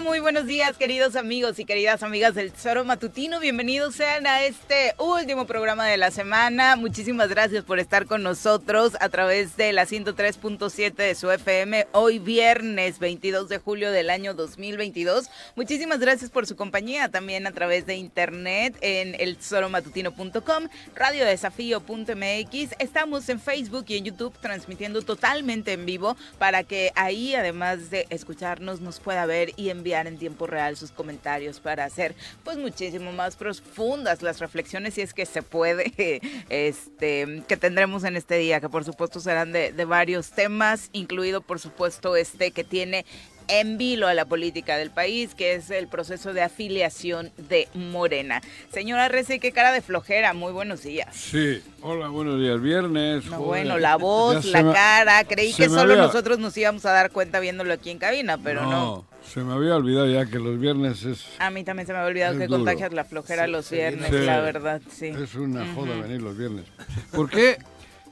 Muy 0.00 0.20
buenos 0.20 0.46
días, 0.46 0.78
queridos 0.78 1.14
amigos 1.14 1.58
y 1.58 1.66
queridas 1.66 2.02
amigas 2.02 2.34
del 2.34 2.52
Tesoro 2.52 2.86
Matutino. 2.86 3.38
Bienvenidos 3.38 3.96
sean 3.96 4.26
a 4.26 4.42
este 4.44 4.94
último 4.96 5.46
programa 5.46 5.84
de 5.84 5.98
la 5.98 6.10
semana. 6.10 6.74
Muchísimas 6.76 7.28
gracias 7.28 7.64
por 7.64 7.78
estar 7.78 8.06
con 8.06 8.22
nosotros 8.22 8.96
a 8.98 9.10
través 9.10 9.58
de 9.58 9.74
la 9.74 9.84
103.7 9.84 10.94
de 10.94 11.14
su 11.14 11.30
FM 11.30 11.86
hoy 11.92 12.18
viernes 12.18 12.98
22 12.98 13.50
de 13.50 13.58
julio 13.58 13.92
del 13.92 14.08
año 14.08 14.32
2022. 14.32 15.28
Muchísimas 15.54 16.00
gracias 16.00 16.30
por 16.30 16.46
su 16.46 16.56
compañía 16.56 17.10
también 17.10 17.46
a 17.46 17.52
través 17.52 17.84
de 17.84 17.96
internet 17.96 18.74
en 18.80 19.16
el 19.20 19.36
tesoromatutino.com, 19.36 20.68
radiodesafío.mx. 20.94 22.74
Estamos 22.78 23.28
en 23.28 23.38
Facebook 23.38 23.84
y 23.88 23.98
en 23.98 24.04
YouTube 24.06 24.32
transmitiendo 24.40 25.02
totalmente 25.02 25.74
en 25.74 25.84
vivo 25.84 26.16
para 26.38 26.64
que 26.64 26.90
ahí 26.94 27.34
además 27.34 27.90
de 27.90 28.06
escucharnos 28.08 28.80
nos 28.80 28.98
pueda 28.98 29.26
ver 29.26 29.52
y 29.58 29.70
enviar 29.70 30.06
en 30.06 30.16
tiempo 30.18 30.46
real 30.46 30.76
sus 30.76 30.92
comentarios 30.92 31.58
para 31.58 31.84
hacer 31.84 32.14
pues 32.44 32.56
muchísimo 32.56 33.10
más 33.12 33.34
profundas 33.36 34.22
las 34.22 34.38
reflexiones 34.38 34.94
si 34.94 35.00
es 35.02 35.12
que 35.12 35.26
se 35.26 35.42
puede 35.42 36.20
este 36.48 37.42
que 37.48 37.56
tendremos 37.56 38.04
en 38.04 38.16
este 38.16 38.36
día 38.38 38.60
que 38.60 38.68
por 38.68 38.84
supuesto 38.84 39.18
serán 39.20 39.50
de, 39.52 39.72
de 39.72 39.84
varios 39.84 40.30
temas 40.30 40.90
incluido 40.92 41.40
por 41.40 41.58
supuesto 41.58 42.14
este 42.16 42.52
que 42.52 42.62
tiene 42.64 43.04
en 43.50 43.78
vilo 43.78 44.06
a 44.08 44.12
la 44.12 44.26
política 44.26 44.76
del 44.76 44.90
país, 44.90 45.34
que 45.34 45.54
es 45.54 45.70
el 45.70 45.88
proceso 45.88 46.34
de 46.34 46.42
afiliación 46.42 47.32
de 47.38 47.66
Morena. 47.72 48.42
Señora 48.70 49.08
Rece, 49.08 49.40
qué 49.40 49.52
cara 49.52 49.72
de 49.72 49.80
flojera, 49.80 50.34
muy 50.34 50.52
buenos 50.52 50.82
días. 50.82 51.16
Sí, 51.16 51.62
hola, 51.80 52.08
buenos 52.08 52.38
días, 52.38 52.60
viernes. 52.60 53.24
No, 53.24 53.40
bueno, 53.40 53.78
la 53.78 53.96
voz, 53.96 54.44
la 54.44 54.62
me- 54.62 54.74
cara, 54.74 55.24
creí 55.24 55.54
que 55.54 55.64
solo 55.70 55.94
había- 55.94 55.96
nosotros 55.96 56.38
nos 56.38 56.54
íbamos 56.58 56.84
a 56.84 56.92
dar 56.92 57.10
cuenta 57.10 57.40
viéndolo 57.40 57.72
aquí 57.72 57.88
en 57.88 57.96
cabina, 57.96 58.36
pero 58.36 58.66
no. 58.66 59.06
Se 59.32 59.40
me 59.40 59.52
había 59.52 59.76
olvidado 59.76 60.08
ya 60.08 60.26
que 60.26 60.38
los 60.38 60.58
viernes 60.58 61.04
es, 61.04 61.26
A 61.38 61.50
mí 61.50 61.62
también 61.64 61.86
se 61.86 61.92
me 61.92 61.98
había 61.98 62.08
olvidado 62.08 62.38
que 62.38 62.46
duro. 62.46 62.58
contagias 62.64 62.92
la 62.92 63.04
flojera 63.04 63.46
los 63.46 63.70
viernes, 63.70 64.10
la 64.10 64.40
verdad, 64.40 64.80
sí. 64.90 65.06
es 65.06 65.34
una 65.34 65.74
joda 65.74 65.96
venir 66.00 66.22
los 66.22 66.36
viernes. 66.36 66.64
¿Por 67.12 67.28
qué? 67.28 67.58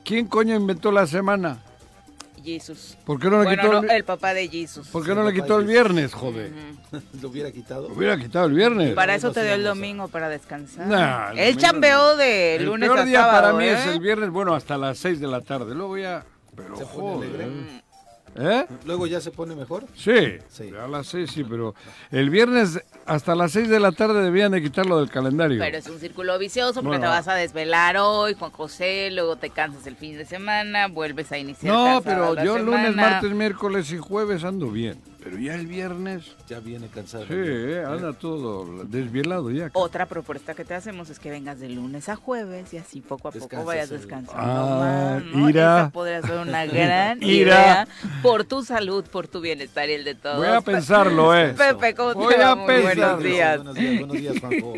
¿Quién 0.05 0.27
coño 0.27 0.55
inventó 0.55 0.93
la 0.93 1.07
semana? 1.07 1.59
Jesus. 2.45 2.97
¿Por 3.05 3.19
qué 3.19 3.29
no 3.29 3.39
le 3.39 3.45
Bueno, 3.45 3.63
quitó 3.63 3.73
no, 3.73 3.83
el, 3.83 3.91
el 3.91 4.05
papá 4.05 4.33
de 4.33 4.47
Jesus. 4.49 4.87
¿por 4.89 5.05
qué 5.05 5.17
no 5.17 5.25
le 5.25 5.35
quitó 5.35 5.59
el 5.59 5.67
viernes, 5.67 6.15
joder? 6.15 6.53
Lo 7.21 7.29
hubiera 7.29 7.51
quitado. 7.51 7.89
Hubiera 7.89 8.17
quitado 8.17 8.47
el 8.47 8.53
viernes. 8.53 8.95
Para 8.95 9.15
no 9.15 9.19
eso 9.19 9.33
te 9.33 9.43
dio 9.43 9.55
el 9.55 9.65
domingo 9.65 10.07
para 10.07 10.29
descansar. 10.29 10.87
Nah, 10.87 11.33
el 11.33 11.39
Él 11.39 11.57
chambeó 11.57 12.17
de 12.17 12.57
el 12.57 12.67
lunes 12.67 12.89
peor 12.89 13.01
a 13.01 13.05
día 13.05 13.21
sábado, 13.23 13.41
para 13.41 13.53
mí 13.55 13.65
¿eh? 13.65 13.73
es 13.73 13.87
el 13.87 13.99
viernes, 13.99 14.31
bueno, 14.31 14.55
hasta 14.55 14.79
las 14.79 14.97
6 14.99 15.19
de 15.19 15.27
la 15.27 15.41
tarde. 15.41 15.75
Luego 15.75 15.99
ya... 15.99 16.25
Pero 16.55 16.77
Se 16.77 16.85
pone 16.87 17.27
joder. 17.27 17.49
¿Eh? 18.39 18.67
Luego 18.85 19.07
ya 19.07 19.21
se 19.21 19.31
pone 19.31 19.55
mejor. 19.55 19.85
Sí, 19.95 20.39
Sí. 20.49 20.71
a 20.81 20.87
las 20.87 21.07
6 21.09 21.31
sí, 21.31 21.45
pero 21.45 21.75
el 22.11 22.31
viernes 22.31 22.81
hasta 23.07 23.35
las 23.35 23.53
6 23.53 23.69
de 23.69 23.81
la 23.81 23.93
tarde 23.93 24.23
debían 24.23 24.53
de 24.53 24.63
quitarlo 24.63 24.99
del 24.99 25.11
calendario. 25.11 25.59
Pero 25.59 25.79
es 25.79 25.89
un 25.89 25.99
círculo 25.99 26.39
vicioso 26.39 26.75
porque 26.75 26.89
Bueno, 26.99 27.03
te 27.05 27.09
vas 27.09 27.29
a 27.29 27.35
desvelar 27.35 27.97
hoy, 27.99 28.35
Juan 28.35 28.51
José, 28.51 29.11
luego 29.13 29.37
te 29.37 29.51
cansas 29.51 29.87
el 29.87 29.97
fin 29.97 30.17
de 30.17 30.25
semana, 30.25 30.89
vuelves 30.89 31.33
a 31.33 31.39
iniciar 31.39 31.73
No, 31.75 32.03
pero 32.05 32.35
la 32.35 32.45
yo 32.45 32.59
lunes, 32.59 32.95
martes, 32.95 33.31
miércoles 33.33 33.91
y 33.93 33.99
jueves 33.99 34.45
ando 34.45 34.69
bien. 34.71 34.99
Pero 35.27 35.39
ya 35.39 35.57
el 35.57 35.67
viernes, 35.67 36.23
Ya 36.49 36.61
viene 36.61 36.87
cansado. 36.87 37.25
sí, 37.27 37.33
eh, 37.35 37.83
anda 37.85 38.13
todo 38.13 38.85
desvielado 38.85 39.51
ya. 39.51 39.71
Otra 39.73 40.07
propuesta 40.07 40.55
que 40.55 40.65
te 40.65 40.73
hacemos 40.73 41.11
es 41.11 41.19
que 41.19 41.31
vengas 41.31 41.59
de 41.59 41.69
lunes 41.69 42.09
a 42.09 42.15
jueves 42.15 42.73
y 42.73 42.79
así 42.79 43.01
poco 43.01 43.27
a 43.27 43.33
poco 43.33 43.41
Descansas 43.47 43.67
vayas 43.67 43.91
descansando 43.91 44.41
Ah, 44.41 45.19
ira. 45.49 45.81
Esa 45.81 45.91
podría 45.91 46.23
ser 46.23 46.39
una 46.39 46.65
gran 46.67 47.21
Ira. 47.25 47.29
idea 47.35 47.89
por 48.23 48.45
tu 48.45 48.63
salud, 48.63 49.05
por 49.11 49.27
tu 49.27 49.41
bienestar 49.41 49.89
y 49.91 49.95
el 49.95 50.05
de 50.05 50.15
todos. 50.15 50.37
Voy 50.37 50.47
a 50.47 50.61
pensarlo, 50.61 51.37
eh. 51.37 51.55
Pepe, 51.59 51.95
¿cómo 51.97 52.11
te 52.13 52.19
Voy 52.19 52.35
va? 52.37 52.51
a 52.53 52.55
Muy 52.55 52.67
pensarlo. 52.69 53.03
buenos 53.17 53.25
días. 53.25 53.57
Buenos 53.57 53.75
días, 53.75 53.99
buenos 53.99 54.17
días, 54.19 54.39
Juanjo. 54.41 54.75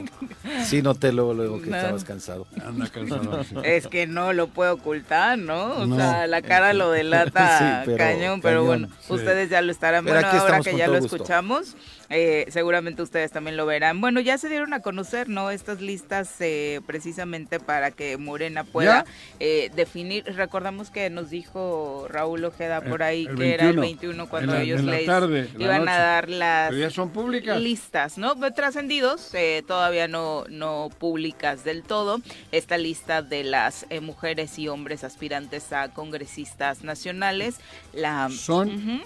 Sí, 0.64 0.80
noté 0.80 1.12
luego, 1.12 1.34
luego 1.34 1.60
que 1.60 1.68
No. 1.68 1.76
estabas 1.76 2.04
cansado. 2.04 2.46
Anda 2.64 2.88
cansado. 2.88 3.44
sí. 3.44 3.54
Es 3.64 3.86
que 3.86 4.06
no 4.06 4.32
lo 4.32 4.46
puedo 4.48 4.72
ocultar, 4.72 5.36
¿no? 5.38 5.74
O 5.74 5.86
No. 5.86 5.96
sea, 5.96 6.26
la 6.26 6.40
cara 6.40 6.72
lo 6.72 6.90
delata 6.90 7.58
Sí, 7.58 7.82
pero 7.84 7.98
cañón, 7.98 8.40
pero 8.40 8.60
cañón, 8.60 8.66
bueno, 8.66 8.88
sí. 9.06 9.12
ustedes 9.12 9.50
ya 9.50 9.60
lo 9.60 9.70
estarán. 9.72 10.06
Pero 10.06 10.20
bueno, 10.22 10.37
ahora 10.40 10.60
que 10.60 10.76
ya 10.76 10.86
lo 10.86 10.98
gusto. 11.00 11.16
escuchamos, 11.16 11.76
eh, 12.10 12.46
seguramente 12.50 13.02
ustedes 13.02 13.30
también 13.32 13.56
lo 13.56 13.66
verán. 13.66 14.00
Bueno, 14.00 14.20
ya 14.20 14.38
se 14.38 14.48
dieron 14.48 14.72
a 14.72 14.80
conocer, 14.80 15.28
¿no? 15.28 15.50
Estas 15.50 15.80
listas 15.80 16.34
eh, 16.40 16.80
precisamente 16.86 17.60
para 17.60 17.90
que 17.90 18.16
Morena 18.16 18.64
pueda 18.64 19.04
eh, 19.40 19.70
definir. 19.74 20.24
Recordamos 20.24 20.90
que 20.90 21.10
nos 21.10 21.30
dijo 21.30 22.06
Raúl 22.08 22.44
Ojeda 22.44 22.80
por 22.80 23.02
El- 23.02 23.08
ahí 23.08 23.26
el 23.26 23.36
que 23.36 23.54
era 23.54 23.64
el 23.70 23.76
21, 23.76 23.80
21 23.80 24.28
cuando 24.28 24.52
la- 24.54 24.62
ellos 24.62 24.82
les 24.84 25.06
tarde, 25.06 25.48
iban 25.58 25.88
a 25.88 25.98
dar 25.98 26.28
las 26.28 26.70
Pero 26.70 26.80
ya 26.80 26.90
son 26.90 27.10
públicas. 27.10 27.60
listas, 27.60 28.18
¿no? 28.18 28.34
Pero 28.38 28.52
Trascendidos, 28.54 29.34
eh, 29.34 29.62
todavía 29.66 30.08
no, 30.08 30.44
no 30.48 30.90
públicas 30.98 31.64
del 31.64 31.82
todo. 31.82 32.20
Esta 32.52 32.78
lista 32.78 33.22
de 33.22 33.44
las 33.44 33.86
eh, 33.90 34.00
mujeres 34.00 34.58
y 34.58 34.68
hombres 34.68 35.04
aspirantes 35.04 35.72
a 35.72 35.88
congresistas 35.92 36.82
nacionales. 36.84 37.56
La, 37.92 38.28
Son 38.30 38.68
Ujú, 38.68 39.02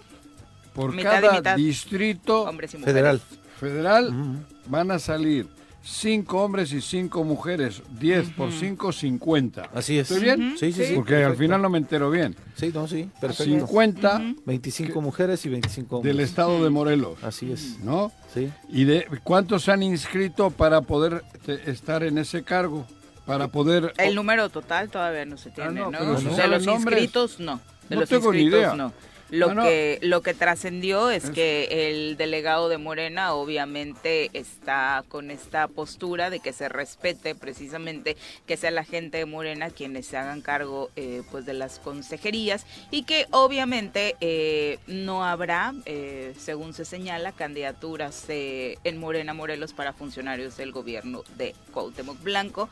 por 0.74 0.92
mitad 0.94 1.20
cada 1.20 1.32
mitad. 1.34 1.56
distrito 1.56 2.42
hombres 2.44 2.74
y. 2.74 2.78
Federal. 2.78 3.20
federal 3.58 4.06
Ujú. 4.08 4.36
van 4.66 4.90
a 4.90 4.98
salir 4.98 5.46
cinco 5.84 6.42
hombres 6.42 6.72
y 6.72 6.80
cinco 6.80 7.24
mujeres. 7.24 7.82
10 7.98 8.30
por 8.30 8.52
5, 8.52 8.92
50. 8.92 9.70
Así 9.74 9.98
es. 9.98 10.10
¿Estoy 10.10 10.24
bien? 10.24 10.54
Sí, 10.58 10.72
sí, 10.72 10.84
sí. 10.84 10.94
Porque 10.94 11.14
al 11.16 11.20
perfecto. 11.22 11.42
final 11.42 11.62
no 11.62 11.68
me 11.70 11.78
entero 11.78 12.08
bien. 12.10 12.36
Sí, 12.54 12.70
no, 12.72 12.86
sí, 12.86 13.10
perfecto. 13.20 13.44
50 13.66 14.22
25 14.46 15.00
mujeres 15.00 15.44
y 15.44 15.48
25 15.48 15.96
hombres. 15.96 16.16
del 16.16 16.24
estado 16.24 16.62
de 16.62 16.70
Morelos. 16.70 17.22
Así 17.24 17.50
es. 17.50 17.78
¿No? 17.80 18.12
Sí. 18.32 18.50
¿Y 18.68 18.84
de 18.84 19.06
cuántos 19.24 19.64
se 19.64 19.72
han 19.72 19.82
inscrito 19.82 20.50
para 20.50 20.82
poder 20.82 21.22
te- 21.44 21.68
estar 21.70 22.02
en 22.04 22.18
ese 22.18 22.42
cargo? 22.44 22.86
Para 23.26 23.48
poder... 23.48 23.92
El 23.98 24.14
número 24.16 24.48
total 24.50 24.88
todavía 24.88 25.24
no 25.24 25.36
se 25.36 25.50
tiene, 25.50 25.72
no, 25.80 25.90
¿no? 25.92 25.98
pero 25.98 26.18
se 26.18 26.42
de 26.42 26.48
los 26.48 26.66
inscritos, 26.66 27.38
no. 27.38 27.60
De 27.88 27.94
No 27.96 28.00
los 28.00 28.08
tengo 28.08 28.32
ni 28.32 28.40
inscritos, 28.42 28.60
idea. 28.60 28.74
no. 28.74 28.92
Lo 29.32 29.54
que 29.62 29.98
lo 30.02 30.20
que 30.20 30.34
trascendió 30.34 31.10
es, 31.10 31.24
Es- 31.24 31.30
que 31.30 31.88
el 31.88 32.16
delegado 32.18 32.68
de 32.68 32.76
Morena 32.78 33.32
obviamente 33.32 34.30
está 34.34 35.04
con 35.08 35.30
esta 35.30 35.68
postura 35.68 36.28
de 36.30 36.40
que 36.40 36.52
se 36.52 36.68
respete 36.68 37.34
precisamente 37.34 38.16
que 38.46 38.56
sea 38.56 38.70
la 38.70 38.84
gente 38.84 39.16
de 39.18 39.24
Morena 39.26 39.70
quienes 39.70 40.06
se 40.06 40.16
hagan 40.18 40.42
cargo 40.42 40.90
eh, 40.96 41.22
pues 41.30 41.46
de 41.46 41.54
las 41.54 41.78
consejerías 41.78 42.66
y 42.90 43.04
que 43.04 43.26
obviamente 43.30 44.16
eh, 44.20 44.78
no 44.86 45.24
habrá, 45.24 45.72
eh, 45.86 46.34
según 46.38 46.74
se 46.74 46.84
señala, 46.84 47.32
candidaturas 47.32 48.24
eh, 48.28 48.76
en 48.84 48.98
Morena 48.98 49.32
Morelos 49.32 49.72
para 49.72 49.92
funcionarios 49.94 50.56
del 50.58 50.72
gobierno 50.72 51.22
de 51.38 51.54
Cuauhtémoc 51.72 52.22
Blanco. 52.22 52.68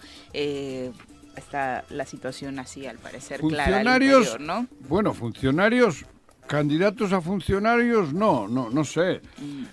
Está 1.36 1.84
la 1.90 2.04
situación 2.06 2.58
así 2.58 2.86
al 2.86 2.98
parecer 2.98 3.40
clara 3.40 3.64
al 3.64 3.72
Funcionarios, 3.84 4.26
interior, 4.26 4.40
¿no? 4.40 4.66
bueno, 4.88 5.14
funcionarios, 5.14 6.04
candidatos 6.50 7.12
a 7.12 7.20
funcionarios, 7.20 8.12
no, 8.12 8.48
no, 8.48 8.70
no 8.70 8.84
sé. 8.84 9.20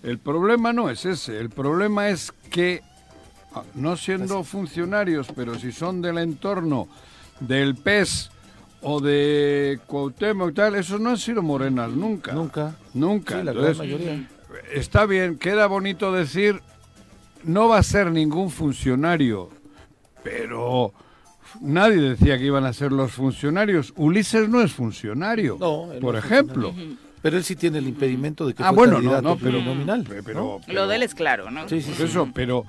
El 0.04 0.20
problema 0.20 0.72
no 0.72 0.92
es 0.92 1.06
ese, 1.08 1.40
el 1.40 1.50
problema 1.50 2.10
es 2.10 2.32
que, 2.52 2.84
ah, 3.56 3.64
no 3.74 3.98
siendo 3.98 4.44
funcionarios, 4.44 5.26
pero 5.36 5.58
si 5.58 5.72
son 5.72 6.04
del 6.04 6.20
entorno 6.20 6.88
del 7.40 7.74
PES 7.76 8.30
o 8.84 9.02
de 9.02 9.80
Cuauhtémoc 9.88 10.52
y 10.52 10.54
tal, 10.54 10.76
esos 10.76 11.02
no 11.02 11.10
han 11.10 11.18
sido 11.18 11.42
morenas 11.42 11.90
nunca. 11.90 12.34
Nunca. 12.34 12.76
Nunca. 12.94 13.40
Sí, 13.40 13.44
la 13.44 13.54
gran 13.54 13.66
Entonces, 13.66 13.78
mayoría. 13.80 14.30
está 14.72 15.08
bien, 15.08 15.40
queda 15.40 15.66
bonito 15.66 16.12
decir, 16.12 16.62
no 17.44 17.70
va 17.70 17.80
a 17.80 17.84
ser 17.84 18.12
ningún 18.12 18.52
funcionario, 18.52 19.50
pero 20.24 20.94
nadie 21.62 21.98
decía 22.02 22.38
que 22.38 22.46
iban 22.46 22.66
a 22.66 22.74
ser 22.74 22.92
los 22.92 23.12
funcionarios. 23.12 23.94
Ulises 23.96 24.48
no 24.50 24.62
es 24.62 24.72
funcionario, 24.74 25.58
No, 25.60 25.90
por 26.02 26.14
no 26.14 26.20
ejemplo. 26.20 26.74
Pero 27.22 27.38
él 27.38 27.44
sí 27.44 27.56
tiene 27.56 27.80
el 27.80 27.88
impedimento 27.88 28.46
de 28.48 28.54
que 28.54 28.64
Ah, 28.64 28.68
fue 28.68 28.76
bueno, 28.76 28.94
no, 28.94 28.98
candidato 29.00 29.22
no, 29.24 29.36
pero, 29.38 29.52
plurinominal, 29.52 30.04
pe- 30.04 30.16
¿no? 30.18 30.22
pero, 30.24 30.62
Lo 30.68 30.88
de 30.88 30.96
él 30.98 31.04
es 31.04 31.16
claro, 31.16 31.50
¿no? 31.52 31.68
Sí, 31.68 31.82
sí, 31.82 31.92
pues 31.98 32.10
eso, 32.12 32.30
pero, 32.34 32.66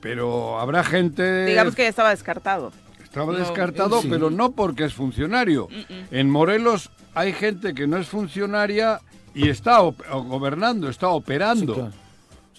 pero 0.00 0.58
habrá 0.60 0.84
gente... 0.84 1.46
Digamos 1.46 1.74
que 1.74 1.82
ya 1.82 1.88
estaba 1.88 2.10
descartado. 2.10 2.72
Estaba 3.02 3.32
No, 3.32 3.38
descartado, 3.38 4.02
sí. 4.02 4.08
pero 4.10 4.30
no 4.30 4.52
porque 4.52 4.84
es 4.84 4.94
funcionario. 4.94 5.68
En 6.10 6.30
Morelos 6.30 6.90
hay 7.14 7.32
gente 7.32 7.74
que 7.74 7.86
no 7.86 7.96
es 7.96 8.06
funcionaria 8.06 9.00
y 9.34 9.48
está 9.48 9.78
gobernando, 9.78 10.88
está 10.88 11.06
Sí, 11.08 11.12
operando. 11.14 11.74
claro. 11.74 11.92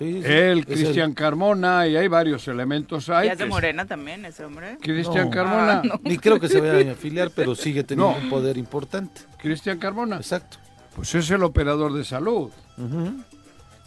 Sí, 0.02 0.22
sí. 0.24 0.28
Él, 0.32 0.66
Cristian 0.66 1.14
Carmona, 1.14 1.88
y 1.88 1.96
hay 1.96 2.08
varios 2.08 2.48
elementos 2.48 3.08
ahí. 3.10 3.28
Es 3.30 3.38
de 3.38 3.46
Morena 3.46 3.86
también 3.86 4.26
ese 4.26 4.44
hombre. 4.44 4.78
Cristian 4.82 5.26
No. 5.26 5.30
Carmona. 5.32 5.80
Ah, 5.80 5.82
no. 5.84 6.00
Ni 6.04 6.18
creo 6.18 6.40
que 6.40 6.48
se 6.48 6.60
vaya 6.60 6.90
a 6.90 6.94
afiliar, 6.94 7.30
pero 7.36 7.54
sigue 7.54 7.84
teniendo 7.84 8.14
No. 8.18 8.24
un 8.24 8.30
poder 8.30 8.58
importante. 8.58 9.22
Cristian 9.38 9.78
Carmona. 9.78 10.16
Exacto. 10.18 10.58
Pues 10.96 11.14
es 11.14 11.30
el 11.30 11.44
operador 11.44 11.94
de 11.94 12.04
salud. 12.04 12.50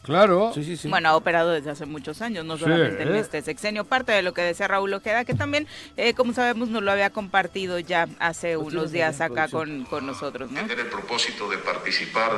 Claro. 0.05 0.53
Sí, 0.55 0.63
sí, 0.65 0.77
sí. 0.77 0.89
Bueno, 0.89 1.09
ha 1.09 1.17
operado 1.17 1.51
desde 1.51 1.71
hace 1.71 1.87
muchos 1.87 2.21
años, 2.21 2.45
no 2.45 2.59
solamente 2.59 3.03
en 3.03 3.15
este 3.15 3.41
sexenio. 3.41 3.85
Parte 3.85 4.13
de 4.13 4.21
lo 4.21 4.35
que 4.35 4.43
decía 4.43 4.69
Raúl 4.69 4.93
Ojeda, 4.93 5.25
que 5.25 5.33
también, 5.33 5.67
eh, 5.97 6.13
como 6.13 6.35
sabemos, 6.35 6.69
nos 6.69 6.83
lo 6.83 6.93
había 6.93 7.09
compartido 7.09 7.79
ya 7.79 8.07
hace 8.19 8.55
pues 8.59 8.75
unos 8.75 8.93
días 8.93 9.23
acá 9.23 9.49
con, 9.49 9.85
con, 9.85 10.07
nosotros. 10.07 10.51
¿no? 10.51 10.61
Tener 10.61 10.81
el 10.81 10.87
propósito 10.89 11.49
de 11.49 11.57
participar 11.57 12.33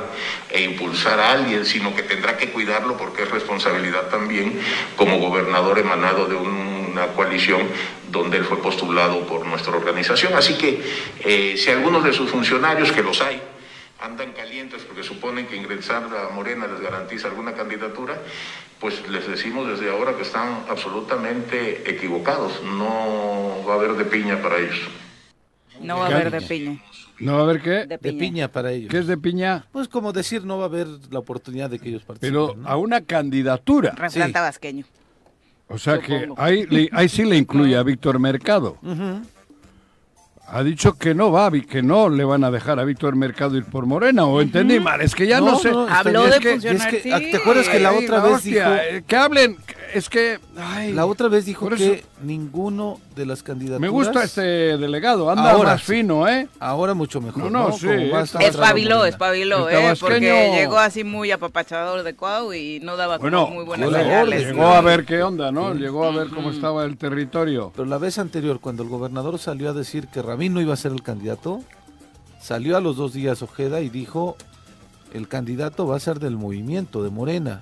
e 0.49 0.63
impulsar 0.63 1.19
a 1.19 1.33
alguien, 1.33 1.65
sino 1.65 1.93
que 1.93 2.03
tendrá 2.03 2.37
que 2.37 2.51
cuidarlo 2.51 2.95
porque 2.95 3.23
es 3.23 3.31
responsabilidad 3.31 4.07
también 4.09 4.57
como 4.95 5.19
gobernador 5.19 5.77
emanado 5.77 6.25
de 6.25 6.35
una 6.35 7.07
coalición 7.07 7.63
donde 8.09 8.37
él 8.37 8.45
fue 8.45 8.61
postulado 8.61 9.27
por 9.27 9.45
nuestra 9.45 9.75
organización. 9.75 10.33
Así 10.35 10.53
que 10.53 10.81
eh, 11.19 11.57
si 11.57 11.69
algunos 11.69 12.05
de 12.05 12.13
sus 12.13 12.29
funcionarios, 12.31 12.93
que 12.93 13.03
los 13.03 13.21
hay, 13.21 13.41
andan 13.99 14.31
calientes 14.33 14.83
porque 14.83 15.03
suponen 15.03 15.47
que 15.47 15.55
ingresar 15.55 16.03
a 16.03 16.33
Morena 16.33 16.67
les 16.67 16.79
garantiza 16.79 17.27
alguna 17.27 17.53
candidatura, 17.53 18.17
pues 18.79 19.07
les 19.09 19.27
decimos 19.27 19.67
desde 19.67 19.89
ahora 19.89 20.15
que 20.15 20.21
están 20.21 20.65
absolutamente 20.69 21.89
equivocados. 21.89 22.61
No 22.63 23.63
va 23.67 23.73
a 23.73 23.77
haber 23.77 23.93
de 23.93 24.05
piña 24.05 24.41
para 24.41 24.57
ellos. 24.57 24.79
No 25.81 25.97
va 25.97 26.05
a 26.05 26.07
haber 26.07 26.31
de 26.31 26.41
piña. 26.41 26.81
¿No 27.19 27.33
va 27.33 27.39
a 27.39 27.43
haber 27.43 27.61
qué? 27.61 27.85
De 27.85 28.13
piña. 28.13 28.47
para 28.47 28.71
ellos. 28.71 28.91
¿Qué 28.91 28.99
es 28.99 29.07
de 29.07 29.17
piña? 29.17 29.65
Pues 29.71 29.87
como 29.87 30.13
decir, 30.13 30.43
no 30.43 30.57
va 30.57 30.65
a 30.65 30.67
haber 30.67 30.87
la 31.09 31.19
oportunidad 31.19 31.69
de 31.69 31.79
que 31.79 31.89
ellos 31.89 32.03
participen. 32.03 32.31
Pero 32.31 32.67
a 32.67 32.77
una 32.77 33.01
candidatura. 33.01 33.91
Refrán 33.95 34.31
tabasqueño. 34.31 34.85
O 35.67 35.77
sea 35.77 35.99
que 35.99 36.29
ahí, 36.37 36.89
ahí 36.93 37.09
sí 37.09 37.25
le 37.25 37.35
incluye 37.35 37.75
a 37.75 37.83
Víctor 37.83 38.19
Mercado 38.19 38.77
ha 40.49 40.63
dicho 40.63 40.97
que 40.97 41.13
no 41.13 41.31
va, 41.31 41.51
que 41.51 41.81
no 41.81 42.09
le 42.09 42.23
van 42.23 42.43
a 42.43 42.51
dejar 42.51 42.79
a 42.79 42.85
Víctor 42.85 43.15
Mercado 43.15 43.57
ir 43.57 43.65
por 43.65 43.85
Morena, 43.85 44.25
o 44.25 44.41
entendí 44.41 44.79
mal, 44.79 45.01
es 45.01 45.13
que 45.13 45.27
ya 45.27 45.41
no, 45.41 45.59
sé. 45.59 45.69
Habló 45.89 46.25
de 46.25 46.39
funcionar, 46.39 46.91
¿Te 46.91 47.37
acuerdas 47.37 47.67
que 47.67 47.79
la 47.79 47.91
otra 47.91 48.21
vez 48.21 48.43
dijo... 48.43 48.59
Eh, 48.61 49.03
que 49.05 49.15
hablen, 49.15 49.57
es 49.93 50.09
que... 50.09 50.39
la 50.93 51.05
otra 51.05 51.27
vez 51.27 51.45
dijo 51.45 51.69
que 51.69 52.03
ninguno 52.21 52.99
de 53.15 53.25
las 53.25 53.43
candidaturas... 53.43 53.81
Me 53.81 53.89
gusta 53.89 54.23
este 54.23 54.77
delegado, 54.77 55.29
anda 55.29 55.51
ahora 55.51 55.71
más 55.71 55.83
fino, 55.83 56.27
¿eh? 56.27 56.47
Ahora 56.59 56.93
mucho 56.93 57.21
mejor, 57.21 57.51
No, 57.51 57.69
no, 57.69 57.71
sí. 57.71 57.87
Espabiló, 58.39 59.05
espabiló, 59.05 59.69
¿eh? 59.69 59.93
Porque 59.99 60.51
llegó 60.55 60.77
así 60.77 61.03
muy 61.03 61.31
apapachador 61.31 62.03
de 62.03 62.15
Cuau 62.15 62.53
y 62.53 62.79
no 62.81 62.97
daba 62.97 63.17
muy 63.19 63.65
buenas 63.65 63.91
señales. 63.91 64.47
Llegó 64.47 64.67
a 64.67 64.81
ver 64.81 65.05
qué 65.05 65.23
onda, 65.23 65.51
¿no? 65.51 65.73
Llegó 65.73 66.05
a 66.05 66.11
ver 66.11 66.29
cómo 66.29 66.51
estaba 66.51 66.85
el 66.85 66.97
territorio. 66.97 67.71
Pero 67.75 67.87
la 67.87 67.97
vez 67.97 68.17
anterior, 68.19 68.59
cuando 68.59 68.83
el 68.83 68.89
gobernador 68.89 69.39
salió 69.39 69.69
a 69.69 69.73
decir 69.73 70.07
que 70.07 70.21
Ramín 70.21 70.53
no 70.53 70.61
iba 70.61 70.73
a 70.73 70.77
ser 70.77 70.91
el 70.91 71.03
candidato, 71.03 71.61
salió 72.41 72.77
a 72.77 72.81
los 72.81 72.97
dos 72.97 73.13
días 73.13 73.41
Ojeda 73.41 73.81
y 73.81 73.89
dijo 73.89 74.37
el 75.13 75.27
candidato 75.27 75.87
va 75.87 75.97
a 75.97 75.99
ser 75.99 76.19
del 76.19 76.37
movimiento 76.37 77.03
de 77.03 77.09
Morena. 77.09 77.61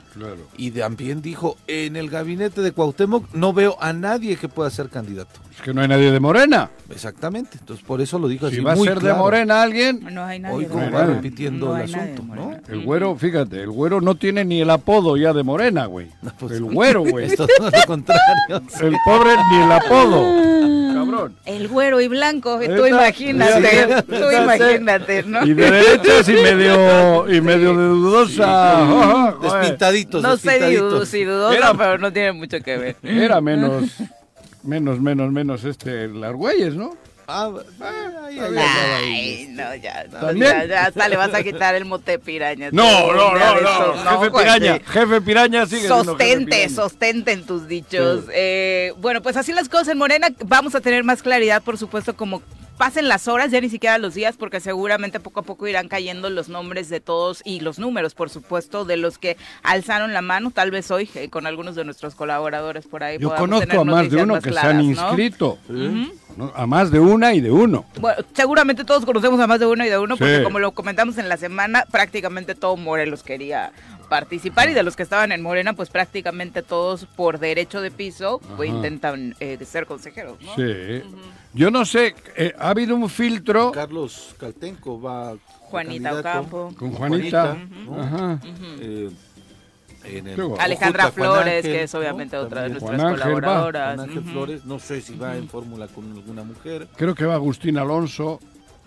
Y 0.57 0.71
también 0.71 1.21
dijo, 1.21 1.57
en 1.67 1.95
el 1.95 2.09
gabinete 2.09 2.61
de 2.61 2.71
Cuauhtémoc 2.71 3.33
no 3.33 3.53
veo 3.53 3.77
a 3.79 3.93
nadie 3.93 4.35
que 4.37 4.49
pueda 4.49 4.69
ser 4.69 4.89
candidato. 4.89 5.39
Es 5.55 5.61
que 5.61 5.73
no 5.73 5.81
hay 5.81 5.87
nadie 5.87 6.11
de 6.11 6.19
Morena. 6.19 6.69
Exactamente, 6.89 7.57
entonces 7.59 7.85
por 7.85 8.01
eso 8.01 8.19
lo 8.19 8.27
dijo 8.27 8.47
así. 8.47 8.57
Si 8.57 8.61
va 8.61 8.73
a 8.73 8.75
ser 8.75 8.99
de 8.99 9.13
Morena 9.13 9.61
alguien, 9.61 10.05
no 10.11 10.23
hay 10.23 10.39
nadie 10.39 10.55
hoy 10.55 10.65
como 10.65 10.91
va 10.91 11.05
repitiendo 11.05 11.77
el 11.77 11.83
asunto, 11.83 12.23
¿no? 12.23 12.57
El 12.67 12.83
güero, 12.83 13.15
fíjate, 13.15 13.61
el 13.61 13.71
güero 13.71 14.01
no 14.01 14.15
tiene 14.15 14.43
ni 14.43 14.61
el 14.61 14.69
apodo 14.69 15.15
ya 15.17 15.33
de 15.33 15.43
Morena, 15.43 15.85
güey. 15.85 16.09
Pues, 16.39 16.53
el 16.53 16.65
güero, 16.65 17.03
güey. 17.03 17.25
Es 17.35 17.35
todo 17.37 17.47
lo 17.59 17.71
contrario. 17.87 18.61
El 18.81 18.95
pobre 19.05 19.31
ni 19.51 19.57
el 19.63 19.71
apodo. 19.71 20.75
Cabrón. 21.05 21.35
El 21.45 21.67
güero 21.67 22.01
y 22.01 22.07
blanco, 22.07 22.59
tú 22.59 22.85
imagínate, 22.85 24.03
tú 24.07 24.31
imagínate, 24.31 25.23
¿no? 25.23 25.45
Y 25.45 25.53
de 25.53 25.71
derechas 25.71 26.29
y 26.29 26.33
medio 26.33 27.33
y 27.33 27.41
medio 27.41 27.75
de 27.75 27.83
dudosa. 27.83 29.35
despintaditos. 29.41 30.21
No 30.21 30.37
sé 30.37 30.59
si 31.05 31.23
dudosa, 31.23 31.73
pero 31.77 31.97
no 31.97 32.11
tiene 32.11 32.31
mucho 32.31 32.59
que 32.61 32.77
ver. 32.77 32.95
Era 33.03 33.41
menos, 33.41 33.83
menos, 34.63 34.99
menos, 34.99 35.31
menos 35.31 35.63
este, 35.63 36.07
las 36.07 36.33
güeyes, 36.33 36.75
¿no? 36.75 36.95
Ah, 37.27 37.51
ay, 37.81 38.39
ay, 38.39 39.47
no, 39.49 39.75
ya, 39.75 40.05
ya, 40.05 40.65
ya, 40.65 40.85
hasta 40.85 41.07
le 41.07 41.17
vas 41.17 41.33
a 41.33 41.41
quitar 41.41 41.73
el 41.73 41.85
mote 41.85 42.19
piraña. 42.19 42.69
No, 42.71 43.13
no, 43.13 43.33
no, 43.33 43.61
no, 43.61 44.19
jefe 44.19 44.31
piraña, 44.31 44.79
jefe 44.85 45.21
piraña 45.21 45.65
sigue 45.65 45.87
Sostente, 45.87 46.69
sostente 46.69 47.31
en 47.31 47.45
tus 47.45 47.67
dichos. 47.67 48.25
Eh, 48.31 48.93
bueno, 48.97 49.21
pues 49.21 49.37
así 49.37 49.53
las 49.53 49.69
cosas 49.69 49.89
en 49.89 49.97
Morena, 49.97 50.27
vamos 50.45 50.75
a 50.75 50.81
tener 50.81 51.03
más 51.03 51.23
claridad, 51.23 51.63
por 51.63 51.79
supuesto, 51.79 52.15
como 52.15 52.43
pasen 52.77 53.07
las 53.07 53.27
horas, 53.27 53.51
ya 53.51 53.61
ni 53.61 53.69
siquiera 53.69 53.97
los 53.97 54.13
días, 54.13 54.35
porque 54.37 54.59
seguramente 54.59 55.19
poco 55.19 55.39
a 55.39 55.43
poco 55.43 55.67
irán 55.67 55.87
cayendo 55.87 56.29
los 56.29 56.49
nombres 56.49 56.89
de 56.89 56.99
todos 56.99 57.41
y 57.45 57.61
los 57.61 57.79
números, 57.79 58.13
por 58.13 58.29
supuesto, 58.29 58.85
de 58.85 58.97
los 58.97 59.17
que 59.17 59.37
alzaron 59.63 60.13
la 60.13 60.21
mano, 60.21 60.51
tal 60.51 60.71
vez 60.71 60.91
hoy 60.91 61.09
eh, 61.15 61.29
con 61.29 61.47
algunos 61.47 61.75
de 61.75 61.85
nuestros 61.85 62.15
colaboradores 62.15 62.85
por 62.85 63.03
ahí. 63.03 63.17
Yo 63.17 63.33
conozco 63.35 63.81
a 63.81 63.85
más 63.85 64.09
de 64.09 64.21
uno 64.21 64.39
que 64.41 64.51
se 64.51 64.59
han 64.59 64.81
inscrito, 64.81 65.57
a 66.53 66.65
más 66.65 66.91
de 66.91 66.99
una 66.99 67.33
y 67.33 67.41
de 67.41 67.51
uno. 67.51 67.85
Bueno, 67.99 68.23
seguramente 68.33 68.83
todos 68.83 69.05
conocemos 69.05 69.39
a 69.39 69.47
más 69.47 69.59
de 69.59 69.65
uno 69.65 69.85
y 69.85 69.89
de 69.89 69.97
uno, 69.97 70.17
porque 70.17 70.43
como 70.43 70.59
lo 70.59 70.71
comentamos 70.71 71.17
en 71.17 71.29
la 71.29 71.37
semana, 71.37 71.85
prácticamente 71.89 72.55
todo 72.55 72.77
Morelos 72.77 73.23
quería 73.23 73.71
participar 74.05 74.69
y 74.69 74.73
de 74.73 74.83
los 74.83 74.95
que 74.95 75.03
estaban 75.03 75.31
en 75.31 75.41
Morena, 75.41 75.73
pues 75.73 75.89
prácticamente 75.89 76.61
todos 76.61 77.05
por 77.05 77.39
derecho 77.39 77.81
de 77.81 77.91
piso 77.91 78.39
pues, 78.55 78.69
intentan 78.69 79.35
eh, 79.39 79.57
ser 79.65 79.85
consejeros. 79.85 80.37
¿no? 80.41 80.55
Sí. 80.55 81.01
Yo 81.53 81.71
no 81.71 81.85
sé, 81.85 82.15
eh, 82.35 82.53
ha 82.57 82.69
habido 82.69 82.95
un 82.95 83.09
filtro. 83.09 83.71
Carlos 83.71 84.35
Caltenco 84.39 85.01
va. 85.01 85.35
Juanita 85.61 86.19
Ocampo. 86.19 86.73
Con 86.77 86.91
Juanita. 86.91 87.57
Ajá. 87.97 88.39
Eh, 88.79 89.09
Alejandra 90.59 91.11
Flores, 91.11 91.63
que 91.63 91.83
es 91.83 91.95
obviamente 91.95 92.37
otra 92.37 92.63
de 92.63 92.69
nuestras 92.69 93.01
colaboradoras. 93.01 93.99
Ángel 93.99 94.23
Flores, 94.23 94.65
no 94.65 94.79
sé 94.79 95.01
si 95.01 95.15
va 95.15 95.35
en 95.35 95.47
fórmula 95.49 95.87
con 95.87 96.11
alguna 96.11 96.43
mujer. 96.43 96.87
Creo 96.95 97.15
que 97.15 97.25
va 97.25 97.35
Agustín 97.35 97.77
Alonso. 97.77 98.39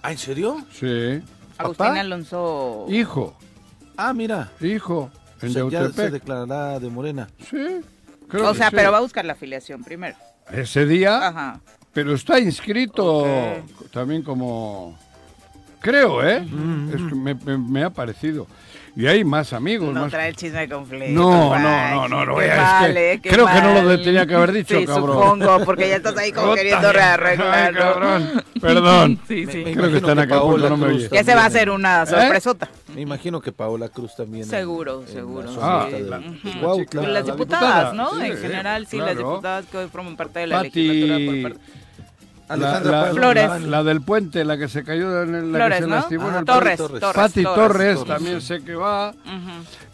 ¿Ah, 0.02 0.12
en 0.12 0.18
serio? 0.18 0.64
Sí. 0.72 1.20
Agustín 1.58 1.86
Alonso. 1.86 2.86
Hijo. 2.88 3.36
Ah, 3.96 4.12
mira. 4.12 4.50
Hijo. 4.60 5.10
En 5.42 5.70
ya 5.70 5.90
se 5.90 6.10
declarará 6.10 6.80
de 6.80 6.88
Morena. 6.88 7.28
Sí. 7.48 7.80
o 8.32 8.54
sea, 8.54 8.70
pero 8.70 8.90
va 8.90 8.98
a 8.98 9.02
buscar 9.02 9.24
la 9.24 9.34
afiliación 9.34 9.84
primero. 9.84 10.16
Ese 10.50 10.86
día. 10.86 11.28
Ajá. 11.28 11.60
Pero 11.92 12.14
está 12.14 12.38
inscrito 12.38 13.26
también 13.92 14.22
como. 14.22 14.96
Creo, 15.80 16.24
¿eh? 16.24 16.40
Mm. 16.40 16.88
Es 16.90 16.96
que 16.96 17.14
me, 17.14 17.34
me, 17.56 17.84
ha 17.84 17.90
parecido. 17.90 18.46
Y 18.96 19.06
hay 19.06 19.24
más 19.24 19.52
amigos. 19.52 19.92
No 19.92 20.02
más... 20.02 20.10
trae 20.10 20.28
el 20.28 20.36
chisme 20.36 20.60
de 20.60 20.68
conflicto. 20.68 21.12
No, 21.12 21.58
no, 21.58 22.08
no, 22.08 22.24
no, 22.24 22.40
es 22.40 23.20
que 23.20 23.30
creo 23.30 23.46
que 23.46 23.60
no 23.62 23.82
lo 23.82 24.00
tenía 24.00 24.26
que 24.26 24.34
haber 24.34 24.52
dicho, 24.52 24.78
sí, 24.78 24.86
cabrón. 24.86 25.40
supongo, 25.40 25.64
porque 25.64 25.88
ya 25.88 25.96
estás 25.96 26.16
ahí 26.16 26.32
como 26.32 26.54
queriendo 26.54 26.92
rearreglar. 26.92 27.74
cabrón. 27.74 28.44
Perdón. 28.60 29.20
sí, 29.28 29.46
sí. 29.46 29.64
creo 29.64 29.90
que 29.90 29.98
están 29.98 30.18
acá, 30.18 30.36
no 30.36 30.76
me 30.76 30.86
oye. 30.86 31.08
Que 31.08 31.24
se 31.24 31.34
va 31.34 31.42
a 31.42 31.46
hacer 31.46 31.70
una 31.70 32.02
¿Eh? 32.02 32.06
sorpresota. 32.06 32.68
Me 32.94 33.00
imagino 33.02 33.40
que 33.40 33.52
Paola 33.52 33.88
Cruz 33.88 34.16
también. 34.16 34.44
Seguro, 34.44 35.06
seguro. 35.06 35.48
Ah, 35.60 35.88
las 36.92 37.26
diputadas, 37.26 37.94
¿no? 37.94 38.22
en 38.22 38.36
general, 38.36 38.86
sí, 38.86 38.98
las 38.98 39.16
diputadas 39.16 39.66
que 39.66 39.78
hoy 39.78 39.88
forman 39.88 40.16
parte 40.16 40.40
de 40.40 40.46
la 40.46 40.62
legislatura 40.62 41.18
por 41.24 41.42
parte 41.42 41.87
la, 42.56 43.10
Flores. 43.12 43.62
La, 43.62 43.82
del 43.82 44.00
puente, 44.00 44.44
la 44.44 44.56
que 44.56 44.68
se 44.68 44.84
cayó 44.84 45.22
en 45.22 45.52
la 45.52 45.58
Flores, 45.58 45.78
que 45.78 45.84
se 45.84 45.90
¿no? 45.90 45.96
lastimó 45.96 46.28
en 46.30 46.34
el 46.36 46.44
Torres, 46.44 46.78
Torres, 46.78 47.00
Torres, 47.00 47.16
Pati 47.16 47.42
Torres, 47.42 47.98
Torres, 47.98 48.04
también 48.04 48.40
sé 48.40 48.62
que 48.62 48.74
va. 48.74 49.14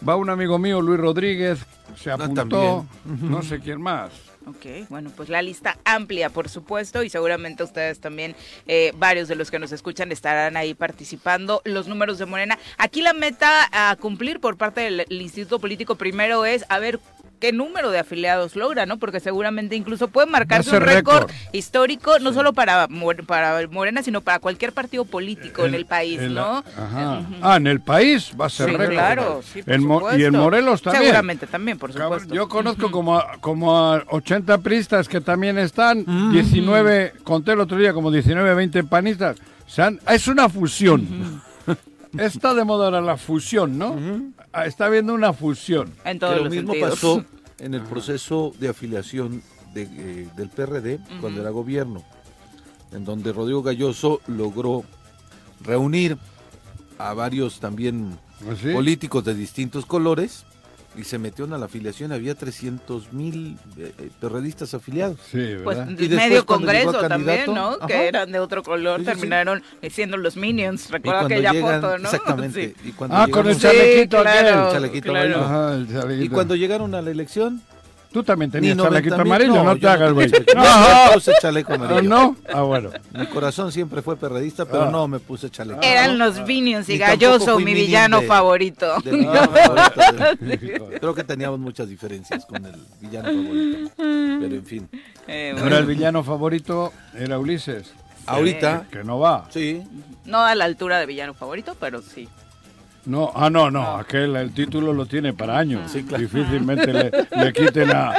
Va 0.06 0.16
un 0.16 0.30
amigo 0.30 0.58
mío, 0.58 0.80
Luis 0.80 1.00
Rodríguez, 1.00 1.58
se 1.96 2.10
ah, 2.10 2.14
apuntó. 2.14 2.86
No 3.04 3.42
sé 3.42 3.60
quién 3.60 3.80
más. 3.80 4.10
Ok, 4.46 4.88
bueno, 4.90 5.10
pues 5.16 5.30
la 5.30 5.40
lista 5.40 5.78
amplia, 5.84 6.28
por 6.28 6.50
supuesto, 6.50 7.02
y 7.02 7.08
seguramente 7.08 7.62
ustedes 7.62 7.98
también, 7.98 8.36
eh, 8.66 8.92
varios 8.96 9.26
de 9.26 9.36
los 9.36 9.50
que 9.50 9.58
nos 9.58 9.72
escuchan, 9.72 10.12
estarán 10.12 10.58
ahí 10.58 10.74
participando. 10.74 11.62
Los 11.64 11.88
números 11.88 12.18
de 12.18 12.26
Morena. 12.26 12.58
Aquí 12.76 13.00
la 13.00 13.14
meta 13.14 13.68
a 13.72 13.96
cumplir 13.96 14.40
por 14.40 14.58
parte 14.58 14.82
del 14.82 15.06
Instituto 15.08 15.58
Político 15.58 15.94
primero 15.94 16.44
es 16.44 16.66
a 16.68 16.78
ver 16.78 17.00
qué 17.44 17.52
número 17.52 17.90
de 17.90 17.98
afiliados 17.98 18.56
logra, 18.56 18.86
¿no? 18.86 18.96
Porque 18.96 19.20
seguramente 19.20 19.76
incluso 19.76 20.08
puede 20.08 20.26
marcarse 20.26 20.74
un 20.74 20.80
récord 20.80 21.30
histórico, 21.52 22.18
no 22.18 22.32
solo 22.32 22.54
para, 22.54 22.88
para 23.26 23.68
Morena, 23.68 24.02
sino 24.02 24.22
para 24.22 24.38
cualquier 24.38 24.72
partido 24.72 25.04
político 25.04 25.66
en 25.66 25.74
el 25.74 25.84
país, 25.84 26.22
¿no? 26.22 26.64
Ajá. 26.74 27.20
Ah, 27.42 27.56
en 27.56 27.66
el 27.66 27.82
país 27.82 28.32
va 28.40 28.46
a 28.46 28.48
ser 28.48 28.70
récord. 28.70 28.92
Claro, 28.94 29.42
sí, 29.42 29.62
por 29.62 30.18
Y 30.18 30.24
en 30.24 30.32
Morelos 30.32 30.80
también. 30.80 31.02
Seguramente 31.02 31.46
también, 31.46 31.78
por 31.78 31.92
supuesto. 31.92 32.34
Yo 32.34 32.48
conozco 32.48 32.90
como, 32.90 33.18
a, 33.18 33.36
como 33.42 33.76
a 33.76 34.02
80 34.08 34.56
pristas 34.62 35.06
que 35.06 35.20
también 35.20 35.58
están, 35.58 36.06
19, 36.32 37.12
conté 37.24 37.52
el 37.52 37.60
otro 37.60 37.76
día 37.76 37.92
como 37.92 38.10
19, 38.10 38.54
20 38.54 38.84
panistas. 38.84 39.36
es 40.08 40.28
una 40.28 40.48
fusión. 40.48 41.42
Está 42.16 42.54
de 42.54 42.64
moda 42.64 42.86
ahora 42.86 43.02
la 43.02 43.18
fusión, 43.18 43.76
¿no? 43.76 43.98
Ah, 44.50 44.64
está 44.64 44.86
habiendo 44.86 45.12
una 45.12 45.34
fusión. 45.34 45.92
En 46.06 46.18
todos 46.18 46.40
lo 46.40 46.48
mismo 46.48 46.72
pasó 46.80 47.22
en 47.58 47.74
el 47.74 47.82
proceso 47.82 48.52
de 48.58 48.68
afiliación 48.68 49.42
eh, 49.74 50.28
del 50.36 50.48
PRD 50.48 51.00
cuando 51.20 51.40
era 51.40 51.50
gobierno, 51.50 52.02
en 52.92 53.04
donde 53.04 53.32
Rodrigo 53.32 53.62
Galloso 53.62 54.20
logró 54.26 54.84
reunir 55.60 56.18
a 56.98 57.12
varios 57.14 57.60
también 57.60 58.18
¿Ah, 58.42 58.72
políticos 58.72 59.24
de 59.24 59.34
distintos 59.34 59.86
colores 59.86 60.44
y 60.96 61.04
se 61.04 61.18
metió 61.18 61.44
en 61.44 61.52
la 61.52 61.64
afiliación, 61.64 62.12
había 62.12 62.34
300 62.34 63.12
mil 63.12 63.56
eh, 63.76 63.92
eh, 63.98 64.10
perredistas 64.20 64.74
afiliados. 64.74 65.18
Sí, 65.30 65.56
Pues 65.62 65.76
¿verdad? 65.78 65.90
Y 65.92 65.94
después, 66.08 66.28
medio 66.28 66.46
congreso 66.46 66.98
a 67.00 67.08
también, 67.08 67.52
¿no? 67.52 67.70
ajá. 67.70 67.86
Que 67.86 68.06
eran 68.08 68.30
de 68.32 68.38
otro 68.38 68.62
color, 68.62 69.00
Sí, 69.00 69.04
sí, 69.06 69.10
sí. 69.12 69.16
terminaron 69.20 69.62
siendo 69.90 70.16
los 70.16 70.36
Minions. 70.36 70.88
Y 70.88 70.92
Recuerda 70.92 71.20
aquella 71.26 71.52
llegan- 71.52 71.80
foto, 71.80 71.98
¿no? 71.98 72.04
Exactamente. 72.10 72.74
Sí. 72.82 72.88
Y 72.88 72.92
cuando 72.92 73.16
Ah, 73.16 73.26
con 73.30 73.48
el 73.48 73.58
chalequito 73.58 74.20
claro, 74.22 74.66
El 74.68 74.72
chalequito 74.74 75.10
claro. 75.12 75.34
amarillo. 75.38 75.44
Ajá, 75.44 75.74
el 75.74 75.88
chalequito. 75.88 76.24
Y 76.24 76.28
cuando 76.28 76.56
llegaron 76.56 76.94
a 76.94 77.02
la 77.02 77.10
elección, 77.10 77.60
Tú 78.14 78.22
también 78.22 78.48
tenías 78.50 78.76
chalequito 78.76 79.16
90,000 79.18 79.20
amarillo, 79.50 79.64
no, 79.64 79.74
te 79.74 79.80
yo 79.80 79.90
hagas, 79.90 80.12
güey. 80.12 80.30
No, 80.54 80.62
No, 80.64 81.12
puse 81.14 81.32
chaleco 81.42 81.72
Ah, 81.72 81.74
amarillo. 81.74 82.02
no. 82.08 82.36
Ah, 82.52 82.62
bueno. 82.62 82.90
Mi 83.12 83.26
corazón 83.26 83.72
siempre 83.72 84.02
fue 84.02 84.16
perredista, 84.16 84.64
pero 84.66 84.84
Ah. 84.84 84.90
no 84.90 85.08
me 85.08 85.18
puse 85.18 85.50
chaleco. 85.50 85.80
Eran 85.82 86.16
los 86.16 86.40
Minions 86.46 86.88
y 86.88 86.96
Galloso, 86.96 87.58
mi 87.58 87.74
villano 87.74 88.20
de- 88.20 88.26
favorito. 88.28 89.00
de 89.00 89.10
mi 89.12 89.18
villano 89.18 89.50
favorito, 89.52 90.44
de- 90.44 90.98
Creo 91.00 91.12
que 91.14 91.24
teníamos 91.24 91.58
muchas 91.58 91.88
diferencias 91.88 92.46
con 92.46 92.64
el 92.64 92.76
villano 93.00 93.28
favorito. 93.32 93.90
Pero 93.96 94.54
en 94.54 94.64
fin. 94.64 94.88
Eh, 95.26 95.54
el 95.58 95.84
villano 95.86 96.22
favorito 96.22 96.92
era 97.18 97.36
Ulises. 97.38 97.92
Ahorita, 98.26 98.86
Que 98.92 99.02
no 99.04 99.18
va. 99.18 99.46
sí. 99.50 99.82
no 100.24 100.40
a 100.44 100.54
la 100.54 100.64
altura 100.66 100.98
de 101.00 101.06
villano 101.06 101.34
favorito, 101.34 101.76
pero 101.80 102.00
sí. 102.00 102.28
No, 103.06 103.30
ah, 103.34 103.50
no, 103.50 103.70
no, 103.70 103.96
aquel 103.96 104.34
el 104.36 104.52
título 104.54 104.92
lo 104.94 105.04
tiene 105.06 105.32
para 105.34 105.58
años. 105.58 105.90
Sí, 105.90 106.04
claro. 106.04 106.22
Difícilmente 106.22 106.92
le, 106.92 107.10
le 107.36 107.52
quiten 107.52 107.90
a, 107.90 108.12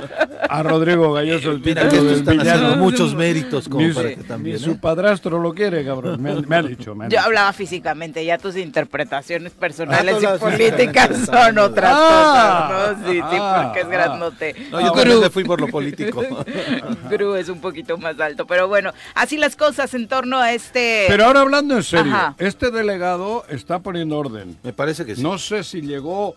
a 0.47 0.61
Rodrigo 0.61 1.11
Galloso 1.13 1.51
el 1.51 1.59
Mira 1.59 1.83
título 1.89 1.89
que 1.89 1.95
estos 1.95 2.05
del 2.09 2.19
están 2.19 2.37
villano. 2.37 2.65
haciendo 2.67 2.83
muchos 2.83 3.15
méritos 3.15 3.67
como 3.67 3.87
Ni, 3.87 3.93
para 3.93 4.09
su- 4.11 4.15
que 4.17 4.23
también. 4.23 4.57
ni 4.57 4.61
su 4.63 4.71
¿eh? 4.71 4.77
padrastro 4.79 5.39
lo 5.39 5.53
quiere, 5.55 5.83
cabrón. 5.83 6.21
Me, 6.21 6.35
me 6.41 6.55
ha 6.55 6.61
dicho. 6.61 6.93
Me 6.93 7.05
Yo 7.05 7.09
dicho. 7.09 7.21
hablaba 7.21 7.51
físicamente, 7.53 8.23
ya 8.23 8.37
tus 8.37 8.55
interpretaciones 8.57 9.53
personales 9.53 10.17
Ah, 10.23 10.35
y 10.35 10.39
políticas 10.39 11.09
son 11.25 11.57
otras 11.57 11.91
Ah, 11.95 12.67
cosas, 12.69 12.97
¿no? 12.99 13.07
Sí, 13.11 13.13
sí, 13.15 13.21
ah, 13.41 13.61
porque 13.65 13.79
es 13.79 13.85
ah. 13.85 13.89
grandote. 13.89 14.55
No, 14.71 14.81
yo 14.81 14.91
también 14.91 15.19
le 15.21 15.29
fui 15.31 15.43
por 15.43 15.59
lo 15.61 15.67
político. 15.67 16.21
Gru 17.09 17.35
es 17.35 17.49
un 17.49 17.59
poquito 17.59 17.97
más 17.97 18.19
alto, 18.19 18.45
pero 18.45 18.67
bueno, 18.67 18.91
así 19.15 19.37
las 19.37 19.55
cosas 19.55 19.93
en 19.93 20.07
torno 20.07 20.37
a 20.39 20.53
este... 20.53 21.05
Pero 21.07 21.25
ahora 21.25 21.41
hablando 21.41 21.75
en 21.75 21.83
serio, 21.83 22.13
Ajá. 22.13 22.35
este 22.37 22.69
delegado 22.71 23.45
está 23.49 23.79
poniendo 23.79 24.17
orden. 24.17 24.57
Me 24.63 24.73
parece 24.75 25.05
que 25.05 25.15
sí. 25.15 25.23
No 25.23 25.37
sé 25.37 25.63
si 25.63 25.81
llegó 25.81 26.35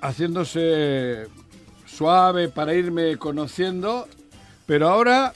haciéndose 0.00 1.26
suave 1.86 2.48
para 2.48 2.74
irme 2.74 3.16
conociendo, 3.16 4.08
pero 4.66 4.88
ahora 4.88 5.32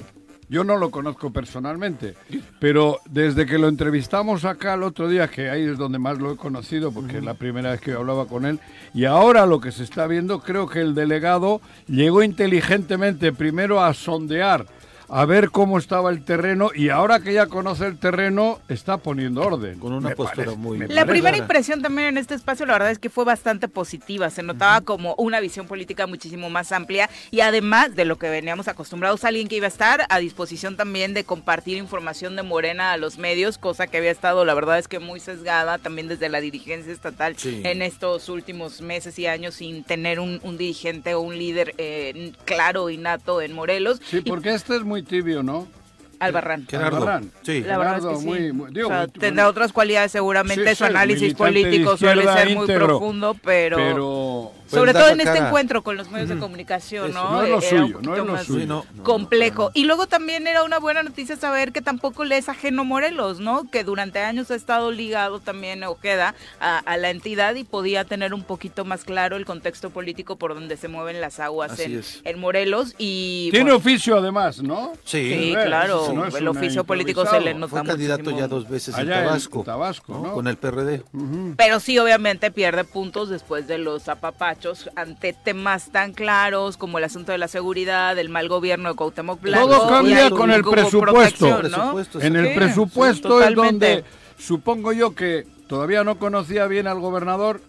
yo 0.51 0.65
no 0.65 0.77
lo 0.77 0.91
conozco 0.91 1.33
personalmente, 1.33 2.17
pero 2.59 2.99
desde 3.09 3.47
que 3.47 3.57
lo 3.57 3.69
entrevistamos 3.69 4.45
acá 4.45 4.75
el 4.75 4.83
otro 4.83 5.09
día, 5.09 5.29
que 5.29 5.49
ahí 5.49 5.63
es 5.63 5.79
donde 5.79 6.01
más 6.01 6.19
lo 6.19 6.33
he 6.33 6.37
conocido, 6.37 6.91
porque 6.91 7.19
es 7.19 7.25
la 7.25 7.35
primera 7.35 7.71
vez 7.71 7.81
que 7.81 7.93
hablaba 7.93 8.27
con 8.27 8.45
él, 8.45 8.59
y 8.93 9.05
ahora 9.05 9.47
lo 9.47 9.61
que 9.61 9.71
se 9.71 9.85
está 9.85 10.09
viendo, 10.09 10.41
creo 10.41 10.69
que 10.69 10.81
el 10.81 10.97
delegado 10.97 11.61
llegó 11.87 12.25
inteligentemente 12.25 13.33
primero 13.33 13.81
a 13.81 13.95
sondear, 13.95 14.67
a 15.13 15.25
ver 15.25 15.51
cómo 15.51 15.77
estaba 15.79 16.11
el 16.11 16.25
terreno, 16.25 16.71
y 16.75 16.89
ahora 16.91 17.19
que 17.21 17.33
ya 17.33 17.47
conoce 17.47 17.85
el 17.87 17.99
terreno, 17.99 18.61
está 18.69 18.99
poniendo 18.99 19.43
orden. 19.43 19.79
Con 19.81 19.93
una 19.93 20.11
Me 20.11 20.15
postura 20.17 20.45
parece- 20.47 20.57
muy- 20.57 20.79
La 20.79 20.87
parece- 20.87 21.07
primera 21.07 21.37
impresión 21.37 21.83
también 21.83 22.09
en 22.09 22.19
este 22.19 22.35
espacio, 22.35 22.65
la 22.65 22.75
verdad 22.75 22.91
es 22.93 22.99
que 23.01 23.11
fue 23.11 23.25
bastante 23.25 23.67
positiva. 23.69 24.31
Se 24.31 24.43
notaba 24.45 24.81
como 24.83 25.15
una 25.17 25.41
visión 25.41 25.67
política 25.67 26.07
muchísimo 26.07 26.49
más 26.49 26.71
amplia 26.73 27.11
y 27.33 27.41
además 27.41 27.97
de 27.97 28.05
lo 28.05 28.19
que 28.19 28.31
veníamos 28.31 28.69
acostumbrados, 28.69 29.25
alguien 29.25 29.49
que 29.49 29.57
iba 29.57 29.67
a 29.67 29.69
estar 29.69 30.07
a 30.09 30.19
disposición 30.21 30.77
también 30.77 31.13
de 31.13 31.25
compartir 31.25 31.77
información 31.77 32.37
de 32.37 32.43
Morena 32.45 32.93
a 32.93 32.97
los 32.97 33.19
medios, 33.19 33.59
cosa 33.59 33.89
que 33.89 33.97
había 33.99 34.13
estado, 34.13 34.45
la 34.45 34.55
verdad 34.55 34.79
es 34.79 34.87
que 34.87 35.01
muy 35.01 35.19
sesgada 35.19 35.79
también 35.79 36.07
desde 36.07 36.29
la 36.29 36.41
dirigencia 36.41 36.93
estatal 36.93 37.37
Sí. 37.37 37.63
en 37.65 37.83
estos 37.83 38.29
últimos 38.29 38.81
meses 38.81 39.19
y 39.19 39.27
años 39.27 39.55
sin 39.57 39.83
tener 39.83 40.21
un, 40.21 40.39
un 40.45 40.57
dirigente 40.57 41.15
o 41.15 41.21
un 41.21 41.37
líder 41.37 41.75
eh, 41.79 42.33
claro 42.45 42.91
y 42.91 42.97
nato 42.97 43.41
en 43.43 43.53
Morelos. 43.55 44.01
Sí, 44.09 44.19
Y 44.19 44.21
porque 44.23 44.55
este 44.55 44.77
es 44.77 44.83
muy 44.85 45.00
tibio, 45.03 45.43
¿no? 45.43 45.67
Albarrán. 46.19 46.67
Gerardo. 46.69 46.99
Albarrán. 46.99 47.31
Sí. 47.43 47.63
La 47.63 47.79
verdad 47.79 47.97
es 47.97 48.03
que 48.05 48.09
Gerardo, 48.09 48.21
sí. 48.21 48.27
muy- 48.27 48.53
muy- 48.53 48.71
digo, 48.73 48.89
O 48.89 48.91
sea, 48.91 49.01
muy- 49.01 49.09
tendrá 49.21 49.49
otras 49.49 49.73
cualidades 49.73 50.13
seguramente, 50.13 50.69
Sí, 50.71 50.75
su 50.77 50.85
análisis 50.85 51.35
político 51.35 51.97
suele 51.97 52.25
ser 52.25 52.51
muy 52.51 52.63
íntegro, 52.65 52.87
profundo, 52.87 53.35
pero, 53.43 53.77
Pero 53.79 54.53
Pues 54.71 54.93
da 54.93 55.01
todo 55.01 55.11
en 55.11 55.21
este 55.21 55.39
encuentro 55.39 55.83
con 55.83 55.97
los 55.97 56.11
medios 56.11 56.29
de 56.29 56.39
comunicación, 56.39 57.11
Eso, 57.11 57.23
¿no? 57.23 57.31
no 57.31 57.43
es 57.43 57.49
lo 57.51 57.59
Era 57.59 57.69
suyo, 57.69 57.85
un 57.85 57.91
no 57.91 57.97
poquito 57.97 58.13
es 58.13 58.27
lo 58.27 58.33
más 58.33 58.47
suyo. 58.47 58.61
Sí, 58.61 58.67
no, 58.67 58.85
no, 58.95 59.03
complejo. 59.03 59.71
Y 59.75 59.85
luego 59.85 60.07
también 60.07 60.47
era 60.47 60.63
una 60.63 60.79
buena 60.79 61.03
noticia 61.03 61.37
saber 61.37 61.73
que 61.73 61.83
tampoco 61.83 62.25
le 62.25 62.39
es 62.39 62.49
ajeno 62.49 62.85
Morelos, 62.85 63.41
¿no? 63.41 63.71
Que 63.71 63.85
durante 63.85 64.21
años 64.21 64.51
ha 64.51 64.55
estado 64.55 64.91
ligado 64.91 65.41
también 65.41 65.83
Ojeda 65.85 66.35
a, 66.61 66.79
a 66.79 66.97
la 66.97 67.11
entidad 67.11 67.55
y 67.55 67.65
podía 67.65 68.05
tener 68.05 68.35
un 68.35 68.45
poquito 68.45 68.85
más 68.85 69.05
claro 69.05 69.37
el 69.37 69.45
contexto 69.45 69.91
político 69.91 70.37
por 70.37 70.55
donde 70.55 70.77
se 70.77 70.89
mueven 70.89 71.21
las 71.21 71.41
aguas 71.41 71.79
en, 71.79 72.39
Morelos 72.39 72.95
y 72.97 73.49
tiene 73.51 73.65
bueno, 73.71 73.79
oficio 73.79 74.17
además, 74.17 74.63
¿no? 74.63 74.93
Sí. 75.05 75.53
Claro, 75.65 76.13
no 76.15 76.27
el 76.27 76.49
oficio 76.49 76.85
político 76.85 77.27
se 77.27 77.41
le 77.41 77.55
nota 77.55 77.71
Fue 77.71 77.85
candidato 77.85 78.23
muchísimo. 78.25 78.41
ya 78.41 78.49
dos 78.49 78.69
veces 78.69 78.95
Allá 78.95 79.15
en 79.15 79.19
en 79.19 79.27
Tabasco. 79.27 79.63
Tabasco, 79.65 80.19
¿no? 80.19 80.33
Con 80.33 80.47
el 80.47 80.57
PRD. 80.57 81.03
Pero 81.57 81.81
sí, 81.81 81.99
obviamente 81.99 82.51
pierde 82.51 82.85
puntos 82.85 83.29
después 83.29 83.67
de 83.67 83.79
los 83.79 84.09
ante 84.97 85.33
temas 85.33 85.91
tan 85.91 86.13
claros 86.13 86.77
como 86.77 86.99
el 86.99 87.05
asunto 87.05 87.33
de 87.33 87.39
la 87.39 87.49
seguridad, 87.49 88.19
el 88.19 88.29
mal 88.29 88.49
gobierno 88.49 88.91
de 88.91 88.95
Cuauhtémoc 88.95 89.41
Blanco. 89.41 89.69
Todo 89.69 89.89
cambia 89.89 90.27
y 90.27 90.31
con 90.31 90.51
el 90.51 90.63
presupuesto. 90.63 91.01
protección, 91.47 91.63
¿no? 91.71 91.95
Presupuesto, 91.95 92.21
En 92.21 92.37
el 92.37 92.49
Sí, 92.49 92.53
presupuesto 92.55 93.41
sí, 93.41 93.49
es 93.49 93.55
donde 93.55 94.05
supongo 94.39 94.93
yo 94.93 95.15
que 95.15 95.47
todavía 95.69 96.05
no 96.05 96.19
conocía 96.19 96.67
bien 96.67 96.87
al 96.87 96.99
gobernador 97.01 97.61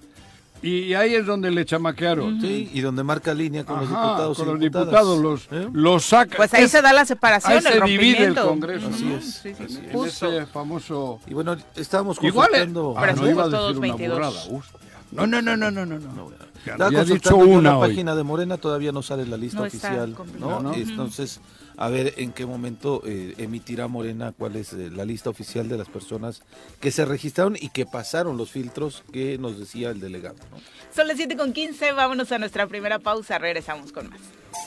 y 0.64 0.94
ahí 0.94 1.16
es 1.16 1.26
donde 1.26 1.50
le 1.50 1.66
chamaquearon. 1.66 2.40
Sí, 2.40 2.70
y 2.72 2.82
donde 2.82 3.02
marca 3.04 3.34
línea 3.34 3.64
con 3.66 3.80
los 3.80 3.90
diputados. 3.90 4.38
con 4.38 4.48
los 4.48 4.60
diputados 4.60 5.20
los, 5.20 5.48
¿Eh? 5.52 5.68
los 5.74 6.06
saca. 6.06 6.38
Pues 6.38 6.54
ahí 6.54 6.66
es- 6.66 6.72
se 6.72 6.84
da 6.84 6.94
la 6.94 7.04
separación, 7.04 7.66
ahí 7.66 7.74
se 7.74 7.82
divide 7.82 8.26
el. 8.26 8.36
Congreso. 8.36 8.88
Así 8.94 9.06
¿no? 9.06 9.16
es, 9.18 9.26
Sí, 9.42 9.54
sí, 9.56 9.64
así 9.64 9.74
sí. 9.74 9.80
es. 9.82 9.88
En 9.88 9.92
Justo. 9.94 10.32
ese 10.32 10.46
famoso... 10.46 11.20
Y 11.26 11.34
bueno, 11.34 11.56
estábamos 11.76 12.18
Igual, 12.22 12.50
eh, 12.50 12.60
consultando... 12.60 12.94
ah, 12.96 13.02
Pero 13.02 13.16
no 13.16 13.30
iba 13.32 13.44
a 13.44 13.50
decir 13.50 13.78
una 13.78 13.80
22. 13.80 14.14
burrada. 14.18 14.40
hostia. 14.42 14.80
No, 15.14 15.26
no, 15.28 15.42
no, 15.42 15.58
no, 15.58 15.72
no, 15.72 15.86
no. 15.86 15.98
no. 16.00 16.32
Bueno. 16.66 16.92
Ya 16.92 17.04
dicho 17.04 17.36
una 17.36 17.72
la 17.72 17.78
hoy. 17.78 17.90
página 17.90 18.16
de 18.16 18.24
Morena, 18.24 18.58
todavía 18.58 18.92
no 18.92 19.02
sale 19.02 19.26
la 19.26 19.38
lista 19.38 19.60
No 19.60 19.66
oficial. 19.66 20.16
¿no? 20.40 20.62
¿no? 20.62 20.74
Entonces, 20.74 21.40
a 21.78 21.90
ver 21.90 22.14
en 22.18 22.32
qué 22.32 22.46
momento 22.46 23.02
eh, 23.06 23.34
emitirá 23.38 23.88
Morena 23.88 24.34
cuál 24.38 24.56
es 24.56 24.74
eh, 24.74 24.90
la 24.92 25.06
lista 25.06 25.30
oficial 25.30 25.68
de 25.68 25.78
las 25.78 25.90
personas 25.90 26.42
que 26.80 26.92
se 26.92 27.06
registraron 27.06 27.56
y 27.60 27.70
que 27.70 27.86
pasaron 27.86 28.38
los 28.38 28.52
filtros 28.52 29.04
que 29.12 29.38
nos 29.38 29.58
decía 29.58 29.90
el 29.90 30.00
delegado. 30.00 30.36
¿no? 30.52 30.58
Son 30.96 31.08
las 31.08 31.18
7 31.18 31.36
con 31.38 31.54
15, 31.54 31.94
vámonos 31.94 32.32
a 32.32 32.38
nuestra 32.40 32.68
primera 32.68 33.00
pausa, 33.00 33.38
regresamos 33.38 33.92
con 33.92 34.10
más. 34.10 34.20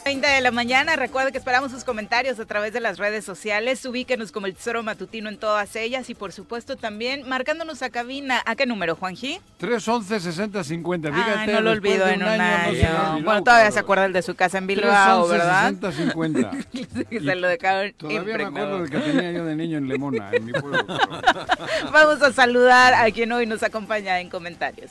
20 0.04 0.26
de 0.26 0.40
la 0.40 0.50
mañana, 0.50 0.96
recuerda 0.96 1.30
que 1.30 1.38
esperamos 1.38 1.70
sus 1.70 1.84
comentarios 1.84 2.38
a 2.38 2.44
través 2.46 2.72
de 2.72 2.80
las 2.80 2.98
redes 2.98 3.24
sociales, 3.24 3.84
ubíquenos 3.86 4.32
como 4.32 4.46
el 4.46 4.54
Tesoro 4.54 4.82
Matutino 4.82 5.28
en 5.28 5.38
todas 5.38 5.76
ellas 5.76 6.10
y 6.10 6.14
por 6.14 6.32
supuesto 6.32 6.76
también 6.76 7.26
marcándonos 7.28 7.82
a 7.82 7.90
cabina. 7.90 8.42
¿A 8.44 8.54
qué 8.54 8.66
número, 8.66 8.96
Juanji? 8.96 9.40
311 9.58 10.20
60 10.20 10.64
50. 10.64 11.08
Ay, 11.08 11.14
Fíjate, 11.14 11.52
no 11.52 11.60
lo 11.62 11.70
olvido 11.70 12.06
en 12.08 12.22
un 12.22 12.28
año. 12.28 12.42
no 12.42 12.58
me 12.58 12.68
olvidó, 12.68 13.24
bueno, 13.24 13.44
todavía 13.44 13.66
se 13.66 13.74
cabrón. 13.74 13.84
acuerdan 13.84 14.12
de 14.12 14.22
su 14.22 14.34
casa 14.34 14.58
en 14.58 14.66
Bilbao, 14.66 15.26
311 15.28 15.32
¿verdad? 15.32 15.62
60 15.62 15.92
50. 15.92 17.06
que 17.10 17.20
se 17.20 17.34
lo 17.34 17.48
dejaron 17.48 17.92
Todavía 17.94 18.20
me 18.22 18.30
impregnado. 18.30 18.66
acuerdo 18.66 18.82
del 18.82 18.90
que 18.90 18.98
tenía 19.12 19.32
yo 19.32 19.44
de 19.44 19.56
niño 19.56 19.78
en 19.78 19.88
Lemona, 19.88 20.30
en 20.32 20.44
mi 20.44 20.52
pueblo. 20.52 20.86
cabrón. 20.86 21.46
Vamos 21.92 22.22
a 22.22 22.32
saludar 22.32 22.94
a 22.94 23.10
quien 23.10 23.32
hoy 23.32 23.46
nos 23.46 23.62
acompaña 23.62 24.20
en 24.20 24.28
comentarios. 24.30 24.90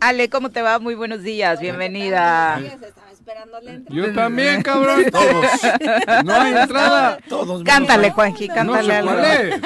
Ale, 0.00 0.30
¿cómo 0.30 0.50
te 0.50 0.62
va? 0.62 0.78
Muy 0.78 0.94
buenos 0.94 1.22
días, 1.22 1.60
bienvenida. 1.60 2.58
La 3.46 3.72
entrada. 3.72 3.84
Yo 3.90 4.14
también, 4.14 4.62
cabrón. 4.62 5.04
Todos. 5.12 6.24
No 6.24 6.34
hay 6.34 6.52
entrada. 6.54 7.18
Todos 7.28 7.62
Cántale, 7.64 8.10
Juanji, 8.10 8.48
cántale 8.48 8.86
sé 8.88 8.96
algo. 8.96 9.12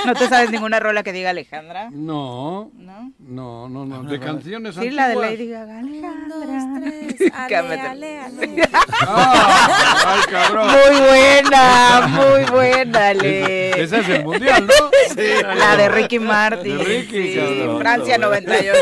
¿No 0.06 0.14
te 0.14 0.28
sabes 0.28 0.50
ninguna 0.50 0.80
rola 0.80 1.02
que 1.02 1.12
diga 1.12 1.30
Alejandra? 1.30 1.88
No, 1.90 2.70
¿No? 2.76 3.12
no, 3.18 3.68
no, 3.68 3.84
no. 3.86 4.02
De 4.04 4.18
canciones 4.20 4.74
Sí, 4.74 4.90
la 4.90 5.08
de. 5.08 5.16
Lady 5.16 5.48
Gaga. 5.48 5.78
Un, 5.78 6.28
dos, 6.28 6.42
Alejandra. 6.42 6.90
tres. 6.90 7.32
Ale, 7.34 7.56
ale, 7.80 8.20
ale. 8.20 8.68
Ah, 9.04 10.04
ay, 10.06 10.20
cabrón. 10.30 10.68
Muy 10.68 11.00
buena, 11.00 12.06
muy 12.08 12.44
buena, 12.50 13.08
Ale. 13.08 13.70
Ese 13.82 13.98
es 14.00 14.08
el 14.08 14.24
mundial, 14.24 14.66
¿no? 14.66 15.54
La 15.54 15.76
de 15.76 15.88
Ricky 15.88 16.18
Martin. 16.18 16.78
De 16.78 16.84
Ricky, 16.84 17.32
sí, 17.32 17.38
cabrón. 17.38 17.78
Francia 17.80 18.18
98. 18.18 18.78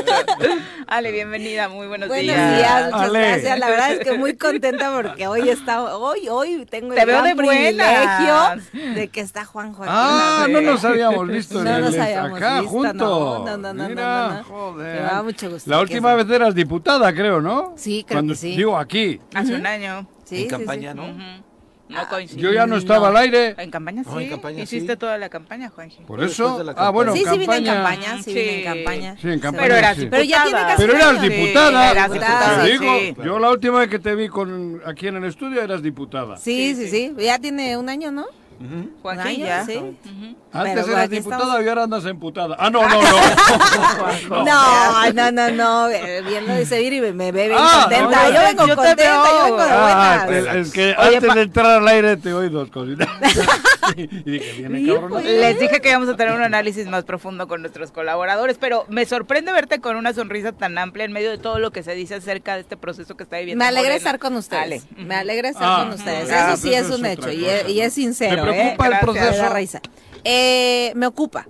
Ale, 0.87 1.13
bienvenida, 1.13 1.69
muy 1.69 1.87
buenos, 1.87 2.09
Buenos 2.09 2.25
días. 2.35 2.57
días, 2.57 2.85
muchas 2.93 3.01
Ale. 3.09 3.19
gracias. 3.21 3.59
La 3.59 3.69
verdad 3.71 3.93
es 3.93 3.99
que 4.01 4.13
muy 4.13 4.37
contenta 4.37 4.80
porque 4.95 5.27
hoy 5.27 5.49
está, 5.49 5.83
hoy, 5.97 6.29
hoy 6.29 6.67
tengo 6.67 6.95
Te 6.95 7.01
el 7.03 7.07
gran 7.07 7.25
de 7.25 7.35
buenas. 7.35 7.55
privilegio 7.55 8.95
de 8.95 9.09
que 9.09 9.21
está 9.21 9.45
Juan 9.45 9.73
Joaquín. 9.73 9.95
Ah, 9.97 10.47
no 10.49 10.61
nos 10.61 10.85
habíamos 10.85 11.29
visto 11.29 11.59
en 11.59 11.65
No 11.65 11.77
el- 11.77 11.85
nos 11.85 11.99
habíamos 11.99 12.39
acá 12.39 12.55
visto, 12.61 12.69
juntos. 12.71 12.95
no, 12.95 13.39
no, 13.45 13.57
no, 13.57 13.75
no, 13.75 13.89
Mira, 13.89 14.29
no, 14.29 14.35
no. 14.39 14.45
joder. 14.45 14.95
Me 15.03 15.09
da 15.09 15.23
mucho 15.23 15.51
gusto 15.51 15.71
La 15.71 15.81
última 15.81 16.15
vez 16.15 16.29
eras 16.31 16.55
diputada, 16.55 17.13
creo, 17.13 17.41
¿no? 17.41 17.75
Sí, 17.77 18.05
creo 18.07 18.17
Cuando- 18.19 18.33
que 18.35 18.39
sí. 18.39 18.57
Digo, 18.57 18.77
aquí. 18.79 19.21
Hace 19.35 19.55
un 19.55 19.67
año. 19.67 20.07
Sí, 20.25 20.37
en 20.37 20.43
sí, 20.43 20.49
campaña, 20.49 20.93
sí. 20.93 20.97
¿no? 20.99 21.05
Ujú. 21.11 21.45
No 21.91 22.09
coincidí. 22.09 22.41
Yo 22.41 22.53
ya 22.53 22.67
no 22.67 22.77
estaba 22.77 23.09
al 23.09 23.17
aire. 23.17 23.55
En 23.59 23.71
campaña 23.71 24.05
sí. 24.05 24.11
No, 24.13 24.21
en 24.21 24.31
campaña 24.31 24.63
Hiciste 24.63 24.93
sí. 24.93 24.99
toda 24.99 25.19
la 25.19 25.29
campaña, 25.29 25.69
Juanji. 25.71 26.05
Por 26.05 26.23
eso. 26.23 26.63
de 26.65 26.73
Ah, 26.77 26.91
bueno, 26.91 27.13
sí, 27.13 27.25
sí 27.25 27.39
vine 27.39 27.57
en 27.57 27.65
campaña. 27.65 27.75
campaña, 27.75 28.23
sí, 28.23 28.33
vine 28.35 28.53
en 28.53 28.59
Sí. 28.59 28.65
campaña. 28.65 29.17
Sí, 29.21 29.29
en 29.29 29.41
campaña. 29.41 29.63
Pero 29.65 29.77
eras 29.77 29.97
sí. 29.97 30.07
Pero 30.11 30.23
ya 30.25 30.43
tiene 30.45 30.59
diputada. 30.59 30.67
casi 30.77 30.83
Pero 30.87 30.97
eras 30.97 31.23
diputada. 31.23 31.91
eras 31.91 32.07
Te 32.07 32.13
diputada, 32.15 32.65
digo, 32.65 32.99
sí. 33.01 33.15
yo 33.25 33.39
la 33.39 33.51
última 33.51 33.79
vez 33.81 33.89
que 33.89 33.99
te 33.99 34.15
vi 34.15 34.29
con 34.29 34.81
aquí 34.87 35.09
en 35.09 35.17
el 35.17 35.25
estudio 35.25 35.63
eras 35.63 35.83
diputada. 35.83 36.37
Sí, 36.37 36.75
sí, 36.75 36.89
sí, 36.89 37.15
ya 37.19 37.39
tiene 37.39 37.77
un 37.77 37.89
año, 37.89 38.11
¿no? 38.13 38.27
Joaquín, 39.03 39.41
ya. 39.41 39.65
sí. 39.65 39.77
Antes 40.53 40.75
Pero 40.85 40.87
eras 40.93 41.05
aquí 41.07 41.17
diputada 41.17 41.43
estamos. 41.45 41.65
y 41.65 41.69
ahora 41.69 41.83
andas 41.85 42.05
emputada. 42.05 42.57
Ah, 42.59 42.69
no, 42.71 42.83
no, 42.87 43.01
no. 43.01 43.11
No, 44.45 45.13
no, 45.13 45.33
no, 45.33 45.51
no, 45.51 45.89
eh, 45.89 46.23
bien 46.23 46.47
lo 46.47 46.55
dice 46.57 46.79
Viri, 46.81 47.01
me, 47.01 47.13
me 47.13 47.33
ve 47.33 47.49
bien 47.49 47.59
Ah, 47.61 47.81
contenta. 47.89 48.29
no, 48.29 48.35
yo 48.35 48.41
vengo 48.43 48.67
yo 48.67 48.69
te 48.69 48.77
contenta, 48.77 49.03
veo. 49.03 49.25
yo 49.25 49.45
vengo 49.45 49.57
de 49.65 49.71
Ah, 49.71 50.23
buenas. 50.27 50.57
es 50.57 50.73
que 50.73 50.95
Oye, 50.99 51.17
antes 51.17 51.29
pa- 51.29 51.35
de 51.35 51.43
entrar 51.43 51.67
al 51.67 51.89
aire 51.89 52.17
te 52.17 52.33
oí 52.35 52.49
dos 52.49 52.71
cositas. 52.71 53.09
y 53.97 54.07
dije, 54.07 54.53
viene 54.69 54.87
cabrón. 54.95 55.23
Les 55.25 55.59
dije 55.59 55.81
que 55.81 55.89
íbamos 55.91 56.09
a 56.09 56.17
tener 56.17 56.35
un 56.35 56.43
análisis 56.43 56.87
más 56.87 57.05
profundo 57.05 57.49
con 57.49 57.61
nuestros 57.63 57.91
colaboradores, 57.93 58.57
pero 58.59 58.85
me 58.89 59.07
sorprende 59.07 59.53
verte 59.53 59.81
con 59.81 59.97
una 59.97 60.13
sonrisa 60.13 60.53
tan 60.53 60.77
amplia 60.79 61.05
en 61.05 61.13
medio 61.13 61.31
de 61.31 61.39
todo 61.39 61.59
lo 61.59 61.71
que 61.71 61.83
se 61.83 61.95
dice 61.95 62.17
acerca 62.17 62.55
de 62.55 62.61
este 62.61 62.77
proceso 62.77 63.17
que 63.17 63.23
está 63.25 63.39
viviendo. 63.39 63.63
Me 63.63 63.69
alegra 63.69 63.83
Morena. 63.91 63.97
estar 63.97 64.19
con 64.19 64.35
ustedes. 64.37 64.63
Ale. 64.63 64.83
Me 65.07 65.15
alegra 65.15 65.49
estar 65.49 65.63
Ah, 65.67 65.85
con 65.85 65.95
ustedes. 65.95 66.31
ah, 66.31 66.49
eso 66.53 66.57
sí 66.57 66.69
pues 66.69 66.81
es 66.81 66.87
eso 66.87 66.95
un 66.99 67.07
es 67.07 67.13
hecho 67.19 67.31
y 67.31 67.45
es, 67.47 67.69
y 67.69 67.81
es 67.81 67.93
sincero. 67.95 68.50
¿Te 68.53 68.59
preocupa 68.61 68.87
¿eh? 68.87 68.91
el 68.93 69.01
proceso? 69.01 69.81
Eh, 70.25 70.93
me 70.97 71.07
ocupa. 71.07 71.47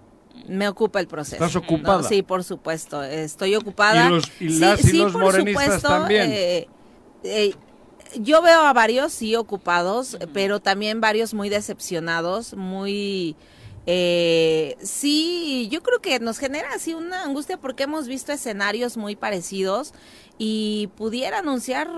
Me 0.49 0.69
ocupa 0.69 0.99
el 1.01 1.07
proceso. 1.07 1.37
¿Estás 1.45 1.55
ocupada? 1.57 1.99
No, 2.03 2.09
sí, 2.09 2.23
por 2.23 2.43
supuesto. 2.45 3.03
Estoy 3.03 3.55
ocupada. 3.55 4.07
¿Y 4.07 4.11
los- 4.11 4.25
y 4.41 4.51
Sí, 4.51 4.65
y 4.79 4.83
sí, 4.83 4.99
los 4.99 5.13
por 5.13 5.23
morenistas 5.23 5.65
supuesto, 5.65 5.89
también? 5.89 6.31
eh, 6.33 6.69
eh, 7.23 7.55
yo 8.19 8.43
veo 8.43 8.63
a 8.63 8.73
varios, 8.73 9.13
sí, 9.13 9.37
ocupados, 9.37 10.19
pero 10.33 10.59
también 10.61 11.01
varios 11.01 11.35
muy 11.35 11.49
decepcionados, 11.49 12.55
muy... 12.55 13.37
Eh, 13.87 14.77
sí, 14.83 15.69
yo 15.71 15.83
creo 15.83 16.01
que 16.01 16.19
nos 16.21 16.39
genera 16.39 16.69
así 16.75 16.93
una 16.95 17.23
angustia 17.25 17.57
porque 17.57 17.85
hemos 17.85 18.09
visto 18.09 18.31
escenarios 18.33 18.97
muy 18.97 19.17
parecidos 19.17 19.95
y 20.43 20.89
pudiera 20.97 21.41
anunciar, 21.41 21.91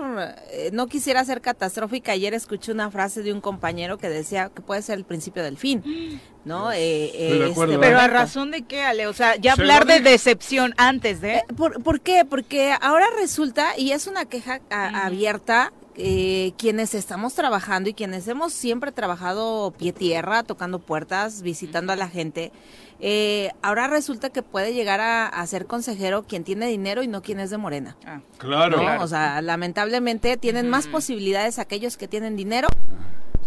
eh, 0.51 0.69
no 0.73 0.87
quisiera 0.87 1.23
ser 1.23 1.39
catastrófica, 1.39 2.11
ayer 2.11 2.33
escuché 2.33 2.73
una 2.73 2.91
frase 2.91 3.23
de 3.23 3.31
un 3.31 3.39
compañero 3.39 3.97
que 3.97 4.09
decía 4.09 4.51
que 4.53 4.61
puede 4.61 4.81
ser 4.81 4.97
el 4.97 5.05
principio 5.05 5.41
del 5.43 5.57
fin, 5.57 6.19
¿no? 6.43 6.69
Eh, 6.73 6.77
eh, 7.13 7.47
este 7.51 7.77
Pero 7.79 7.99
a 7.99 8.07
razón 8.09 8.51
de 8.51 8.63
qué, 8.63 8.81
Ale, 8.81 9.07
o 9.07 9.13
sea, 9.13 9.37
ya 9.37 9.55
Se 9.55 9.61
hablar 9.61 9.85
de 9.85 10.01
decepción 10.01 10.73
antes 10.75 11.21
de... 11.21 11.35
Eh, 11.35 11.43
¿Por, 11.55 11.81
por 11.81 12.01
qué? 12.01 12.25
Porque 12.29 12.75
ahora 12.81 13.05
resulta, 13.17 13.77
y 13.77 13.93
es 13.93 14.07
una 14.07 14.25
queja 14.25 14.59
a- 14.69 15.05
abierta, 15.05 15.71
eh, 15.95 16.53
quienes 16.57 16.95
estamos 16.95 17.33
trabajando 17.35 17.89
y 17.89 17.93
quienes 17.93 18.27
hemos 18.27 18.53
siempre 18.53 18.91
trabajado 18.91 19.73
pie 19.77 19.93
tierra, 19.93 20.43
tocando 20.43 20.79
puertas, 20.79 21.41
visitando 21.41 21.93
a 21.93 21.95
la 21.95 22.09
gente, 22.09 22.51
eh, 22.99 23.51
ahora 23.61 23.87
resulta 23.87 24.29
que 24.29 24.41
puede 24.43 24.73
llegar 24.73 25.01
a, 25.01 25.27
a 25.27 25.45
ser 25.47 25.65
consejero 25.65 26.23
quien 26.23 26.43
tiene 26.43 26.67
dinero 26.67 27.03
y 27.03 27.07
no 27.07 27.21
quien 27.21 27.39
es 27.39 27.49
de 27.49 27.57
Morena. 27.57 27.95
Ah. 28.05 28.21
Claro. 28.37 28.81
¿no? 28.81 29.03
O 29.03 29.07
sea, 29.07 29.41
lamentablemente 29.41 30.37
tienen 30.37 30.69
más 30.69 30.87
posibilidades 30.87 31.59
aquellos 31.59 31.97
que 31.97 32.07
tienen 32.07 32.35
dinero, 32.35 32.67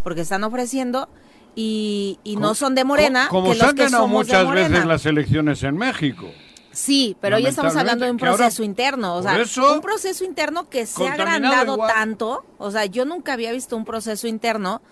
porque 0.04 0.20
están 0.20 0.44
ofreciendo, 0.44 1.08
y, 1.54 2.18
y 2.22 2.36
no 2.36 2.54
son 2.54 2.74
de 2.74 2.84
Morena, 2.84 3.28
co- 3.30 3.36
Como 3.40 3.48
que 3.48 3.54
se 3.54 3.58
los 3.60 3.70
han 3.70 3.76
que 3.76 3.82
ganado 3.84 4.02
somos 4.04 4.26
de 4.26 4.32
muchas 4.34 4.44
Morena. 4.44 4.68
veces 4.68 4.84
las 4.86 5.06
elecciones 5.06 5.62
en 5.62 5.76
México. 5.76 6.26
Sí, 6.76 7.16
pero 7.22 7.36
hoy 7.36 7.46
estamos 7.46 7.74
hablando 7.74 8.04
de 8.04 8.10
un 8.10 8.20
ahora- 8.20 8.36
proceso 8.36 8.62
interno, 8.62 9.16
o 9.16 9.22
sea, 9.22 9.40
eso, 9.40 9.72
un 9.74 9.80
proceso 9.80 10.24
interno 10.24 10.68
que 10.68 10.84
se 10.84 11.08
ha 11.08 11.14
agrandado 11.14 11.72
igual. 11.74 11.90
tanto, 11.92 12.44
o 12.58 12.70
sea, 12.70 12.84
yo 12.84 13.06
nunca 13.06 13.32
había 13.32 13.50
visto 13.50 13.76
un 13.78 13.86
proceso 13.86 14.26
interno 14.28 14.82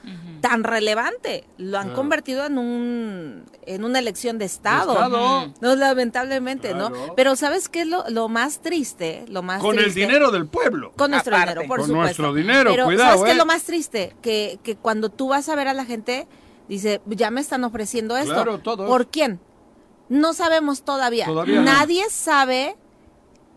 tan 0.40 0.64
relevante. 0.64 1.44
Lo 1.58 1.76
han 1.78 1.84
Claro. 1.88 1.96
convertido 1.96 2.46
en 2.46 2.56
un 2.58 3.44
en 3.66 3.84
una 3.84 3.98
elección 3.98 4.38
de 4.38 4.46
estado. 4.46 4.92
Estado. 4.94 5.52
No, 5.60 5.76
lamentablemente, 5.76 6.72
¿no? 6.74 6.90
Pero 7.16 7.36
¿sabes 7.36 7.68
qué 7.68 7.82
es 7.82 7.86
lo, 7.86 8.04
lo 8.08 8.28
más 8.28 8.60
triste? 8.60 9.24
Lo 9.28 9.42
más 9.42 9.60
Con 9.60 9.78
el 9.78 9.92
dinero 9.92 10.30
del 10.30 10.46
pueblo. 10.46 10.92
Con 10.96 11.10
nuestro 11.10 11.34
Aparte. 11.36 11.52
dinero, 11.54 11.68
por 11.68 11.78
Con 11.80 11.88
supuesto. 11.88 12.22
nuestro 12.22 12.34
dinero, 12.34 12.70
Pero 12.70 12.84
cuidado, 12.86 13.08
¿sabes 13.10 13.22
qué 13.24 13.28
eh? 13.28 13.32
es 13.32 13.38
lo 13.38 13.46
más 13.46 13.62
triste? 13.64 14.16
Que, 14.22 14.58
que 14.62 14.76
cuando 14.76 15.10
tú 15.10 15.28
vas 15.28 15.48
a 15.50 15.54
ver 15.54 15.68
a 15.68 15.74
la 15.74 15.84
gente, 15.84 16.26
dice, 16.68 17.00
ya 17.06 17.30
me 17.30 17.40
están 17.42 17.62
ofreciendo 17.64 18.16
esto. 18.16 18.32
Claro, 18.32 18.58
todos. 18.60 18.88
¿Por 18.88 19.08
quién? 19.08 19.38
No 20.08 20.34
sabemos 20.34 20.82
todavía. 20.82 21.26
Todavía 21.26 21.56
no. 21.56 21.62
Nadie 21.62 22.04
sabe 22.10 22.76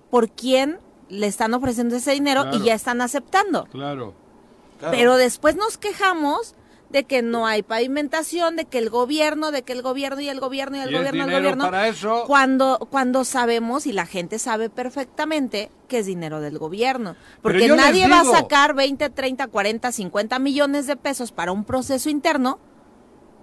por 0.10 0.30
quién 0.30 0.80
le 1.10 1.28
están 1.28 1.54
ofreciendo 1.54 1.96
ese 1.96 2.12
dinero 2.12 2.44
Claro. 2.44 2.58
y 2.58 2.64
ya 2.64 2.74
están 2.74 3.02
aceptando. 3.02 3.66
Claro. 3.66 4.14
Claro. 4.80 4.96
Pero 4.96 5.18
después 5.18 5.56
nos 5.56 5.78
quejamos 5.78 6.54
de 6.90 7.04
que 7.04 7.22
no 7.22 7.46
hay 7.46 7.64
pavimentación, 7.64 8.56
de 8.56 8.64
que 8.66 8.78
el 8.78 8.90
gobierno, 8.90 9.52
de 9.52 9.64
que 9.64 9.74
el 9.74 9.82
gobierno 9.82 10.22
y 10.22 10.30
el 10.30 10.40
gobierno 10.40 10.78
y 10.78 10.80
el 10.82 10.90
Y 10.92 10.94
gobierno 10.98 11.18
y 11.18 11.22
el 11.22 11.26
dinero 11.26 11.40
gobierno. 11.42 11.64
para 11.66 11.88
eso. 11.90 12.24
Cuando, 12.28 12.78
cuando 12.90 13.26
sabemos 13.26 13.86
y 13.88 13.92
la 13.92 14.06
gente 14.06 14.40
sabe 14.40 14.70
perfectamente 14.70 15.70
que 15.90 16.00
es 16.00 16.06
dinero 16.06 16.40
del 16.40 16.58
gobierno. 16.60 17.16
Porque 17.42 17.68
nadie 17.68 18.08
va 18.08 18.22
a 18.22 18.26
sacar 18.26 18.74
20, 18.74 19.10
30, 19.10 19.48
40, 19.48 19.92
50 19.92 20.40
millones 20.40 20.88
de 20.88 20.96
pesos 20.96 21.32
para 21.34 21.52
un 21.52 21.66
proceso 21.66 22.10
interno 22.10 22.60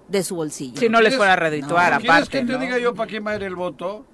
de 0.09 0.23
su 0.23 0.37
bolsillo. 0.37 0.79
Si 0.79 0.89
no 0.89 0.99
les 1.01 1.11
¿Quieres- 1.11 1.17
fuera 1.17 1.33
a 1.33 1.37
redituar, 1.37 1.93
¿Quieres 1.99 2.09
aparte. 2.11 2.31
que 2.41 2.45
te 2.45 2.53
¿no? 2.53 2.59
diga 2.59 2.79
yo 2.79 2.95
para 2.95 3.09
quién 3.11 3.27
va 3.27 3.33
a 3.33 3.37
ir 3.37 3.43
el 3.45 3.55
voto? 3.57 4.07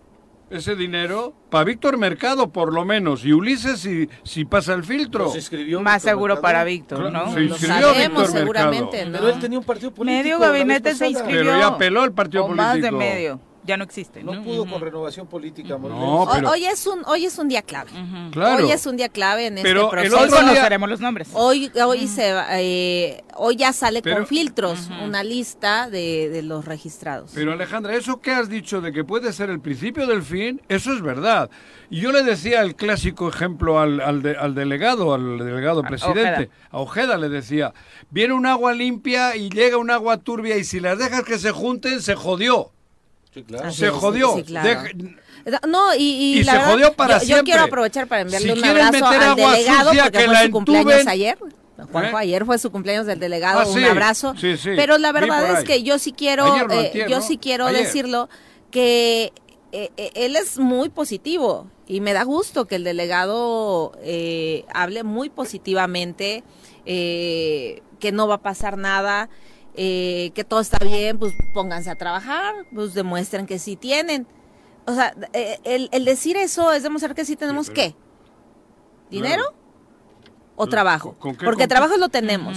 Ese 0.50 0.74
dinero. 0.74 1.32
Para 1.48 1.62
Víctor 1.62 1.96
Mercado, 1.96 2.50
por 2.50 2.72
lo 2.74 2.84
menos. 2.84 3.24
Y 3.24 3.32
Ulises, 3.32 3.78
si, 3.78 4.08
si 4.24 4.44
pasa 4.44 4.74
el 4.74 4.82
filtro. 4.82 5.30
Se 5.30 5.38
inscribió 5.38 5.80
Más 5.80 6.02
Víctor 6.02 6.10
seguro 6.10 6.34
Mercado. 6.34 6.42
para 6.42 6.64
Víctor, 6.64 7.12
¿no? 7.12 7.32
Lo 7.32 7.40
inscribió 7.40 7.74
sabemos 7.80 8.22
Víctor 8.22 8.26
seguramente, 8.40 8.96
Mercado. 9.04 9.10
¿no? 9.10 9.18
Pero 9.18 9.28
él 9.28 9.40
tenía 9.40 9.58
un 9.60 9.64
partido 9.64 9.94
político. 9.94 10.22
Medio 10.24 10.38
gabinete 10.40 10.94
se 10.96 11.08
inscribió. 11.08 11.44
Pero 11.52 11.58
ya 11.60 11.78
peló 11.78 12.02
el 12.04 12.12
partido 12.12 12.46
o 12.46 12.48
más 12.48 12.74
de 12.74 12.90
político. 12.90 12.98
medio. 12.98 13.40
Ya 13.62 13.76
no 13.76 13.84
existe. 13.84 14.22
No 14.24 14.34
¿no? 14.34 14.42
pudo 14.42 14.64
con 14.66 14.80
renovación 14.80 15.26
política. 15.26 15.76
No. 15.78 16.22
Hoy- 16.22 16.28
pero- 16.34 16.50
hoy, 16.50 16.64
es 16.64 16.86
un, 16.86 17.02
hoy 17.06 17.26
es 17.26 17.38
un 17.38 17.46
día 17.48 17.60
clave. 17.62 17.90
Claro. 18.32 18.64
Hoy 18.64 18.72
es 18.72 18.86
un 18.86 18.96
día 18.96 19.08
clave 19.10 19.46
en 19.48 19.56
Pero 19.62 19.82
este 19.82 19.90
proceso. 19.90 20.18
Hoy 20.18 20.30
conoceremos 20.30 20.88
los 20.88 21.00
nombres. 21.00 21.28
Hoy, 21.34 21.70
hoy, 21.84 22.06
se, 22.06 22.32
eh, 22.52 23.22
hoy 23.36 23.56
ya 23.56 23.72
sale 23.74 24.00
Pero- 24.02 24.16
con 24.16 24.26
filtros 24.26 24.88
una 25.04 25.22
lista 25.22 25.90
de, 25.90 26.30
de 26.30 26.42
los 26.42 26.64
registrados. 26.64 27.32
Pero 27.34 27.52
Alejandra, 27.52 27.94
eso 27.94 28.20
que 28.20 28.30
has 28.32 28.48
dicho 28.48 28.80
de 28.80 28.92
que 28.92 29.04
puede 29.04 29.32
ser 29.32 29.50
el 29.50 29.60
principio 29.60 30.06
del 30.06 30.22
fin, 30.22 30.62
eso 30.68 30.92
es 30.94 31.02
verdad. 31.02 31.50
Y 31.90 32.00
yo 32.00 32.12
le 32.12 32.22
decía 32.22 32.62
el 32.62 32.76
clásico 32.76 33.28
ejemplo 33.28 33.78
al, 33.78 34.00
al, 34.00 34.22
de- 34.22 34.36
al 34.36 34.54
delegado, 34.54 35.12
al 35.12 35.38
delegado 35.38 35.80
A 35.80 35.82
presidente, 35.88 36.20
Ojeda. 36.32 36.48
a 36.70 36.78
Ojeda 36.78 37.18
le 37.18 37.28
decía, 37.28 37.74
viene 38.10 38.32
un 38.32 38.46
agua 38.46 38.72
limpia 38.72 39.36
y 39.36 39.50
llega 39.50 39.76
un 39.76 39.90
agua 39.90 40.16
turbia 40.16 40.56
y 40.56 40.64
si 40.64 40.80
las 40.80 40.98
dejas 40.98 41.24
que 41.24 41.38
se 41.38 41.50
junten, 41.50 42.00
se 42.00 42.14
jodió. 42.14 42.70
Sí, 43.32 43.44
claro. 43.44 43.68
Así 43.68 43.78
se 43.80 43.88
jodió. 43.90 44.34
sí, 44.36 44.42
claro. 44.42 44.82
Deja- 45.44 45.60
No, 45.68 45.94
y, 45.94 45.98
y, 45.98 46.38
Y 46.40 46.44
la 46.44 46.52
se 46.52 46.58
verdad, 46.58 46.72
jodió 46.72 46.92
para 46.94 47.14
yo, 47.14 47.20
yo 47.20 47.26
siempre. 47.26 47.44
quiero 47.44 47.62
aprovechar 47.64 48.06
para 48.08 48.22
enviarle 48.22 48.52
Si 48.52 48.58
un 48.58 48.64
abrazo 48.64 48.92
meter 48.92 49.04
al 49.22 49.36
delegado 49.36 49.88
sucia, 49.90 50.02
porque 50.04 50.18
que 50.18 50.24
fue 50.24 50.34
la 50.34 50.44
su 50.44 50.50
cumpleaños 50.50 50.92
entuben. 50.92 51.08
ayer. 51.08 51.38
Juanjo, 51.92 52.18
¿Eh? 52.18 52.20
ayer 52.22 52.44
fue 52.44 52.58
su 52.58 52.70
cumpleaños 52.70 53.06
del 53.06 53.18
delegado, 53.20 53.60
Ah, 53.60 53.66
un 53.66 53.78
sí, 53.78 53.84
abrazo. 53.84 54.34
sí, 54.38 54.56
sí. 54.58 54.70
Pero 54.76 54.98
la 54.98 55.12
verdad 55.12 55.58
es 55.58 55.64
que 55.64 55.82
yo 55.82 55.98
sí 55.98 56.12
quiero, 56.12 56.54
eh, 56.70 57.06
yo 57.08 57.20
¿no? 57.20 57.22
sí 57.22 57.38
quiero 57.38 57.66
Ayer. 57.66 57.86
decirlo 57.86 58.28
que 58.70 59.32
eh, 59.72 59.90
eh, 59.96 60.10
él 60.14 60.36
es 60.36 60.58
muy 60.58 60.90
positivo 60.90 61.68
y 61.86 62.00
me 62.02 62.12
da 62.12 62.24
gusto 62.24 62.66
que 62.66 62.74
el 62.76 62.84
delegado 62.84 63.92
eh, 64.02 64.64
hable 64.74 65.04
muy 65.04 65.30
positivamente, 65.30 66.44
eh, 66.84 67.82
que 67.98 68.12
no 68.12 68.26
va 68.28 68.34
a 68.36 68.42
pasar 68.42 68.76
nada, 68.76 69.30
eh, 69.74 70.32
que 70.34 70.44
todo 70.44 70.60
está 70.60 70.78
bien, 70.84 71.18
pues 71.18 71.34
pónganse 71.52 71.90
a 71.90 71.94
trabajar, 71.96 72.54
pues 72.74 72.94
demuestren 72.94 73.46
que 73.46 73.58
sí 73.58 73.76
tienen. 73.76 74.26
O 74.86 74.94
sea, 74.94 75.14
eh, 75.32 75.58
el, 75.64 75.88
el 75.92 76.04
decir 76.04 76.36
eso 76.36 76.72
es 76.72 76.82
demostrar 76.82 77.14
que 77.14 77.24
sí 77.24 77.36
tenemos 77.36 77.68
pero- 77.68 77.74
qué? 77.74 77.94
¿Dinero? 79.10 79.42
Claro. 79.42 79.56
¿O 80.56 80.66
trabajo? 80.66 81.14
¿con 81.18 81.34
qué 81.36 81.44
Porque 81.44 81.66
trabajo 81.66 81.96
lo 81.96 82.08
tenemos. 82.10 82.56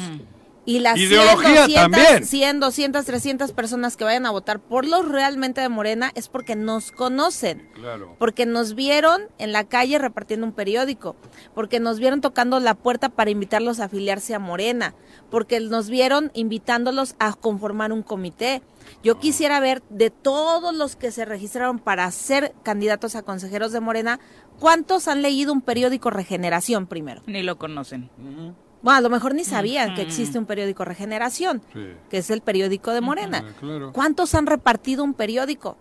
Y 0.66 0.80
las 0.80 0.98
100, 0.98 1.12
Ideología 1.12 1.62
200, 1.64 1.74
también. 1.76 2.26
100, 2.26 2.60
200, 2.62 3.06
300 3.06 3.52
personas 3.52 3.98
que 3.98 4.06
vayan 4.06 4.26
a 4.26 4.32
votar 4.32 4.60
por 4.62 4.86
los 4.86 5.08
realmente 5.10 5.60
de 5.60 5.68
Morena 5.68 6.12
es 6.16 6.30
porque 6.30 6.56
nos 6.56 6.92
conocen 6.94 7.68
Claro. 7.74 8.16
porque 8.18 8.46
nos 8.46 8.74
vieron 8.74 9.24
en 9.40 9.52
la 9.52 9.66
calle 9.66 9.98
repartiendo 9.98 10.46
un 10.46 10.54
periódico, 10.54 11.18
porque 11.54 11.82
nos 11.82 12.00
vieron 12.00 12.22
tocando 12.22 12.62
la 12.62 12.76
puerta 12.76 13.10
para 13.10 13.30
invitarlos 13.30 13.82
a 13.82 13.86
afiliarse 13.86 14.36
a 14.36 14.40
Morena, 14.40 14.96
porque 15.30 15.60
nos 15.60 15.90
vieron 15.90 16.32
invitándolos 16.34 17.16
a 17.20 17.34
conformar 17.34 17.92
un 17.92 18.02
comité. 18.04 18.62
Yo 19.04 19.20
quisiera 19.20 19.60
ver 19.60 19.84
de 19.90 20.12
todos 20.12 20.74
los 20.74 20.96
que 20.96 21.12
se 21.12 21.26
registraron 21.26 21.80
para 21.80 22.10
ser 22.12 22.54
candidatos 22.64 23.16
a 23.16 23.24
consejeros 23.24 23.74
de 23.74 23.80
Morena, 23.82 24.20
¿cuántos 24.60 25.08
han 25.10 25.22
leído 25.22 25.52
un 25.52 25.62
periódico 25.62 26.10
Regeneración 26.10 26.88
primero? 26.88 27.22
Ni 27.26 27.44
lo 27.44 27.58
conocen. 27.58 28.10
Ujú. 28.18 28.54
Bueno, 28.84 28.98
a 28.98 29.02
lo 29.02 29.10
mejor 29.10 29.34
ni 29.34 29.46
sabían 29.46 29.96
que 29.96 30.02
existe 30.02 30.38
un 30.38 30.46
periódico 30.46 30.86
Regeneración, 30.86 31.62
Sí. 31.74 31.94
que 32.10 32.18
es 32.18 32.30
el 32.30 32.42
periódico 32.42 32.92
de 32.92 33.02
Morena. 33.02 33.44
Ah, 33.48 33.54
claro. 33.60 33.94
¿Cuántos 33.94 34.36
han 34.36 34.46
repartido 34.46 35.04
un 35.04 35.14
periódico? 35.14 35.78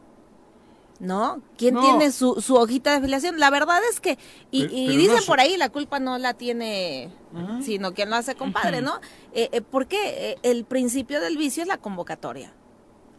¿no? 1.00 1.42
¿Quién 1.58 1.80
tiene 1.80 2.12
su, 2.12 2.40
su, 2.40 2.54
hojita 2.54 2.92
de 2.92 2.96
afiliación? 2.98 3.40
La 3.40 3.50
verdad 3.50 3.80
es 3.90 3.98
que, 3.98 4.18
y, 4.52 4.66
dicen 4.96 5.18
por 5.26 5.40
ahí, 5.40 5.56
la 5.56 5.68
culpa 5.68 5.98
no 5.98 6.16
la 6.16 6.34
tiene, 6.34 7.10
sino 7.60 7.92
quien 7.92 8.08
lo 8.08 8.14
hace 8.14 8.36
compadre, 8.36 8.82
¿no? 8.82 9.00
Eh, 9.32 9.48
eh, 9.50 9.62
porque 9.62 9.98
eh, 10.30 10.38
el 10.44 10.64
principio 10.64 11.20
del 11.20 11.36
vicio 11.36 11.62
es 11.62 11.68
la 11.68 11.78
convocatoria 11.78 12.52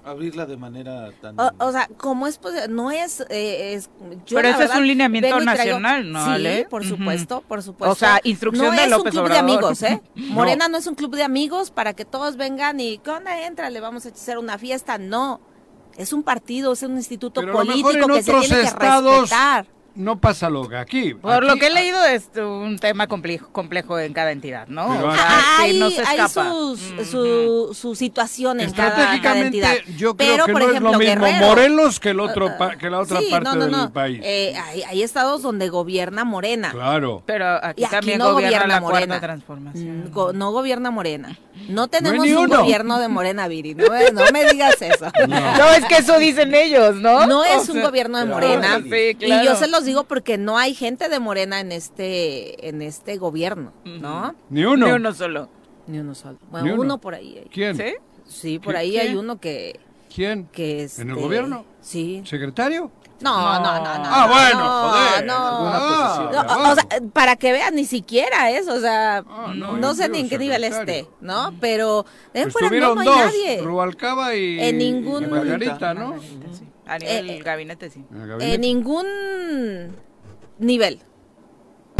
abrirla 0.03 0.45
de 0.45 0.57
manera 0.57 1.11
tan... 1.21 1.35
O, 1.39 1.71
sea, 1.71 1.89
¿cómo 1.97 2.27
es 2.27 2.37
posible? 2.37 2.67
No 2.67 2.91
es... 2.91 3.21
Eh, 3.29 3.73
es 3.73 3.89
Pero 4.29 4.47
eso 4.47 4.63
es 4.63 4.75
un 4.75 4.87
lineamiento 4.87 5.39
nacional, 5.39 6.11
¿no? 6.11 6.37
Sí, 6.37 6.65
por 6.69 6.85
supuesto, 6.85 7.41
por 7.41 7.63
supuesto. 7.63 7.91
O 7.91 7.95
sea, 7.95 8.19
instrucción 8.23 8.75
de 8.75 8.87
López 8.87 9.13
No 9.13 9.21
es 9.21 9.23
un 9.23 9.23
club 9.23 9.31
de 9.31 9.37
amigos, 9.37 9.83
¿eh? 9.83 10.01
Morena 10.15 10.67
no. 10.67 10.77
es 10.77 10.87
un 10.87 10.95
club 10.95 11.15
de 11.15 11.23
amigos 11.23 11.71
para 11.71 11.93
que 11.93 12.05
todos 12.05 12.37
vengan 12.37 12.79
y, 12.79 12.97
¿qué 12.99 13.11
onda? 13.11 13.45
Entra, 13.45 13.69
le 13.69 13.79
vamos 13.79 14.05
a 14.05 14.09
hacer 14.09 14.37
una 14.37 14.57
fiesta. 14.57 14.97
No, 14.97 15.39
es 15.97 16.13
un 16.13 16.23
partido, 16.23 16.73
es 16.73 16.83
un 16.83 16.95
instituto 16.95 17.41
político 17.51 18.07
que 18.07 18.23
se 18.23 18.31
tiene 18.31 18.47
que 18.47 18.61
respetar 18.61 19.65
no 19.95 20.19
pasa 20.19 20.49
lo 20.49 20.67
que 20.67 20.75
aquí. 20.75 21.13
Por 21.13 21.43
lo 21.43 21.55
que 21.55 21.67
he 21.67 21.69
leído 21.69 22.03
es 22.05 22.29
un 22.37 22.79
tema 22.79 23.07
complejo, 23.07 23.49
complejo 23.51 23.99
en 23.99 24.13
cada 24.13 24.31
entidad, 24.31 24.67
¿no? 24.67 24.87
O 24.87 25.15
sea, 25.15 25.59
hay, 25.59 25.77
no 25.77 25.89
se 25.89 26.01
escapa. 26.01 26.51
Hay 26.97 27.05
su, 27.05 27.73
su 27.73 27.95
situación 27.95 28.59
en 28.59 28.71
cada, 28.71 29.39
entidad. 29.39 29.75
Yo 29.97 30.15
creo 30.15 30.45
que 30.45 30.53
no 30.53 30.71
es 30.71 30.81
lo 30.81 30.93
mismo 30.97 31.27
Morelos 31.39 31.99
que, 31.99 32.09
el 32.09 32.19
otro, 32.19 32.49
que 32.79 32.89
la 32.89 32.99
otra 32.99 33.19
parte 33.29 33.57
del 33.57 33.91
país. 33.91 34.19
Eh, 34.23 34.55
hay, 34.87 35.03
estados 35.03 35.41
donde 35.41 35.69
gobierna 35.69 36.23
Morena. 36.23 36.71
Claro. 36.71 37.23
Pero 37.25 37.63
aquí, 37.63 37.83
también 37.89 38.19
no 38.19 38.33
gobierna, 38.33 38.67
la 38.67 38.81
Morena. 38.81 39.19
Transformación. 39.19 40.11
Mm, 40.11 40.37
no 40.37 40.51
gobierna 40.51 40.91
Morena. 40.91 41.37
No 41.67 41.87
tenemos 41.87 42.25
un 42.25 42.47
gobierno 42.47 42.99
de 42.99 43.07
Morena, 43.07 43.47
Viri. 43.47 43.75
No, 43.75 44.23
me 44.31 44.45
digas 44.51 44.81
eso. 44.81 45.11
No. 45.27 45.69
es 45.71 45.85
que 45.85 45.97
eso 45.97 46.17
dicen 46.19 46.53
ellos, 46.53 46.95
¿no? 46.95 47.25
No 47.25 47.43
es 47.43 47.67
un 47.69 47.81
gobierno 47.81 48.17
de 48.17 48.25
Morena. 48.25 48.79
Y 48.83 49.45
yo 49.45 49.55
se 49.55 49.67
los 49.67 49.82
digo 49.85 50.03
porque 50.05 50.37
no 50.37 50.57
hay 50.57 50.73
gente 50.73 51.09
de 51.09 51.19
Morena 51.19 51.59
en 51.59 51.71
este 51.71 52.67
en 52.69 52.81
este 52.81 53.17
gobierno, 53.17 53.73
¿no? 53.85 54.35
Ni 54.49 54.65
uno. 54.65 54.87
Ni 54.87 54.91
uno 54.93 55.13
solo. 55.13 55.49
Ni 55.87 55.99
uno 55.99 56.15
solo. 56.15 56.37
Bueno, 56.49 56.75
uno. 56.79 56.97
por 56.99 57.15
ahí. 57.15 57.45
¿Quién? 57.51 57.75
¿Sí? 57.75 57.95
Sí, 58.25 58.59
por 58.59 58.75
ahí 58.75 58.97
hay 58.97 59.15
uno 59.15 59.39
que... 59.39 59.79
¿Quién? 60.13 60.47
Que 60.47 60.87
¿En 60.97 61.09
el 61.09 61.15
gobierno? 61.15 61.65
Sí. 61.81 62.21
¿Secretario? 62.25 62.91
No, 63.19 63.59
no, 63.59 63.75
no, 63.79 63.83
no. 63.83 64.03
Ah, 64.05 64.27
bueno, 64.27 64.89
joder. 64.89 65.25
No, 65.25 65.33
ah, 65.35 66.71
o 66.71 66.75
sea, 66.75 67.01
para 67.13 67.35
que 67.37 67.53
vean, 67.53 67.73
ni 67.73 67.85
siquiera 67.85 68.51
eso, 68.51 68.73
o 68.73 68.79
sea, 68.79 69.23
ah, 69.27 69.53
no, 69.55 69.93
sé 69.93 70.09
ni 70.09 70.19
en 70.19 70.29
qué 70.29 70.37
nivel 70.37 70.63
esté, 70.65 71.07
¿no? 71.21 71.53
Pero 71.61 72.05
de 72.33 72.43
pues 72.43 72.53
fuera 72.53 72.69
no, 72.69 72.99
hay 72.99 73.05
dos, 73.05 73.15
nadie. 73.15 73.61
Rubalcaba 73.61 74.35
y, 74.35 74.59
en 74.59 74.77
ningún... 74.77 75.29
Margarita, 75.29 75.93
¿no? 75.93 76.15
A 76.85 76.97
nivel 76.97 77.29
eh, 77.29 77.39
gabinete, 77.39 77.89
sí. 77.89 78.03
En 78.39 78.61
ningún 78.61 79.05
nivel. 80.59 80.99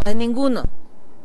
En 0.06 0.18
ninguno. 0.18 0.64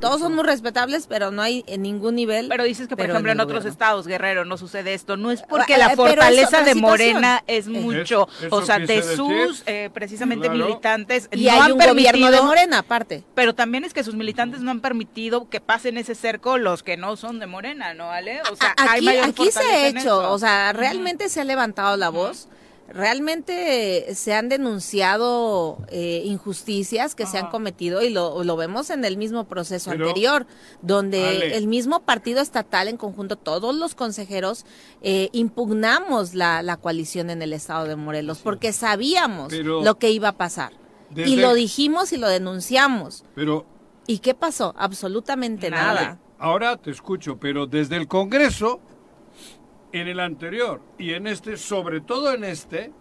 Todos 0.01 0.21
son 0.21 0.35
muy 0.35 0.45
respetables, 0.45 1.09
pero 1.09 1.33
no 1.33 1.43
hay 1.43 1.65
en 1.67 1.83
ningún 1.83 2.15
nivel. 2.15 2.49
Pero 2.49 2.63
dices 2.65 2.87
que, 2.87 2.97
por 2.97 3.11
ejemplo, 3.11 3.33
en, 3.33 3.41
otros 3.41 3.65
estados, 3.65 4.07
Guerrero, 4.07 4.45
no 4.45 4.57
sucede 4.57 4.95
esto. 4.95 5.17
No 5.17 5.33
es 5.33 5.43
porque 5.43 5.77
la 5.77 5.91
fortaleza 5.91 6.63
de 6.63 6.75
Morena 6.77 7.43
es 7.47 7.67
mucho, 7.67 8.29
o 8.51 8.63
sea, 8.63 8.79
de 8.79 9.03
sus 9.03 9.65
eh, 9.67 9.91
precisamente 9.93 10.49
militantes. 10.49 11.29
Y 11.33 11.49
hay 11.49 11.73
un 11.73 11.79
gobierno 11.79 12.31
de 12.31 12.41
Morena, 12.41 12.79
aparte. 12.79 13.25
Pero 13.35 13.55
también 13.55 13.85
es 13.85 13.93
que 13.93 14.05
sus 14.05 14.15
militantes 14.15 14.61
no 14.61 14.71
han 14.71 14.81
permitido 14.81 15.49
que 15.49 15.61
pasen 15.61 15.99
ese 15.99 16.15
cerco 16.15 16.59
los 16.59 16.83
que 16.83 16.97
no 16.97 17.17
son 17.17 17.41
de 17.41 17.47
Morena, 17.47 17.95
¿no, 17.95 18.11
Ale? 18.11 18.41
O 18.53 18.57
sea, 18.57 18.75
aquí, 18.77 19.09
hay 19.09 19.19
aquí 19.19 19.51
se 19.51 19.61
ha 19.61 19.89
hecho, 19.89 20.31
o 20.31 20.39
sea, 20.39 20.73
realmente 20.73 21.29
se 21.29 21.41
ha 21.41 21.45
levantado 21.45 21.97
la 21.97 22.09
voz 22.09 22.49
realmente 22.89 24.15
se 24.15 24.35
han 24.35 24.49
denunciado 24.49 25.79
eh, 25.89 26.23
injusticias 26.25 27.15
que 27.15 27.27
se 27.27 27.39
han 27.39 27.51
cometido 27.51 28.03
y 28.03 28.11
lo, 28.11 28.43
lo, 28.45 28.57
vemos 28.57 28.91
en 28.91 29.05
el 29.05 29.17
mismo 29.17 29.45
proceso 29.45 29.91
anterior, 29.91 30.47
donde 30.81 31.57
el 31.57 31.67
mismo 31.67 32.01
partido 32.01 32.41
estatal 32.41 32.89
en 32.89 32.97
conjunto, 32.97 33.37
todos 33.37 33.75
los 33.75 33.95
consejeros, 33.95 34.65
eh, 35.03 35.29
impugnamos 35.33 36.35
la, 36.35 36.63
la, 36.63 36.77
coalición 36.79 37.31
en 37.31 37.43
el 37.43 37.53
estado 37.53 37.85
de 37.85 37.97
Morelos, 37.97 38.39
porque 38.39 38.73
sabíamos 38.73 39.53
lo 39.53 39.99
que 39.99 40.11
iba 40.11 40.29
a 40.29 40.37
pasar. 40.37 40.73
Y 41.15 41.37
lo 41.37 41.55
dijimos 41.55 42.13
y 42.13 42.17
lo 42.17 42.29
denunciamos. 42.29 43.25
Pero, 43.35 43.65
¿Y 44.07 44.19
qué 44.19 44.35
pasó? 44.35 44.75
Absolutamente 44.79 45.71
nada. 45.71 46.19
Ahora 46.39 46.77
te 46.77 46.91
escucho, 46.91 47.39
pero 47.39 47.67
desde 47.67 47.97
el 47.97 48.09
Congreso 48.09 48.81
en 49.93 50.09
el 50.09 50.21
anterior 50.21 50.81
y 50.99 51.13
en 51.13 51.27
este, 51.27 51.57
sobre 51.57 52.01
todo 52.01 52.33
en 52.33 52.45
este, 52.45 52.93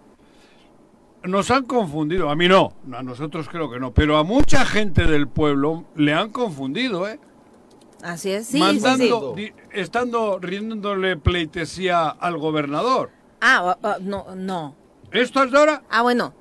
nos 1.23 1.51
han 1.51 1.65
confundido. 1.65 2.29
A 2.29 2.35
mí 2.35 2.47
no, 2.47 2.73
a 2.93 3.03
nosotros 3.03 3.47
creo 3.49 3.69
que 3.69 3.79
no, 3.79 3.93
pero 3.93 4.17
a 4.17 4.23
mucha 4.23 4.65
gente 4.65 5.05
del 5.05 5.27
pueblo 5.27 5.85
le 5.95 6.13
han 6.13 6.31
confundido, 6.31 7.07
¿eh? 7.07 7.19
Así 8.03 8.31
es, 8.31 8.47
sí, 8.47 8.59
Mandando, 8.59 9.35
estando 9.71 10.37
riéndole 10.39 11.17
pleitesía 11.17 12.09
al 12.09 12.37
gobernador. 12.37 13.11
Ah, 13.41 13.77
no, 14.01 14.35
no. 14.35 14.75
¿Esto 15.11 15.43
es 15.43 15.51
de 15.51 15.57
ahora? 15.57 15.83
Ah, 15.89 16.03
bueno. 16.03 16.33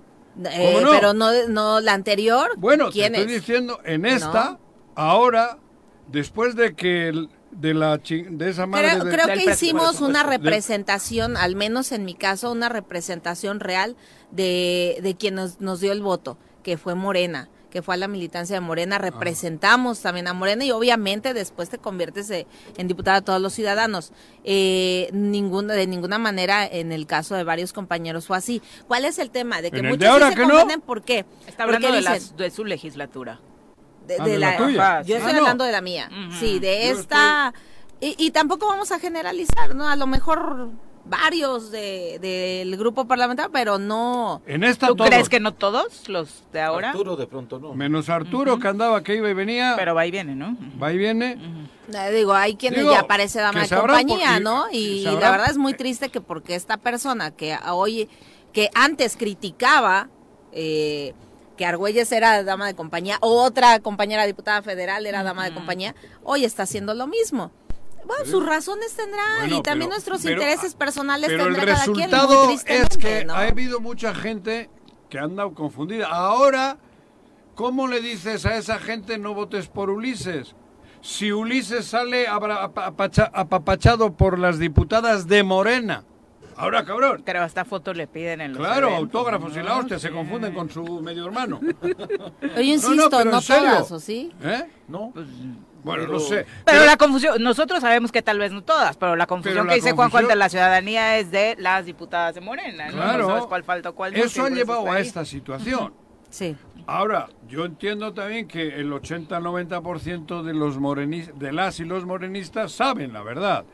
Eh, 0.44 0.82
pero 0.90 1.14
no, 1.14 1.30
no 1.48 1.80
la 1.80 1.94
anterior. 1.94 2.50
Bueno, 2.59 2.90
te 2.90 3.06
estoy 3.06 3.26
diciendo, 3.26 3.80
en 3.85 4.04
esta, 4.04 4.59
ahora, 4.94 5.59
después 6.09 6.56
de 6.56 6.74
que 6.74 7.09
el, 7.09 7.30
de 7.50 7.74
la 7.74 7.98
de 7.98 8.50
esa 8.50 8.66
madre 8.66 8.98
creo, 9.11 9.26
que 9.28 9.50
hicimos 9.50 10.00
una 10.00 10.22
representación 10.22 11.37
al 11.37 11.56
menos 11.56 11.92
en 11.92 12.04
mi 12.04 12.14
caso 12.14 12.52
una 12.52 12.68
representación 12.68 13.61
real 13.61 13.96
de, 14.30 14.98
de 15.02 15.16
quien 15.16 15.37
nos, 15.37 15.61
nos 15.61 15.80
dio 15.80 15.92
el 15.92 16.02
voto 16.02 16.38
que 16.62 16.76
fue 16.76 16.94
Morena 16.94 17.48
que 17.76 17.82
fue 17.82 17.92
a 17.92 17.98
la 17.98 18.09
militancia 18.09 18.56
de 18.56 18.61
Morena, 18.61 18.96
representamos 18.96 20.00
también 20.00 20.28
a 20.28 20.32
Morena 20.32 20.64
y 20.64 20.70
obviamente 20.70 21.35
después 21.35 21.68
te 21.68 21.76
conviertes 21.76 22.30
en 22.30 22.88
diputada 22.88 23.20
de 23.20 23.26
todos 23.26 23.38
los 23.38 23.52
ciudadanos. 23.52 24.12
Eh, 24.44 25.11
ninguna, 25.12 25.74
de 25.74 25.87
ninguna 25.87 26.18
manera 26.18 26.66
en 26.66 26.90
el 26.90 27.06
caso 27.06 27.35
de 27.35 27.44
varios 27.44 27.74
compañeros 27.74 28.26
fue 28.26 28.38
así. 28.38 28.62
¿Cuál 28.88 29.04
es 29.04 29.18
el 29.18 29.30
tema? 29.30 29.61
De 29.61 29.70
que 29.70 29.82
muchos 29.82 30.09
se 30.09 30.37
confunden, 30.37 30.80
¿por 30.80 31.02
qué? 31.02 31.26
Está 31.46 31.64
hablando 31.64 31.92
de, 31.92 32.20
de 32.38 32.50
su 32.50 32.64
legislatura. 32.64 33.40
De, 34.07 34.16
ah, 34.19 34.27
la, 34.27 35.03
Yo 35.03 35.16
estoy 35.16 35.33
ah, 35.33 35.38
hablando 35.38 35.64
de 35.64 35.73
la 35.73 35.81
mía. 35.81 36.09
Sí, 36.38 36.59
de 36.59 36.90
esta. 36.90 37.53
Y, 38.01 38.31
tampoco 38.31 38.66
vamos 38.66 38.92
a 38.92 38.99
generalizar, 38.99 39.75
¿no? 39.75 39.88
A 39.88 39.97
lo 39.97 40.07
mejor 40.07 40.69
varios 41.07 41.71
del 41.71 42.21
de, 42.21 42.77
grupo 42.79 43.07
parlamentario, 43.07 43.51
pero 43.51 43.79
no. 43.79 44.42
En 44.47 44.64
esta 44.64 44.88
¿Tú 44.88 44.97
crees 44.97 45.29
que 45.29 45.40
no 45.40 45.55
todos 45.55 46.09
los 46.09 46.45
de 46.53 46.61
ahora? 46.61 46.90
Arturo 46.90 47.16
de 47.16 47.27
pronto 47.27 47.59
no. 47.59 47.75
Menos 47.75 48.09
Arturo 48.11 48.59
que 48.59 48.69
andaba, 48.69 49.03
que 49.03 49.16
iba 49.16 49.31
y 49.31 49.35
venía. 49.35 49.75
Pero 49.77 49.95
va 49.95 50.07
y 50.07 50.11
viene, 50.11 50.35
¿no? 50.35 50.57
Va 50.81 50.92
y 50.92 50.99
viene. 50.99 51.38
Eh, 51.92 52.12
digo, 52.12 52.35
hay 52.35 52.57
quienes 52.57 52.85
ya 52.85 53.07
parece 53.07 53.40
dama 53.40 53.62
de 53.62 53.69
compañía, 53.75 54.40
¿no? 54.40 54.66
Y, 54.71 55.05
la 55.05 55.31
verdad 55.31 55.51
es 55.51 55.59
muy 55.59 55.75
triste 55.75 56.11
que 56.11 56.21
porque 56.21 56.55
esta 56.55 56.77
persona 56.77 57.31
que 57.31 57.57
hoy, 57.71 58.09
que 58.53 58.71
antes 58.75 59.16
criticaba 59.16 60.09
eh, 60.53 61.14
que 61.57 61.66
Argüelles 61.66 62.11
era 62.12 62.42
dama 62.45 62.66
de 62.66 62.75
compañía, 62.75 63.19
otra 63.21 63.81
compañera 63.81 64.27
diputada 64.27 64.62
federal 64.62 65.07
era 65.07 65.23
dama 65.23 65.45
de 65.45 65.55
compañía, 65.55 65.95
hoy 66.23 66.45
está 66.45 66.64
haciendo 66.64 66.95
lo 66.95 67.07
mismo. 67.07 67.51
Bueno, 68.07 68.25
sus 68.25 68.47
razones 68.47 68.95
tendrá 68.95 69.49
y 69.49 69.61
también 69.62 69.90
nuestros 69.90 70.25
intereses 70.25 70.75
personales 70.75 71.29
pero 71.29 71.45
tendrá 71.45 71.62
el 71.62 71.69
resultado 71.69 72.51
es 72.51 72.97
que 72.97 73.27
ha 73.29 73.40
habido 73.40 73.81
mucha 73.81 74.14
gente 74.14 74.71
que 75.11 75.19
anda 75.19 75.49
confundida. 75.51 76.07
Ahora, 76.07 76.79
¿cómo 77.57 77.88
le 77.88 78.01
dices 78.01 78.47
a 78.47 78.57
esa 78.57 78.79
gente 78.79 79.19
no 79.19 79.35
votes 79.35 79.66
por 79.66 79.90
Ulises? 79.90 80.55
Si 81.01 81.33
Ulises 81.33 81.87
sale 81.87 82.27
apapachado 82.29 84.16
por 84.16 84.38
las 84.38 84.59
diputadas 84.59 85.27
de 85.27 85.42
Morena. 85.42 86.05
Ahora, 86.57 86.85
cabrón. 86.85 87.23
Pero 87.25 87.42
hasta 87.42 87.64
fotos 87.64 87.97
le 87.97 88.07
piden 88.07 88.40
en 88.40 88.53
los 88.53 88.59
Claro, 88.59 88.95
autógrafos 88.95 89.57
y 89.57 89.62
la 89.62 89.77
hostia, 89.77 89.99
se 89.99 90.11
confunden 90.11 90.55
con 90.55 90.71
su 90.71 90.83
medio 91.03 91.27
hermano. 91.27 91.61
Yo 92.57 92.62
insisto, 92.62 93.25
no, 93.25 93.31
no, 93.31 93.40
todas, 93.40 93.92
¿o 93.92 94.01
sí? 94.01 94.33
¿Eh? 94.42 94.64
No. 94.88 95.11
Pues, 95.12 95.27
bueno, 95.85 96.09
no 96.09 96.19
sé. 96.19 96.47
Pero, 96.64 96.85
la 96.85 96.97
confusión, 96.97 97.40
nosotros 97.42 97.81
sabemos 97.81 98.11
que 98.11 98.21
tal 98.21 98.38
vez 98.38 98.51
no 98.51 98.64
todas, 98.64 98.97
pero 98.97 99.14
la 99.14 99.27
confusión 99.27 99.69
que 99.69 99.77
dice 99.77 99.92
Juan 99.92 100.11
Juan 100.11 100.27
de 100.27 100.35
la 100.35 100.49
ciudadanía 100.49 101.19
es 101.19 101.31
de 101.31 101.55
las 101.59 101.87
diputadas 101.87 102.35
de 102.35 102.40
Morena, 102.40 102.87
¿no? 102.87 102.95
Claro. 102.95 103.23
No 103.23 103.29
sabes 103.29 103.47
cuál 103.47 103.62
falta 103.62 103.92
cuál 103.92 104.12
no. 104.12 104.19
Eso 104.19 104.45
ha 104.45 104.51
llevado 104.51 104.90
a 104.90 104.99
esta 104.99 105.25
situación. 105.25 105.95
Sí. 106.29 106.57
Ahora, 106.88 107.29
yo 107.49 107.64
entiendo 107.64 108.12
también 108.14 108.49
que 108.49 108.81
el 108.81 108.92
80-90% 108.92 110.42
de 110.42 110.55
los 110.55 110.79
morenistas, 110.79 111.38
de 111.38 111.53
las 111.53 111.81
y 111.81 111.85
los 111.85 112.05
morenistas 112.05 112.73
saben 112.73 113.12
la 113.12 113.23
verdad 113.23 113.64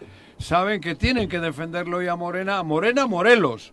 saben 0.42 0.80
que 0.80 0.94
tienen 0.94 1.28
que 1.28 1.40
defenderlo 1.40 1.98
hoy 1.98 2.08
a 2.08 2.16
Morena, 2.16 2.58
a 2.58 2.62
Morena 2.62 3.06
Morelos, 3.06 3.72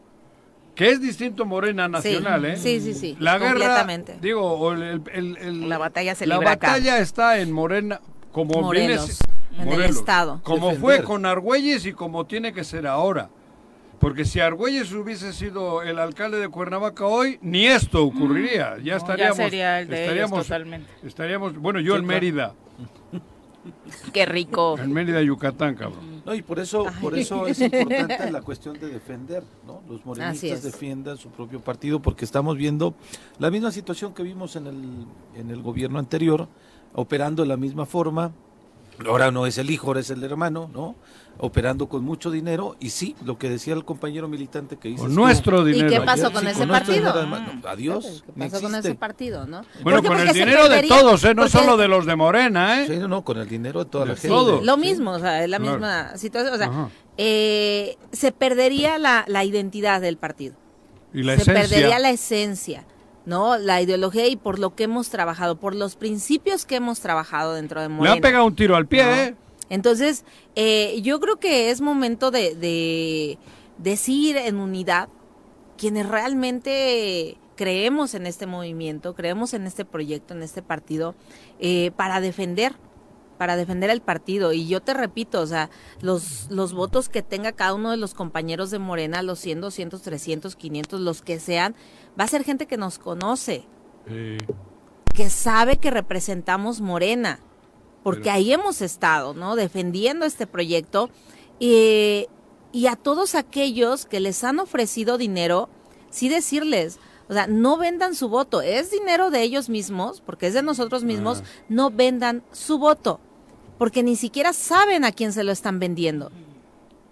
que 0.76 0.90
es 0.92 1.02
distinto 1.02 1.46
Morena 1.46 1.88
Nacional, 1.88 2.46
¿eh? 2.46 2.56
Sí, 2.56 2.80
sí, 2.80 2.94
sí. 2.94 3.18
La 3.20 3.38
guerra, 3.38 3.86
digo, 4.22 4.74
la 4.74 5.78
batalla 5.78 6.16
se 6.16 6.26
La 6.26 6.40
batalla 6.40 7.00
está 7.00 7.40
en 7.40 7.52
Morena, 7.52 8.00
como 8.32 8.62
Morelos, 8.62 9.20
en 9.58 9.68
el 9.68 9.82
Estado. 9.82 10.40
Como 10.44 10.76
fue 10.76 11.04
con 11.04 11.26
Argüelles 11.26 11.86
y 11.86 11.94
como 11.94 12.26
tiene 12.26 12.54
que 12.54 12.64
ser 12.64 12.88
ahora. 12.88 13.30
Porque 14.00 14.24
si 14.24 14.40
Argüelles 14.40 14.94
hubiese 14.94 15.34
sido 15.34 15.82
el 15.84 16.00
alcalde 16.00 16.40
de 16.40 16.48
Cuernavaca 16.48 17.06
hoy, 17.06 17.38
ni 17.42 17.68
esto 17.68 18.06
ocurriría. 18.06 18.78
Ya 18.82 18.96
estaríamos. 18.96 19.38
ya 19.38 19.44
sería 19.44 19.82
el 19.82 19.90
de 19.90 20.02
estaríamos, 20.04 20.44
totalmente. 20.44 20.90
Estaríamos, 21.04 21.58
bueno, 21.58 21.82
yo 21.82 21.98
en 21.98 22.06
Mérida. 22.06 22.54
Qué 24.14 24.26
rico. 24.26 24.78
En 24.80 24.94
Mérida, 24.94 25.22
Yucatán, 25.22 25.76
cabrón. 25.76 26.09
No, 26.30 26.36
y 26.36 26.44
por 26.44 26.60
eso, 26.60 26.86
por 27.02 27.18
eso 27.18 27.48
es 27.48 27.60
importante 27.60 28.30
la 28.30 28.44
cuestión 28.44 28.80
de 28.80 28.88
defender, 28.88 29.42
¿no? 29.66 29.82
Los 29.90 30.06
morenistas 30.06 30.62
defiendan 30.62 31.18
su 31.18 31.30
propio 31.30 31.60
partido 31.60 32.00
porque 32.00 32.24
estamos 32.24 32.56
viendo 32.56 32.94
la 33.40 33.50
misma 33.50 33.72
situación 33.72 34.14
que 34.14 34.22
vimos 34.22 34.56
en 34.56 34.68
el, 34.68 35.06
en 35.34 35.50
el 35.50 35.64
gobierno 35.64 35.98
anterior, 35.98 36.48
operando 36.94 37.42
de 37.42 37.48
la 37.48 37.58
misma 37.58 37.88
forma. 37.88 38.32
Ahora 39.08 39.32
no 39.32 39.48
es 39.48 39.58
el 39.58 39.72
hijo, 39.72 39.88
ahora 39.88 40.02
es 40.02 40.12
el 40.12 40.24
hermano, 40.24 40.70
¿no? 40.72 40.94
Operando 41.40 41.88
con 41.88 42.04
mucho 42.04 42.32
dinero 42.32 42.76
y 42.80 42.90
sí, 42.90 43.16
lo 43.24 43.38
que 43.38 43.50
decía 43.50 43.74
el 43.74 43.86
compañero 43.86 44.28
militante 44.28 44.78
que 44.78 44.90
hizo. 44.90 45.04
Con 45.04 45.16
nuestro 45.16 45.64
dinero. 45.64 45.88
¿Y 45.88 45.90
qué 45.90 46.02
pasó 46.02 46.32
con 46.32 46.46
ese 46.48 46.68
partido? 46.68 47.14
adiós. 47.66 48.24
¿Qué 48.26 48.50
pasó 48.50 48.62
con 48.62 48.76
ese 48.76 48.96
partido, 48.96 49.48
no? 49.48 49.64
Bueno, 49.82 50.04
con 50.04 50.20
el 50.20 50.34
dinero 50.34 50.68
de 50.68 50.84
todos, 50.84 51.24
¿eh? 51.24 51.34
No 51.34 51.48
solo 51.48 51.78
de 51.78 51.88
los 51.88 52.06
de 52.06 52.16
Morena, 52.16 52.82
¿eh? 52.82 52.88
Sí, 52.88 52.98
no, 52.98 53.08
no, 53.08 53.24
con 53.24 53.38
el 53.38 53.48
dinero 53.48 53.84
de 53.84 53.90
toda 53.90 54.06
la 54.06 54.16
gente. 54.16 54.36
Lo 54.64 54.78
mismo, 54.78 55.12
o 55.12 55.20
sea, 55.20 55.44
es 55.44 55.50
la 55.50 55.60
misma 55.60 56.18
situación. 56.18 56.54
O 56.54 56.58
sea, 56.58 56.90
eh, 57.18 57.98
se 58.12 58.32
perdería 58.32 58.98
la, 58.98 59.24
la, 59.28 59.44
identidad 59.44 60.02
del 60.02 60.18
partido. 60.18 60.56
Y 61.14 61.24
la 61.24 61.36
se 61.36 61.42
esencia. 61.44 61.64
perdería 61.64 62.00
la 62.00 62.10
esencia. 62.12 62.86
¿no? 63.26 63.58
La 63.58 63.82
ideología 63.82 64.28
y 64.28 64.36
por 64.36 64.58
lo 64.58 64.76
que 64.76 64.86
hemos 64.86 65.10
trabajado, 65.10 65.60
por 65.60 65.76
los 65.76 65.96
principios 65.96 66.66
que 66.66 66.78
hemos 66.78 67.00
trabajado 67.00 67.54
dentro 67.54 67.80
de 67.82 67.88
Morena. 67.88 68.16
Le 68.16 68.20
ha 68.20 68.22
pegado 68.22 68.46
un 68.46 68.56
tiro 68.56 68.76
al 68.76 68.88
pie, 68.88 69.24
¿eh? 69.24 69.36
Entonces, 69.70 70.26
eh, 70.56 71.00
yo 71.02 71.20
creo 71.20 71.38
que 71.38 71.70
es 71.70 71.82
momento 71.82 72.32
de, 72.32 73.38
decir 73.78 74.36
en 74.36 74.58
unidad 74.58 75.10
quienes 75.78 76.08
realmente 76.08 77.38
creemos 77.56 78.14
en 78.14 78.26
este 78.26 78.46
movimiento, 78.46 79.16
creemos 79.16 79.54
en 79.54 79.66
este 79.68 79.86
proyecto, 79.86 80.34
en 80.34 80.44
este 80.44 80.62
partido, 80.62 81.16
eh, 81.60 81.92
para 81.96 82.20
defender 82.20 82.74
para 83.40 83.56
defender 83.56 83.90
el 83.90 84.02
partido. 84.02 84.52
Y 84.52 84.68
yo 84.68 84.82
te 84.82 84.94
repito, 84.94 85.40
o 85.40 85.48
sea, 85.48 85.70
los, 86.02 86.52
los 86.52 86.74
votos 86.74 87.08
que 87.08 87.24
tenga 87.24 87.54
cada 87.54 87.74
uno 87.74 87.90
de 87.90 87.96
los 87.96 88.14
compañeros 88.14 88.70
de 88.70 88.80
Morena, 88.80 89.24
los 89.24 89.40
100, 89.40 89.62
200, 89.62 90.02
300, 90.02 90.56
500, 90.58 91.00
los 91.00 91.22
que 91.22 91.40
sean, 91.40 91.74
va 92.20 92.26
a 92.26 92.28
ser 92.28 92.44
gente 92.44 92.68
que 92.68 92.76
nos 92.76 93.00
conoce, 93.00 93.66
que 95.16 95.30
sabe 95.30 95.78
que 95.78 95.90
representamos 95.90 96.82
Morena, 96.82 97.40
porque 98.04 98.30
ahí 98.30 98.54
hemos 98.54 98.82
estado, 98.82 99.34
¿no? 99.34 99.56
Defendiendo 99.56 100.26
este 100.26 100.48
proyecto. 100.48 101.10
y 101.60 102.86
a 102.88 102.96
todos 102.96 103.36
aquellos 103.36 104.06
que 104.06 104.20
les 104.20 104.44
han 104.44 104.60
ofrecido 104.60 105.18
dinero, 105.18 105.70
sí 106.10 106.30
decirles, 106.30 107.00
o 107.28 107.34
sea, 107.34 107.48
no 107.48 107.78
vendan 107.78 108.16
su 108.16 108.30
voto, 108.30 108.62
es 108.62 108.92
dinero 108.92 109.30
de 109.30 109.42
ellos 109.42 109.70
mismos, 109.70 110.22
porque 110.22 110.48
es 110.48 110.54
de 110.54 110.64
nosotros 110.64 111.04
mismos, 111.04 111.42
ah. 111.44 111.64
no 111.68 111.92
vendan 111.92 112.44
su 112.52 112.78
voto, 112.80 113.20
porque 113.78 114.04
ni 114.04 114.16
siquiera 114.16 114.54
saben 114.54 115.04
a 115.04 115.12
quién 115.12 115.34
se 115.34 115.44
lo 115.44 115.52
están 115.52 115.80
vendiendo. 115.80 116.32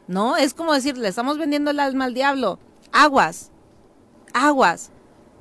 ¿No? 0.07 0.37
Es 0.37 0.53
como 0.53 0.73
decir, 0.73 0.97
le 0.97 1.09
estamos 1.09 1.37
vendiendo 1.37 1.71
el 1.71 1.81
alma 1.81 2.05
al 2.05 2.13
diablo. 2.13 2.59
Aguas, 2.93 3.51
aguas. 4.33 4.91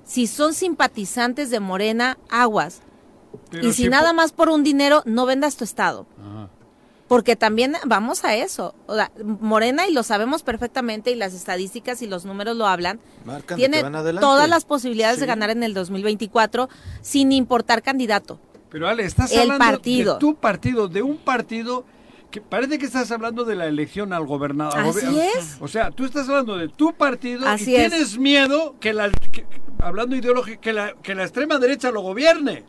Si 0.02 0.26
son 0.26 0.54
simpatizantes 0.54 1.50
de 1.50 1.60
Morena, 1.60 2.18
aguas 2.28 2.82
y 3.52 3.72
si, 3.72 3.88
nada 3.88 4.12
más 4.12 4.32
por 4.32 4.48
un 4.48 4.64
dinero, 4.64 5.02
no 5.04 5.26
vendas 5.26 5.56
tu 5.56 5.64
estado. 5.64 6.06
Porque 7.08 7.36
también 7.36 7.76
vamos 7.84 8.24
a 8.24 8.34
eso. 8.34 8.74
O 8.86 8.96
sea, 8.96 9.12
Morena, 9.24 9.86
y 9.86 9.92
lo 9.92 10.02
sabemos 10.02 10.42
perfectamente, 10.42 11.12
y 11.12 11.14
las 11.14 11.34
estadísticas 11.34 12.02
y 12.02 12.08
los 12.08 12.24
números 12.24 12.56
lo 12.56 12.66
hablan, 12.66 12.98
tiene 13.54 13.82
todas 14.18 14.48
las 14.48 14.64
posibilidades 14.64 15.20
de 15.20 15.26
ganar 15.26 15.50
en 15.50 15.62
el 15.62 15.72
2024 15.72 16.68
sin 17.02 17.30
importar 17.30 17.82
candidato. 17.82 18.40
Pero 18.70 18.88
Ale, 18.88 19.04
estás 19.04 19.34
hablando 19.36 19.78
de 19.78 20.16
tu 20.18 20.34
partido, 20.34 20.88
de 20.88 21.02
un 21.02 21.16
partido 21.18 21.84
que 22.30 22.40
parece 22.40 22.78
que 22.78 22.86
estás 22.86 23.10
hablando 23.12 23.44
de 23.44 23.54
la 23.54 23.66
elección 23.66 24.12
al 24.12 24.26
gobernador. 24.26 24.78
Así 24.78 25.20
es. 25.20 25.56
O 25.60 25.68
sea, 25.68 25.90
tú 25.90 26.04
estás 26.04 26.28
hablando 26.28 26.56
de 26.56 26.68
tu 26.68 26.92
partido 26.92 27.46
y 27.54 27.64
tienes 27.64 28.18
miedo 28.18 28.74
que 28.80 28.92
la, 28.92 29.10
hablando 29.78 30.16
ideológico, 30.16 30.60
que 30.60 30.72
la, 30.72 30.92
que 31.02 31.14
la 31.14 31.22
extrema 31.22 31.58
derecha 31.58 31.90
lo 31.90 32.00
gobierne. 32.00 32.64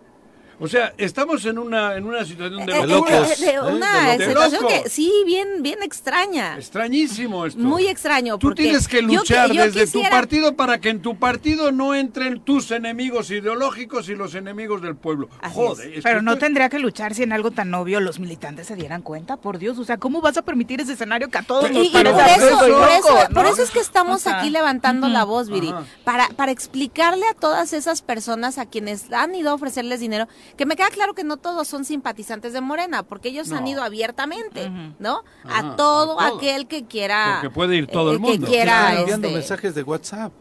O 0.59 0.67
sea, 0.67 0.93
estamos 0.97 1.45
en 1.45 1.59
una, 1.59 1.95
en 1.95 2.05
una 2.05 2.25
situación 2.25 2.65
de, 2.65 2.73
eh, 2.73 2.79
eh, 2.81 2.87
locos. 2.87 3.39
De, 3.39 3.51
¿eh? 3.51 3.59
una 3.59 4.17
situación 4.17 4.67
que 4.67 4.89
sí, 4.89 5.11
bien, 5.25 5.61
bien 5.61 5.83
extraña. 5.83 6.55
Extrañísimo 6.57 7.45
esto. 7.45 7.59
Muy 7.59 7.87
extraño. 7.87 8.39
Tú 8.39 8.55
tienes 8.55 8.87
que 8.87 9.03
luchar 9.03 9.51
desde 9.51 9.85
tu 9.85 10.01
partido 10.09 10.55
para 10.55 10.79
que 10.79 10.89
en 10.89 11.01
tu 11.01 11.17
partido 11.17 11.71
no 11.71 11.93
entren 11.93 12.39
tus 12.39 12.71
enemigos 12.71 13.29
ideológicos 13.29 14.09
y 14.09 14.15
los 14.15 14.33
enemigos 14.33 14.81
del 14.81 14.95
pueblo. 14.95 15.29
Joder. 15.53 16.01
Pero 16.01 16.21
no 16.23 16.37
tendría 16.37 16.69
que 16.69 16.79
luchar 16.79 17.13
si 17.13 17.23
en 17.23 17.33
algo 17.33 17.51
tan 17.51 17.73
obvio 17.75 17.99
los 17.99 18.19
militantes 18.19 18.67
se 18.67 18.75
dieran 18.75 19.03
cuenta, 19.03 19.37
por 19.37 19.59
Dios. 19.59 19.77
O 19.77 19.85
sea, 19.85 19.97
¿cómo 19.97 20.21
vas 20.21 20.37
a 20.37 20.41
permitir 20.41 20.81
ese 20.81 20.93
escenario 20.93 21.29
que 21.29 21.37
a 21.37 21.43
todos 21.43 21.69
nos 21.71 21.87
por, 21.87 22.07
eso, 22.07 23.33
por, 23.33 23.45
eso, 23.45 23.63
es 23.63 23.69
que 23.71 23.79
estamos 23.79 24.27
aquí 24.27 24.49
levantando 24.49 25.07
la 25.07 25.23
voz, 25.23 25.49
Viri. 25.49 25.73
Para, 26.03 26.27
para 26.29 26.51
explicarle 26.51 27.27
a 27.27 27.33
todas 27.33 27.73
esas 27.73 28.01
personas 28.01 28.57
a 28.57 28.65
quienes 28.65 29.11
han 29.11 29.35
ido 29.35 29.51
a 29.51 29.53
ofrecerles 29.53 29.99
dinero 29.99 30.27
que 30.55 30.65
me 30.65 30.75
queda 30.75 30.89
claro 30.89 31.13
que 31.13 31.23
no 31.23 31.37
todos 31.37 31.67
son 31.67 31.85
simpatizantes 31.85 32.53
de 32.53 32.61
Morena, 32.61 33.03
porque 33.03 33.29
ellos 33.29 33.51
han 33.51 33.67
ido 33.67 33.83
abiertamente, 33.83 34.69
¿no? 34.99 35.23
a, 35.43 35.75
todo 35.75 36.19
aquel 36.19 36.67
que 36.67 36.85
quiera. 36.85 37.39
Porque 37.41 37.53
puede 37.53 37.75
ir 37.75 37.87
todo 37.87 38.11
el, 38.11 38.19
mundo. 38.19 38.45
Que 38.45 38.51
quiera, 38.51 38.99
enviando 38.99 39.27
este, 39.27 39.39
mensajes 39.39 39.75
de 39.75 39.83
WhatsApp. 39.83 40.31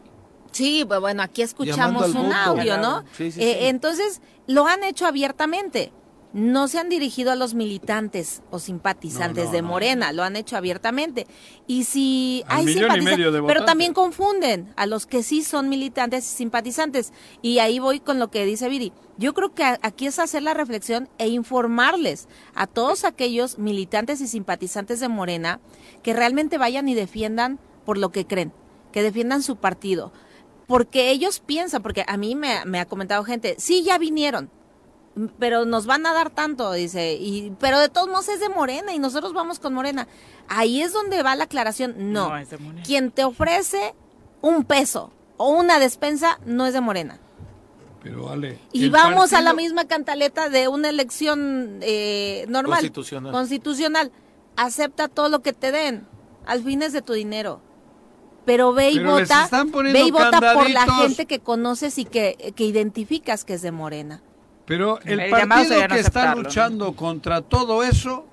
Sí, 0.51 0.85
pues 0.87 0.99
bueno, 0.99 1.21
aquí 1.21 1.41
escuchamos 1.41 2.09
un 2.15 2.31
audio, 2.31 2.77
¿no? 2.77 3.03
Eh, 3.19 3.67
entonces, 3.67 4.21
lo 4.47 4.65
han 4.65 4.83
hecho 4.83 5.05
abiertamente 5.05 5.91
no 6.33 6.67
se 6.67 6.77
han 6.77 6.89
dirigido 6.89 7.31
a 7.31 7.35
los 7.35 7.53
militantes 7.53 8.41
o 8.51 8.59
simpatizantes 8.59 9.51
de 9.51 9.61
Morena, 9.61 10.11
lo 10.11 10.23
han 10.23 10.35
hecho 10.35 10.57
abiertamente. 10.57 11.25
Y 11.67 11.85
si 11.85 12.43
hay 12.47 12.67
simpatizantes, 12.67 13.41
pero 13.47 13.65
también 13.65 13.93
confunden 13.93 14.73
a 14.75 14.85
los 14.85 15.05
que 15.05 15.23
sí 15.23 15.41
son 15.41 15.69
militantes 15.69 16.25
y 16.25 16.35
simpatizantes. 16.35 17.13
Y 17.41 17.59
ahí 17.59 17.79
voy 17.79 17.99
con 17.99 18.19
lo 18.19 18.29
que 18.29 18.45
dice 18.45 18.69
Viri. 18.69 18.93
Yo 19.17 19.33
creo 19.33 19.53
que 19.53 19.63
aquí 19.63 20.05
es 20.05 20.19
hacer 20.19 20.43
la 20.43 20.53
reflexión 20.53 21.09
e 21.17 21.27
informarles 21.27 22.27
a 22.53 22.67
todos 22.67 23.03
aquellos 23.03 23.57
militantes 23.57 24.21
y 24.21 24.27
simpatizantes 24.27 24.99
de 24.99 25.07
Morena 25.07 25.59
que 26.03 26.13
realmente 26.13 26.57
vayan 26.57 26.87
y 26.87 26.93
defiendan 26.93 27.59
por 27.85 27.97
lo 27.97 28.11
que 28.11 28.27
creen, 28.27 28.53
que 28.91 29.01
defiendan 29.01 29.41
su 29.41 29.55
partido. 29.55 30.11
Porque 30.67 31.09
ellos 31.09 31.39
piensan, 31.39 31.81
porque 31.81 32.03
a 32.05 32.17
mí 32.17 32.35
me, 32.35 32.63
me 32.65 32.79
ha 32.79 32.85
comentado 32.85 33.23
gente, 33.23 33.55
sí, 33.57 33.83
ya 33.83 33.97
vinieron, 33.97 34.51
pero 35.39 35.65
nos 35.65 35.85
van 35.85 36.05
a 36.05 36.13
dar 36.13 36.29
tanto, 36.29 36.71
dice, 36.71 37.13
y 37.13 37.53
pero 37.59 37.79
de 37.79 37.89
todos 37.89 38.07
modos 38.07 38.29
es 38.29 38.39
de 38.39 38.49
Morena 38.49 38.93
y 38.93 38.99
nosotros 38.99 39.33
vamos 39.33 39.59
con 39.59 39.73
Morena. 39.73 40.07
Ahí 40.47 40.81
es 40.81 40.93
donde 40.93 41.23
va 41.23 41.35
la 41.35 41.45
aclaración. 41.45 42.13
No, 42.13 42.31
quien 42.83 43.11
te 43.11 43.23
ofrece 43.23 43.93
un 44.41 44.63
peso 44.63 45.11
o 45.37 45.49
una 45.49 45.79
despensa 45.79 46.39
no 46.45 46.65
es 46.65 46.73
de 46.73 46.81
Morena. 46.81 47.19
Pero 48.03 48.25
vale. 48.25 48.59
Y 48.71 48.89
vamos 48.89 49.33
a 49.33 49.41
la 49.41 49.53
misma 49.53 49.85
cantaleta 49.85 50.49
de 50.49 50.67
una 50.67 50.89
elección 50.89 51.79
eh, 51.81 52.45
normal. 52.47 52.79
Constitucional. 52.79 53.31
Constitucional. 53.31 54.11
Acepta 54.55 55.07
todo 55.07 55.29
lo 55.29 55.41
que 55.41 55.53
te 55.53 55.71
den. 55.71 56.07
Al 56.45 56.63
fin 56.63 56.81
es 56.81 56.93
de 56.93 57.01
tu 57.01 57.13
dinero. 57.13 57.61
Pero 58.45 58.71
ve 58.71 58.91
y 58.91 58.99
vota, 58.99 59.49
ve 59.73 60.03
y 60.03 60.11
vota 60.11 60.53
por 60.53 60.69
la 60.69 60.85
gente 60.85 61.25
que 61.25 61.39
conoces 61.39 61.97
y 61.97 62.05
que, 62.05 62.53
que 62.55 62.63
identificas 62.63 63.43
que 63.43 63.55
es 63.55 63.61
de 63.61 63.71
Morena. 63.71 64.23
Pero 64.67 64.99
el, 65.05 65.29
partido 65.29 65.87
que 65.87 65.99
está 65.99 66.35
luchando 66.35 66.91
contra 66.93 67.41
todo 67.41 67.83
eso, 67.83 68.27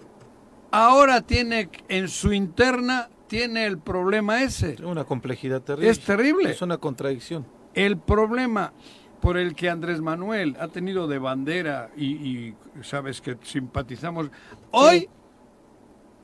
ahora 0.72 1.20
tiene 1.20 1.70
en 1.88 2.08
su 2.08 2.32
interna, 2.32 3.08
tiene 3.28 3.66
el 3.66 3.78
problema 3.78 4.42
ese. 4.42 4.72
Es 4.72 4.80
una 4.80 5.04
complejidad 5.04 5.62
terrible. 5.62 5.90
Es 5.90 6.00
terrible. 6.00 6.50
Es 6.50 6.60
una 6.60 6.78
contradicción. 6.78 7.46
El 7.72 7.98
problema 7.98 8.72
por 9.20 9.36
el 9.38 9.54
que 9.54 9.70
Andrés 9.70 10.00
Manuel 10.00 10.56
ha 10.58 10.66
tenido 10.66 11.06
de 11.06 11.20
bandera 11.20 11.90
y, 11.96 12.54
sabes 12.82 13.20
que 13.20 13.38
simpatizamos, 13.44 14.28
hoy, 14.72 15.08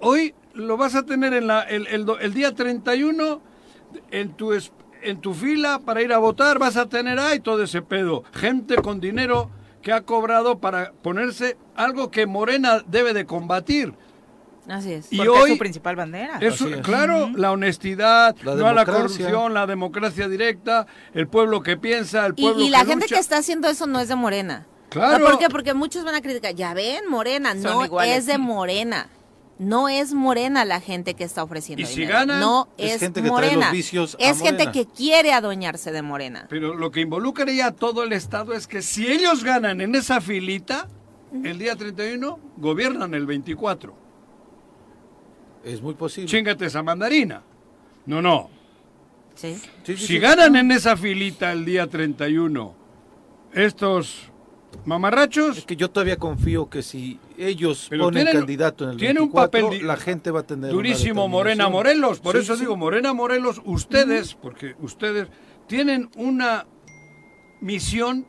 hoy 0.00 0.34
lo 0.54 0.76
vas 0.76 0.96
a 0.96 1.04
tener 1.04 1.34
en 1.34 1.46
la, 1.46 1.62
el, 1.62 1.86
el, 1.86 2.04
el 2.20 2.34
día 2.34 2.52
31 2.52 3.40
en 4.10 4.32
tu, 4.32 4.52
en 5.02 5.20
tu 5.20 5.34
fila 5.34 5.78
para 5.78 6.02
ir 6.02 6.12
a 6.12 6.18
votar, 6.18 6.58
vas 6.58 6.76
a 6.76 6.88
tener 6.88 7.20
ahí 7.20 7.38
todo 7.38 7.62
ese 7.62 7.80
pedo. 7.80 8.24
Gente 8.32 8.74
con 8.74 9.00
dinero 9.00 9.50
que 9.82 9.92
ha 9.92 10.02
cobrado 10.02 10.58
para 10.58 10.92
ponerse 10.92 11.56
algo 11.74 12.10
que 12.10 12.26
Morena 12.26 12.82
debe 12.86 13.14
de 13.14 13.26
combatir. 13.26 13.94
Así 14.68 14.92
es. 14.92 15.12
Y 15.12 15.16
Porque 15.16 15.30
hoy, 15.30 15.50
es 15.50 15.56
su 15.56 15.58
principal 15.58 15.96
bandera. 15.96 16.38
Claro, 16.82 17.30
la 17.34 17.50
honestidad, 17.50 18.36
la 18.42 18.54
no 18.54 18.66
a 18.66 18.72
la 18.72 18.84
corrupción, 18.84 19.54
la 19.54 19.66
democracia 19.66 20.28
directa, 20.28 20.86
el 21.14 21.26
pueblo 21.26 21.62
que 21.62 21.76
piensa, 21.76 22.26
el 22.26 22.34
pueblo 22.34 22.62
y, 22.62 22.66
y 22.66 22.70
la 22.70 22.84
gente 22.84 23.06
que 23.06 23.18
está 23.18 23.38
haciendo 23.38 23.68
eso 23.68 23.86
no 23.86 24.00
es 24.00 24.08
de 24.08 24.16
Morena. 24.16 24.66
Claro. 24.90 25.24
¿Por 25.24 25.38
qué? 25.38 25.48
Porque 25.48 25.72
muchos 25.72 26.04
van 26.04 26.14
a 26.14 26.20
criticar, 26.20 26.54
ya 26.54 26.74
ven, 26.74 27.08
Morena, 27.08 27.54
no 27.54 28.00
es 28.02 28.26
de 28.26 28.38
Morena. 28.38 29.08
No 29.60 29.88
es 29.90 30.14
Morena 30.14 30.64
la 30.64 30.80
gente 30.80 31.12
que 31.14 31.22
está 31.22 31.42
ofreciendo 31.44 31.82
¿Y 31.82 31.86
si 31.86 32.00
dinero. 32.00 32.18
ganan? 32.20 32.40
No 32.40 32.68
Es 32.78 32.94
es, 32.94 33.00
gente 33.00 33.20
que 33.20 33.28
trae 33.28 33.30
Morena. 33.30 33.66
los 33.66 33.72
vicios 33.72 34.16
a 34.18 34.22
es 34.30 34.38
gente 34.40 34.64
Morena. 34.64 34.72
que 34.72 34.86
quiere 34.86 35.32
adueñarse 35.34 35.92
de 35.92 36.00
Morena. 36.02 36.46
Pero 36.48 36.74
lo 36.74 36.90
que 36.90 37.00
involucraría 37.00 37.66
a 37.66 37.72
todo 37.72 38.02
el 38.02 38.12
Estado 38.14 38.54
es 38.54 38.66
que 38.66 38.80
si 38.80 39.06
ellos 39.06 39.44
ganan 39.44 39.80
en 39.82 39.94
esa 39.94 40.20
filita, 40.22 40.88
el 41.44 41.58
día 41.58 41.76
31, 41.76 42.38
gobiernan 42.56 43.12
el 43.14 43.26
24. 43.26 43.94
Es 45.62 45.82
muy 45.82 45.92
posible. 45.94 46.28
Chíngate 46.28 46.64
esa 46.66 46.82
mandarina. 46.82 47.42
No, 48.06 48.22
no. 48.22 48.48
Sí. 49.34 49.54
Sí, 49.84 49.96
sí, 49.96 49.96
Si 49.98 50.06
sí. 50.06 50.18
ganan 50.18 50.56
en 50.56 50.72
esa 50.72 50.96
filita 50.96 51.52
el 51.52 51.66
día 51.66 51.86
31, 51.86 52.74
estos 53.52 54.30
mamarrachos, 54.86 55.58
Es 55.58 55.64
que 55.66 55.76
yo 55.76 55.90
todavía 55.90 56.16
confío 56.16 56.70
que 56.70 56.82
si 56.82 57.18
ellos 57.48 57.86
Pero 57.90 58.04
ponen 58.04 58.24
tienen- 58.24 58.40
candidato 58.40 58.84
en 58.84 58.90
el 58.90 58.96
tiene 58.96 59.20
un 59.20 59.32
24, 59.32 59.68
papel 59.70 59.86
la 59.86 59.96
gente 59.96 60.30
va 60.30 60.40
a 60.40 60.46
tener 60.46 60.70
durísimo 60.70 61.26
Morena. 61.28 61.68
Morelos. 61.68 62.20
Por 62.20 62.36
Sí, 62.36 62.42
eso 62.42 62.54
sí. 62.54 62.60
digo, 62.60 62.76
Morena 62.76 63.12
Morelos, 63.12 63.60
ustedes, 63.64 64.34
porque 64.34 64.74
ustedes 64.80 65.28
tienen 65.66 66.10
una 66.16 66.66
misión 67.60 68.26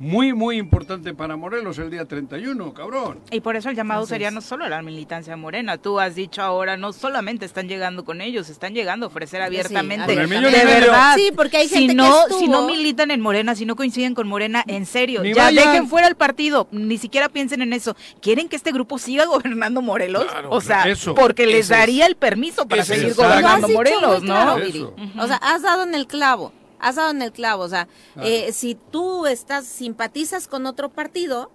muy, 0.00 0.32
muy 0.32 0.56
importante 0.56 1.12
para 1.12 1.36
Morelos 1.36 1.78
el 1.78 1.90
día 1.90 2.06
31, 2.06 2.72
cabrón. 2.72 3.20
Y 3.30 3.40
por 3.40 3.54
eso 3.54 3.68
el 3.68 3.76
llamado 3.76 4.06
sería 4.06 4.30
no 4.30 4.40
solo 4.40 4.64
a 4.64 4.70
la 4.70 4.80
militancia 4.80 5.36
morena. 5.36 5.76
Tú 5.76 6.00
has 6.00 6.14
dicho 6.14 6.40
ahora, 6.40 6.78
no 6.78 6.94
solamente 6.94 7.44
están 7.44 7.68
llegando 7.68 8.02
con 8.06 8.22
ellos, 8.22 8.48
están 8.48 8.72
llegando 8.72 9.04
a 9.04 9.08
ofrecer 9.08 9.42
abiertamente. 9.42 10.14
Y 10.14 10.16
de 10.16 10.64
verdad. 10.64 11.16
Sí, 11.16 11.30
porque 11.36 11.58
hay 11.58 11.68
si 11.68 11.74
gente 11.74 11.88
que 11.88 11.94
no, 11.96 12.22
estuvo- 12.22 12.38
Si 12.38 12.48
no 12.48 12.66
militan 12.66 13.10
en 13.10 13.20
Morena, 13.20 13.54
si 13.54 13.66
no 13.66 13.76
coinciden 13.76 14.14
con 14.14 14.26
Morena, 14.26 14.64
en 14.66 14.86
serio, 14.86 15.22
Ni 15.22 15.34
ya 15.34 15.44
vayan. 15.44 15.66
dejen 15.66 15.88
fuera 15.88 16.08
el 16.08 16.14
partido. 16.14 16.66
Ni 16.70 16.96
siquiera 16.96 17.28
piensen 17.28 17.60
en 17.60 17.74
eso. 17.74 17.94
¿Quieren 18.22 18.48
que 18.48 18.56
este 18.56 18.72
grupo 18.72 18.98
siga 18.98 19.26
gobernando 19.26 19.82
Morelos? 19.82 20.24
Claro, 20.24 20.48
o 20.50 20.62
sea, 20.62 20.84
eso, 20.88 21.14
porque 21.14 21.44
les 21.44 21.56
es. 21.66 21.68
daría 21.68 22.06
el 22.06 22.16
permiso 22.16 22.66
para 22.66 22.86
seguir 22.86 23.12
gobernando 23.12 23.68
Morelos, 23.68 24.22
¿no? 24.22 24.32
claro. 24.34 24.64
Viri. 24.64 24.80
O 25.18 25.26
sea, 25.26 25.36
has 25.36 25.60
dado 25.60 25.82
en 25.82 25.94
el 25.94 26.06
clavo. 26.06 26.54
Has 26.80 26.96
dado 26.96 27.10
en 27.10 27.22
el 27.22 27.32
clavo. 27.32 27.62
O 27.64 27.68
sea, 27.68 27.88
eh, 28.22 28.52
si 28.52 28.74
tú 28.74 29.26
estás 29.26 29.66
simpatizas 29.66 30.48
con 30.48 30.66
otro 30.66 30.88
partido, 30.90 31.50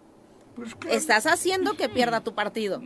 Pues 0.55 0.75
claro. 0.75 0.95
estás 0.95 1.25
haciendo 1.25 1.75
que 1.75 1.89
pierda 1.89 2.21
tu 2.21 2.33
partido. 2.33 2.81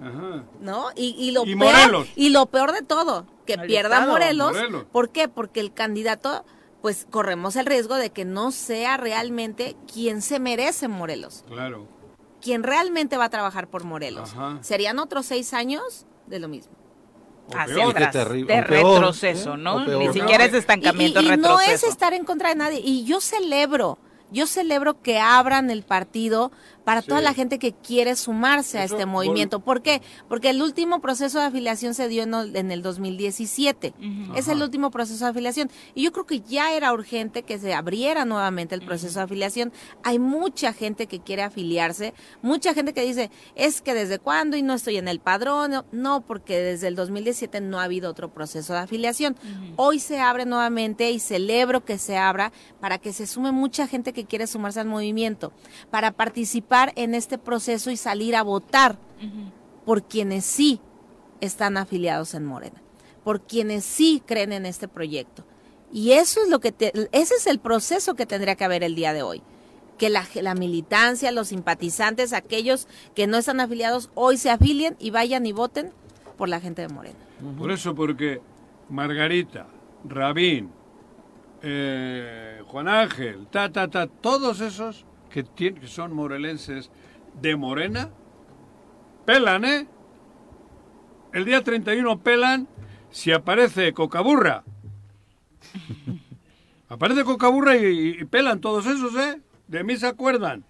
Ajá. 0.00 0.44
¿no? 0.60 0.86
Y, 0.96 1.14
y 1.18 1.30
lo 1.30 1.44
Y 1.46 1.54
peor, 1.56 1.72
Morelos. 1.72 2.08
y 2.16 2.30
lo 2.30 2.46
peor 2.46 2.72
de 2.72 2.82
todo, 2.82 3.26
que 3.46 3.56
pierda 3.58 3.96
Estado, 3.96 4.12
Morelos. 4.12 4.52
Morelos. 4.52 4.84
¿Por 4.90 5.10
qué? 5.10 5.28
Porque 5.28 5.60
el 5.60 5.72
candidato, 5.72 6.44
pues 6.82 7.06
corremos 7.10 7.56
el 7.56 7.66
riesgo 7.66 7.94
de 7.94 8.10
que 8.10 8.24
no 8.24 8.50
sea 8.50 8.96
realmente 8.96 9.76
quien 9.92 10.20
se 10.22 10.40
merece 10.40 10.88
Morelos, 10.88 11.44
Claro. 11.46 11.86
quien 12.40 12.62
realmente 12.64 13.16
va 13.16 13.26
a 13.26 13.30
trabajar 13.30 13.68
por 13.68 13.84
Morelos. 13.84 14.32
Ajá. 14.32 14.58
Serían 14.62 14.98
otros 14.98 15.26
seis 15.26 15.54
años 15.54 16.06
de 16.26 16.38
lo 16.40 16.48
mismo. 16.48 16.72
O 17.46 17.56
Hacia 17.56 17.74
peor. 17.74 17.90
atrás, 17.90 18.12
Qué 18.12 18.18
terrible. 18.18 18.56
de 18.56 18.62
peor, 18.62 18.94
retroceso, 18.94 19.54
¿eh? 19.54 19.58
¿no? 19.58 19.84
Peor. 19.84 19.98
Ni 20.00 20.06
No, 20.06 20.12
siquiera 20.12 20.44
es 20.44 20.54
estancamiento, 20.54 21.20
y- 21.20 21.32
y 21.32 21.36
no 21.36 21.60
es 21.60 21.82
estar 21.84 22.14
en 22.14 22.24
contra 22.24 22.48
de 22.50 22.54
nadie. 22.54 22.80
Y 22.82 23.04
yo 23.04 23.20
celebro, 23.20 23.98
yo 24.30 24.46
celebro 24.46 25.00
que 25.02 25.18
abran 25.20 25.70
el 25.70 25.82
partido 25.82 26.52
para 26.84 27.02
toda 27.02 27.20
la 27.20 27.32
gente 27.32 27.58
que 27.58 27.72
quiere 27.72 28.14
sumarse 28.14 28.78
a 28.78 28.84
este 28.84 29.06
movimiento. 29.06 29.60
¿Por 29.60 29.82
qué? 29.82 30.02
Porque 30.28 30.50
el 30.50 30.60
último 30.60 31.00
proceso 31.00 31.38
de 31.38 31.46
afiliación 31.46 31.94
se 31.94 32.08
dio 32.08 32.22
en 32.22 32.34
el, 32.34 32.56
en 32.56 32.70
el 32.70 32.82
2017. 32.82 33.94
Es 34.36 34.48
el 34.48 34.62
último 34.62 34.90
proceso 34.90 35.24
de 35.24 35.30
afiliación. 35.30 35.70
Y 35.94 36.02
yo 36.02 36.12
creo 36.12 36.26
que 36.26 36.40
ya 36.40 36.72
era 36.72 36.92
urgente 36.92 37.42
que 37.42 37.58
se 37.58 37.74
abriera 37.74 38.24
nuevamente 38.24 38.74
el 38.74 38.82
proceso 38.82 39.18
de 39.18 39.24
afiliación. 39.24 39.72
Hay 40.02 40.18
mucha 40.18 40.72
gente 40.72 41.06
que 41.06 41.20
quiere 41.20 41.42
afiliarse, 41.42 42.12
mucha 42.42 42.74
gente 42.74 42.92
que 42.92 43.02
dice, 43.02 43.30
es 43.54 43.80
que 43.80 43.94
desde 43.94 44.18
cuándo 44.18 44.56
y 44.56 44.62
no 44.62 44.74
estoy 44.74 44.98
en 44.98 45.08
el 45.08 45.20
padrón. 45.20 45.84
No, 45.90 46.20
porque 46.20 46.58
desde 46.58 46.88
el 46.88 46.96
2017 46.96 47.62
no 47.62 47.80
ha 47.80 47.84
habido 47.84 48.10
otro 48.10 48.32
proceso 48.32 48.74
de 48.74 48.80
afiliación. 48.80 49.36
Hoy 49.76 50.00
se 50.00 50.20
abre 50.20 50.44
nuevamente 50.44 51.10
y 51.10 51.18
celebro 51.18 51.84
que 51.84 51.96
se 51.96 52.18
abra 52.18 52.52
para 52.80 52.98
que 52.98 53.12
se 53.14 53.26
sume 53.26 53.52
mucha 53.52 53.86
gente 53.86 54.12
que 54.12 54.26
quiere 54.26 54.46
sumarse 54.46 54.80
al 54.80 54.86
movimiento, 54.86 55.52
para 55.90 56.10
participar 56.12 56.73
en 56.96 57.14
este 57.14 57.38
proceso 57.38 57.90
y 57.90 57.96
salir 57.96 58.34
a 58.36 58.42
votar 58.42 58.98
por 59.84 60.02
quienes 60.02 60.44
sí 60.44 60.80
están 61.40 61.76
afiliados 61.76 62.34
en 62.34 62.44
Morena, 62.44 62.80
por 63.22 63.40
quienes 63.42 63.84
sí 63.84 64.22
creen 64.26 64.52
en 64.52 64.66
este 64.66 64.88
proyecto. 64.88 65.44
Y 65.92 66.12
eso 66.12 66.42
es 66.42 66.48
lo 66.48 66.58
que 66.60 66.72
te- 66.72 66.92
ese 67.12 67.34
es 67.34 67.46
el 67.46 67.58
proceso 67.58 68.14
que 68.14 68.26
tendría 68.26 68.56
que 68.56 68.64
haber 68.64 68.82
el 68.82 68.94
día 68.94 69.12
de 69.12 69.22
hoy. 69.22 69.42
Que 69.98 70.08
la, 70.10 70.24
la 70.42 70.54
militancia, 70.54 71.30
los 71.30 71.48
simpatizantes, 71.48 72.32
aquellos 72.32 72.88
que 73.14 73.26
no 73.28 73.36
están 73.36 73.60
afiliados, 73.60 74.10
hoy 74.14 74.36
se 74.38 74.50
afilien 74.50 74.96
y 74.98 75.10
vayan 75.10 75.46
y 75.46 75.52
voten 75.52 75.92
por 76.36 76.48
la 76.48 76.60
gente 76.60 76.82
de 76.82 76.88
Morena. 76.88 77.18
Por 77.58 77.70
eso, 77.70 77.94
porque 77.94 78.40
Margarita, 78.88 79.66
Rabín, 80.04 80.70
eh, 81.62 82.60
Juan 82.66 82.88
Ángel, 82.88 83.46
ta, 83.50 83.70
ta, 83.70 83.88
ta, 83.88 84.06
todos 84.06 84.60
esos 84.60 85.04
que, 85.34 85.44
tien- 85.44 85.80
que 85.80 85.88
son 85.88 86.14
morelenses 86.14 86.90
de 87.42 87.56
Morena, 87.56 88.08
pelan, 89.26 89.64
¿eh? 89.64 89.88
El 91.32 91.44
día 91.44 91.60
31 91.64 92.20
pelan 92.20 92.68
si 93.10 93.32
aparece 93.32 93.92
Cocaburra. 93.92 94.62
aparece 96.88 97.24
Cocaburra 97.24 97.76
y, 97.76 98.16
y 98.20 98.24
pelan 98.26 98.60
todos 98.60 98.86
esos, 98.86 99.14
¿eh? 99.16 99.40
De 99.66 99.82
mí 99.82 99.96
se 99.96 100.06
acuerdan. 100.06 100.64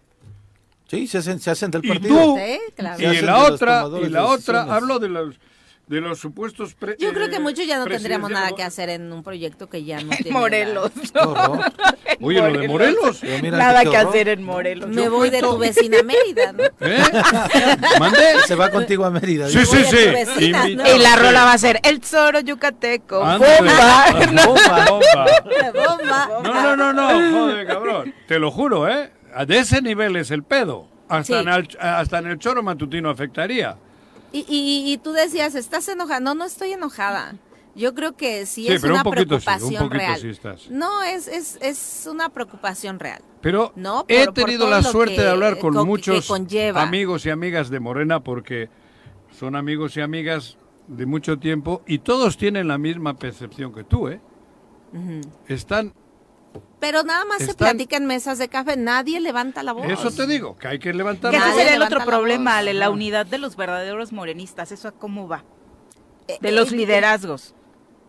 Sí, 0.89 1.07
se 1.07 1.19
hacen, 1.19 1.41
se 1.41 1.51
hacen 1.51 1.71
del 1.71 1.85
Y 1.85 1.89
partido. 1.89 2.15
tú, 2.17 2.37
Sí, 2.39 2.59
claro. 2.75 2.99
Se 2.99 3.15
y 3.15 3.21
la 3.23 3.39
otra, 3.45 3.85
y 4.03 4.09
la 4.09 4.27
otra, 4.27 4.63
hablo 4.75 4.99
de 4.99 5.09
los 5.11 5.39
de 5.87 6.01
los 6.01 6.19
supuestos 6.19 6.75
pre- 6.75 6.97
Yo 6.99 7.13
creo 7.13 7.29
que 7.29 7.37
eh, 7.37 7.41
muchos 7.41 7.67
ya 7.67 7.79
no 7.79 7.85
tendríamos 7.87 8.31
nada 8.31 8.53
que 8.53 8.63
hacer 8.63 8.89
en 8.89 9.13
un 9.13 9.23
proyecto 9.23 9.69
que 9.69 9.85
ya 9.85 10.01
no 10.01 10.13
En 10.13 10.19
tiene 10.19 10.31
Morelos. 10.39 10.91
Horror. 11.15 11.61
Oye, 12.23 12.39
lo 12.53 12.59
de 12.59 12.69
Morelos. 12.69 13.23
Mira, 13.43 13.59
Nada 13.59 13.83
que 13.83 13.89
horror. 13.91 14.09
hacer 14.09 14.29
en 14.29 14.43
Morelos. 14.45 14.89
Me 14.89 15.09
voy 15.11 15.29
de 15.31 15.41
tu 15.41 15.59
vecina 15.59 15.99
Mérida, 16.03 16.53
¿no? 16.53 16.63
¿Eh? 16.81 17.03
¿Mande? 18.01 18.19
Se 18.47 18.55
va 18.55 18.71
contigo 18.71 19.05
a 19.05 19.11
Mérida. 19.11 19.49
Sí, 19.49 19.65
sí, 19.67 19.77
a 19.77 19.85
sí. 19.85 19.97
vecina, 19.97 20.59
¿no? 20.63 20.69
Invitado, 20.71 20.97
Y 20.97 20.99
la 21.01 21.17
rola 21.17 21.45
va 21.45 21.53
a 21.53 21.59
ser 21.59 21.81
El 21.83 22.03
Zoro 22.03 22.41
Yucateco. 22.41 23.19
¡Bomba! 23.21 23.39
Bomba, 24.47 24.87
bomba. 24.89 25.27
Bomba. 25.75 26.29
No, 26.45 26.77
no, 26.77 26.77
no, 26.77 26.93
no, 26.93 27.39
joder, 27.41 27.67
cabrón. 27.67 28.15
Te 28.27 28.39
lo 28.39 28.51
juro, 28.51 28.89
¿eh? 28.89 29.11
De 29.47 29.59
ese 29.59 29.83
nivel 29.83 30.17
es 30.17 30.31
el 30.31 30.45
pedo. 30.45 30.89
Hasta, 31.09 31.25
Sí. 31.25 31.35
en, 31.35 31.49
el, 31.49 31.69
hasta 31.79 32.19
en 32.19 32.27
el 32.29 32.39
choro 32.39 32.63
matutino 32.63 33.11
afectaría. 33.11 33.77
Y, 34.35 34.41
y, 34.49 34.93
y 34.93 34.99
tú 34.99 35.13
decías, 35.13 35.55
¿estás 35.55 35.89
enojada? 35.89 36.21
No, 36.21 36.35
no 36.35 36.45
estoy 36.45 36.73
enojada. 36.73 37.37
Yo 37.77 37.95
creo 37.95 38.13
que 38.17 38.47
sí, 38.47 38.67
Sí, 38.67 38.73
es 38.73 38.81
pero 38.83 38.95
una 38.95 39.03
un 39.03 39.05
poquito 39.05 39.41
sí, 39.41 39.47
un 39.49 39.55
preocupación 39.59 39.83
poquito 39.89 39.99
real. 39.99 40.21
sí 40.21 40.29
estás. 40.29 40.71
No, 40.71 41.03
es, 41.03 41.27
es, 41.29 41.59
es 41.63 42.07
una 42.11 42.29
preocupación 42.29 42.99
real. 43.01 43.21
Pero 43.41 43.73
No, 43.77 44.05
he 44.09 44.25
por- 44.27 44.35
tenido 44.35 44.69
la 44.69 44.83
suerte 44.83 45.17
que- 45.17 45.23
de 45.23 45.29
hablar 45.31 45.59
con 45.59 45.75
muchos 45.87 46.31
amigos 46.77 47.25
y 47.27 47.31
amigas 47.31 47.71
de 47.71 47.81
Morena 47.81 48.21
porque 48.23 48.69
son 49.39 49.57
amigos 49.57 49.97
y 49.97 50.01
amigas 50.03 50.57
de 50.89 51.07
mucho 51.07 51.39
tiempo 51.39 51.83
y 51.87 51.99
todos 52.01 52.37
tienen 52.37 52.69
la 52.69 52.77
misma 52.79 53.15
percepción 53.19 53.73
que 53.73 53.85
tú, 53.85 54.09
¿eh? 54.09 54.21
Están, 55.49 55.93
Pero 56.85 57.03
nada 57.03 57.25
más 57.25 57.39
se 57.43 57.55
platica 57.55 57.97
en 57.97 58.05
mesas 58.05 58.37
de 58.37 58.49
café, 58.51 58.77
nadie 58.77 59.19
levanta 59.19 59.63
la 59.63 59.73
voz. 59.73 59.87
eso 59.89 60.11
te 60.11 60.27
digo, 60.27 60.55
que 60.59 60.69
hay 60.69 60.79
que 60.79 60.93
levantar 60.93 61.31
Que 61.31 61.39
la 61.39 61.45
ese 61.45 61.53
voz. 61.55 61.63
sería 61.63 61.77
el 61.77 61.83
otro 61.83 62.01
la 62.01 62.05
problema. 62.05 62.59
Ale, 62.59 62.75
la 62.75 62.91
unidad 62.91 63.25
de 63.25 63.39
los 63.39 63.57
verdaderos 63.57 64.13
morenistas. 64.13 64.71
¿Eso 64.71 64.93
cómo 64.93 65.27
va? 65.27 65.45
Eh, 66.29 66.37
De 66.43 66.53
los 66.53 66.73
eh, 66.73 66.77
liderazgos. 66.77 67.55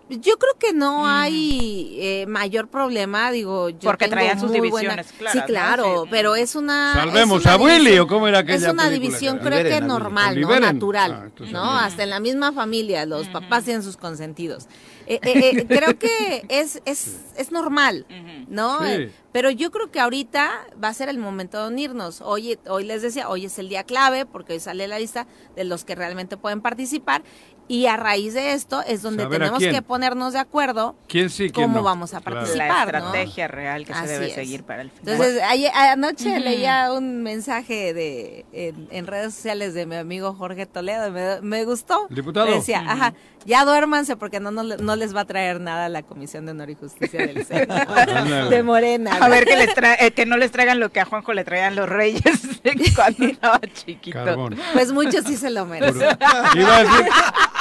Yo 0.08 0.38
creo 0.38 0.54
que 0.60 0.72
no 0.72 1.08
hay 1.08 1.98
eh, 2.00 2.26
mayor 2.28 2.68
problema, 2.68 3.32
digo, 3.32 3.70
yo 3.70 3.80
Porque 3.90 4.06
tengo 4.06 4.18
traían 4.18 4.40
sus 4.40 4.52
muy 4.52 4.60
divisiones 4.62 4.88
buena- 5.12 5.18
claras, 5.18 5.34
Sí, 5.34 5.40
¿no? 5.40 5.46
claro, 5.48 6.02
Sí. 6.04 6.10
pero 6.12 6.36
es 6.36 6.56
una 6.56 6.94
Salvemos 6.94 7.40
es 7.40 7.46
una 7.46 7.54
a 7.54 7.58
Willy, 7.58 7.78
división- 7.80 8.00
¿o 8.02 8.08
cómo 8.08 8.28
era 8.28 8.40
aquella 8.40 8.68
Es 8.68 8.72
una 8.72 8.90
división 8.92 9.38
que 9.40 9.46
creo 9.46 9.58
Liberen 9.58 9.72
que 9.72 9.84
Willy. 9.86 9.88
normal, 9.88 10.42
¿no? 10.42 10.52
Ah, 10.54 10.60
Natural, 10.60 11.22
entonces 11.26 11.52
¿no? 11.52 11.72
Hasta 11.72 12.04
en 12.04 12.12
la 12.12 12.20
misma 12.20 12.52
familia, 12.52 13.06
los 13.08 13.28
papás 13.30 13.64
tienen 13.64 13.82
sus 13.82 13.98
consentidos. 13.98 14.68
Eh, 15.08 15.20
eh, 15.24 15.32
eh, 15.34 15.66
creo 15.68 15.98
que 15.98 16.46
es, 16.50 16.82
es, 16.86 17.22
es 17.36 17.52
normal, 17.52 18.06
¿no? 18.48 18.80
Sí. 18.82 18.86
Eh, 18.92 19.12
Pero 19.32 19.50
yo 19.50 19.70
creo 19.72 19.92
que 19.92 20.00
ahorita 20.00 20.66
va 20.82 20.88
a 20.90 20.94
ser 20.94 21.10
el 21.10 21.18
momento 21.18 21.62
de 21.62 21.68
unirnos. 21.68 22.22
Hoy, 22.22 22.58
hoy 22.68 22.86
les 22.86 23.02
decía, 23.02 23.28
hoy 23.28 23.46
es 23.46 23.60
el 23.60 23.68
día 23.70 23.84
clave 23.84 24.26
porque 24.26 24.54
hoy 24.54 24.60
sale 24.62 24.88
la 24.88 24.98
lista 24.98 25.28
de 25.56 25.66
los 25.66 25.84
que 25.84 25.94
realmente 25.94 26.38
pueden 26.38 26.62
participar 26.62 27.22
Y 27.68 27.88
a 27.88 27.98
raíz 27.98 28.36
de 28.36 28.54
esto 28.54 28.84
es 28.84 29.02
donde 29.02 29.26
tenemos 29.26 29.60
que 29.60 29.82
ponernos 29.82 30.34
de 30.34 30.40
acuerdo 30.40 30.96
¿Quién 31.08 31.30
sí, 31.30 31.50
cómo 31.50 31.82
vamos 31.82 32.14
a 32.14 32.20
participar. 32.22 32.92
La 32.92 33.00
estrategia 33.00 33.48
real 33.48 33.86
que 33.86 33.94
se 33.94 34.08
debe 34.08 34.30
seguir 34.34 34.64
para 34.64 34.84
el 34.84 34.92
final. 34.92 35.16
Entonces, 35.16 35.42
anoche 35.74 36.40
leía 36.40 36.92
un 36.94 37.24
mensaje 37.24 37.94
de 37.94 38.46
en, 38.52 39.08
redes 39.08 39.34
sociales 39.34 39.74
de 39.74 39.86
mi 39.86 39.96
amigo 39.96 40.34
Jorge 40.34 40.66
Toledo, 40.66 41.12
me, 41.42 41.66
gustó. 41.66 42.08
Diputado. 42.10 42.48
decía, 42.48 42.84
ajá, 42.88 43.14
ya 43.46 43.64
duérmanse 43.64 44.16
porque 44.16 44.40
no, 44.40 44.52
no, 44.52 44.96
les 44.96 45.16
va 45.16 45.22
a 45.22 45.26
traer 45.26 45.62
nada 45.62 45.88
la 45.90 46.04
Comisión 46.04 46.46
de 46.46 46.52
Honor 46.52 46.72
y 46.72 46.76
Justicia 46.76 47.20
del 47.26 47.46
de 48.50 48.64
Morena. 48.64 49.18
A 49.22 49.30
ver 49.30 49.46
que, 49.46 49.56
les 49.56 49.70
eh, 50.00 50.12
que 50.12 50.26
no 50.26 50.38
les 50.38 50.52
traigan 50.52 50.80
lo 50.80 50.92
que 50.92 51.00
a 51.00 51.06
Juanjo 51.06 51.34
le 51.34 51.44
traían 51.44 51.76
los 51.76 51.88
reyes 51.88 52.22
cuando 52.96 53.26
estaba 53.26 53.60
chiquito. 53.74 54.50
Pues 54.74 54.92
muchos 54.92 55.26
sí 55.26 55.38
se 55.38 55.52
lo 55.52 55.66
merecen. 55.66 56.18
Iba 56.56 56.78
a 56.78 56.84
decir, 56.84 57.06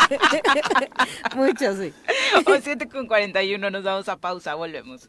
Mucho, 1.36 1.76
sí. 1.76 1.92
O 2.46 2.60
7 2.60 2.88
con 2.88 3.06
41, 3.06 3.70
nos 3.70 3.84
vamos 3.84 4.08
a 4.08 4.16
pausa, 4.16 4.54
volvemos. 4.54 5.08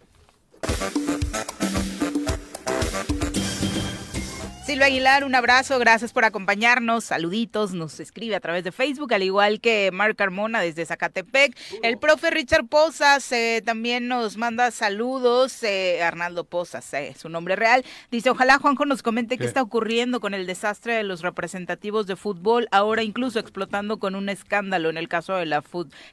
Silvia 4.66 4.88
Aguilar, 4.88 5.26
un 5.26 5.36
abrazo, 5.36 5.78
gracias 5.78 6.12
por 6.12 6.26
acompañarnos, 6.26 7.04
saluditos, 7.04 7.76
nos 7.76 8.00
escribe 8.00 8.36
a 8.36 8.40
través 8.40 8.64
de 8.64 8.72
Facebook, 8.72 9.14
al 9.14 9.22
igual 9.22 9.62
que 9.62 9.92
Marc 9.94 10.18
Carmona 10.18 10.60
desde 10.60 10.88
Zacatepec. 10.88 11.56
El 11.84 12.00
profe 12.00 12.32
Richard 12.32 12.66
Pozas 12.66 13.32
eh, 13.32 13.62
también 13.64 14.08
nos 14.08 14.38
manda 14.38 14.72
saludos, 14.72 15.62
eh, 15.62 16.02
Arnaldo 16.02 16.46
Pozas, 16.46 16.92
eh, 16.96 17.14
su 17.16 17.30
nombre 17.30 17.56
real. 17.56 17.86
Dice, 18.10 18.32
ojalá 18.32 18.58
Juanjo 18.58 18.86
nos 18.86 19.04
comente 19.04 19.38
qué? 19.38 19.46
está 19.46 19.62
ocurriendo 19.62 20.20
con 20.20 20.34
el 20.34 20.48
desastre 20.48 20.96
de 20.96 21.04
los 21.04 21.22
representativos 21.22 22.08
de 22.08 22.16
fútbol, 22.16 22.68
ahora 22.72 23.04
incluso 23.04 23.38
explotando 23.38 24.00
con 24.00 24.16
un 24.16 24.30
escándalo 24.30 24.90
en 24.90 24.98
el 24.98 25.08
caso 25.08 25.36
de 25.36 25.46
la 25.46 25.64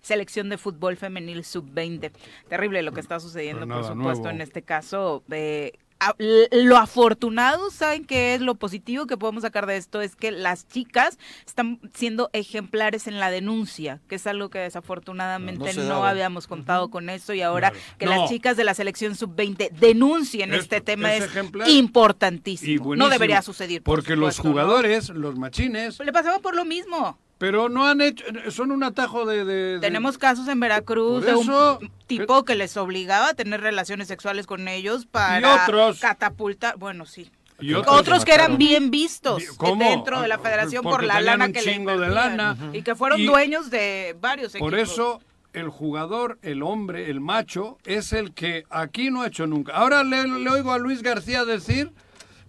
selección 0.03 0.51
de 0.51 0.59
fútbol 0.59 0.99
femenil 0.99 1.43
sub-20. 1.43 2.13
Terrible 2.51 2.83
lo 2.83 2.93
que 2.93 3.01
está 3.01 3.19
sucediendo, 3.19 3.67
por 3.67 3.87
supuesto, 3.87 4.29
en 4.29 4.43
este 4.43 4.61
caso. 4.61 5.23
de 5.27 5.79
lo 6.19 6.77
afortunado, 6.77 7.71
¿saben 7.71 8.05
qué 8.05 8.35
es 8.35 8.41
lo 8.41 8.55
positivo 8.55 9.07
que 9.07 9.17
podemos 9.17 9.43
sacar 9.43 9.67
de 9.67 9.77
esto? 9.77 10.01
Es 10.01 10.17
que 10.17 10.31
las 10.31 10.69
chicas 10.69 11.19
están 11.47 11.81
siendo 11.95 12.31
ejemplares 12.33 13.07
en 13.07 13.21
la 13.21 13.31
denuncia, 13.31 14.01
que 14.09 14.17
es 14.17 14.27
algo 14.27 14.51
que 14.51 14.59
desafortunadamente 14.59 15.75
no, 15.75 16.05
habíamos 16.05 16.47
contado 16.47 16.91
con 16.91 17.11
eso 17.11 17.35
y 17.35 17.43
ahora 17.43 17.73
que 17.99 18.07
las 18.07 18.29
chicas 18.29 18.57
de 18.57 18.65
la 18.65 18.75
selección 18.75 19.15
sub-20 19.15 19.71
denuncien 19.71 20.53
este 20.55 20.81
tema 20.81 21.15
es, 21.15 21.29
importantísimo. 21.69 22.97
No 22.97 23.09
debería 23.09 23.43
suceder. 23.43 23.83
porque 23.83 24.17
los 24.17 24.39
jugadores, 24.39 25.09
los 25.11 25.37
machines... 25.37 25.99
Le 26.01 26.13
pasaba 26.13 26.39
por 26.41 26.55
lo 26.55 26.65
mismo. 26.65 27.19
Pero 27.43 27.69
no 27.69 27.89
han 27.89 28.01
hecho, 28.01 28.25
son 28.53 28.71
un 28.71 28.85
atajo 28.85 29.27
de... 29.27 29.81
Tenemos 29.81 30.17
casos 30.17 30.47
en 30.47 30.61
Veracruz 30.61 31.25
de 31.25 31.35
un 31.35 31.91
tipo 32.07 32.45
que 32.45 32.55
les 32.55 32.77
obligaba 32.77 33.31
a 33.31 33.35
tener 33.35 33.61
relaciones 33.61 34.07
sexuales 34.07 34.47
con 34.47 34.69
ellos 34.69 35.07
para 35.07 35.59
catapultar, 36.01 36.77
bueno, 36.77 37.05
sí. 37.05 37.33
Y 37.59 37.75
otros, 37.75 38.25
que 38.25 38.33
eran 38.33 38.59
bien 38.59 38.93
vistos 38.93 39.43
dentro 39.77 40.21
de 40.21 40.29
la 40.29 40.39
federación 40.39 40.85
por 40.85 41.03
la 41.03 41.21
lana 41.21 41.51
que 41.51 41.63
le 41.63 41.81
de 41.81 42.09
lana. 42.11 42.57
y 42.73 42.83
que 42.83 42.95
fueron 42.95 43.27
dueños 43.27 43.71
de 43.71 44.17
varios 44.21 44.55
equipos. 44.55 44.71
Por 44.71 44.79
eso 44.79 45.21
el 45.53 45.69
jugador, 45.69 46.39
el 46.43 46.63
hombre, 46.63 47.11
el 47.11 47.19
macho, 47.19 47.77
es 47.85 48.13
el 48.13 48.35
que 48.35 48.67
aquí 48.71 49.11
no 49.11 49.23
ha 49.23 49.27
hecho 49.27 49.49
nunca. 49.49 49.73
Ahora 49.73 50.05
le, 50.05 50.21
oigo 50.49 50.71
a 50.71 50.79
Luis 50.79 51.03
García 51.03 51.45
decir 51.45 51.91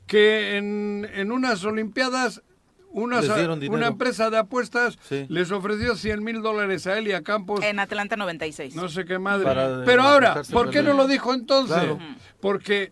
que 0.06 0.58
en, 0.58 1.10
en 1.16 1.32
unas 1.32 1.66
Olimpiadas 1.66 2.44
una, 2.94 3.88
empresa 3.88 4.30
de 4.30 4.38
apuestas 4.38 4.98
les 5.28 5.52
ofreció 5.52 5.96
100 5.96 6.24
mil 6.24 6.42
dólares 6.42 6.88
a 6.88 6.98
él 6.98 7.08
y 7.08 7.12
a 7.12 7.22
Campos. 7.22 7.64
En 7.64 7.80
Atlanta 7.80 8.16
96. 8.16 8.76
No 8.76 8.88
sé 8.88 9.06
qué 9.06 9.20
madre. 9.20 9.84
Pero 9.86 10.04
ahora, 10.04 10.42
¿por 10.52 10.70
qué 10.70 10.82
no 10.82 10.94
lo 10.94 11.08
dijo 11.08 11.34
entonces? 11.34 11.84
Porque 12.40 12.92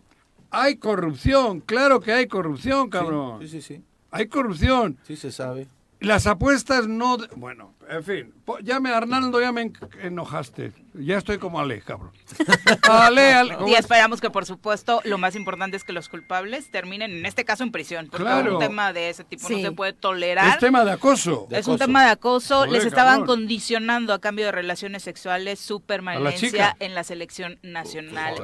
hay 0.50 0.76
corrupción, 0.76 1.60
claro 1.60 2.00
que 2.00 2.12
hay 2.12 2.26
corrupción, 2.26 2.90
cabrón. 2.90 3.40
Sí, 3.40 3.48
sí, 3.48 3.62
sí. 3.62 3.82
Hay 4.10 4.26
corrupción. 4.26 4.98
Sí 5.04 5.16
se 5.16 5.32
sabe. 5.32 5.66
Las 6.02 6.26
apuestas 6.26 6.88
no... 6.88 7.18
Bueno, 7.36 7.74
en 7.88 8.04
fin, 8.04 8.34
ya 8.62 8.80
me, 8.80 8.90
Arnaldo, 8.90 9.40
ya 9.40 9.52
me 9.52 9.72
enojaste. 10.02 10.72
Ya 10.94 11.18
estoy 11.18 11.38
como 11.38 11.60
Ale, 11.60 11.80
cabrón. 11.80 12.12
Ale, 12.82 13.32
Ale. 13.32 13.56
Y 13.66 13.74
esperamos 13.74 14.20
que, 14.20 14.30
por 14.30 14.44
supuesto, 14.44 15.00
lo 15.04 15.16
más 15.18 15.36
importante 15.36 15.76
es 15.76 15.84
que 15.84 15.92
los 15.92 16.08
culpables 16.08 16.70
terminen, 16.70 17.12
en 17.12 17.26
este 17.26 17.44
caso, 17.44 17.62
en 17.62 17.72
prisión. 17.72 18.08
Porque 18.10 18.24
un 18.24 18.58
tema 18.58 18.92
de 18.92 19.10
ese 19.10 19.24
tipo 19.24 19.48
no 19.48 19.58
se 19.58 19.72
puede 19.72 19.92
tolerar. 19.92 20.48
Es 20.48 20.58
tema 20.58 20.84
de 20.84 20.92
acoso. 20.92 21.48
es 21.50 21.66
un 21.66 21.78
tema 21.78 22.04
de 22.04 22.10
acoso. 22.10 22.66
Les 22.66 22.84
estaban 22.84 23.24
condicionando 23.24 24.12
a 24.12 24.20
cambio 24.20 24.46
de 24.46 24.52
relaciones 24.52 25.02
sexuales 25.02 25.60
su 25.60 25.80
permanencia 25.80 26.76
en 26.80 26.94
la 26.94 27.04
selección 27.04 27.58
nacional 27.62 28.34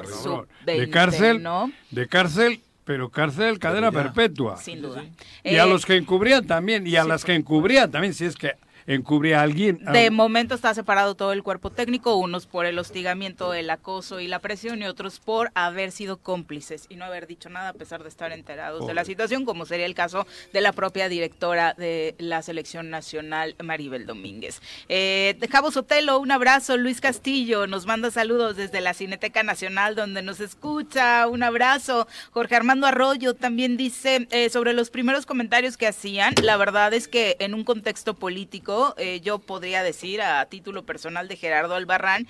De 0.65 0.91
cárcel, 0.91 1.43
¿no? 1.43 1.71
De 1.91 2.07
cárcel 2.07 2.63
pero 2.89 3.11
cárcel, 3.11 3.59
cadena 3.59 3.93
perpetua. 3.93 4.57
Sin 4.57 4.81
duda. 4.81 5.05
Y 5.45 5.57
a 5.57 5.65
eh, 5.65 5.69
los 5.69 5.85
que 5.85 5.95
encubrían 5.95 6.47
también, 6.47 6.87
y 6.87 6.97
a 6.97 7.05
las 7.05 7.23
que 7.23 7.35
encubrían 7.35 7.91
también, 7.91 8.15
si 8.15 8.25
es 8.25 8.35
que 8.35 8.53
encubre 8.89 9.35
a 9.35 9.43
alguien. 9.43 9.85
De 9.93 10.11
momento 10.11 10.55
está 10.55 10.73
separado 10.73 11.15
todo 11.15 11.33
el 11.33 11.43
cuerpo 11.43 11.71
técnico, 11.71 12.17
unos 12.17 12.47
por 12.47 12.65
el 12.65 12.79
hostigamiento, 12.79 13.53
el 13.53 13.69
acoso 13.69 14.19
y 14.19 14.27
la 14.27 14.39
presión 14.39 14.83
y 14.83 14.87
otros 14.87 15.21
por 15.21 15.51
haber 15.55 15.93
sido 15.93 16.17
cómplices 16.17 16.87
y 16.89 16.97
no 16.97 17.05
haber 17.05 17.27
dicho 17.27 17.51
nada 17.51 17.69
a 17.69 17.73
pesar 17.75 18.03
de 18.03 18.09
estar 18.09 18.33
enterados 18.33 18.87
de 18.87 18.95
la 18.95 19.05
situación, 19.05 19.45
como 19.45 19.67
sería 19.67 19.85
el 19.85 19.95
caso 19.95 20.27
de 20.53 20.61
la 20.63 20.73
propia 20.73 21.09
directora 21.11 21.75
de 21.75 22.15
la 22.19 22.41
selección 22.43 22.89
nacional, 22.89 23.55
Maribel 23.63 24.07
Domínguez. 24.07 24.63
Eh, 24.89 25.39
Cabo 25.51 25.71
Sotelo, 25.71 26.19
un 26.19 26.31
abrazo. 26.31 26.77
Luis 26.77 27.01
Castillo 27.01 27.67
nos 27.67 27.87
manda 27.87 28.11
saludos 28.11 28.57
desde 28.57 28.81
la 28.81 28.95
Cineteca 28.95 29.43
Nacional 29.43 29.95
donde 29.95 30.23
nos 30.23 30.41
escucha. 30.41 31.27
Un 31.27 31.43
abrazo. 31.43 32.07
Jorge 32.31 32.57
Armando 32.57 32.87
Arroyo 32.87 33.35
también 33.35 33.77
dice 33.77 34.29
eh, 34.31 34.49
sobre 34.49 34.73
los 34.73 34.89
primeros 34.89 35.27
comentarios 35.27 35.77
que 35.77 35.87
hacían. 35.87 36.35
La 36.43 36.57
verdad 36.57 36.95
es 36.95 37.07
que 37.07 37.37
en 37.41 37.53
un 37.53 37.65
contexto 37.65 38.15
político 38.15 38.78
eh, 38.97 39.21
yo 39.21 39.39
podría 39.39 39.83
decir 39.83 40.23
a 40.23 40.45
título 40.47 40.85
personal 40.85 41.29
de 41.29 41.37
Gerardo 41.37 41.75
Albarrán 41.75 42.27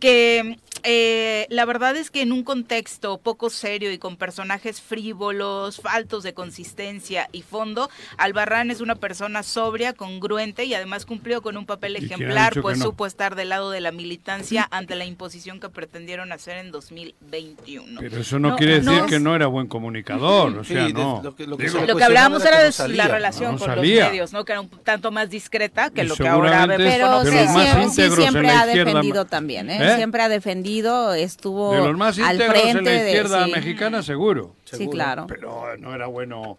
que 0.00 0.58
eh, 0.84 1.46
la 1.50 1.64
verdad 1.64 1.96
es 1.96 2.10
que 2.10 2.22
en 2.22 2.32
un 2.32 2.44
contexto 2.44 3.18
poco 3.18 3.50
serio 3.50 3.92
y 3.92 3.98
con 3.98 4.16
personajes 4.16 4.80
frívolos, 4.80 5.80
faltos 5.80 6.22
de 6.22 6.34
consistencia 6.34 7.28
y 7.32 7.42
fondo, 7.42 7.90
Albarrán 8.16 8.70
es 8.70 8.80
una 8.80 8.94
persona 8.94 9.42
sobria, 9.42 9.92
congruente 9.92 10.64
y 10.64 10.74
además 10.74 11.04
cumplió 11.04 11.42
con 11.42 11.56
un 11.56 11.66
papel 11.66 11.96
ejemplar, 11.96 12.60
pues 12.60 12.78
supo 12.78 13.06
estar 13.06 13.34
del 13.34 13.48
lado 13.50 13.70
de 13.70 13.80
la 13.80 13.92
militancia 13.92 14.68
ante 14.70 14.94
la 14.94 15.04
imposición 15.04 15.60
que 15.60 15.68
pretendieron 15.68 16.32
hacer 16.32 16.58
en 16.58 16.70
2021. 16.70 18.00
Pero 18.00 18.20
eso 18.20 18.38
no, 18.38 18.56
quiere 18.56 18.80
decir 18.80 19.02
que 19.08 19.20
no 19.20 19.34
era 19.34 19.46
buen 19.46 19.66
comunicador, 19.66 20.58
o 20.58 20.64
sea, 20.64 20.88
no. 20.88 21.22
Lo 21.22 21.56
que, 21.56 22.04
hablábamos 22.04 22.44
era 22.44 22.62
de 22.62 22.88
la 22.88 23.08
relación 23.08 23.58
con 23.58 23.74
los 23.74 23.84
medios, 23.84 24.32
¿no? 24.32 24.44
Que 24.44 24.52
era 24.52 24.60
un 24.60 24.68
tanto 24.68 25.10
más 25.10 25.30
discreta 25.30 25.87
que 25.90 26.04
lo 26.04 26.16
que 26.16 26.28
ahora 26.28 26.66
Pero 26.76 27.24
sí, 27.24 28.10
siempre 28.10 28.50
ha 28.50 28.66
defendido 28.66 29.24
también, 29.24 29.70
¿eh? 29.70 29.78
¿Eh? 29.80 29.96
Siempre 29.96 30.22
ha 30.22 30.28
defendido, 30.28 31.14
estuvo 31.14 31.72
de 31.72 31.78
los 31.78 31.96
más 31.96 32.18
al 32.18 32.36
frente 32.36 32.78
en 32.78 32.84
la 32.84 33.04
izquierda 33.04 33.46
mexicana, 33.46 34.02
seguro. 34.02 34.54
Sí, 34.64 34.88
claro. 34.88 35.26
Pero 35.26 35.76
no 35.78 35.94
era 35.94 36.06
bueno 36.06 36.58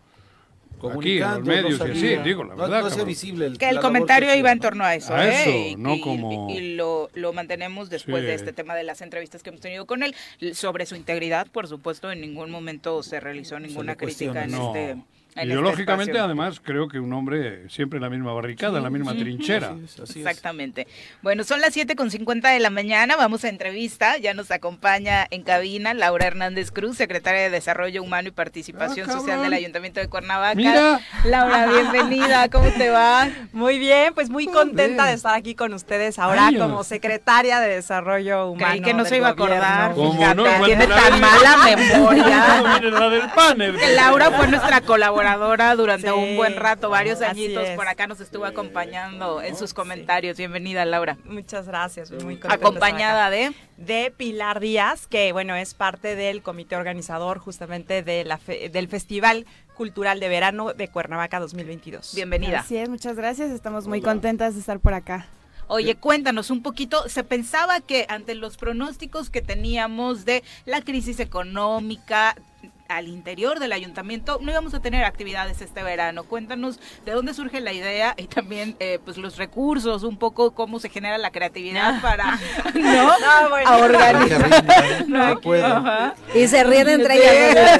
aquí 0.88 1.18
en 1.18 1.30
los 1.30 1.44
medios 1.44 1.80
y 1.80 1.92
así, 1.92 2.18
digo, 2.24 2.44
la 2.44 2.56
verdad. 2.56 2.90
No, 2.96 3.06
visible 3.06 3.48
el, 3.48 3.58
que 3.58 3.70
el 3.70 3.80
comentario 3.80 4.34
iba 4.36 4.52
en 4.52 4.60
torno 4.60 4.84
a 4.84 4.96
eso, 4.96 5.14
a 5.14 5.28
¿eh? 5.28 5.72
Eso, 5.72 5.78
no 5.78 6.00
como... 6.00 6.50
y, 6.50 6.76
lo, 6.76 7.10
lo, 7.14 7.34
mantenemos 7.34 7.90
después 7.90 8.24
de 8.24 8.34
este 8.34 8.54
tema 8.54 8.76
de 8.76 8.84
las 8.84 9.02
entrevistas 9.02 9.44
que 9.44 9.50
hemos 9.50 9.62
tenido 9.62 9.86
con 9.86 10.04
él. 10.04 10.16
Sobre 10.54 10.86
su 10.86 10.96
integridad, 10.96 11.48
por 11.48 11.68
supuesto, 11.68 12.12
en 12.12 12.22
ningún 12.22 12.52
momento 12.52 13.04
se 13.04 13.20
realizó 13.20 13.60
ninguna 13.60 13.96
crítica 13.96 14.44
en 14.44 14.54
este 14.54 14.98
este 15.42 15.54
Ideológicamente, 15.54 16.20
además, 16.20 16.60
creo 16.64 16.88
que 16.88 17.00
un 17.00 17.14
hombre 17.14 17.70
siempre 17.70 17.98
en 17.98 18.04
la 18.04 18.10
misma 18.10 18.34
barricada, 18.34 18.78
en 18.78 18.84
la 18.84 18.90
misma 18.90 19.14
trinchera. 19.14 19.76
Exactamente. 19.98 20.88
Bueno, 21.22 21.44
son 21.44 21.62
las 21.62 21.76
7.50 21.76 22.54
de 22.54 22.60
la 22.60 22.70
mañana, 22.70 23.16
vamos 23.16 23.44
a 23.44 23.50
entrevista. 23.50 24.18
Ya 24.18 24.34
nos 24.34 24.52
acompaña 24.52 25.26
en 25.30 25.44
cabina 25.44 25.94
Laura 25.94 26.28
Hernández 26.28 26.72
Cruz, 26.72 26.98
secretaria 26.98 27.42
de 27.42 27.50
Desarrollo 27.50 28.04
Humano 28.04 28.30
y 28.30 28.32
Participación 28.32 29.10
ah, 29.10 29.14
Social 29.14 29.42
del 29.42 29.54
Ayuntamiento 29.54 30.00
de 30.00 30.08
Cuernavaca. 30.08 31.00
Laura, 31.26 31.68
bienvenida, 31.68 32.50
¿cómo 32.50 32.70
te 32.72 32.90
va? 32.90 33.30
Muy 33.54 33.80
bien, 33.80 34.14
pues 34.14 34.30
muy 34.30 34.48
contenta 34.48 35.06
de 35.06 35.14
estar 35.14 35.36
aquí 35.36 35.56
con 35.56 35.74
ustedes 35.74 36.20
ahora 36.20 36.50
como 36.58 36.84
secretaria 36.84 37.60
de 37.60 37.76
Desarrollo 37.76 38.52
Humano. 38.52 38.72
Creí 38.72 38.82
que 38.82 38.94
no 38.94 39.06
se 39.06 39.18
iba 39.18 39.28
a 39.28 39.32
acordar. 39.32 39.94
tiene 40.66 40.88
tan 40.88 41.22
mala 41.22 41.58
memoria. 41.76 42.72
Laura 43.96 44.32
fue 44.32 44.48
nuestra 44.48 44.82
colaboradora 44.82 45.29
durante 45.76 46.12
un 46.12 46.36
buen 46.36 46.56
rato, 46.56 46.90
varios 46.90 47.22
añitos. 47.22 47.68
Por 47.70 47.88
acá 47.88 48.08
nos 48.08 48.20
estuvo 48.20 48.46
acompañando 48.46 49.42
en 49.42 49.56
sus 49.56 49.74
comentarios. 49.74 50.38
Bienvenida, 50.38 50.86
Laura. 50.86 51.18
Muchas 51.26 51.68
gracias, 51.68 52.12
muy 52.12 52.40
Acompañada 52.48 53.30
de 53.30 53.54
de 53.78 54.12
Pilar 54.16 54.60
Díaz, 54.60 55.08
que 55.08 55.32
bueno, 55.32 55.56
es 55.56 55.74
parte 55.74 56.16
del 56.16 56.42
comité 56.42 56.76
organizador 56.76 57.40
justamente 57.40 58.04
de 58.04 58.26
la 58.26 58.40
del 58.48 58.88
Festival 58.88 59.46
Cultural 59.76 60.20
de 60.20 60.28
Verano 60.28 60.74
de 60.74 60.88
Cuernavaca 60.90 61.40
2022. 61.40 62.14
Bienvenida. 62.16 62.60
Así 62.60 62.78
es, 62.78 62.90
muchas 62.90 63.16
gracias. 63.16 63.52
Estamos 63.52 63.88
muy 63.88 64.02
contentas 64.02 64.56
de 64.56 64.60
estar 64.60 64.80
por 64.80 64.94
acá. 64.94 65.28
Oye, 65.68 65.96
cuéntanos 65.96 66.50
un 66.50 66.64
poquito, 66.64 67.08
se 67.08 67.24
pensaba 67.24 67.80
que 67.80 68.08
ante 68.10 68.34
los 68.34 68.58
pronósticos 68.58 69.30
que 69.30 69.44
teníamos 69.44 70.26
de 70.26 70.44
la 70.66 70.82
crisis 70.82 71.20
económica, 71.20 72.36
al 72.90 73.08
interior 73.08 73.60
del 73.60 73.72
ayuntamiento 73.72 74.40
no 74.42 74.52
íbamos 74.52 74.74
a 74.74 74.82
tener 74.82 75.06
actividades 75.06 75.62
este 75.62 75.84
verano. 75.84 76.24
Cuéntanos 76.24 76.80
de 77.06 77.12
dónde 77.12 77.36
surge 77.36 77.62
la 77.62 77.72
idea 77.72 78.16
y 78.18 78.26
también 78.26 78.76
eh, 78.80 79.00
pues 79.06 79.18
los 79.18 79.38
recursos, 79.38 80.04
un 80.04 80.18
poco 80.18 80.52
cómo 80.52 80.80
se 80.80 80.90
genera 80.90 81.20
la 81.20 81.32
creatividad 81.32 82.02
para 82.02 82.40
no, 82.74 83.14
no 83.20 83.78
organizar. 83.78 85.08
No, 85.08 85.40
y 86.34 86.48
se 86.48 86.64
ríen 86.64 86.90
entre 86.90 87.52
ellas. 87.52 87.80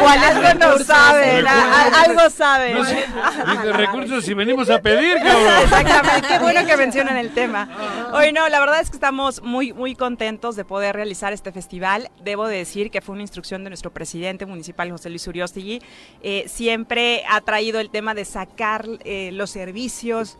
¿Cuál 0.00 0.18
algo 0.18 0.58
no 0.58 0.78
saben? 0.84 1.46
Algo 1.46 2.28
saben. 2.28 2.76
Dice 2.76 3.72
recursos 3.72 4.28
y 4.28 4.34
venimos 4.34 4.68
a 4.68 4.80
pedir, 4.82 5.16
cabrón. 5.18 5.62
Exactamente. 5.62 6.28
Qué 6.28 6.38
bueno 6.40 6.66
que 6.66 6.76
mencionan 6.76 7.16
el 7.16 7.32
tema. 7.32 7.68
Hoy 8.12 8.32
no, 8.32 8.48
la 8.48 8.58
verdad 8.58 8.80
es 8.80 8.90
que 8.90 8.96
estamos 8.96 9.42
muy 9.42 9.72
muy 9.72 9.94
contentos 9.94 10.56
de 10.56 10.64
poder 10.64 10.96
realizar 10.96 11.32
este 11.32 11.52
festival. 11.52 12.10
Debo 12.24 12.48
decir 12.48 12.90
que 12.90 13.00
fue 13.00 13.12
una 13.12 13.22
instrucción 13.22 13.62
de 13.62 13.70
nuestro 13.70 13.92
presidente 13.92 14.23
municipal 14.46 14.90
José 14.90 15.10
Luis 15.10 15.26
Uriostegui, 15.26 15.80
eh, 16.22 16.44
siempre 16.48 17.22
ha 17.28 17.40
traído 17.40 17.80
el 17.80 17.90
tema 17.90 18.14
de 18.14 18.24
sacar 18.24 18.86
eh, 19.04 19.30
los 19.32 19.50
servicios 19.50 20.36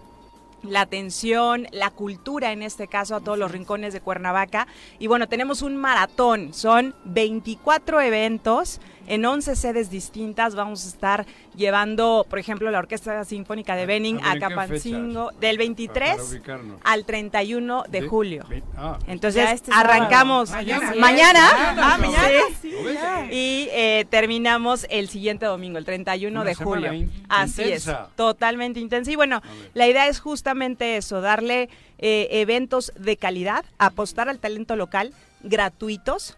la 0.63 0.81
atención, 0.81 1.67
la 1.73 1.91
cultura 1.91 2.53
en 2.53 2.63
este 2.63 2.89
caso 2.89 3.15
a 3.15 3.21
todos 3.21 3.39
los 3.39 3.51
rincones 3.51 3.93
de 3.93 4.01
Cuernavaca. 4.01 4.67
Y 4.99 5.09
bueno, 5.09 5.29
tenemos 5.29 5.61
un 5.61 5.77
maratón, 5.77 6.55
son 6.55 6.95
24 7.05 8.01
eventos 8.01 8.81
en 9.07 9.25
11 9.25 9.57
sedes 9.57 9.91
distintas. 9.91 10.55
Vamos 10.55 10.85
a 10.85 10.89
estar 10.89 11.27
llevando, 11.57 12.27
por 12.29 12.39
ejemplo, 12.39 12.71
la 12.71 12.79
Orquesta 12.79 13.25
Sinfónica 13.25 13.77
de 13.77 13.87
Benning 13.87 14.21
a 14.23 14.39
Capancingo 14.39 15.31
del 15.41 15.59
23 15.59 16.41
al 16.83 17.05
31 17.05 17.85
de, 17.89 18.03
julio. 18.03 18.45
Ah. 18.77 18.99
Entonces 19.07 19.51
este 19.53 19.71
arrancamos 19.73 20.51
mañana, 20.99 21.49
ah, 21.79 21.99
y 23.31 23.69
eh, 23.73 24.07
terminamos 24.11 24.87
el 24.91 25.09
siguiente 25.09 25.47
domingo, 25.47 25.79
el 25.79 25.85
31 25.85 26.45
de 26.45 26.55
julio. 26.55 26.93
Así 27.29 27.63
es, 27.63 27.91
totalmente 28.17 28.81
intensa. 28.81 29.11
Y 29.11 29.17
bueno, 29.17 29.43
la 29.75 29.87
idea 29.87 30.09
es 30.09 30.21
justamente 30.21 30.97
eso, 30.97 31.21
darle 31.21 31.69
eh, 31.99 32.29
eventos 32.31 32.93
de 32.99 33.17
calidad, 33.17 33.65
apostar 33.79 34.29
al 34.29 34.39
talento 34.39 34.77
local 34.77 35.13
gratuitos 35.43 36.37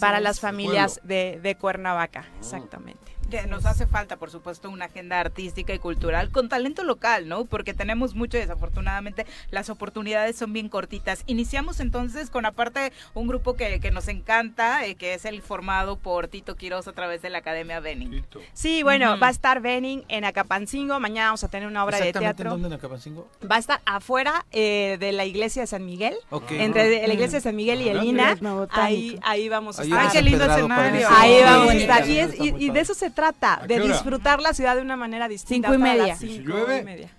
para 0.00 0.20
las 0.20 0.40
familias 0.40 1.00
de, 1.04 1.40
de 1.42 1.54
Cuernavaca, 1.56 2.24
ah. 2.26 2.36
exactamente 2.38 3.05
que 3.30 3.46
nos 3.46 3.66
hace 3.66 3.86
falta, 3.86 4.16
por 4.16 4.30
supuesto, 4.30 4.70
una 4.70 4.86
agenda 4.86 5.20
artística 5.20 5.74
y 5.74 5.78
cultural 5.78 6.30
con 6.30 6.48
talento 6.48 6.84
local, 6.84 7.28
¿no? 7.28 7.44
Porque 7.44 7.74
tenemos 7.74 8.14
mucho, 8.14 8.38
desafortunadamente, 8.38 9.26
las 9.50 9.70
oportunidades 9.70 10.36
son 10.36 10.52
bien 10.52 10.68
cortitas. 10.68 11.22
Iniciamos 11.26 11.80
entonces 11.80 12.30
con, 12.30 12.46
aparte, 12.46 12.92
un 13.14 13.26
grupo 13.26 13.54
que, 13.54 13.80
que 13.80 13.90
nos 13.90 14.08
encanta, 14.08 14.86
eh, 14.86 14.94
que 14.94 15.14
es 15.14 15.24
el 15.24 15.42
formado 15.42 15.96
por 15.96 16.28
Tito 16.28 16.56
Quiroz 16.56 16.88
a 16.88 16.92
través 16.92 17.22
de 17.22 17.30
la 17.30 17.38
Academia 17.38 17.80
Benning. 17.80 18.24
Sí, 18.52 18.82
bueno, 18.82 19.18
va 19.18 19.28
a 19.28 19.30
estar 19.30 19.60
Benning 19.60 20.04
en 20.08 20.24
Acapancingo. 20.24 21.00
Mañana 21.00 21.28
vamos 21.28 21.44
a 21.44 21.48
tener 21.48 21.68
una 21.68 21.84
obra 21.84 21.98
de 21.98 22.12
teatro. 22.12 22.50
¿Dónde 22.50 22.68
en 22.68 22.74
Acapancingo? 22.74 23.28
Va 23.50 23.56
a 23.56 23.58
estar 23.58 23.80
afuera 23.84 24.46
eh, 24.52 24.96
de 25.00 25.12
la 25.12 25.24
iglesia 25.24 25.62
de 25.62 25.66
San 25.66 25.84
Miguel. 25.84 26.14
Entre 26.50 27.06
la 27.06 27.14
iglesia 27.14 27.38
de 27.38 27.42
San 27.42 27.56
Miguel 27.56 27.82
y 27.82 27.88
el 27.88 28.04
INA. 28.04 28.38
Ahí, 28.70 29.18
ahí 29.22 29.48
vamos 29.48 29.78
a 29.78 29.82
estar. 29.82 29.98
Ay, 29.98 30.08
qué 30.12 30.22
lindo 30.22 30.44
escenario. 30.44 31.08
Ahí 31.10 31.42
vamos 31.42 31.70
a 31.70 31.74
estar. 31.74 32.08
Y, 32.08 32.66
y 32.66 32.70
de 32.70 32.80
eso 32.80 32.94
se 32.94 33.10
trata, 33.16 33.62
de 33.66 33.80
disfrutar 33.80 34.40
la 34.40 34.54
ciudad 34.54 34.76
de 34.76 34.82
una 34.82 34.96
manera 34.96 35.26
distinta. 35.26 35.68
Cinco 35.68 35.80
y 35.80 35.82
media. 35.82 36.16
Cinco 36.16 36.72
y 36.72 36.84
media 36.84 37.10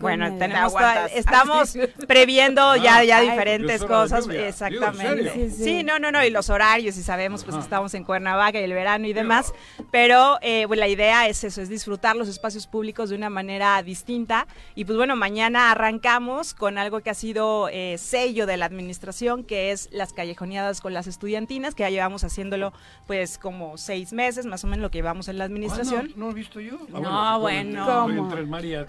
bueno, 0.00 0.36
tenemos 0.38 0.72
estamos 1.14 1.76
previendo 2.06 2.76
ya, 2.76 3.04
ya 3.04 3.20
diferentes 3.20 3.84
cosas. 3.84 4.28
Exactamente. 4.28 5.50
Sí, 5.50 5.82
no, 5.84 5.98
no, 5.98 6.10
no, 6.10 6.24
y 6.24 6.30
los 6.30 6.50
horarios, 6.50 6.96
y 6.96 7.02
sabemos 7.02 7.44
pues 7.44 7.56
que 7.56 7.62
estamos 7.62 7.94
en 7.94 8.04
Cuernavaca 8.04 8.60
y 8.60 8.64
el 8.64 8.72
verano 8.72 9.06
y 9.06 9.12
demás, 9.12 9.52
pero 9.90 10.38
eh, 10.42 10.64
pues, 10.66 10.78
la 10.78 10.88
idea 10.88 11.28
es 11.28 11.44
eso, 11.44 11.62
es 11.62 11.68
disfrutar 11.68 12.16
los 12.16 12.28
espacios 12.28 12.66
públicos 12.66 13.10
de 13.10 13.16
una 13.16 13.30
manera 13.30 13.82
distinta. 13.82 14.46
Y 14.74 14.84
pues 14.84 14.96
bueno, 14.96 15.16
mañana 15.16 15.70
arrancamos 15.70 16.54
con 16.54 16.78
algo 16.78 17.00
que 17.00 17.10
ha 17.10 17.14
sido 17.14 17.68
eh, 17.70 17.96
sello 17.98 18.46
de 18.46 18.56
la 18.56 18.66
administración, 18.66 19.44
que 19.44 19.70
es 19.70 19.88
las 19.92 20.12
callejoneadas 20.12 20.80
con 20.80 20.94
las 20.94 21.06
estudiantinas, 21.06 21.74
que 21.74 21.82
ya 21.82 21.90
llevamos 21.90 22.24
haciéndolo 22.24 22.72
pues 23.06 23.38
como 23.38 23.76
seis 23.78 24.12
meses, 24.12 24.46
más 24.46 24.64
o 24.64 24.66
menos 24.66 24.82
lo 24.82 24.90
que 24.90 24.98
llevamos 24.98 25.28
en 25.28 25.38
la 25.38 25.44
administración. 25.44 26.12
¿No, 26.16 26.30
he 26.30 26.34
visto 26.34 26.60
yo? 26.60 26.78
Ah, 26.92 27.00
no, 27.00 27.40
bueno. 27.40 28.08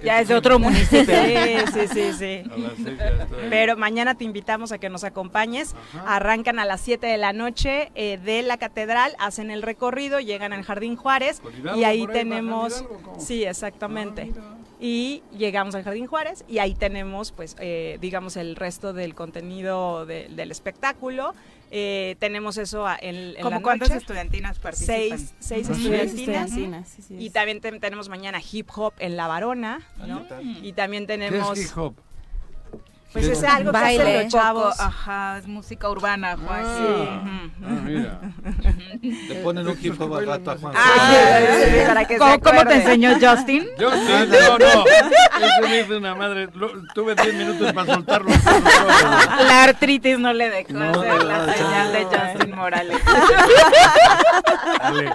Ya 0.03 0.21
es 0.21 0.27
de 0.27 0.35
otro 0.35 0.59
municipio. 0.59 0.78
Sí, 0.89 1.05
sí, 1.73 1.87
sí, 1.87 2.13
sí. 2.13 2.43
Pero 3.49 3.77
mañana 3.77 4.15
te 4.15 4.23
invitamos 4.23 4.71
a 4.71 4.77
que 4.77 4.89
nos 4.89 5.03
acompañes. 5.03 5.75
Arrancan 6.05 6.59
a 6.59 6.65
las 6.65 6.81
7 6.81 7.05
de 7.07 7.17
la 7.17 7.33
noche 7.33 7.91
eh, 7.95 8.17
de 8.17 8.41
la 8.41 8.57
catedral, 8.57 9.15
hacen 9.19 9.51
el 9.51 9.61
recorrido, 9.61 10.19
llegan 10.19 10.53
al 10.53 10.63
Jardín 10.63 10.95
Juárez 10.95 11.41
y 11.75 11.83
ahí, 11.83 12.07
tenemos... 12.07 12.85
sí, 13.17 13.43
exactamente. 13.43 14.31
Ah, 14.37 14.58
y 14.79 15.23
llegamos 15.37 15.75
al 15.75 15.83
Jardín 15.83 16.07
Juárez 16.07 16.45
y 16.47 16.59
ahí 16.59 16.73
tenemos, 16.73 17.31
pues, 17.31 17.55
eh, 17.59 17.97
digamos, 17.99 18.37
el 18.37 18.55
resto 18.55 18.93
del 18.93 19.13
contenido 19.13 20.05
del 20.05 20.51
espectáculo. 20.51 21.33
Eh, 21.71 22.15
tenemos 22.19 22.57
eso 22.57 22.87
en, 22.99 23.15
en 23.15 23.41
¿Cómo 23.41 23.61
cuántas 23.61 23.91
estudiantinas 23.91 24.57
participan? 24.57 24.95
Seis, 24.95 25.35
seis 25.39 25.69
estudiantinas. 25.69 26.95
y 27.09 27.29
también 27.29 27.59
tenemos 27.61 28.09
mañana 28.09 28.39
hip 28.51 28.69
hop 28.75 28.93
en 28.99 29.17
La 29.17 29.27
Varona, 29.27 29.81
¿no? 30.07 30.25
Y 30.63 30.73
también 30.73 31.05
tenemos... 31.05 31.53
¿Qué 31.53 31.61
es 31.61 31.71
hip 31.71 31.77
hop? 31.77 31.95
Pues 33.11 33.27
es 33.27 33.43
algo 33.43 33.71
que 33.71 33.77
hacen 33.77 34.23
los 34.23 34.31
chavos. 34.31 34.79
Ajá, 34.79 35.39
es 35.39 35.47
música 35.47 35.89
urbana, 35.89 36.37
Juan. 36.37 36.63
Ah, 36.63 36.75
sí. 36.77 37.39
ah 37.65 37.79
mira. 37.83 38.19
Te 39.27 39.35
ponen 39.35 39.67
un 39.67 39.77
hip 39.81 39.99
hop 39.99 40.15
al 40.15 40.27
rato 40.27 40.51
a 40.51 40.57
Juan. 40.57 40.73
Ah, 40.77 41.41
sí, 41.63 41.87
para 41.87 42.05
que 42.05 42.17
¿Cómo, 42.17 42.39
¿Cómo 42.39 42.65
te 42.65 42.75
enseñó 42.75 43.13
Justin? 43.19 43.67
Justin, 43.79 44.29
no, 44.29 44.57
no. 44.59 44.85
Eso 45.39 45.61
me 45.61 45.79
hizo 45.79 45.97
una 45.97 46.13
madre. 46.13 46.49
tuve 46.93 47.15
10 47.15 47.33
minutos 47.33 47.73
para 47.73 47.93
soltarlo. 47.95 48.29
La 49.47 49.63
artritis 49.63 50.19
no 50.19 50.31
le 50.31 50.49
dejó 50.49 50.73
no, 50.73 50.89
hacer 50.89 51.23
la 51.23 51.53
señal 51.53 51.91
de 51.91 52.05
Justin 52.05 52.55
Morales. 52.55 53.01
Ale, 54.81 55.11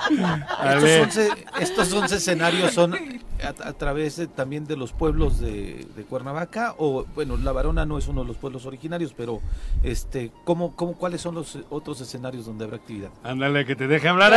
ale. 0.58 1.02
Estos, 1.02 1.16
11, 1.16 1.46
estos 1.60 1.92
11 1.92 2.16
escenarios 2.16 2.74
son 2.74 2.96
a, 3.44 3.72
través 3.72 4.20
también 4.34 4.66
de 4.66 4.76
los 4.76 4.92
pueblos 4.92 5.40
de, 5.40 5.86
de, 5.96 6.04
Cuernavaca 6.04 6.74
o 6.78 7.04
bueno 7.14 7.36
La 7.36 7.52
Varona 7.52 7.84
no 7.84 7.98
es 7.98 8.08
uno 8.08 8.22
de 8.22 8.28
los 8.28 8.36
pueblos 8.36 8.66
originarios 8.66 9.12
pero 9.16 9.40
este 9.82 10.30
cómo, 10.44 10.74
cómo 10.76 10.94
cuáles 10.94 11.20
son 11.20 11.34
los 11.34 11.58
otros 11.70 12.00
escenarios 12.00 12.46
donde 12.46 12.64
habrá 12.64 12.76
actividad 12.76 13.10
ándale 13.22 13.64
que 13.64 13.76
te 13.76 13.86
deje 13.86 14.08
hablar 14.08 14.32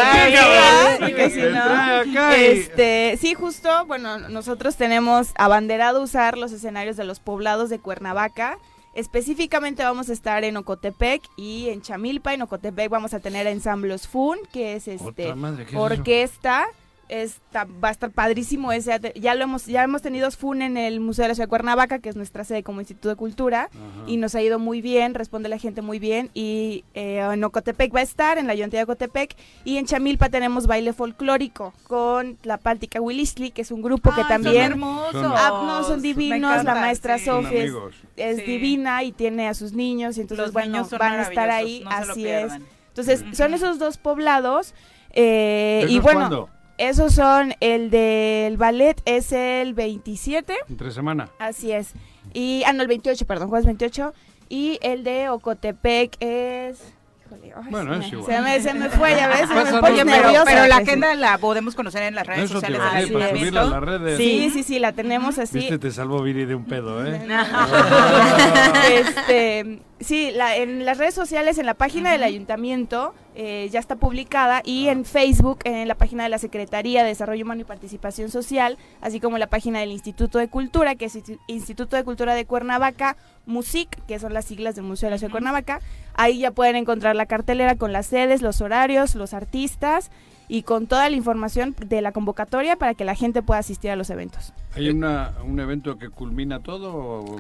este 2.36 3.18
sí 3.18 3.34
justo 3.34 3.86
bueno 3.86 4.18
nosotros 4.30 4.76
tenemos 4.76 5.32
abanderado 5.36 6.02
usar 6.02 6.38
los 6.38 6.52
escenarios 6.52 6.98
de 6.98 7.04
los 7.04 7.20
poblados 7.20 7.70
de 7.70 7.80
Cuernavaca. 7.80 8.60
Específicamente 8.94 9.84
vamos 9.84 10.10
a 10.10 10.14
estar 10.14 10.44
en 10.44 10.58
Ocotepec 10.58 11.22
y 11.36 11.70
en 11.70 11.82
Chamilpa. 11.82 12.34
En 12.34 12.42
Ocotepec 12.42 12.90
vamos 12.90 13.14
a 13.14 13.20
tener 13.20 13.46
ensambles 13.48 14.08
FUN, 14.08 14.40
que 14.52 14.76
es 14.76 14.88
este 14.88 15.34
orquesta 15.76 16.66
está, 17.10 17.66
va 17.66 17.90
a 17.90 17.92
estar 17.92 18.12
padrísimo 18.12 18.72
ese 18.72 19.00
ya 19.16 19.36
lo 19.36 19.44
hemos 19.44 19.66
ya 19.66 19.84
hemos 19.84 20.02
tenido 20.02 20.30
FUN 20.32 20.62
en 20.62 20.78
el 20.78 21.00
Museo 21.00 21.24
de 21.24 21.30
la 21.30 21.36
Ciudad 21.36 21.46
de 21.46 21.50
Cuernavaca 21.50 22.00
que 22.00 22.10
es 22.10 22.16
nuestra 22.16 22.44
sede 22.44 22.64
como 22.64 22.82
Instituto 22.82 23.10
de 23.10 23.16
Cultura 23.16 23.70
y 24.08 24.18
nos 24.18 24.36
ha 24.36 24.42
ido 24.42 24.60
muy 24.60 24.82
bien 24.82 25.14
responde 25.14 25.50
la 25.50 25.58
gente 25.58 25.82
muy 25.82 26.00
bien 26.00 26.30
y 26.34 26.84
eh, 26.94 27.20
en 27.20 27.44
Ocotepec 27.44 27.96
va 27.96 28.00
a 28.00 28.04
estar 28.04 28.38
en 28.38 28.48
la 28.48 28.54
Ayuntamiento 28.54 28.78
de 28.78 28.84
Ocotepec 28.84 29.36
y 29.64 29.78
en 29.78 29.86
Chamilpa 29.86 30.30
tenemos 30.30 30.68
baile 30.68 30.94
folclórico 30.94 31.74
con 31.88 32.38
la 32.44 32.58
Páltica 32.58 33.00
Willisli 33.00 33.52
que 33.52 33.62
es 33.62 33.72
un 33.72 33.82
grupo 33.82 34.14
que 34.14 34.24
también 34.24 34.72
son 34.72 34.72
hermosos. 34.72 35.34
Ah, 35.36 35.64
no, 35.66 35.84
son 35.84 36.02
divinos 36.02 36.64
la 36.64 36.76
maestra 36.76 37.20
Sofía 37.20 37.66
es, 38.16 38.38
divina 38.38 39.04
y 39.04 39.12
tiene 39.12 39.48
a 39.48 39.54
sus 39.54 39.74
niños 39.74 40.18
y 40.18 40.22
entonces 40.22 40.52
bueno 40.52 40.88
van 40.98 41.20
a 41.20 41.22
estar 41.24 41.50
ahí 41.50 41.84
así 41.88 42.28
es. 42.28 42.52
entonces 42.90 43.24
son 43.34 43.54
esos 43.54 43.80
dos 43.80 43.98
poblados 43.98 44.74
eh, 45.12 45.86
y 45.90 46.00
bueno 46.00 46.50
esos 46.78 47.14
son, 47.14 47.56
el 47.60 47.90
del 47.90 48.58
ballet 48.58 49.02
es 49.06 49.32
el 49.32 49.74
27. 49.74 50.54
Entre 50.70 50.92
semana. 50.92 51.30
Así 51.40 51.72
es. 51.72 51.94
Y, 52.34 52.64
ah, 52.66 52.74
no, 52.74 52.84
el 52.84 52.88
28, 52.88 53.26
perdón, 53.26 53.50
jueves 53.50 53.66
28. 53.66 54.14
Y 54.50 54.78
el 54.82 55.04
de 55.04 55.30
Ocotepec 55.30 56.16
es... 56.20 56.94
bueno, 57.72 57.96
es 57.96 58.12
igual. 58.12 58.26
Se 58.28 58.42
me, 58.42 58.62
se 58.62 58.74
me 58.76 58.90
fue, 58.90 59.12
ya 59.12 59.28
ves, 59.28 59.48
se 59.48 59.54
me 59.56 59.62
Oye, 59.62 60.06
pero, 60.06 60.44
pero, 60.46 60.68
la 60.68 60.78
agenda 60.78 61.16
la 61.16 61.38
podemos 61.40 61.74
conocer 61.74 62.04
en 62.04 62.16
las 62.16 62.28
redes 62.28 62.50
sociales 62.50 62.80
del 63.10 63.54
las 63.54 63.84
redes. 63.84 64.18
Sí, 64.18 64.52
sí, 64.54 64.62
sí, 64.62 64.78
la 64.78 64.92
tenemos 64.92 65.40
así. 65.40 65.58
Viste, 65.58 65.80
te 65.80 65.92
salvo 65.92 66.22
Viri 66.22 66.46
de 66.46 66.56
un 66.56 66.66
pedo, 66.66 67.06
¿eh? 67.06 67.28
este, 68.92 69.82
Sí, 70.00 70.32
la, 70.32 70.56
en 70.58 70.86
las 70.86 71.00
redes 71.00 71.16
sociales, 71.16 71.58
en 71.58 71.66
la 71.66 71.74
página 71.74 72.12
del 72.12 72.22
ayuntamiento, 72.22 73.16
eh, 73.40 73.70
ya 73.72 73.80
está 73.80 73.98
publicada 73.98 74.64
y 74.66 74.88
en 74.88 75.06
Facebook, 75.06 75.60
en 75.64 75.88
la 75.88 75.94
página 75.94 76.24
de 76.24 76.30
la 76.30 76.40
Secretaría 76.40 77.04
de 77.04 77.10
Desarrollo 77.10 77.46
Humano 77.46 77.62
y 77.62 77.66
Participación 77.66 78.32
Social, 78.32 78.80
así 79.00 79.20
como 79.20 79.38
la 79.38 79.46
página 79.46 79.80
del 79.80 79.92
Instituto 79.92 80.40
de 80.40 80.48
Cultura, 80.48 80.96
que 80.96 81.06
es 81.06 81.20
Instituto 81.46 81.96
de 81.96 82.04
Cultura 82.04 82.34
de 82.34 82.46
Cuernavaca, 82.46 83.16
MUSIC, 83.46 84.04
que 84.08 84.18
son 84.18 84.34
las 84.34 84.46
siglas 84.46 84.74
del 84.74 84.86
Museo 84.86 85.06
de 85.06 85.12
la 85.12 85.18
Ciudad 85.20 85.30
de 85.30 85.34
Cuernavaca. 85.34 85.82
Ahí 86.16 86.40
ya 86.40 86.50
pueden 86.50 86.76
encontrar 86.76 87.16
la 87.16 87.28
cartelera 87.28 87.76
con 87.76 87.94
las 87.94 88.08
sedes, 88.08 88.42
los 88.42 88.60
horarios, 88.62 89.14
los 89.14 89.36
artistas 89.36 90.10
y 90.48 90.64
con 90.64 90.88
toda 90.88 91.08
la 91.08 91.16
información 91.16 91.76
de 91.78 92.02
la 92.02 92.14
convocatoria 92.14 92.76
para 92.76 92.96
que 92.96 93.06
la 93.06 93.14
gente 93.14 93.44
pueda 93.44 93.60
asistir 93.60 93.92
a 93.92 93.96
los 93.96 94.10
eventos. 94.10 94.52
¿Hay 94.74 94.90
una, 94.90 95.34
un 95.46 95.60
evento 95.60 96.00
que 96.00 96.10
culmina 96.10 96.64
todo 96.64 96.92
o, 96.96 97.40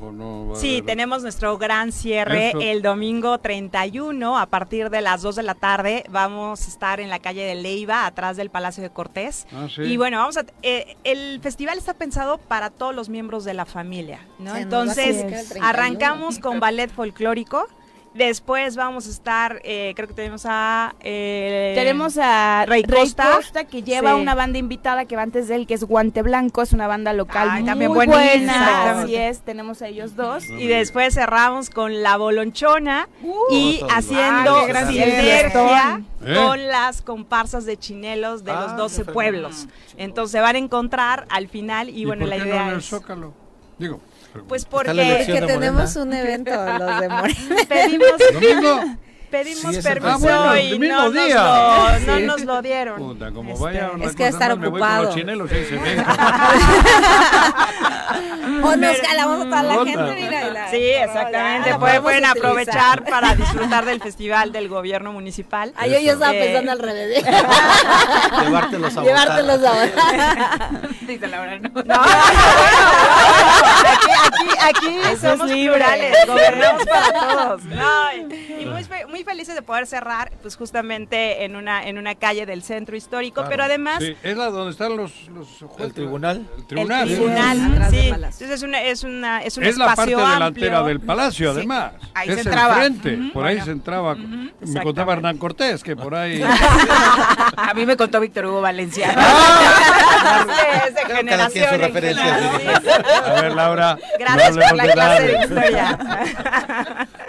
no? 0.00 0.54
sí, 0.56 0.82
tenemos 0.84 1.22
nuestro 1.22 1.58
gran 1.58 1.92
cierre 1.92 2.52
el 2.60 2.82
domingo 2.82 3.38
31 3.38 4.38
a 4.38 4.46
partir 4.46 4.90
de 4.90 5.00
las 5.00 5.22
2 5.22 5.36
de 5.36 5.42
la 5.42 5.54
tarde. 5.54 6.04
Vamos 6.10 6.64
a 6.64 6.68
estar 6.68 7.00
en 7.00 7.08
la 7.08 7.18
calle 7.18 7.42
de 7.42 7.54
Leiva, 7.54 8.06
atrás 8.06 8.36
del 8.36 8.50
Palacio 8.50 8.82
de 8.82 8.90
Cortés. 8.90 9.46
Ah, 9.52 9.68
y 9.78 9.96
bueno, 9.96 10.18
vamos 10.18 10.36
a, 10.36 10.44
eh, 10.62 10.96
el 11.04 11.40
festival 11.40 11.78
está 11.78 11.94
pensado 11.94 12.38
para 12.38 12.70
todos 12.70 12.94
los 12.94 13.08
miembros 13.08 13.44
de 13.44 13.54
la 13.54 13.64
familia, 13.64 14.20
¿no? 14.38 14.56
Entonces, 14.56 15.54
arrancamos 15.60 16.38
con 16.38 16.60
ballet 16.60 16.90
folclórico 16.90 17.66
Después 18.16 18.76
vamos 18.76 19.06
a 19.06 19.10
estar, 19.10 19.60
eh, 19.62 19.92
creo 19.94 20.08
que 20.08 20.14
tenemos 20.14 20.44
a... 20.46 20.94
Eh, 21.00 21.72
tenemos 21.74 22.16
a 22.16 22.64
Rey 22.66 22.82
Costa, 22.82 23.64
que 23.70 23.82
lleva 23.82 24.14
una 24.14 24.34
banda 24.34 24.58
invitada 24.58 25.04
que 25.04 25.16
va 25.16 25.22
antes 25.22 25.48
de 25.48 25.56
él, 25.56 25.66
que 25.66 25.74
es 25.74 25.84
Guante 25.84 26.22
Blanco, 26.22 26.62
es 26.62 26.72
una 26.72 26.86
banda 26.86 27.12
local 27.12 27.50
muy 27.50 27.64
también 27.64 27.92
buena. 27.92 29.02
Así 29.02 29.16
es, 29.16 29.40
tenemos 29.40 29.82
a 29.82 29.88
ellos 29.88 30.16
dos. 30.16 30.44
y 30.48 30.66
después 30.66 31.14
cerramos 31.14 31.68
con 31.68 32.02
La 32.02 32.16
Bolonchona 32.16 33.08
y 33.50 33.80
haciendo 33.90 34.56
ah, 34.56 34.86
sinergia 34.86 36.02
¿Eh? 36.24 36.34
con 36.34 36.66
las 36.66 37.02
comparsas 37.02 37.66
de 37.66 37.76
chinelos 37.76 38.44
de 38.44 38.52
los 38.52 38.76
12 38.76 39.04
ah, 39.06 39.12
pueblos. 39.12 39.66
Entonces 39.98 40.32
se 40.32 40.40
van 40.40 40.56
a 40.56 40.58
encontrar 40.58 41.26
al 41.28 41.48
final 41.48 41.90
y, 41.90 42.06
bueno, 42.06 42.26
la 42.26 42.36
idea 42.38 42.72
es... 42.72 42.94
Digo... 43.78 44.00
Pues 44.44 44.64
porque 44.64 45.24
que 45.26 45.42
tenemos 45.42 45.96
un 45.96 46.12
evento 46.12 46.50
los 46.78 47.00
de 47.00 47.08
Morena. 47.10 47.56
Pedimos, 47.68 48.10
pedimos 49.30 49.76
permiso 49.78 50.28
ah, 50.30 50.60
y 50.60 50.78
no, 50.78 51.10
Nos 51.10 51.14
lo, 51.14 51.98
no 52.00 52.20
nos 52.20 52.40
lo 52.42 52.62
dieron. 52.62 52.98
Puta, 52.98 53.30
como 53.32 53.52
este, 53.52 53.64
vaya 53.64 53.90
es 54.02 54.14
que 54.14 54.28
estar 54.28 54.52
ocupado. 54.52 55.12
chinelos 55.14 55.50
y 55.52 55.64
se 55.64 55.76
ve. 55.76 55.96
o 58.62 58.76
nos 58.76 58.98
calamos 58.98 59.40
a 59.40 59.44
toda 59.44 59.62
la 59.62 59.74
gente. 59.84 60.14
Mira, 60.20 60.70
sí, 60.70 60.76
exactamente. 60.76 61.74
pueden 62.00 62.24
aprovechar 62.24 63.04
para 63.04 63.34
disfrutar 63.36 63.84
del 63.84 64.00
festival 64.00 64.52
del 64.52 64.68
gobierno 64.68 65.12
municipal. 65.12 65.72
Ay, 65.76 65.92
yo, 65.92 65.98
yo 66.00 66.12
estaba 66.12 66.34
eh, 66.34 66.40
pensando 66.40 66.72
al 66.72 66.78
revés. 66.78 67.24
Llevártelos 68.44 68.96
a 68.96 69.02
Llevártelos 69.02 69.60
a 69.64 70.70
Dice 71.00 71.26
Laura, 71.26 71.58
no. 71.58 71.70
no, 71.84 72.02
aquí, 73.92 74.08
aquí, 74.60 74.98
aquí 74.98 75.16
somos 75.20 75.48
liberales, 75.50 76.14
gobernamos 76.26 76.84
para 76.86 77.12
todos. 77.12 77.62
No, 77.76 78.12
y 78.60 78.66
muy, 78.66 78.84
muy 79.08 79.15
felices 79.24 79.54
de 79.54 79.62
poder 79.62 79.86
cerrar, 79.86 80.32
pues 80.42 80.56
justamente 80.56 81.44
en 81.44 81.56
una 81.56 81.86
en 81.86 81.98
una 81.98 82.14
calle 82.14 82.46
del 82.46 82.62
centro 82.62 82.96
histórico, 82.96 83.44
pero 83.48 83.64
además... 83.64 84.02
Sí, 84.02 84.16
es 84.22 84.36
la 84.36 84.50
donde 84.50 84.72
están 84.72 84.96
los, 84.96 85.28
los 85.28 85.48
¿El 85.78 85.92
tribunal? 85.92 86.46
El 86.56 86.66
tribunal. 86.66 87.08
El 87.08 87.16
tribunal, 87.16 87.90
sí. 87.90 88.08
Entonces 88.08 88.50
es, 88.50 88.62
una, 88.62 88.82
es, 88.82 89.04
una, 89.04 89.42
es 89.42 89.56
un 89.56 89.64
es 89.64 89.76
la 89.76 89.94
parte 89.94 90.16
delantera 90.16 90.82
del 90.82 91.00
palacio, 91.00 91.50
además. 91.50 91.92
Ahí 92.14 92.28
es 92.28 92.34
se 92.36 92.40
entraba. 92.42 92.84
El 92.84 93.00
frente, 93.00 93.30
por 93.32 93.44
ahí 93.44 93.60
se 93.60 93.70
entraba. 93.70 94.14
me 94.14 94.82
contaba 94.82 95.12
Hernán 95.14 95.38
Cortés, 95.38 95.82
que 95.82 95.96
por 95.96 96.14
ahí... 96.14 96.42
A 97.56 97.74
mí 97.74 97.86
me 97.86 97.96
contó 97.96 98.20
Víctor 98.20 98.46
Hugo 98.46 98.60
Valenciano. 98.60 99.14
Ah, 99.16 100.84
es 100.86 100.94
de 100.94 101.14
generación. 101.14 101.82
A 101.82 103.40
ver, 103.40 103.52
Laura. 103.54 103.98
Gracias 104.18 104.56
por 104.56 104.76
la 104.76 104.92
clase 104.92 105.22
de 105.22 105.38
historia. 105.40 105.98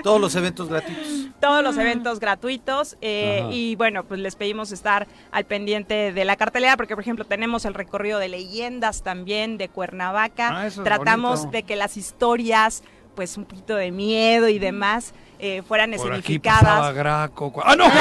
Todos 0.03 0.21
los 0.21 0.35
eventos 0.35 0.69
gratuitos. 0.69 1.27
Todos 1.39 1.63
los 1.63 1.76
eventos 1.77 2.19
gratuitos 2.19 2.97
eh, 3.01 3.47
y 3.51 3.75
bueno, 3.75 4.03
pues 4.03 4.19
les 4.19 4.35
pedimos 4.35 4.71
estar 4.71 5.07
al 5.31 5.45
pendiente 5.45 6.11
de 6.13 6.25
la 6.25 6.35
cartelera 6.35 6.77
porque 6.77 6.95
por 6.95 7.03
ejemplo 7.03 7.25
tenemos 7.25 7.65
el 7.65 7.73
recorrido 7.73 8.19
de 8.19 8.29
leyendas 8.29 9.03
también 9.03 9.57
de 9.57 9.69
Cuernavaca. 9.69 10.65
Ah, 10.65 10.69
Tratamos 10.83 11.51
de 11.51 11.63
que 11.63 11.75
las 11.75 11.97
historias 11.97 12.83
pues 13.15 13.35
un 13.35 13.45
poquito 13.45 13.75
de 13.75 13.91
miedo 13.91 14.47
y 14.47 14.59
demás 14.59 15.13
eh, 15.39 15.61
fueran 15.67 15.91
Por 15.91 16.07
escenificadas. 16.13 16.85
Aquí 16.87 16.97
Graco. 16.97 17.53
¡Ah, 17.63 17.75
no! 17.75 17.85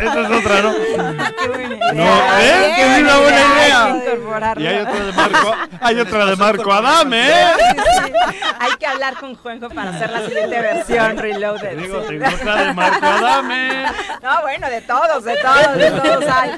Esa 0.00 0.20
es 0.20 0.30
otra, 0.30 0.62
¿no? 0.62 0.72
Qué 0.74 1.48
buena 1.48 1.74
idea. 1.76 1.92
No, 1.92 2.04
¿eh? 2.38 2.72
Que 2.76 2.82
es 2.82 3.00
una 3.02 3.16
buena 3.18 3.40
idea. 3.40 4.02
Y 4.58 4.66
hay 4.66 4.78
otra 4.80 5.04
de 5.04 5.12
Marco, 5.12 5.54
hay 5.80 5.98
otra 6.00 6.26
de 6.26 6.36
Marco 6.36 6.72
Adame, 6.72 7.28
¿eh? 7.28 7.52
Hay 8.58 8.72
que 8.78 8.86
hablar 8.86 9.16
con 9.18 9.34
Juanjo 9.34 9.68
para 9.70 9.90
hacer 9.90 10.10
la 10.10 10.26
siguiente 10.26 10.60
versión 10.60 11.16
Reloaded. 11.18 11.78
Digo, 11.78 12.00
tengo 12.02 12.26
otra 12.26 12.64
de 12.64 12.72
Marco 12.72 13.06
Adame. 13.06 13.84
No, 14.22 14.40
bueno, 14.42 14.70
de 14.70 14.80
todos, 14.82 15.24
de 15.24 15.36
todos, 15.36 15.76
de 15.76 15.90
todos 15.90 16.24
hay. 16.26 16.50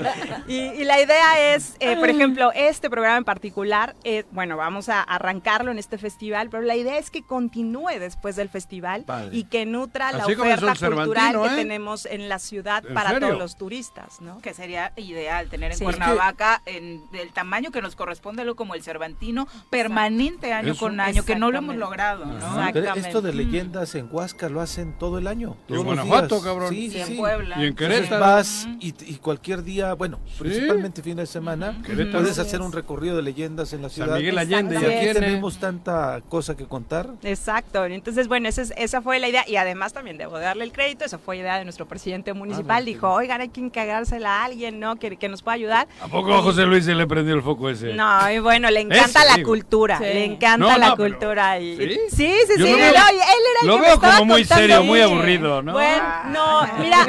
Y, 0.47 0.59
y 0.59 0.85
la 0.85 1.01
idea 1.01 1.55
es, 1.55 1.77
eh, 1.81 1.97
por 1.97 2.09
ejemplo, 2.09 2.53
este 2.55 2.91
programa 2.91 3.17
en 3.17 3.25
particular, 3.25 3.95
eh, 4.05 4.25
bueno, 4.31 4.57
vamos 4.57 4.89
a 4.89 5.03
arrancarlo 5.03 5.71
en 5.71 5.79
este 5.79 5.99
festival, 5.99 6.51
pero 6.51 6.63
la 6.63 6.77
idea 6.77 6.99
es 6.99 7.11
que 7.11 7.23
continúe 7.23 7.99
después 7.99 8.37
del 8.37 8.49
festival 8.49 9.05
y 9.33 9.45
que 9.45 9.67
nutra 9.67 10.13
la 10.13 10.27
oferta 10.27 10.75
cultural 10.75 11.41
que 11.41 11.47
¿eh? 11.47 11.57
tenemos 11.57 12.07
en 12.07 12.29
la 12.29 12.39
ciudad 12.39 12.85
para 12.95 13.19
todos 13.19 13.39
los 13.39 13.57
turistas, 13.57 14.21
¿no? 14.21 14.41
Que 14.41 14.55
sería 14.55 14.93
ideal 14.97 15.49
tener 15.49 15.73
en 15.73 15.79
Cuernavaca 15.79 16.63
en 16.67 17.03
el 17.13 17.33
tamaño 17.33 17.71
que 17.71 17.81
nos 17.81 17.97
corresponde 17.97 18.45
como 18.55 18.75
el 18.75 18.83
Cervantino 18.83 19.49
permanente 19.71 20.53
año 20.53 20.77
con 20.77 21.01
año, 21.01 21.25
que 21.25 21.37
no 21.37 21.51
lo 21.51 21.59
hemos 21.59 21.77
logrado, 21.85 22.25
Exactamente. 22.25 23.01
esto 23.01 23.21
de 23.21 23.35
leyendas 23.35 23.95
en 23.95 24.09
Huasca 24.11 24.49
lo 24.49 24.61
hacen 24.61 24.93
todo 24.99 25.19
el 25.19 25.27
año. 25.27 25.57
Y 25.69 25.75
en 25.75 25.85
Guanajuato, 25.85 26.41
cabrón. 26.41 26.71
Sí, 26.71 26.91
sí, 26.91 27.01
en 27.01 27.17
Puebla. 27.17 27.57
Y 27.59 27.67
en 27.67 27.75
Querétaro. 27.75 28.21
Vas 28.21 28.69
y, 28.81 28.93
cualquier 29.17 29.63
día, 29.63 29.95
bueno, 29.95 30.21
principalmente 30.39 31.03
fin 31.03 31.17
de 31.17 31.27
semana, 31.27 31.81
puedes 32.13 32.39
hacer 32.39 32.61
un 32.61 32.73
recorrido 32.73 33.17
de 33.17 33.23
leyendas 33.23 33.73
en 33.73 33.83
la 33.83 33.89
ciudad. 33.89 34.11
San 34.11 34.19
Miguel 34.19 34.39
Allende, 34.39 34.79
y 34.81 34.85
aquí 34.85 35.13
tenemos 35.13 35.59
tanta 35.59 36.21
cosa 36.29 36.57
que 36.57 36.67
contar. 36.67 37.11
Exacto. 37.23 37.85
Entonces, 37.85 38.29
bueno, 38.29 38.49
ese 38.49 38.63
es 38.63 38.75
esa 38.77 39.03
fue 39.03 39.19
la 39.19 39.29
idea 39.29 39.45
y 39.47 39.57
además 39.57 39.93
también 39.93 40.19
debo 40.19 40.39
darle 40.39 40.65
el 40.65 40.73
crédito, 40.73 41.05
esa 41.05 41.19
fue 41.19 41.37
la 41.37 41.43
idea 41.43 41.59
de 41.59 41.65
nuestro 41.65 41.87
presidente 41.87 42.33
municipal, 42.33 42.83
ah, 42.83 42.85
dijo, 42.85 43.11
oigan, 43.11 43.41
hay 43.41 43.49
que 43.49 43.61
encargársela 43.61 44.43
a 44.43 44.45
alguien, 44.45 44.81
¿no? 44.81 44.97
Que, 44.97 45.17
que 45.17 45.29
nos 45.29 45.43
pueda 45.43 45.55
ayudar. 45.55 45.89
¿A 46.03 46.09
poco 46.09 46.35
a 46.35 46.43
José 46.43 46.65
Luis 46.67 46.85
se 46.85 46.95
le 46.95 47.07
prendió 47.07 47.35
el 47.35 47.43
foco 47.43 47.71
ese? 47.71 47.95
No, 47.95 48.31
y 48.31 48.39
bueno, 48.39 48.71
le 48.71 48.81
encanta 48.81 49.25
la 49.25 49.43
cultura, 49.43 49.99
le 50.01 50.25
encanta 50.25 50.79
la 50.79 50.97
cultura. 50.97 51.59
Y, 51.61 51.74
¿Sí? 51.77 52.01
Sí, 52.11 52.35
sí, 52.47 52.53
sí, 52.57 52.69
él 52.69 52.81
era 52.81 53.05
Lo 53.63 53.79
veo 53.79 54.01
como 54.01 54.25
muy 54.25 54.45
serio, 54.45 54.83
muy 54.83 55.01
aburrido, 55.01 55.63
¿no? 55.63 55.73
Bueno, 55.73 56.03
no, 56.27 56.63
mira, 56.79 57.07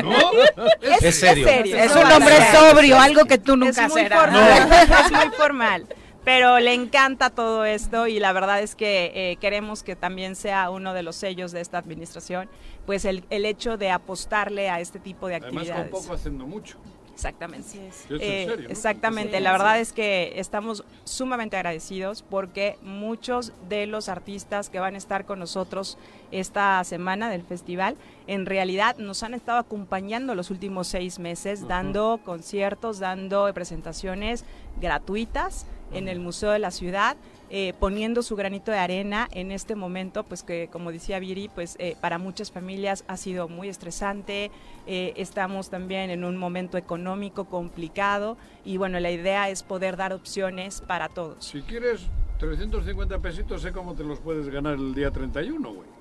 Es, 1.02 1.20
serio. 1.20 1.48
Es, 1.48 1.96
un 1.96 2.12
hombre 2.12 2.36
sobrio, 2.52 3.00
algo 3.00 3.26
que 3.26 3.38
tú 3.38 3.56
nunca 3.56 3.86
es 3.86 3.92
muy 3.92 4.06
Formal, 4.06 4.72
es 5.06 5.12
muy 5.12 5.30
formal 5.36 5.88
pero 6.26 6.60
le 6.60 6.74
encanta 6.74 7.30
todo 7.30 7.66
esto 7.66 8.08
y 8.08 8.20
la 8.20 8.34
verdad 8.34 8.60
es 8.60 8.76
que 8.76 9.12
eh, 9.14 9.38
queremos 9.38 9.84
que 9.84 9.96
también 9.96 10.36
sea 10.36 10.72
uno 10.72 10.96
de 10.96 11.04
los 11.04 11.16
sellos 11.16 11.52
de 11.52 11.62
esta 11.62 11.78
administración, 11.78 12.50
pues 12.88 13.06
el, 13.06 13.24
el 13.30 13.46
hecho 13.46 13.78
de 13.78 13.92
apostarle 13.92 14.70
a 14.70 14.80
este 14.80 15.00
tipo 15.00 15.28
de 15.28 15.36
actividades. 15.36 15.70
Además, 15.70 15.92
con 15.92 16.02
poco 16.02 16.14
haciendo 16.16 16.48
mucho. 16.48 16.80
Exactamente. 17.16 17.70
Eh, 18.10 18.68
exactamente. 18.70 19.40
La 19.40 19.54
verdad 19.54 19.80
es 19.80 19.94
que 19.94 20.34
estamos 20.36 20.84
sumamente 21.06 21.56
agradecidos 21.56 22.24
porque 22.24 22.78
muchos 22.82 23.54
de 23.70 23.88
los 23.88 24.10
artistas 24.10 24.70
que 24.70 24.80
van 24.80 24.96
a 24.96 24.98
estar 24.98 25.26
con 25.26 25.40
nosotros 25.40 25.98
esta 26.32 26.84
semana 26.84 27.30
del 27.30 27.44
festival, 27.44 27.96
en 28.28 28.46
realidad 28.46 28.98
nos 28.98 29.24
han 29.24 29.34
estado 29.34 29.60
acompañando 29.60 30.36
los 30.36 30.52
últimos 30.52 30.88
seis 30.88 31.18
meses, 31.18 31.66
dando 31.70 32.20
conciertos, 32.26 33.00
dando 33.00 33.50
presentaciones 33.54 34.44
gratuitas 34.82 35.68
en 35.94 36.10
el 36.10 36.20
Museo 36.20 36.52
de 36.52 36.60
la 36.60 36.72
Ciudad. 36.72 37.16
Eh, 37.50 37.74
poniendo 37.80 38.24
su 38.24 38.36
granito 38.36 38.72
de 38.72 38.80
arena 38.80 39.28
en 39.32 39.52
este 39.52 39.76
momento, 39.76 40.24
pues 40.24 40.42
que 40.42 40.68
como 40.72 40.92
decía 40.92 41.20
Viri, 41.20 41.50
pues 41.54 41.76
eh, 41.80 41.96
para 42.02 42.18
muchas 42.18 42.52
familias 42.52 43.04
ha 43.08 43.18
sido 43.18 43.48
muy 43.48 43.70
estresante, 43.70 44.50
eh, 44.88 45.14
estamos 45.16 45.70
también 45.70 46.10
en 46.10 46.24
un 46.24 46.38
momento 46.38 46.78
económico 46.78 47.46
complicado 47.46 48.38
y 48.64 48.78
bueno, 48.78 49.00
la 49.00 49.12
idea 49.12 49.50
es 49.50 49.62
poder 49.62 49.96
dar 49.96 50.12
opciones 50.12 50.82
para 50.82 51.10
todos. 51.10 51.46
Si 51.46 51.62
quieres 51.62 52.08
350 52.40 53.20
pesitos, 53.20 53.62
sé 53.62 53.72
cómo 53.72 53.94
te 53.94 54.04
los 54.04 54.20
puedes 54.20 54.50
ganar 54.50 54.74
el 54.76 54.96
día 54.96 55.12
31, 55.12 55.72
güey 55.72 55.95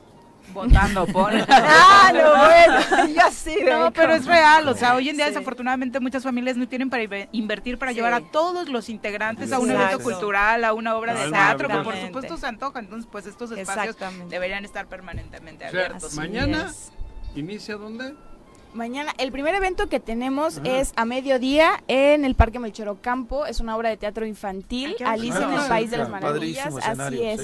votando 0.53 1.07
por. 1.07 1.33
ah, 1.49 2.13
no, 2.13 2.99
bueno, 2.99 3.15
yo 3.15 3.31
sí. 3.33 3.57
No, 3.69 3.93
pero 3.93 4.15
es 4.15 4.27
real. 4.27 4.69
O 4.69 4.75
sea, 4.75 4.95
hoy 4.95 5.09
en 5.09 5.17
día, 5.17 5.27
desafortunadamente, 5.27 6.01
muchas 6.01 6.23
familias 6.23 6.57
no 6.57 6.69
tienen 6.69 6.91
para 6.91 7.05
invertir 7.33 7.79
para 7.79 7.93
llevar 7.93 8.15
a 8.15 8.21
todos 8.21 8.69
los 8.69 8.89
integrantes 8.89 9.53
a 9.53 9.59
un 9.59 9.71
evento 9.71 10.01
cultural, 10.01 10.65
a 10.65 10.73
una 10.73 10.97
obra 10.97 11.15
de 11.15 11.31
teatro, 11.31 11.69
que 11.69 11.79
por 11.79 11.97
supuesto 11.97 12.37
se 12.37 12.47
antoja. 12.47 12.81
Entonces, 12.81 13.09
pues 13.11 13.27
estos 13.27 13.51
espacios 13.53 13.97
deberían 14.29 14.65
estar 14.65 14.87
permanentemente 14.87 15.65
abiertos. 15.67 16.15
mañana 16.15 16.73
inicia 17.35 17.77
dónde? 17.77 18.15
Mañana, 18.75 19.13
el 19.19 19.31
primer 19.31 19.55
evento 19.55 19.89
que 19.89 20.01
tenemos 20.01 20.61
es 20.65 20.93
a 20.97 21.05
mediodía 21.05 21.85
en 21.87 22.25
el 22.25 22.35
Parque 22.35 22.59
Melchor 22.59 23.01
Campo. 23.01 23.47
Es 23.47 23.61
una 23.61 23.77
obra 23.77 23.89
de 23.89 23.97
teatro 23.97 24.27
infantil, 24.27 24.97
Alice 25.05 25.41
en 25.41 25.53
el 25.53 25.69
País 25.69 25.93
de 25.93 25.99
las 25.99 26.11
Maravillas. 26.11 26.75
Así 26.83 27.23
es. 27.23 27.41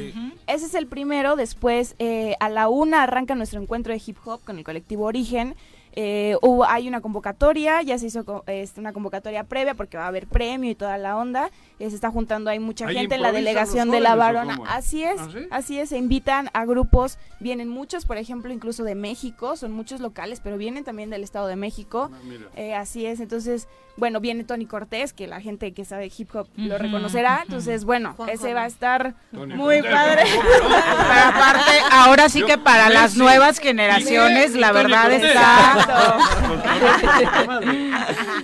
Ese 0.49 0.67
es 0.67 0.75
el 0.75 0.89
primero. 0.89 1.37
Después, 1.37 1.95
eh, 2.01 2.35
a 2.41 2.49
la 2.49 2.69
una 2.69 3.05
arranca 3.05 3.37
nuestro 3.37 3.63
encuentro 3.63 3.93
de 3.93 4.03
hip 4.05 4.17
hop 4.25 4.41
con 4.45 4.59
el 4.59 4.65
colectivo 4.65 5.05
Origen. 5.05 5.55
Eh, 5.93 6.37
hubo, 6.43 6.65
hay 6.65 6.89
una 6.89 7.01
convocatoria, 7.01 7.83
ya 7.83 7.99
se 7.99 8.07
hizo 8.07 8.45
este, 8.47 8.81
una 8.81 8.93
convocatoria 8.93 9.45
previa 9.45 9.75
porque 9.75 9.97
va 9.97 10.05
a 10.05 10.09
haber 10.09 10.27
premio 10.27 10.71
y 10.71 10.75
toda 10.75 10.99
la 10.99 11.17
onda. 11.17 11.51
Eh, 11.79 11.89
se 11.89 11.97
está 11.97 12.11
juntando, 12.11 12.51
hay 12.51 12.59
mucha 12.59 12.89
gente 12.89 13.17
en 13.17 13.23
la 13.23 13.33
delegación 13.33 13.91
de 13.91 14.01
la 14.01 14.15
Varona. 14.15 14.59
Así 14.69 15.03
es, 15.03 15.21
¿Ah, 15.21 15.29
así 15.51 15.79
es, 15.79 15.89
se 15.89 15.99
invitan 15.99 16.51
a 16.53 16.65
grupos, 16.65 17.19
vienen 17.41 17.69
muchos, 17.69 18.07
por 18.07 18.19
ejemplo, 18.19 18.53
incluso 18.53 18.85
de 18.85 18.95
México, 18.95 19.57
son 19.57 19.73
muchos 19.73 20.01
locales, 20.01 20.41
pero 20.41 20.57
vienen 20.57 20.85
también 20.85 21.11
del 21.11 21.25
Estado 21.25 21.47
de 21.47 21.57
México. 21.57 22.11
Ah, 22.13 22.19
eh, 22.57 22.75
así 22.75 23.07
es, 23.07 23.21
entonces, 23.21 23.67
bueno, 23.97 24.21
viene 24.21 24.45
Tony 24.45 24.67
Cortés, 24.67 25.13
que 25.13 25.27
la 25.27 25.41
gente 25.41 25.73
que 25.73 25.85
sabe 25.85 26.11
hip 26.17 26.35
hop 26.35 26.49
lo 26.57 26.79
reconocerá. 26.79 27.41
Entonces, 27.43 27.85
bueno, 27.85 28.17
ese 28.29 28.55
va 28.55 28.63
a 28.63 28.67
estar 28.67 29.15
muy 29.33 29.83
padre. 29.83 30.23
Pero 30.33 31.25
aparte, 31.25 31.73
ahora 31.91 32.29
sí 32.29 32.43
que 32.43 32.57
para 32.57 32.89
las 32.89 33.17
nuevas 33.17 33.59
generaciones, 33.59 34.55
la 34.55 34.73
verdad 34.73 35.13
está 35.13 35.80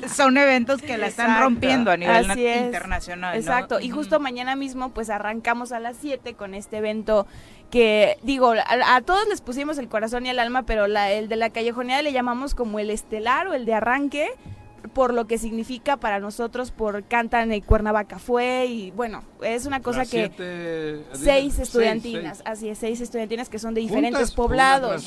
Son 0.09 0.37
eventos 0.37 0.83
que 0.83 0.99
la 0.99 1.07
están 1.07 1.41
rompiendo 1.41 1.91
a 1.91 1.97
nivel 1.97 2.27
internacional. 2.39 3.37
Exacto, 3.37 3.81
y 3.81 3.91
justo 3.91 4.21
mañana 4.21 4.57
mismo 4.57 4.91
pues 4.91 5.11
arrancamos 5.11 5.73
a 5.73 5.81
las 5.81 5.97
7 6.01 6.35
con 6.35 6.55
este 6.55 6.79
evento 6.79 7.27
que 7.71 8.19
digo, 8.23 8.55
a, 8.55 9.01
todos 9.03 9.27
les 9.29 9.41
pusimos 9.41 9.79
el 9.79 9.89
corazón 9.89 10.27
y 10.27 10.31
el 10.31 10.39
alma, 10.39 10.63
pero 10.65 10.87
la, 10.87 11.11
el 11.11 11.29
de 11.29 11.37
la 11.37 11.51
callejoneada 11.51 12.03
le 12.03 12.13
llamamos 12.13 12.55
como 12.55 12.79
el 12.79 12.91
estelar 12.91 13.49
o 13.49 13.55
el 13.55 13.67
de 13.67 13.75
arranque, 13.75 14.29
por 14.89 15.15
lo 15.15 15.27
que 15.27 15.39
significa 15.39 15.97
para 15.97 16.21
nosotros, 16.21 16.71
por 16.71 17.05
Cantan 17.05 17.53
en 17.53 17.61
Cuernavaca 17.61 18.19
fue 18.19 18.67
y 18.67 18.91
bueno, 18.93 19.23
es 19.43 19.67
una 19.67 19.81
cosa 19.81 20.05
que 20.05 21.05
seis 21.13 21.59
estudiantinas, 21.59 22.43
así 22.45 22.69
es, 22.69 22.79
seis 22.79 23.01
estudiantinas 23.01 23.49
que 23.49 23.59
son 23.59 23.75
de 23.75 23.81
diferentes 23.81 24.33
poblados. 24.33 25.07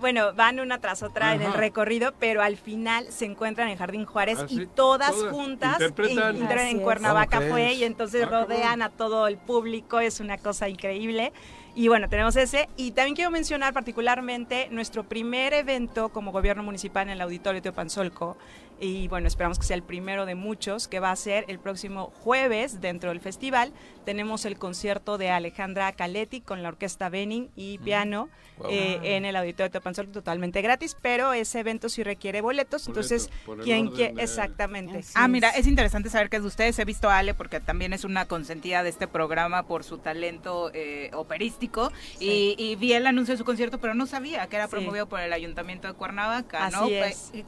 bueno, 0.00 0.32
van 0.34 0.60
una 0.60 0.78
tras 0.78 1.02
otra 1.02 1.34
en 1.34 1.42
el 1.42 1.52
recorrido, 1.52 2.12
pero 2.18 2.42
al 2.42 2.56
final 2.56 3.06
se 3.10 3.24
encuentran 3.24 3.68
en 3.68 3.76
Jardín 3.76 4.04
Juárez 4.04 4.38
ah, 4.40 4.46
y 4.48 4.66
todas, 4.66 5.14
juntas 5.30 5.80
entran 5.80 6.68
en 6.68 6.80
Cuernavaca 6.80 7.40
fue 7.42 7.74
y 7.74 7.84
entonces 7.84 8.24
ah, 8.24 8.30
rodean 8.30 8.82
a 8.82 8.90
todo 8.90 9.26
el 9.26 9.36
público, 9.36 10.00
es 10.00 10.20
una 10.20 10.38
cosa 10.38 10.68
increíble. 10.68 11.32
Y 11.74 11.86
bueno, 11.86 12.08
tenemos 12.08 12.34
ese. 12.34 12.68
Y 12.76 12.90
también 12.90 13.14
quiero 13.14 13.30
mencionar 13.30 13.72
particularmente 13.72 14.66
nuestro 14.72 15.04
primer 15.04 15.54
evento 15.54 16.08
como 16.08 16.32
gobierno 16.32 16.64
municipal 16.64 17.04
en 17.04 17.10
el 17.10 17.20
Auditorio 17.20 17.62
Teopanzolco 17.62 18.36
y 18.80 19.08
bueno, 19.08 19.26
esperamos 19.26 19.58
que 19.58 19.66
sea 19.66 19.76
el 19.76 19.82
primero 19.82 20.26
de 20.26 20.34
muchos, 20.34 20.86
que 20.88 21.00
va 21.00 21.10
a 21.10 21.16
ser 21.16 21.44
el 21.48 21.58
próximo 21.58 22.12
jueves 22.22 22.80
dentro 22.80 23.10
del 23.10 23.20
festival. 23.20 23.72
Tenemos 24.04 24.44
el 24.44 24.56
concierto 24.56 25.18
de 25.18 25.30
Alejandra 25.30 25.92
Caletti 25.92 26.40
con 26.40 26.62
la 26.62 26.68
orquesta 26.68 27.08
Benin 27.08 27.50
y 27.56 27.78
piano 27.78 28.28
eh, 28.68 28.98
en 29.02 29.24
el 29.24 29.36
Auditorio 29.36 29.68
de 29.68 29.78
Topanzol 29.78 30.08
totalmente 30.08 30.62
gratis, 30.62 30.96
pero 31.00 31.32
ese 31.32 31.60
evento 31.60 31.88
sí 31.88 32.02
requiere 32.02 32.40
boletos, 32.40 32.86
entonces, 32.88 33.30
¿quién 33.62 33.88
quiere? 33.88 34.22
Exactamente. 34.22 35.04
Ah, 35.14 35.28
mira, 35.28 35.50
es 35.50 35.66
interesante 35.66 36.08
saber 36.08 36.30
que 36.30 36.36
es 36.36 36.42
de 36.42 36.48
ustedes. 36.48 36.78
He 36.78 36.84
visto 36.84 37.10
a 37.10 37.18
Ale 37.18 37.34
porque 37.34 37.60
también 37.60 37.92
es 37.92 38.04
una 38.04 38.26
consentida 38.26 38.82
de 38.82 38.90
este 38.90 39.08
programa 39.08 39.64
por 39.64 39.84
su 39.84 39.98
talento 39.98 40.70
eh, 40.72 41.10
operístico 41.14 41.92
y, 42.20 42.76
vi 42.78 42.92
el 42.92 43.06
anuncio 43.06 43.34
de 43.34 43.38
su 43.38 43.44
concierto, 43.44 43.78
pero 43.78 43.94
no 43.94 44.06
sabía 44.06 44.46
que 44.46 44.56
era 44.56 44.68
promovido 44.68 45.08
por 45.08 45.20
el 45.20 45.32
Ayuntamiento 45.32 45.88
de 45.88 45.94
Cuernavaca, 45.94 46.70
¿no? 46.70 46.86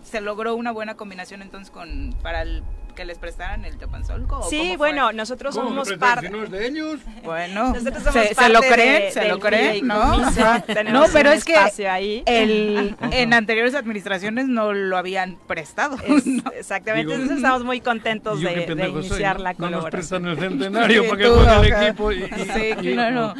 Se 0.03 0.21
logró 0.21 0.55
una 0.55 0.73
buena 0.73 0.97
combinación 0.97 1.20
entonces 1.43 1.71
con 1.71 2.15
para 2.23 2.43
el 2.43 2.63
que 2.95 3.05
les 3.05 3.19
prestaran 3.19 3.65
el 3.65 3.77
Teopanzolco? 3.77 4.43
Sí, 4.49 4.77
bueno, 4.77 5.13
nosotros 5.13 5.55
somos 5.55 5.93
parte. 5.95 6.27
Si 6.27 6.33
no 6.33 6.45
es 6.45 6.51
de 6.51 6.67
ellos? 6.67 7.01
Bueno, 7.23 7.75
se, 7.75 8.35
se, 8.35 8.49
lo 8.49 8.61
creen, 8.61 9.13
se 9.13 9.29
lo 9.29 9.39
creen, 9.39 9.87
¿no? 9.87 10.19
no, 10.91 11.05
pero 11.13 11.33
es 11.33 11.45
que 11.45 11.57
ahí. 11.89 12.23
El, 12.27 12.97
en 13.13 13.33
anteriores 13.35 13.75
administraciones 13.75 14.49
no 14.49 14.73
lo 14.73 14.97
habían 14.97 15.37
prestado. 15.47 15.97
Exactamente, 16.57 17.15
entonces 17.15 17.37
estamos 17.37 17.65
muy 17.65 17.81
contentos 17.81 18.41
de, 18.41 18.67
de 18.67 18.89
iniciar 18.89 19.41
la 19.41 19.55
colaboración. 19.55 19.71
No 19.71 19.81
nos 19.81 19.91
prestan 19.91 20.27
el 20.27 20.39
centenario 20.39 21.09
para 21.09 21.23
que 21.23 21.29
ponga 21.29 21.61
el 21.61 21.73
equipo. 21.73 22.13
Y, 22.13 22.23
sí, 22.23 22.75
claro. 22.81 23.35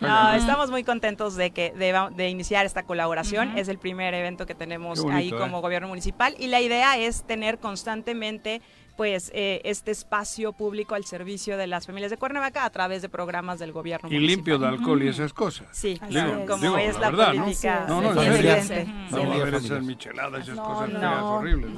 No, 0.00 0.32
estamos 0.34 0.70
muy 0.70 0.84
contentos 0.84 1.36
de 1.36 1.50
que 1.50 1.72
de, 1.72 2.28
iniciar 2.28 2.66
esta 2.66 2.82
colaboración. 2.82 3.56
Es 3.56 3.68
el 3.68 3.78
primer 3.78 4.14
evento 4.14 4.46
que 4.46 4.54
tenemos 4.54 5.04
ahí 5.10 5.30
como 5.30 5.58
¿eh? 5.58 5.62
gobierno 5.62 5.88
municipal 5.88 6.34
y 6.38 6.48
la 6.48 6.60
idea 6.60 6.98
es 6.98 7.24
tener 7.24 7.58
constantemente 7.58 8.60
pues 8.96 9.30
eh, 9.34 9.60
este 9.64 9.90
espacio 9.90 10.52
público 10.52 10.94
al 10.94 11.04
servicio 11.04 11.56
de 11.56 11.66
las 11.66 11.86
familias 11.86 12.10
de 12.10 12.16
Cuernavaca 12.16 12.64
a 12.64 12.70
través 12.70 13.02
de 13.02 13.08
programas 13.08 13.58
del 13.58 13.72
gobierno. 13.72 14.08
Y 14.10 14.18
limpio 14.18 14.58
de 14.58 14.66
alcohol 14.66 15.02
y 15.02 15.08
esas 15.08 15.32
cosas. 15.32 15.68
Sí, 15.72 16.00
como 16.48 16.78
es 16.78 16.98
la, 16.98 17.10
política. 17.10 17.84
No, 17.88 18.00
no, 18.00 18.14
no, 18.14 18.22
evidente. 18.22 18.86
No, 19.10 19.24
no, 19.24 19.46
no, 19.46 19.56
esas 19.58 19.82
micheladas, 19.82 20.42
esas 20.42 20.58
cosas 20.58 20.90
horribles. 21.22 21.70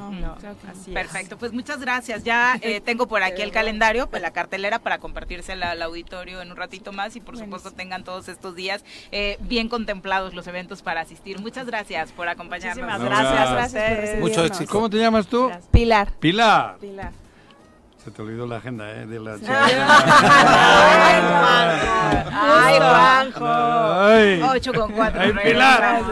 Perfecto, 0.93 1.37
pues 1.37 1.53
muchas 1.53 1.81
gracias. 1.81 2.23
Ya 2.25 2.59
eh, 2.63 2.81
tengo 2.85 3.09
por 3.09 3.23
aquí 3.23 3.43
el 3.43 3.51
calendario, 3.51 4.09
pues 4.09 4.23
la 4.23 4.31
cartelera 4.31 4.79
para 4.79 4.99
compartirse 4.99 5.53
al 5.53 5.83
auditorio 5.83 6.41
en 6.41 6.51
un 6.51 6.57
ratito 6.57 6.93
más 6.93 7.17
y 7.17 7.21
por 7.21 7.37
supuesto 7.37 7.73
tengan 7.73 8.05
todos 8.05 8.29
estos 8.29 8.55
días 8.55 8.85
eh, 9.11 9.39
bien 9.41 9.69
contemplados 9.69 10.35
los 10.35 10.47
eventos 10.47 10.83
para 10.83 11.01
asistir. 11.01 11.41
Muchas 11.41 11.67
gracias 11.67 12.13
por 12.13 12.29
acompañarnos. 12.29 12.85
Muchísimas 12.85 13.03
gracias, 13.03 13.53
gracias. 13.53 14.21
Mucho 14.21 14.45
éxito. 14.45 14.71
¿Cómo 14.71 14.89
te 14.89 14.99
llamas 14.99 15.27
tú? 15.27 15.51
Pilar. 15.73 16.13
Pilar. 16.21 16.79
Pilar. 16.79 17.08
Se 18.09 18.15
te 18.15 18.23
olvidó 18.23 18.47
la 18.47 18.57
agenda, 18.57 18.91
¿eh? 18.91 19.07
De 19.07 19.21
la 19.21 19.33
¡Ay, 22.33 22.79
Juanjo! 22.81 23.47
¡Ay, 23.47 24.39
Juanjo! 24.41 24.55
8 24.55 24.73
con 24.73 24.93
4. 24.93 25.21
¡Ay, 25.21 25.33
Pilar! 25.45 26.03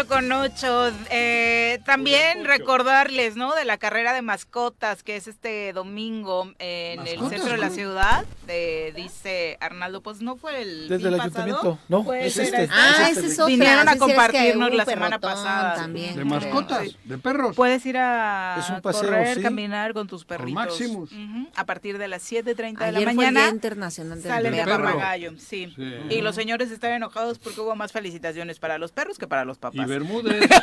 8 0.00 0.08
con 0.08 0.32
8. 0.32 0.92
Eh, 1.10 1.80
también 1.84 2.44
recordarles, 2.44 3.36
¿no? 3.36 3.54
De 3.54 3.64
la 3.64 3.78
carrera 3.78 4.12
de 4.12 4.22
mascotas, 4.22 5.02
que 5.02 5.16
es 5.16 5.26
este 5.26 5.72
domingo 5.72 6.52
en 6.58 7.06
el 7.06 7.18
centro 7.28 7.52
de 7.52 7.58
la 7.58 7.70
ciudad. 7.70 8.24
De, 8.46 8.92
dice 8.96 9.56
Arnaldo, 9.60 10.02
pues 10.02 10.20
no 10.22 10.36
fue 10.36 10.62
el. 10.62 10.88
Desde 10.88 11.08
el 11.08 11.20
ayuntamiento. 11.20 11.78
No, 11.88 12.12
es 12.12 12.36
este. 12.36 12.68
Ah, 12.72 13.08
ese 13.10 13.26
es 13.26 13.46
Vinieron 13.46 13.88
a 13.88 13.96
compartirnos 13.96 14.74
la 14.74 14.84
semana 14.84 15.18
pasada. 15.18 15.74
También, 15.74 16.16
de 16.16 16.24
mascotas, 16.24 16.88
de 17.04 17.18
perros. 17.18 17.56
Puedes 17.56 17.84
ir 17.86 17.96
a 17.98 18.80
correr, 18.82 19.42
caminar 19.42 19.92
con 19.92 20.06
tus 20.06 20.24
perritos. 20.24 20.54
Máximos. 20.54 21.10
A 21.54 21.64
partir 21.64 21.98
de 21.98 22.08
las 22.08 22.22
7:30 22.22 22.86
de 22.86 22.92
la 22.92 23.00
mañana. 23.00 23.40
Día 23.40 23.50
internacional 23.50 24.22
del 24.22 24.32
sale 24.32 24.50
de 24.50 24.64
Papagayo, 24.64 25.32
sí. 25.38 25.74
Y 26.08 26.20
los 26.22 26.34
señores 26.34 26.70
están 26.70 26.92
enojados 26.92 27.38
porque 27.38 27.60
hubo 27.60 27.74
más 27.76 27.92
felicitaciones 27.92 28.58
para 28.58 28.78
los 28.78 28.92
perros 28.92 29.18
que 29.18 29.26
para 29.26 29.44
los 29.44 29.58
papás. 29.58 29.89
Bermúdez. 29.90 30.48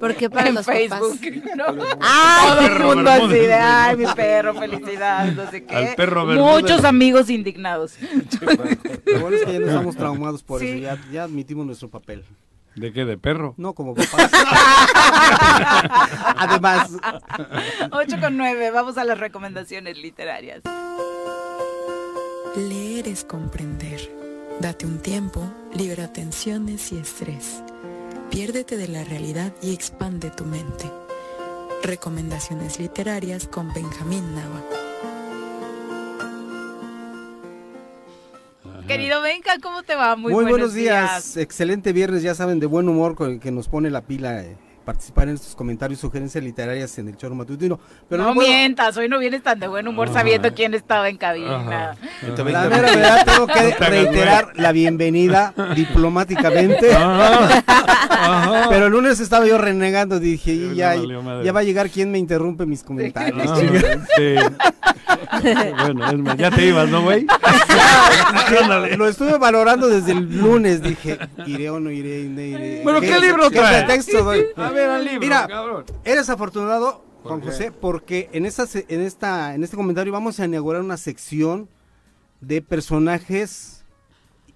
Porque 0.00 0.30
para 0.30 0.48
en 0.48 0.54
los 0.54 0.66
Facebook. 0.66 1.18
Ay, 2.00 2.48
todo 2.48 2.66
el 2.66 2.96
mundo 2.96 3.10
así 3.10 3.28
de, 3.28 3.54
ay, 3.54 3.96
mi 3.96 4.06
perro, 4.06 4.54
felicidades, 4.54 5.36
no 5.36 5.50
sé 5.50 5.64
qué. 5.64 5.76
Al 5.76 5.94
perro 5.94 6.26
Muchos 6.26 6.84
amigos 6.84 7.28
indignados. 7.28 7.94
Lo 9.04 9.20
bueno 9.20 9.36
es 9.36 9.44
que 9.44 9.52
ya 9.52 9.60
no 9.60 9.66
estamos 9.66 9.96
traumados 9.96 10.42
por 10.42 10.62
eso, 10.62 10.76
ya, 10.76 10.98
ya 11.12 11.24
admitimos 11.24 11.66
nuestro 11.66 11.88
papel. 11.88 12.24
¿De 12.76 12.92
qué? 12.92 13.04
¿De 13.04 13.18
perro? 13.18 13.54
No, 13.56 13.74
como 13.74 13.94
papás. 13.94 14.30
Además. 16.36 16.90
8 17.90 18.16
con 18.20 18.36
9, 18.36 18.70
vamos 18.70 18.96
a 18.96 19.04
las 19.04 19.18
recomendaciones 19.18 19.98
literarias. 19.98 20.62
Leer 22.56 23.08
es 23.08 23.24
comprender. 23.24 24.00
Date 24.60 24.86
un 24.86 24.98
tiempo, 24.98 25.42
libera 25.74 26.12
tensiones 26.12 26.92
y 26.92 26.98
estrés. 26.98 27.62
Piérdete 28.30 28.76
de 28.76 28.88
la 28.88 29.04
realidad 29.04 29.52
y 29.60 29.74
expande 29.74 30.30
tu 30.30 30.44
mente. 30.44 30.84
Recomendaciones 31.82 32.78
literarias 32.78 33.48
con 33.48 33.72
Benjamín 33.72 34.34
Nava. 34.34 34.62
Querido 38.86 39.20
Benja, 39.22 39.52
¿cómo 39.62 39.82
te 39.82 39.94
va? 39.94 40.16
Muy, 40.16 40.32
buenos, 40.32 40.74
días. 40.74 41.36
Excelente 41.36 41.92
viernes, 41.92 42.22
ya 42.22 42.34
saben, 42.34 42.60
de 42.60 42.66
buen 42.66 42.88
humor 42.88 43.14
con 43.14 43.30
el 43.30 43.40
que 43.40 43.50
nos 43.50 43.68
pone 43.68 43.90
la 43.90 44.02
pila. 44.02 44.42
Eh 44.42 44.69
participar 44.90 45.28
en 45.28 45.36
estos 45.36 45.54
comentarios, 45.54 46.00
sugerencias 46.00 46.42
literarias 46.42 46.98
en 46.98 47.06
el 47.06 47.16
choro 47.16 47.36
matutino. 47.36 47.78
Pero 48.08 48.24
no, 48.24 48.34
mientas, 48.34 48.96
hoy 48.96 49.08
no 49.08 49.20
vienes 49.20 49.40
tan 49.40 49.60
de 49.60 49.68
buen 49.68 49.86
humor 49.86 50.12
sabiendo 50.12 50.52
quién 50.52 50.74
estaba 50.74 51.08
en 51.08 51.16
cabina. 51.16 51.94
La 52.36 52.66
verdad, 52.66 53.24
tengo 53.24 53.46
que 53.46 53.70
reiterar 53.78 54.52
la 54.56 54.72
bienvenida 54.72 55.54
diplomáticamente. 55.76 56.88
Pero 58.68 58.86
el 58.86 58.92
lunes 58.92 59.20
estaba 59.20 59.46
yo 59.46 59.58
renegando, 59.58 60.18
dije, 60.18 60.74
ya, 60.74 60.96
ya 60.96 61.52
va 61.52 61.60
a 61.60 61.62
llegar 61.62 61.88
quien 61.88 62.10
me 62.10 62.18
interrumpe 62.18 62.66
mis 62.66 62.82
comentarios. 62.82 63.48
bueno, 65.84 66.34
ya 66.34 66.50
te 66.50 66.66
ibas, 66.66 66.88
¿no, 66.88 67.02
güey? 67.02 67.26
Lo 68.96 69.06
estuve 69.06 69.38
valorando 69.38 69.88
desde 69.88 70.12
el 70.12 70.36
lunes, 70.36 70.82
dije, 70.82 71.18
iré 71.46 71.70
o 71.70 71.78
no 71.78 71.90
iré, 71.90 72.22
iré. 72.22 72.80
Bueno, 72.82 73.00
¿qué, 73.00 73.20
libro 73.20 73.50
trae? 73.50 73.84
texto 73.84 74.24
doy? 74.24 74.46
A 74.56 74.70
ver, 74.70 74.79
Mira, 75.20 75.48
eres 76.04 76.28
afortunado, 76.30 77.04
Juan 77.22 77.40
José, 77.40 77.72
porque 77.72 78.28
en 78.32 78.46
esta, 78.46 78.66
en 78.88 79.00
esta, 79.00 79.54
en 79.54 79.64
este 79.64 79.76
comentario 79.76 80.12
vamos 80.12 80.40
a 80.40 80.44
inaugurar 80.44 80.82
una 80.82 80.96
sección 80.96 81.68
de 82.40 82.62
personajes 82.62 83.84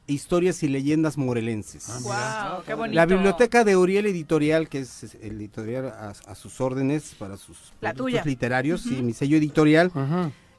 historias 0.07 0.62
y 0.62 0.68
leyendas 0.68 1.16
morelenses. 1.16 1.87
Ah, 2.11 2.62
qué 2.66 2.75
bonito. 2.75 2.95
La 2.95 3.07
biblioteca 3.07 3.64
de 3.64 3.77
Uriel 3.77 4.07
Editorial, 4.07 4.68
que 4.68 4.81
es 4.81 5.16
el 5.22 5.37
editorial 5.37 5.87
a, 5.87 6.35
sus 6.35 6.61
órdenes 6.61 7.14
para 7.18 7.37
sus 7.37 7.72
La 7.81 7.95
literarios, 8.25 8.87
y 8.87 9.03
mi 9.03 9.12
sello 9.12 9.37
editorial, 9.37 9.91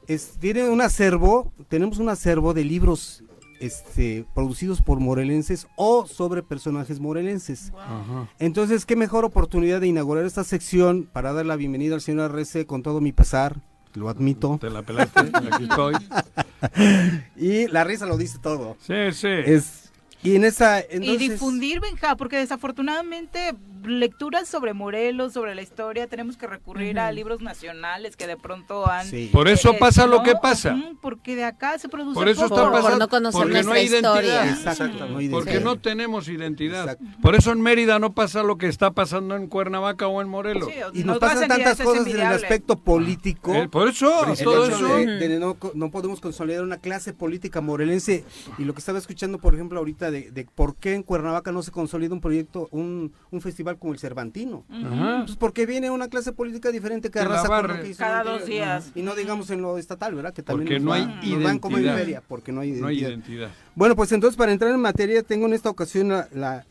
es, 0.06 0.32
tiene 0.38 0.68
un 0.68 0.80
acervo, 0.80 1.52
tenemos 1.68 1.98
un 1.98 2.08
acervo 2.08 2.54
de 2.54 2.64
libros 2.64 3.22
este, 3.60 4.24
producidos 4.34 4.82
por 4.82 5.00
morelenses 5.00 5.66
o 5.76 6.06
sobre 6.06 6.42
personajes 6.42 7.00
morelenses. 7.00 7.72
Entonces, 8.38 8.86
qué 8.86 8.96
mejor 8.96 9.24
oportunidad 9.24 9.80
de 9.80 9.86
inaugurar 9.86 10.24
esta 10.24 10.44
sección 10.44 11.08
para 11.12 11.32
dar 11.32 11.46
la 11.46 11.56
bienvenida 11.56 11.94
al 11.94 12.00
señor 12.00 12.30
Arrece 12.30 12.66
con 12.66 12.82
todo 12.82 13.00
mi 13.00 13.12
pesar, 13.12 13.60
lo 13.94 14.08
admito. 14.08 14.58
Te 14.60 14.70
la 14.70 14.82
pelaste, 14.82 15.20
aquí 15.52 15.64
estoy. 15.64 15.94
y 17.36 17.66
la 17.68 17.84
risa 17.84 18.06
lo 18.06 18.16
dice 18.16 18.38
todo. 18.38 18.76
Sí, 18.80 19.12
sí. 19.12 19.28
Es, 19.28 19.90
y 20.22 20.34
en 20.34 20.44
esa 20.44 20.80
y 20.80 21.16
difundir 21.16 21.80
Benja 21.80 22.16
porque 22.16 22.36
desafortunadamente 22.36 23.54
lecturas 23.84 24.48
sobre 24.48 24.74
Morelos 24.74 25.32
sobre 25.32 25.54
la 25.54 25.62
historia 25.62 26.06
tenemos 26.06 26.36
que 26.36 26.46
recurrir 26.46 26.98
a 26.98 27.10
libros 27.12 27.40
nacionales 27.40 28.16
que 28.16 28.26
de 28.26 28.36
pronto 28.36 28.88
han 28.88 29.06
por 29.32 29.48
eso 29.48 29.72
eh, 29.72 29.76
pasa 29.78 30.06
lo 30.06 30.22
que 30.22 30.34
pasa. 30.34 30.76
Porque 31.00 31.36
de 31.36 31.44
acá 31.44 31.78
se 31.78 31.88
produce 31.88 32.14
por 32.14 32.28
eso 32.28 32.46
está 32.46 32.70
pasando 32.70 33.20
no 33.20 33.30
porque 33.30 33.62
no 33.62 33.72
hay 33.72 33.84
historia. 33.84 34.48
Exacto, 34.48 35.08
no 35.08 35.18
hay 35.18 35.28
porque 35.28 35.60
no 35.60 35.78
tenemos 35.78 36.28
identidad. 36.28 36.98
Por 37.22 37.34
eso 37.34 37.52
en 37.52 37.60
Mérida 37.60 37.98
no 37.98 38.12
pasa 38.12 38.42
lo 38.42 38.58
que 38.58 38.68
está 38.68 38.92
pasando 38.92 39.36
en 39.36 39.46
Cuernavaca 39.48 40.06
o 40.06 40.20
en 40.20 40.28
Morelos. 40.28 40.68
Y 40.92 41.04
nos, 41.04 41.18
pasan 41.18 41.48
tantas 41.48 41.80
cosas 41.80 42.06
en 42.06 42.20
el 42.20 42.26
aspecto 42.26 42.76
político. 42.76 43.54
Eh, 43.54 43.68
por 43.68 43.88
eso 43.88 44.10
todo 44.42 44.66
eso. 44.66 45.38
no, 45.38 45.56
no 45.74 45.90
podemos 45.90 46.20
consolidar 46.20 46.62
una 46.62 46.78
clase 46.78 47.12
política 47.12 47.60
morelense. 47.60 48.24
Y 48.58 48.64
lo 48.64 48.74
que 48.74 48.80
estaba 48.80 48.98
escuchando 48.98 49.38
por 49.38 49.54
ejemplo 49.54 49.78
ahorita 49.78 50.10
de, 50.10 50.46
por 50.54 50.76
qué 50.76 50.94
en 50.94 51.02
Cuernavaca 51.02 51.52
no 51.52 51.62
se 51.62 51.70
consolida 51.70 52.14
un 52.14 52.20
proyecto, 52.20 52.68
un, 52.70 53.12
un 53.30 53.40
festival 53.40 53.65
como 53.74 53.92
el 53.92 53.98
Cervantino. 53.98 54.64
Pues 54.68 55.36
porque 55.36 55.66
viene 55.66 55.90
una 55.90 56.08
clase 56.08 56.32
política 56.32 56.70
diferente 56.70 57.10
que 57.10 57.18
arrasa 57.18 57.48
cada 57.98 58.22
dos 58.22 58.46
días. 58.46 58.92
Y 58.94 59.02
no 59.02 59.14
digamos 59.14 59.50
en 59.50 59.62
lo 59.62 59.78
estatal, 59.78 60.14
¿verdad? 60.14 60.32
Que 60.32 60.42
también 60.42 60.66
porque 60.66 60.80
no 60.80 60.92
hay 60.92 61.02
identidad. 61.22 61.58
como 61.58 61.78
en 61.78 61.84
feria, 61.84 62.22
porque 62.26 62.52
no 62.52 62.60
hay 62.60 62.68
identidad. 62.68 62.82
no 62.82 62.88
hay 62.88 62.98
identidad. 62.98 63.50
Bueno, 63.74 63.96
pues 63.96 64.12
entonces 64.12 64.36
para 64.36 64.52
entrar 64.52 64.70
en 64.70 64.80
materia 64.80 65.22
tengo 65.22 65.46
en 65.46 65.52
esta 65.52 65.68
ocasión 65.68 66.12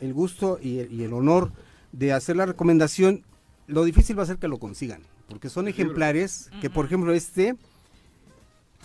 el 0.00 0.14
gusto 0.14 0.58
y 0.60 0.78
el, 0.78 0.92
y 0.92 1.04
el 1.04 1.12
honor 1.12 1.52
de 1.92 2.12
hacer 2.12 2.36
la 2.36 2.46
recomendación. 2.46 3.22
Lo 3.66 3.84
difícil 3.84 4.18
va 4.18 4.22
a 4.22 4.26
ser 4.26 4.38
que 4.38 4.48
lo 4.48 4.58
consigan, 4.58 5.02
porque 5.28 5.48
son 5.48 5.66
ejemplares 5.68 6.50
que, 6.60 6.70
por 6.70 6.86
ejemplo, 6.86 7.12
este 7.12 7.56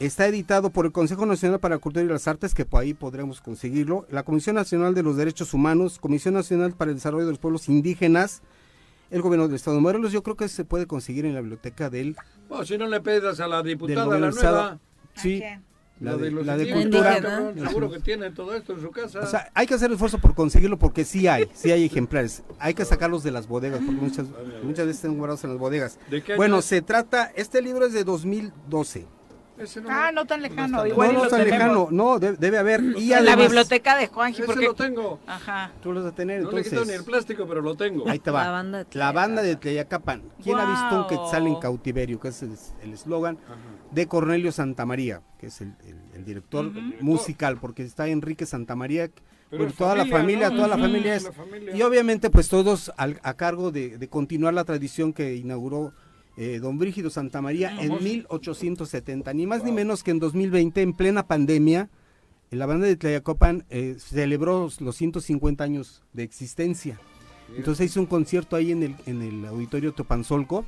Está 0.02 0.26
editado 0.26 0.72
por 0.72 0.88
el 0.88 0.92
Consejo 0.92 1.28
Nacional 1.28 1.60
para 1.60 1.76
la 1.76 1.80
Cultura 1.80 2.04
y 2.04 2.08
las 2.08 2.28
Artes, 2.28 2.56
que 2.56 2.66
por 2.66 2.82
ahí 2.82 2.96
podremos 2.96 3.40
conseguirlo. 3.40 4.08
La 4.10 4.24
Comisión 4.24 4.56
Nacional 4.56 4.96
de 4.96 5.04
los 5.04 5.16
Derechos 5.16 5.54
Humanos, 5.54 6.00
Comisión 6.00 6.34
Nacional 6.34 6.74
para 6.74 6.90
el 6.90 6.98
Desarrollo 6.98 7.26
de 7.26 7.34
los 7.34 7.38
Pueblos 7.38 7.70
Indígenas, 7.70 8.42
el 9.12 9.22
Gobierno 9.22 9.46
del 9.46 9.58
Estado 9.58 9.78
de 9.78 9.84
Morelos. 9.84 10.12
Yo 10.12 10.24
creo 10.24 10.36
que 10.36 10.48
se 10.48 10.66
puede 10.66 10.88
conseguir 10.88 11.28
en 11.28 11.36
la 11.36 11.42
biblioteca 11.42 11.92
del. 11.92 12.16
Bueno, 12.50 12.66
si 12.66 12.80
no 12.80 12.88
le 12.88 13.00
pedas 13.00 13.40
a 13.42 13.48
la 13.48 13.62
diputada, 13.62 14.18
la 14.18 14.32
nueva. 14.32 14.80
Sí. 15.14 15.44
La 16.00 16.18
de, 16.18 16.32
la 16.32 16.58
de 16.58 16.74
cultura. 16.74 17.54
Seguro 17.68 17.92
que 17.92 18.00
tiene 18.00 18.32
todo 18.32 18.56
esto 18.56 18.74
en 18.74 18.82
su 18.82 18.90
casa. 18.90 19.20
O 19.20 19.28
sea, 19.28 19.52
hay 19.54 19.68
que 19.68 19.76
hacer 19.76 19.92
esfuerzo 19.92 20.18
por 20.18 20.34
conseguirlo 20.34 20.80
porque 20.80 21.06
sí 21.06 21.28
hay, 21.28 21.48
sí 21.54 21.72
hay 21.72 21.86
ejemplares. 21.86 22.42
Hay 22.58 22.74
que 22.74 22.86
sacarlos 22.86 23.22
de 23.22 23.30
las 23.30 23.48
bodegas 23.48 23.82
porque 23.86 24.02
muchas, 24.02 24.26
muchas 24.64 24.88
veces 24.88 24.96
están 24.96 25.16
guardados 25.16 25.44
en 25.44 25.52
las 25.52 25.60
bodegas. 25.60 26.00
bueno, 26.38 26.64
se 26.64 26.82
trata, 26.82 27.32
este 27.36 27.62
libro 27.62 27.86
es 27.86 27.94
de 27.94 28.04
2012 28.04 29.21
ah, 29.90 30.12
no 30.14 30.26
tan 30.26 30.42
lejano. 30.42 30.78
No, 30.78 30.88
igual 30.88 31.14
no, 31.14 31.28
tan 31.28 31.44
lejano. 31.44 31.88
No, 31.92 32.20
debe, 32.20 32.58
haber. 32.58 32.82
Y 32.98 33.10
la 33.10 33.36
biblioteca 33.36 33.98
de 33.98 34.08
Juanji. 34.08 34.44
Porque... 34.44 34.66
lo 34.66 34.74
tengo. 34.74 35.20
Ajá. 35.28 35.72
Tú 35.82 35.92
lo 35.92 36.04
vas 36.04 36.12
a 36.12 36.16
tener, 36.16 36.42
no 36.42 36.50
entonces. 36.50 36.74
No 36.74 36.80
le 36.80 36.86
quito 36.86 36.92
ni 36.92 36.98
el 36.98 37.06
plástico, 37.06 37.46
pero 37.48 37.62
lo 37.62 37.76
tengo. 37.76 38.08
Ahí 38.08 38.20
te 38.20 38.32
va. 38.32 38.44
La 38.46 38.52
banda 38.52 38.78
de, 38.84 38.88
la 38.94 39.12
banda 39.12 39.42
de 39.42 39.56
Tlayacapan. 39.56 40.24
¿Quién 40.44 40.58
ha 40.58 40.66
visto 40.66 41.02
un 41.02 41.08
quetzal 41.08 41.48
en 41.48 41.56
cautiverio? 41.56 42.20
Que 42.20 42.30
es 42.30 42.42
el 42.42 42.94
eslogan 42.94 43.38
de 43.92 44.08
Cornelio 44.08 44.52
Santamaría, 44.52 45.22
que 45.40 45.48
es 45.48 45.62
el, 45.62 45.74
el, 46.14 46.26
director 46.26 46.72
musical, 47.02 47.58
porque 47.60 47.84
está 47.84 48.08
Enrique 48.08 48.46
Santamaría. 48.46 49.10
Pero 49.50 49.72
toda 49.74 49.96
la 49.96 50.06
familia, 50.06 50.50
toda 50.50 50.68
la 50.68 50.78
familia 50.78 51.16
es. 51.16 51.30
Y 51.74 51.82
obviamente, 51.82 52.30
pues 52.30 52.48
todos 52.48 52.92
a 52.98 53.34
cargo 53.34 53.72
de, 53.72 53.98
de 53.98 54.08
continuar 54.08 54.54
la 54.54 54.64
tradición 54.64 55.12
que 55.12 55.36
inauguró 55.36 55.94
eh, 56.38 56.60
don 56.60 56.78
Brígido 56.78 57.10
Santamaría 57.10 57.82
en 57.82 58.04
1870, 58.04 59.34
ni 59.34 59.48
más 59.48 59.64
ni 59.64 59.72
menos 59.72 60.04
que 60.04 60.12
en 60.12 60.20
2020, 60.20 60.82
en 60.82 60.94
plena 60.94 61.28
pandemia, 61.28 61.90
la 62.52 62.66
banda 62.66 62.88
de 62.88 62.96
Tlayacopan 62.96 63.66
eh, 63.70 63.96
celebró 64.00 64.70
los 64.80 64.96
150 64.96 65.64
años 65.64 66.04
de 66.14 66.24
existencia. 66.24 67.00
Entonces 67.56 67.92
hizo 67.92 68.00
un 68.00 68.06
concierto 68.06 68.56
ahí 68.56 68.72
en 68.72 68.84
el, 68.84 68.96
en 69.06 69.22
el 69.22 69.46
auditorio 69.46 69.94
Topanzolco, 69.94 70.66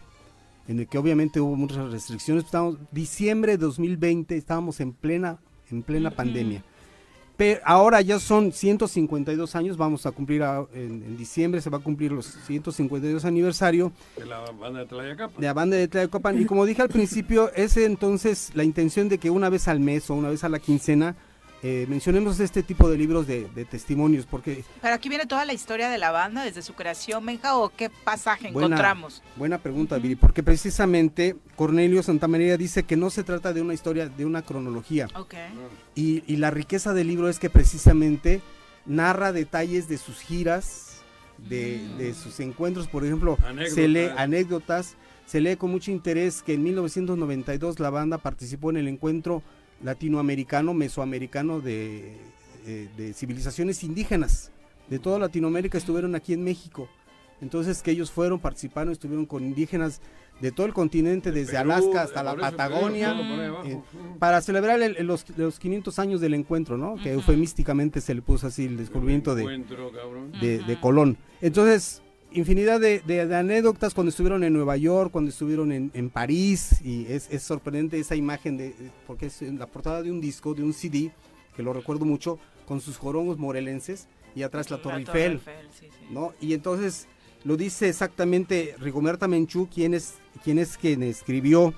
en 0.67 0.79
el 0.79 0.87
que 0.87 0.97
obviamente 0.97 1.39
hubo 1.39 1.55
muchas 1.55 1.91
restricciones. 1.91 2.45
Estábamos, 2.45 2.77
diciembre 2.91 3.53
de 3.53 3.57
2020, 3.59 4.35
estábamos 4.35 4.79
en 4.79 4.93
plena, 4.93 5.39
en 5.71 5.83
plena 5.83 6.11
pandemia. 6.11 6.63
Pero 7.35 7.61
ahora 7.65 8.01
ya 8.01 8.19
son 8.19 8.51
152 8.51 9.55
años, 9.55 9.75
vamos 9.75 10.05
a 10.05 10.11
cumplir 10.11 10.43
en, 10.73 11.17
diciembre, 11.17 11.61
se 11.61 11.69
va 11.69 11.79
a 11.79 11.81
cumplir 11.81 12.11
los 12.11 12.27
152 12.45 13.25
aniversario. 13.25 13.91
De 14.17 14.25
la 14.25 14.39
banda 14.51 14.81
de 14.81 14.85
Tlayacapan. 14.85 15.41
De 15.41 15.47
la 15.47 15.53
banda 15.53 15.77
de 15.77 15.87
Tlayacapan. 15.87 16.41
Y 16.41 16.45
como 16.45 16.65
dije 16.65 16.81
al 16.83 16.89
principio, 16.89 17.51
es 17.53 17.75
entonces 17.77 18.51
la 18.53 18.63
intención 18.63 19.09
de 19.09 19.17
que 19.17 19.31
una 19.31 19.49
vez 19.49 19.67
al 19.67 19.79
mes 19.79 20.09
o 20.09 20.15
una 20.15 20.29
vez 20.29 20.43
a 20.43 20.49
la 20.49 20.59
quincena 20.59 21.15
eh, 21.65 21.85
mencionemos 21.87 22.41
este 22.41 22.61
tipo 22.61 22.89
de 22.89 22.97
libros 22.97 23.25
de, 23.25 23.47
testimonios, 23.71 24.25
porque... 24.25 24.65
Pero 24.81 24.93
aquí 24.93 25.07
viene 25.07 25.25
toda 25.25 25.45
la 25.45 25.53
historia 25.53 25.89
de 25.89 25.97
la 25.97 26.11
banda, 26.11 26.43
desde 26.43 26.61
su 26.61 26.73
creación, 26.73 27.23
Menja, 27.23 27.57
o 27.57 27.69
qué 27.69 27.89
pasaje 27.89 28.49
encontramos. 28.49 29.23
Buena 29.37 29.59
pregunta, 29.59 29.97
Viri, 29.97 30.17
porque 30.17 30.43
precisamente 30.43 31.37
Cornelio 31.55 32.03
Santamaría 32.03 32.57
dice 32.57 32.83
que 32.83 32.97
no 32.97 33.09
se 33.09 33.23
trata 33.23 33.53
de 33.53 33.61
una 33.61 33.73
historia, 33.73 34.09
de 34.09 34.25
una 34.25 34.41
cronología. 34.41 35.07
Y, 35.95 36.35
la 36.35 36.51
riqueza 36.51 36.93
del 36.93 37.07
libro 37.07 37.29
es 37.29 37.39
que 37.39 37.49
precisamente 37.49 38.41
narra 38.85 39.31
detalles 39.31 39.87
de 39.87 39.97
sus 39.97 40.19
giras, 40.19 41.01
de, 41.37 41.81
mm. 41.81 41.97
de 41.97 42.13
sus 42.13 42.41
encuentros, 42.41 42.89
por 42.89 43.05
ejemplo, 43.05 43.37
se 43.73 43.87
lee 43.87 44.09
anécdotas, 44.17 44.97
se 45.25 45.39
lee 45.39 45.55
con 45.55 45.71
mucho 45.71 45.91
interés 45.91 46.43
que 46.43 46.55
en 46.55 46.63
1992 46.63 47.79
la 47.79 47.89
banda 47.89 48.17
participó 48.17 48.69
en 48.69 48.77
el 48.77 48.89
encuentro 48.89 49.41
latinoamericano, 49.83 50.73
mesoamericano 50.73 51.61
de, 51.61 52.17
eh, 52.65 52.89
de 52.97 53.13
civilizaciones 53.13 53.83
indígenas. 53.83 54.51
De 54.89 54.99
toda 54.99 55.19
Latinoamérica 55.19 55.77
estuvieron 55.77 56.15
aquí 56.15 56.33
en 56.33 56.43
México. 56.43 56.89
Entonces 57.41 57.81
que 57.83 57.91
ellos 57.91 58.11
fueron, 58.11 58.39
participaron, 58.39 58.93
estuvieron 58.93 59.25
con 59.25 59.43
indígenas 59.43 60.01
de 60.39 60.51
todo 60.51 60.65
el 60.65 60.73
continente, 60.73 61.31
desde 61.31 61.57
Alaska 61.57 62.01
hasta 62.01 62.23
la 62.23 62.35
Patagonia, 62.35 63.15
eh, 63.65 63.79
para 64.19 64.41
celebrar 64.41 64.79
los, 64.99 65.25
los, 65.37 65.59
500 65.59 65.99
años 65.99 66.21
del 66.21 66.33
encuentro, 66.33 66.77
¿no? 66.77 66.95
Que 66.95 67.13
eufemísticamente 67.13 68.01
se 68.01 68.13
le 68.13 68.21
puso 68.21 68.47
así 68.47 68.65
el 68.65 68.77
descubrimiento 68.77 69.35
de, 69.35 69.43
de, 70.41 70.79
Colón. 70.81 71.17
Entonces, 71.39 72.01
infinidad 72.33 72.79
de, 72.79 73.35
anécdotas 73.35 73.93
cuando 73.93 74.09
estuvieron 74.09 74.43
en 74.43 74.53
Nueva 74.53 74.77
York, 74.77 75.11
cuando 75.11 75.29
estuvieron 75.29 75.71
en, 75.71 75.91
en 75.93 76.09
París, 76.09 76.81
y 76.83 77.05
es, 77.07 77.27
es, 77.31 77.43
sorprendente 77.43 77.99
esa 77.99 78.15
imagen, 78.15 78.57
de 78.57 78.73
porque 79.07 79.27
es 79.27 79.41
la 79.41 79.67
portada 79.67 80.01
de 80.01 80.11
un 80.11 80.19
disco, 80.19 80.53
de 80.53 80.63
un 80.63 80.73
CD, 80.73 81.11
que 81.55 81.63
lo 81.63 81.73
recuerdo 81.73 82.05
mucho, 82.05 82.39
con 82.65 82.81
sus 82.81 82.97
jorongos 82.97 83.37
morelenses, 83.37 84.07
y 84.35 84.43
atrás 84.43 84.71
la 84.71 84.81
Torre 84.81 84.99
Eiffel, 84.99 85.39
¿no? 86.09 86.33
Y 86.41 86.53
entonces 86.53 87.07
lo 87.43 87.55
dice 87.55 87.89
exactamente 87.89 88.75
Rigoberta 88.79 89.27
Menchú, 89.27 89.67
quien 89.69 89.93
es, 89.93 90.15
quien 90.43 90.57
es 90.59 90.77
quien 90.77 91.03
escribió 91.03 91.73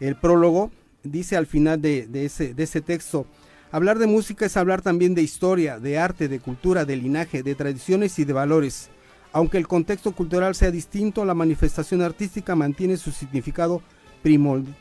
el 0.00 0.16
prólogo, 0.16 0.70
dice 1.02 1.36
al 1.36 1.46
final 1.46 1.80
de, 1.82 2.06
de, 2.06 2.24
ese, 2.24 2.54
de 2.54 2.62
ese 2.62 2.80
texto, 2.80 3.26
hablar 3.70 3.98
de 3.98 4.06
música 4.06 4.46
es 4.46 4.56
hablar 4.56 4.80
también 4.80 5.14
de 5.14 5.22
historia, 5.22 5.78
de 5.78 5.98
arte, 5.98 6.28
de 6.28 6.40
cultura, 6.40 6.84
de 6.84 6.96
linaje, 6.96 7.42
de 7.42 7.54
tradiciones 7.54 8.18
y 8.18 8.24
de 8.24 8.32
valores 8.32 8.90
aunque 9.32 9.58
el 9.58 9.68
contexto 9.68 10.12
cultural 10.12 10.54
sea 10.54 10.70
distinto, 10.70 11.24
la 11.24 11.34
manifestación 11.34 12.02
artística 12.02 12.54
mantiene 12.54 12.96
su 12.96 13.12
significado 13.12 13.82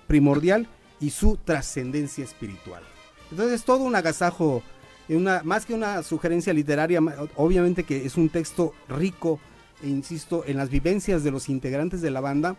primordial 0.08 0.68
y 1.00 1.12
su 1.12 1.38
trascendencia 1.38 2.24
espiritual. 2.24 2.84
Entonces, 3.32 3.64
todo 3.64 3.84
un 3.84 3.96
agasajo, 3.96 4.64
una, 5.08 5.44
más 5.44 5.66
que 5.66 5.74
una 5.74 6.04
sugerencia 6.04 6.54
literaria, 6.54 7.00
obviamente 7.36 7.84
que 7.84 8.06
es 8.06 8.18
un 8.18 8.30
texto 8.30 8.74
rico, 8.88 9.40
e 9.84 9.88
insisto, 9.88 10.44
en 10.46 10.58
las 10.58 10.70
vivencias 10.70 11.24
de 11.24 11.32
los 11.32 11.48
integrantes 11.48 12.02
de 12.02 12.12
la 12.12 12.22
banda, 12.22 12.58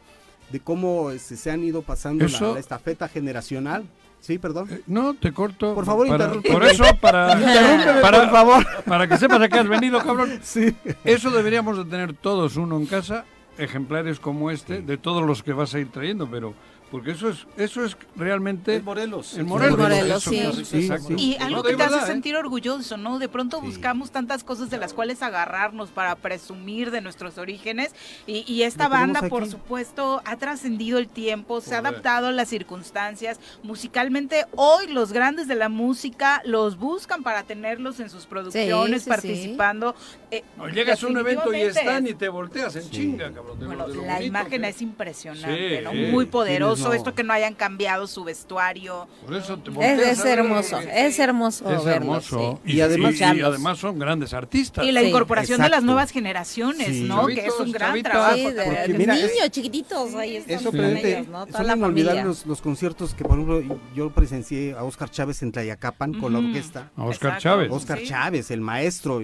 de 0.50 0.60
cómo 0.60 1.10
este, 1.10 1.36
se 1.36 1.50
han 1.50 1.62
ido 1.62 1.82
pasando 1.82 2.26
la, 2.26 2.58
estafeta 2.58 3.08
generacional. 3.08 3.84
Sí, 4.20 4.38
perdón. 4.38 4.68
Eh, 4.70 4.82
no, 4.86 5.14
te 5.14 5.32
corto. 5.32 5.74
Por 5.74 5.84
favor, 5.84 6.06
interrumpe. 6.06 6.52
Por 6.52 6.64
eso, 6.64 6.84
para, 7.00 7.28
para, 8.02 8.20
por 8.20 8.30
favor. 8.30 8.66
para 8.84 9.08
que 9.08 9.16
sepas 9.16 9.40
a 9.40 9.48
qué 9.48 9.58
has 9.58 9.68
venido, 9.68 9.98
cabrón. 10.02 10.38
Sí. 10.42 10.74
Eso 11.04 11.30
deberíamos 11.30 11.78
de 11.78 11.84
tener 11.84 12.12
todos 12.14 12.56
uno 12.56 12.76
en 12.76 12.86
casa, 12.86 13.24
ejemplares 13.58 14.20
como 14.20 14.50
este, 14.50 14.82
de 14.82 14.98
todos 14.98 15.26
los 15.26 15.42
que 15.42 15.52
vas 15.52 15.74
a 15.74 15.78
ir 15.80 15.90
trayendo, 15.90 16.28
pero 16.30 16.54
porque 16.90 17.12
eso 17.12 17.28
es 17.28 17.46
eso 17.56 17.84
es 17.84 17.96
realmente 18.16 18.76
en 18.76 18.84
Morelos. 18.84 19.36
en 19.36 19.46
Morelos, 19.46 19.78
Morelos 19.78 20.24
sí. 20.24 20.90
y 21.16 21.36
algo 21.36 21.62
que 21.62 21.76
te 21.76 21.82
hace 21.82 21.98
¿eh? 21.98 22.06
sentir 22.06 22.36
orgulloso 22.36 22.96
no 22.96 23.18
de 23.18 23.28
pronto 23.28 23.60
buscamos 23.60 24.10
tantas 24.10 24.44
cosas 24.44 24.70
de 24.70 24.78
las 24.78 24.92
cuales 24.92 25.22
agarrarnos 25.22 25.90
para 25.90 26.16
presumir 26.16 26.90
de 26.90 27.00
nuestros 27.00 27.38
orígenes 27.38 27.94
y, 28.26 28.60
esta 28.60 28.88
banda 28.88 29.22
por 29.22 29.48
supuesto 29.48 30.20
ha 30.24 30.36
trascendido 30.36 30.98
el 30.98 31.08
tiempo 31.08 31.60
se 31.60 31.74
ha 31.74 31.78
adaptado 31.78 32.28
a 32.28 32.32
las 32.32 32.48
circunstancias. 32.48 33.40
Musicalmente 33.62 34.46
hoy 34.54 34.86
los 34.88 35.12
grandes 35.12 35.48
de 35.48 35.54
la 35.54 35.68
música 35.68 36.42
los 36.44 36.78
buscan 36.78 37.22
para 37.22 37.42
tenerlos 37.44 38.00
en 38.00 38.10
sus 38.10 38.26
producciones 38.26 39.04
participando 39.04 39.94
eh, 40.30 40.42
llegas 40.72 41.02
a 41.02 41.06
un 41.06 41.18
evento 41.18 41.52
y 41.52 41.62
están 41.62 42.06
y 42.06 42.14
te 42.14 42.28
volteas 42.28 42.76
en 42.76 42.90
chinga 42.90 43.32
cabrón 43.32 43.58
bueno 43.58 43.86
la 43.88 44.22
imagen 44.22 44.64
es 44.64 44.82
impresionante 44.82 45.82
¿no? 45.82 45.92
muy 45.92 46.26
poderosa 46.26 46.90
esto 46.94 47.14
que 47.14 47.22
no 47.22 47.32
hayan 47.32 47.54
cambiado 47.54 48.06
su 48.06 48.24
vestuario. 48.24 49.08
es, 49.28 50.24
hermoso, 50.24 50.80
es 50.80 51.18
hermoso, 51.18 51.70
es 51.70 51.86
hermoso. 51.86 52.60
Y, 52.64 52.80
además, 52.80 53.20
además 53.20 53.78
son 53.78 53.98
grandes 53.98 54.32
artistas. 54.34 54.84
Y 54.84 54.92
la 54.92 55.02
incorporación 55.02 55.60
de 55.60 55.68
las 55.68 55.82
nuevas 55.82 56.10
generaciones, 56.10 56.90
¿no? 57.02 57.26
que 57.26 57.46
es 57.46 57.54
un 57.58 57.72
gran 57.72 58.02
trabajo. 58.02 58.50
de, 58.50 58.88
niños 58.88 59.50
chiquititos 59.50 60.14
ahí 60.14 60.36
están 60.36 60.56
eso 60.56 60.70
ellos, 60.74 61.28
¿no? 61.28 61.46
Toda 61.46 61.74
olvidar 61.74 62.24
los, 62.24 62.46
los, 62.46 62.60
conciertos 62.60 63.14
que, 63.14 63.24
por 63.24 63.38
ejemplo, 63.38 63.80
yo 63.94 64.10
presencié 64.10 64.74
a 64.74 64.84
Oscar 64.84 65.10
Chávez 65.10 65.42
en 65.42 65.52
Tlayacapan 65.52 66.14
con 66.14 66.32
la 66.32 66.38
orquesta. 66.40 66.90
A 66.96 67.04
Oscar 67.04 67.38
Chávez. 67.38 67.70
Oscar 67.70 68.02
Chávez, 68.02 68.50
el 68.50 68.60
maestro. 68.60 69.22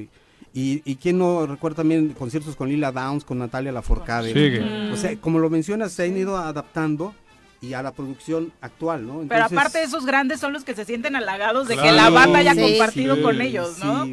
Y, 0.58 0.80
y, 0.86 0.96
quién 0.96 1.18
no 1.18 1.46
recuerda 1.46 1.76
también 1.76 2.14
conciertos 2.14 2.56
con 2.56 2.70
Lila 2.70 2.90
Downs, 2.90 3.24
con 3.24 3.38
Natalia 3.38 3.72
Laforcade. 3.72 4.90
O 4.90 4.96
sea, 4.96 5.14
como 5.16 5.38
lo 5.38 5.50
mencionas, 5.50 5.92
se 5.92 6.04
han 6.04 6.16
ido 6.16 6.38
adaptando 6.38 7.14
y 7.60 7.74
a 7.74 7.82
la 7.82 7.92
producción 7.92 8.52
actual, 8.62 9.06
¿no? 9.06 9.22
Pero 9.28 9.44
aparte 9.44 9.82
esos 9.82 10.06
grandes 10.06 10.40
son 10.40 10.54
los 10.54 10.64
que 10.64 10.74
se 10.74 10.86
sienten 10.86 11.14
halagados 11.14 11.68
de 11.68 11.76
que 11.76 11.92
la 11.92 12.08
banda 12.08 12.38
haya 12.38 12.54
compartido 12.54 13.20
con 13.20 13.42
ellos, 13.42 13.78
¿no? 13.84 14.06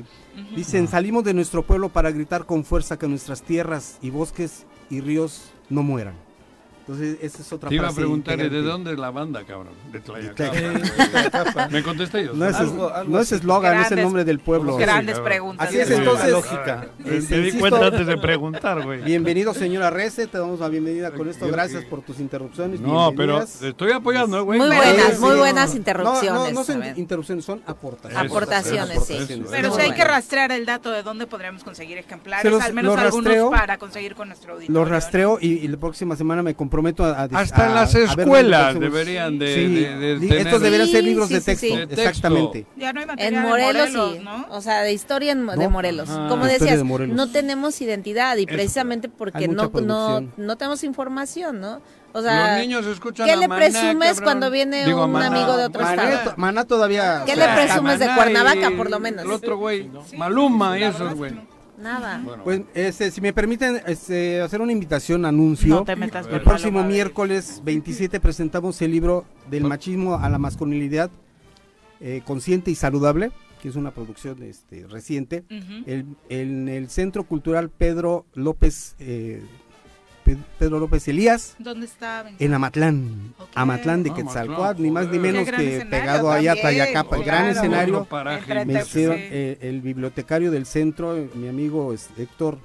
Dicen, 0.53 0.89
salimos 0.89 1.23
de 1.23 1.33
nuestro 1.33 1.63
pueblo 1.63 1.87
para 1.87 2.11
gritar 2.11 2.45
con 2.45 2.65
fuerza 2.65 2.99
que 2.99 3.07
nuestras 3.07 3.41
tierras 3.41 3.97
y 4.01 4.09
bosques 4.09 4.65
y 4.89 4.99
ríos 4.99 5.53
no 5.69 5.81
mueran. 5.81 6.15
Entonces, 6.85 7.17
esa 7.21 7.41
es 7.41 7.53
otra 7.53 7.69
Te 7.69 7.75
iba 7.75 7.87
a 7.87 7.93
preguntar, 7.93 8.37
¿de 8.37 8.61
dónde 8.61 8.91
es 8.91 8.99
la 8.99 9.09
banda, 9.09 9.45
cabrón? 9.45 9.71
De 9.93 10.01
Tlayacapa. 10.01 11.69
¿Me 11.69 11.81
contesté 11.81 12.25
yo? 12.25 12.33
No 12.33 12.45
es, 12.45 12.57
no 13.07 13.19
es 13.21 13.31
eslogan, 13.31 13.79
es 13.79 13.91
el 13.93 14.01
nombre 14.01 14.25
del 14.25 14.39
pueblo. 14.39 14.75
Grandes 14.75 15.17
preguntas. 15.19 15.69
Así 15.69 15.79
es, 15.79 15.89
entonces. 15.89 16.31
lógica. 16.31 16.89
Me 16.99 17.19
di 17.19 17.53
cuenta 17.53 17.87
antes 17.87 18.05
de 18.05 18.17
preguntar, 18.17 18.83
güey. 18.83 19.01
Bienvenido, 19.01 19.53
señora 19.53 19.91
Rece, 19.91 20.27
te 20.27 20.37
damos 20.37 20.59
la 20.59 20.67
bienvenida 20.67 21.11
con 21.11 21.29
esto. 21.29 21.47
Gracias 21.47 21.85
por 21.85 22.01
tus 22.01 22.19
interrupciones. 22.19 22.81
No, 22.81 23.13
pero 23.15 23.45
te 23.45 23.69
estoy 23.69 23.93
apoyando, 23.93 24.43
güey. 24.43 24.59
Muy 24.59 24.75
buenas, 24.75 25.19
muy 25.21 25.37
buenas 25.37 25.75
interrupciones. 25.75 26.33
No, 26.33 26.51
no, 26.51 26.63
son 26.65 26.83
interrupciones, 26.97 27.45
son 27.45 27.61
aportaciones. 27.65 28.29
Aportaciones, 28.29 29.05
sí. 29.05 29.43
Pero 29.49 29.73
si 29.73 29.81
hay 29.81 29.93
que 29.93 30.03
rastrear 30.03 30.51
el 30.51 30.65
dato 30.65 30.91
de 30.91 31.01
dónde 31.01 31.27
podríamos 31.27 31.63
conseguir 31.63 31.97
ejemplares, 31.97 32.61
al 32.61 32.73
menos 32.73 32.97
algunos 32.97 33.51
para 33.51 33.77
conseguir 33.77 34.15
con 34.15 34.27
nuestro 34.27 34.55
auditorio. 34.55 34.81
Lo 34.81 34.85
rastreo 34.85 35.37
y 35.39 35.65
la 35.65 35.77
próxima 35.77 36.17
semana 36.17 36.43
me 36.43 36.55
comprometo 36.73 37.05
a 37.05 37.23
hasta 37.33 37.67
en 37.67 37.75
las 37.75 37.93
escuelas 37.93 38.79
deberían 38.79 39.37
de, 39.37 40.39
Estos 40.39 40.61
deberían 40.61 40.87
ser 40.87 41.03
libros 41.03 41.29
de 41.29 41.41
texto, 41.41 41.67
exactamente. 41.67 42.65
en 43.17 43.41
Morelos, 43.41 43.89
sí, 43.91 44.25
o 44.49 44.61
sea, 44.61 44.81
de 44.81 44.93
historia 44.93 45.35
de 45.35 45.67
Morelos. 45.67 46.09
Como 46.09 46.45
decías, 46.45 46.83
no 46.83 47.29
tenemos 47.29 47.79
identidad 47.81 48.37
y 48.37 48.45
precisamente 48.45 49.07
porque 49.09 49.47
no, 49.47 49.69
no, 49.69 50.21
no 50.35 50.57
tenemos 50.57 50.83
información, 50.83 51.61
¿no? 51.61 51.81
O 52.15 52.21
sea, 52.21 52.51
los 52.53 52.61
niños 52.61 52.85
escuchan 52.85 53.27
¿qué 53.27 53.35
le 53.35 53.49
presumes 53.49 54.21
cuando 54.21 54.51
viene 54.51 54.93
un 54.93 55.15
amigo 55.15 55.57
de 55.57 55.65
otro 55.65 55.83
estado? 55.83 56.33
Maná 56.37 56.65
todavía. 56.65 57.23
¿Qué 57.25 57.35
le 57.35 57.47
presumes 57.47 57.99
de 57.99 58.07
Cuernavaca, 58.15 58.71
por 58.75 58.89
lo 58.89 58.99
menos? 58.99 59.25
El 59.25 59.31
otro 59.31 59.57
güey, 59.57 59.89
Maluma 60.17 60.77
y 60.79 60.83
esos, 60.83 61.13
güey. 61.13 61.33
Nada. 61.77 62.23
pues 62.43 62.61
este, 62.73 63.11
si 63.11 63.21
me 63.21 63.33
permiten 63.33 63.81
este, 63.87 64.41
hacer 64.41 64.61
una 64.61 64.71
invitación, 64.71 65.25
anuncio. 65.25 65.85
el 65.87 66.41
próximo 66.41 66.83
miércoles 66.83 67.61
27 67.63 68.19
presentamos 68.19 68.81
el 68.81 68.91
libro 68.91 69.25
Del 69.49 69.63
machismo 69.63 70.15
a 70.15 70.29
la 70.29 70.37
masculinidad 70.37 71.09
eh, 71.99 72.21
consciente 72.25 72.69
y 72.69 72.75
saludable, 72.75 73.31
que 73.61 73.69
es 73.69 73.75
una 73.75 73.91
producción 73.91 74.43
este, 74.43 74.85
reciente, 74.87 75.45
el, 75.85 76.05
en 76.29 76.67
el 76.67 76.89
Centro 76.89 77.23
Cultural 77.23 77.69
Pedro 77.69 78.25
López 78.33 78.95
eh, 78.99 79.41
Pedro 80.59 80.79
López 80.79 81.07
Elías. 81.07 81.55
¿Dónde 81.59 81.85
está? 81.85 82.25
En 82.39 82.53
Amatlán. 82.53 83.33
Amatlán 83.55 84.03
de 84.03 84.11
ah, 84.11 84.13
Quetzalcoatl, 84.15 84.81
ni 84.81 84.91
más 84.91 85.07
ni 85.09 85.19
menos 85.19 85.49
que 85.49 85.85
pegado 85.89 86.31
allá 86.31 86.53
a 86.53 86.55
Tlayacapa. 86.55 87.17
el 87.17 87.23
gran 87.23 87.47
escenario. 87.47 88.07
Me 88.65 88.81
hicieron 88.81 89.17
eh, 89.19 89.57
el 89.61 89.81
bibliotecario 89.81 90.51
del 90.51 90.65
centro, 90.65 91.15
mi 91.35 91.47
amigo 91.47 91.93
Héctor, 92.17 92.57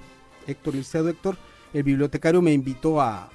Héctor 0.47 0.75
Liceo 0.75 1.07
Héctor, 1.07 1.37
el 1.73 1.83
bibliotecario 1.83 2.41
me 2.41 2.53
invitó 2.53 3.01
a, 3.01 3.29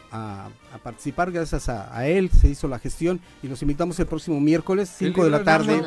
participar, 0.83 1.31
gracias 1.33 1.69
a, 1.69 2.07
él 2.07 2.31
se 2.31 2.49
hizo 2.49 2.69
la 2.69 2.79
gestión 2.79 3.21
y 3.43 3.49
los 3.49 3.63
invitamos 3.63 3.99
el 4.01 4.07
próximo 4.07 4.41
miércoles, 4.41 4.93
5 4.97 5.25
de 5.25 5.31
la 5.31 5.45
tarde. 5.45 5.83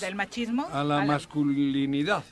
Del, 0.00 0.14
machismo 0.14 0.66
a 0.72 0.84
la, 0.84 1.04
masculinidad. 1.04 2.24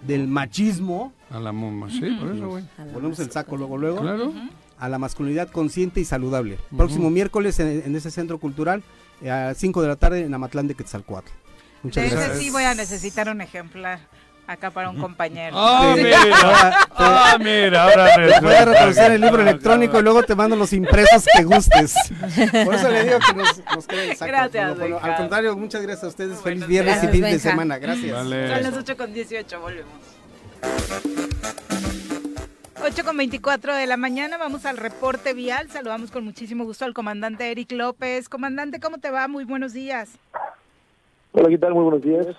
Del 0.00 0.28
machismo. 0.28 1.12
A 1.30 1.40
la 1.40 1.52
sí, 1.90 2.16
por 2.20 2.34
eso, 2.34 2.48
güey. 2.48 2.64
Ponemos 2.92 3.18
el 3.18 3.30
saco 3.30 3.56
luego, 3.56 3.76
luego. 3.76 4.00
Claro. 4.00 4.32
A 4.78 4.88
la 4.88 4.98
masculinidad 4.98 5.50
consciente 5.50 6.00
y 6.00 6.04
saludable. 6.04 6.58
Próximo 6.76 7.10
miércoles 7.10 7.58
en, 7.60 7.94
ese 7.96 8.10
centro 8.10 8.38
cultural, 8.38 8.82
eh, 9.22 9.30
a 9.30 9.54
5 9.54 9.82
de 9.82 9.88
la 9.88 9.96
tarde 9.96 10.24
en 10.24 10.34
Amatlán 10.34 10.68
de 10.68 10.74
Quetzalcoatl. 10.74 11.30
Muchas 11.82 12.10
gracias. 12.10 12.38
sí 12.38 12.50
voy 12.50 12.64
a 12.64 12.74
necesitar 12.74 13.28
un 13.28 13.40
ejemplar 13.40 14.00
acá 14.46 14.70
para 14.70 14.90
un 14.90 14.98
compañero. 14.98 15.56
Ah, 15.58 15.94
mira, 15.96 16.18
ah, 16.94 17.36
mira, 17.38 17.84
ahora 17.84 18.40
voy 18.40 18.54
a 18.54 18.64
reproducir 18.64 19.12
el 19.12 19.20
libro 19.20 19.42
electrónico 19.42 19.98
y 19.98 20.02
luego 20.02 20.22
te 20.22 20.34
mando 20.34 20.56
los 20.56 20.72
impresos 20.72 21.24
que 21.36 21.44
gustes. 21.44 21.94
Por 22.64 22.74
eso 22.74 22.90
le 22.90 23.04
digo 23.04 23.18
que 23.26 23.34
nos, 23.34 23.58
nos 23.74 23.84
saco. 23.84 24.26
Gracias, 24.26 24.78
Al 25.02 25.16
contrario, 25.16 25.56
muchas 25.56 25.82
gracias 25.82 26.04
a 26.04 26.08
ustedes. 26.08 26.40
Feliz 26.40 26.66
viernes 26.66 27.02
y 27.04 27.08
fin 27.08 27.22
de 27.22 27.38
semana. 27.38 27.78
Gracias. 27.78 28.12
Vale. 28.12 28.48
Son 28.48 28.62
las 28.62 28.76
8 28.76 28.96
con 28.96 29.12
18, 29.12 29.60
volvemos. 29.60 29.92
8 32.82 33.04
con 33.04 33.16
24 33.16 33.74
de 33.74 33.86
la 33.86 33.96
mañana, 33.96 34.36
vamos 34.38 34.64
al 34.64 34.76
reporte 34.76 35.34
vial. 35.34 35.68
Saludamos 35.70 36.10
con 36.10 36.24
muchísimo 36.24 36.64
gusto 36.64 36.84
al 36.84 36.94
comandante 36.94 37.50
Eric 37.50 37.72
López. 37.72 38.28
Comandante, 38.28 38.78
¿cómo 38.80 38.98
te 38.98 39.10
va? 39.10 39.26
Muy 39.28 39.44
buenos 39.44 39.72
días. 39.72 40.10
Hola, 41.32 41.48
¿qué 41.48 41.58
tal? 41.58 41.74
Muy 41.74 41.84
buenos 41.84 42.02
días. 42.02 42.36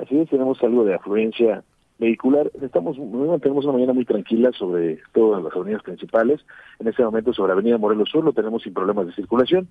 Así 0.00 0.18
es, 0.18 0.30
tenemos 0.30 0.62
algo 0.62 0.84
de 0.84 0.94
afluencia 0.94 1.62
vehicular. 1.98 2.50
Estamos 2.62 2.96
tenemos 3.42 3.64
una 3.64 3.74
mañana 3.74 3.92
muy 3.92 4.06
tranquila 4.06 4.50
sobre 4.52 4.98
todas 5.12 5.42
las 5.44 5.54
avenidas 5.54 5.82
principales. 5.82 6.40
En 6.78 6.88
este 6.88 7.04
momento 7.04 7.34
sobre 7.34 7.52
Avenida 7.52 7.76
Morelos 7.76 8.08
Sur 8.08 8.24
lo 8.24 8.32
tenemos 8.32 8.62
sin 8.62 8.72
problemas 8.72 9.06
de 9.06 9.12
circulación. 9.12 9.68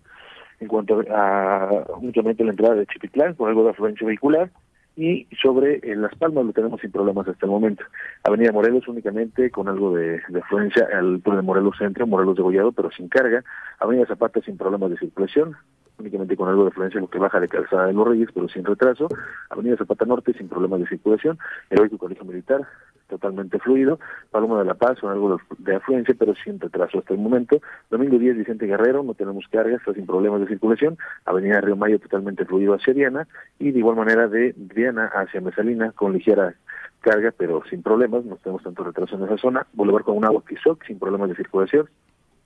En 0.60 0.68
cuanto 0.68 1.02
a 1.10 1.86
únicamente 2.00 2.44
la 2.44 2.52
entrada 2.52 2.76
de 2.76 2.86
Chipitlán, 2.86 3.34
con 3.34 3.50
algo 3.50 3.64
de 3.64 3.72
afluencia 3.72 4.06
vehicular, 4.06 4.52
y 4.96 5.26
sobre 5.42 5.78
eh, 5.78 5.96
Las 5.96 6.14
Palmas 6.16 6.46
lo 6.46 6.52
tenemos 6.52 6.82
sin 6.82 6.92
problemas 6.92 7.28
hasta 7.28 7.46
el 7.46 7.52
momento. 7.52 7.84
Avenida 8.24 8.52
Morelos 8.52 8.88
únicamente 8.88 9.50
con 9.50 9.68
algo 9.68 9.96
de, 9.96 10.22
afluencia 10.40 10.88
al 10.94 11.24
de 11.24 11.42
Morelos 11.42 11.78
Centro, 11.78 12.06
Morelos 12.06 12.36
de 12.36 12.44
Gollado, 12.44 12.72
pero 12.74 12.92
sin 12.92 13.08
carga. 13.08 13.44
Avenida 13.80 14.06
Zapata 14.06 14.42
sin 14.42 14.58
problemas 14.58 14.92
de 14.92 14.98
circulación 14.98 15.56
únicamente 16.00 16.36
con 16.36 16.50
algo 16.50 16.64
de 16.64 16.70
influencia 16.70 17.00
lo 17.00 17.10
que 17.10 17.20
baja 17.20 17.40
de 17.40 17.48
Calzada 17.48 17.88
de 17.88 17.94
los 17.94 18.08
Reyes, 18.08 18.30
pero 18.34 18.48
sin 18.50 18.66
retraso. 18.66 19.08
Avenida 19.50 19.78
Zapata 19.78 20.06
Norte 20.06 20.34
sin 20.34 20.50
problemas 20.50 20.80
de 20.80 20.88
circulación. 20.88 21.38
Heroico 21.70 21.98
Colegio 21.98 22.26
Militar 22.26 22.68
totalmente 23.10 23.60
fluido. 23.60 24.00
Paloma 24.32 24.60
de 24.60 24.66
la 24.66 24.76
Paz 24.76 25.00
con 25.00 25.12
algo 25.12 25.42
de 25.58 25.76
afluencia, 25.76 26.16
pero 26.18 26.34
sin 26.36 26.60
retraso 26.60 27.00
hasta 27.00 27.14
el 27.14 27.20
momento. 27.20 27.60
Domingo 27.90 28.18
10, 28.18 28.38
Vicente 28.38 28.68
Guerrero, 28.68 29.04
no 29.04 29.16
tenemos 29.16 29.46
carga, 29.50 29.76
está 29.76 29.94
sin 29.94 30.06
problemas 30.06 30.42
de 30.42 30.48
circulación. 30.48 30.98
Avenida 31.26 31.60
Río 31.60 31.76
Mayo 31.76 32.00
totalmente 32.00 32.46
fluido 32.46 32.74
hacia 32.74 32.94
Diana. 32.94 33.28
Y 33.58 33.72
de 33.72 33.80
igual 33.80 33.98
manera 33.98 34.28
de 34.28 34.54
Diana 34.56 35.08
hacia 35.08 35.42
Mesalina 35.42 35.92
con 35.92 36.14
ligera 36.14 36.56
carga, 37.02 37.34
pero 37.36 37.64
sin 37.70 37.82
problemas, 37.82 38.24
no 38.26 38.36
tenemos 38.38 38.64
tanto 38.64 38.84
retraso 38.84 39.16
en 39.16 39.24
esa 39.24 39.38
zona. 39.38 39.66
Boulevard 39.74 40.04
con 40.04 40.18
un 40.18 40.26
agua 40.26 40.44
sin 40.86 41.00
problemas 41.00 41.30
de 41.30 41.36
circulación. 41.36 41.90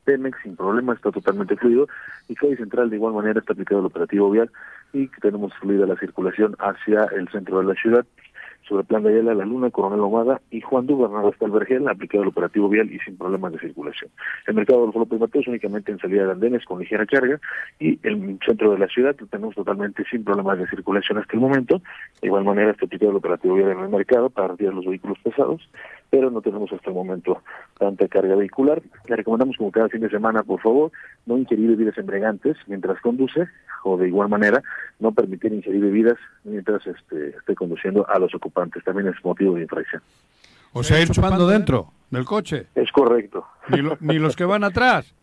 Pemex 0.03 0.37
sin 0.43 0.55
problema, 0.55 0.93
está 0.93 1.11
totalmente 1.11 1.55
fluido 1.55 1.87
y 2.27 2.35
Calle 2.35 2.57
Central 2.57 2.89
de 2.89 2.97
igual 2.97 3.13
manera 3.13 3.39
está 3.39 3.53
aplicado 3.53 3.81
el 3.81 3.87
operativo 3.87 4.29
vial 4.29 4.49
y 4.93 5.07
tenemos 5.21 5.53
fluida 5.55 5.85
la 5.85 5.97
circulación 5.97 6.55
hacia 6.59 7.05
el 7.05 7.27
centro 7.29 7.59
de 7.59 7.65
la 7.65 7.73
ciudad. 7.75 8.05
sobre 8.67 8.85
Plan 8.85 9.03
de 9.03 9.09
Ayala, 9.09 9.33
La 9.33 9.45
Luna, 9.45 9.71
Coronel 9.71 9.99
Omada 9.99 10.39
y 10.49 10.61
Juan 10.61 10.87
Dubernaga 10.87 11.29
hasta 11.29 11.45
el 11.45 11.87
aplicado 11.87 12.23
el 12.23 12.29
operativo 12.29 12.69
vial 12.69 12.89
y 12.91 12.99
sin 12.99 13.17
problemas 13.17 13.51
de 13.51 13.59
circulación. 13.59 14.09
El 14.47 14.53
mercado 14.53 14.81
de 14.81 14.85
los 14.87 14.95
López 14.95 15.19
Mateos 15.19 15.47
únicamente 15.47 15.91
en 15.91 15.99
salida 15.99 16.25
de 16.25 16.31
andenes 16.31 16.63
con 16.63 16.79
ligera 16.79 17.05
carga 17.05 17.39
y 17.79 17.99
el 18.03 18.39
centro 18.45 18.71
de 18.71 18.79
la 18.79 18.87
ciudad 18.87 19.15
lo 19.19 19.27
tenemos 19.27 19.55
totalmente 19.55 20.05
sin 20.09 20.23
problemas 20.23 20.59
de 20.59 20.67
circulación 20.67 21.17
hasta 21.17 21.33
el 21.33 21.41
momento. 21.41 21.81
De 22.21 22.27
igual 22.27 22.45
manera 22.45 22.71
está 22.71 22.85
aplicado 22.85 23.11
el 23.11 23.17
operativo 23.17 23.55
vial 23.55 23.71
en 23.71 23.79
el 23.79 23.89
mercado 23.89 24.29
para 24.29 24.49
retirar 24.49 24.73
los 24.73 24.85
vehículos 24.85 25.17
pesados, 25.23 25.67
pero 26.13 26.29
no 26.29 26.41
tenemos 26.43 26.71
hasta 26.71 26.91
el 26.91 26.95
momento 26.95 27.41
tanta 27.75 28.07
carga 28.07 28.35
vehicular. 28.35 28.83
Le 29.07 29.15
recomendamos 29.15 29.57
como 29.57 29.71
cada 29.71 29.89
fin 29.89 29.99
de 30.01 30.11
semana, 30.11 30.43
por 30.43 30.61
favor, 30.61 30.91
no 31.25 31.39
ingerir 31.39 31.69
bebidas 31.69 31.97
embriagantes 31.97 32.55
mientras 32.67 33.01
conduce 33.01 33.47
o 33.83 33.97
de 33.97 34.09
igual 34.09 34.29
manera 34.29 34.61
no 34.99 35.11
permitir 35.11 35.51
ingerir 35.51 35.81
bebidas 35.81 36.19
mientras 36.43 36.85
este, 36.85 37.29
esté 37.29 37.55
conduciendo 37.55 38.07
a 38.07 38.19
los 38.19 38.35
ocupantes. 38.35 38.83
También 38.83 39.07
es 39.07 39.15
motivo 39.25 39.55
de 39.55 39.63
infracción. 39.63 40.03
O 40.73 40.83
sea, 40.83 41.01
ir 41.01 41.09
chupando 41.09 41.47
dentro 41.47 41.87
del 42.11 42.25
coche. 42.25 42.67
Es 42.75 42.91
correcto. 42.91 43.47
Ni, 43.99 44.19
los 44.19 44.35
que 44.35 44.45
van 44.45 44.63
atrás. 44.63 45.15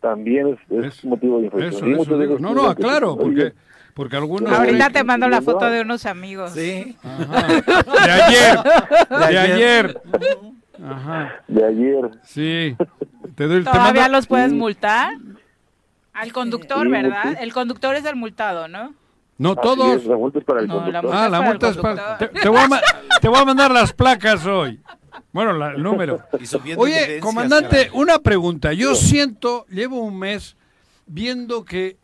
También 0.00 0.58
es, 0.70 1.04
motivo 1.04 1.38
de 1.40 1.46
infracción. 1.46 2.40
no, 2.40 2.54
no, 2.54 2.74
claro, 2.74 3.16
porque... 3.16 3.52
Porque 3.94 4.14
algunos... 4.14 4.52
Ahorita 4.52 4.90
te 4.90 5.02
mando 5.02 5.28
la 5.28 5.42
foto 5.42 5.68
de 5.68 5.80
unos 5.80 6.06
amigos. 6.06 6.52
Sí. 6.52 6.96
De 7.02 8.10
ayer. 8.12 8.58
De 9.10 9.38
ayer. 9.38 10.00
Ajá. 10.80 11.42
De 11.48 11.64
ayer. 11.64 12.10
Sí. 12.22 12.76
¿Todavía 13.34 14.08
los 14.08 14.28
puedes 14.28 14.52
multar? 14.52 15.14
Al 16.12 16.32
conductor, 16.32 16.88
¿verdad? 16.88 17.38
El 17.40 17.52
conductor 17.52 17.96
es 17.96 18.04
el 18.04 18.14
multado, 18.14 18.68
¿no? 18.68 18.94
No, 19.36 19.54
todos. 19.54 20.04
la 20.04 20.16
multa 20.16 20.40
es 20.40 20.44
para 20.44 20.60
el 20.60 20.68
conductor. 20.68 21.10
ah, 21.12 21.28
la 21.28 21.40
multa 21.40 21.68
es 21.68 21.76
para... 21.76 22.18
Te, 22.18 22.48
voy 22.48 22.58
a 22.58 22.68
te, 23.20 23.28
voy 23.28 23.38
a 23.38 23.44
mandar 23.44 23.70
las 23.70 23.92
placas 23.92 24.44
hoy. 24.46 24.80
Bueno, 25.32 25.66
el 25.66 25.82
número. 25.82 26.20
Oye, 26.76 27.20
comandante, 27.20 27.90
una 27.92 28.18
pregunta. 28.18 28.72
Yo 28.72 28.94
siento, 28.94 29.66
llevo 29.68 30.00
un 30.00 30.18
mes 30.18 30.56
viendo 31.06 31.64
que 31.64 31.96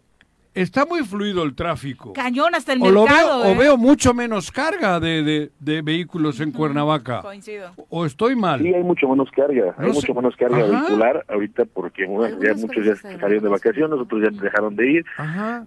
está 0.55 0.87
muy 0.87 1.03
fluido 1.03 1.43
el 1.43 1.55
tráfico. 1.55 2.13
Cañón 2.13 2.55
hasta 2.55 2.73
el 2.73 2.81
mercado. 2.81 3.43
O 3.43 3.47
¿eh? 3.47 3.57
veo 3.59 3.77
mucho 3.77 4.15
menos 4.15 4.51
carga 4.51 5.01
de, 5.01 5.51
de, 5.59 5.83
vehículos 5.83 6.41
en 6.41 6.53
Cuernavaca. 6.53 7.23
Coincido. 7.23 7.73
O 7.89 8.07
estoy 8.07 8.37
mal. 8.37 8.61
Sí, 8.61 8.73
hay 8.73 8.83
mucho 8.83 9.09
menos 9.09 9.29
carga. 9.31 9.75
hay 9.77 9.93
mucho 9.93 10.15
menos 10.15 10.37
carga 10.37 10.65
vehicular 10.65 11.25
ahorita 11.29 11.65
porque 11.67 12.07
ya 12.41 12.55
muchos 12.55 12.85
ya 12.85 12.97
salieron 12.97 13.45
de 13.45 13.51
vacaciones, 13.51 13.99
otros 13.99 14.23
ya 14.23 14.31
dejaron 14.31 14.77
de 14.77 14.91
ir. 14.91 15.05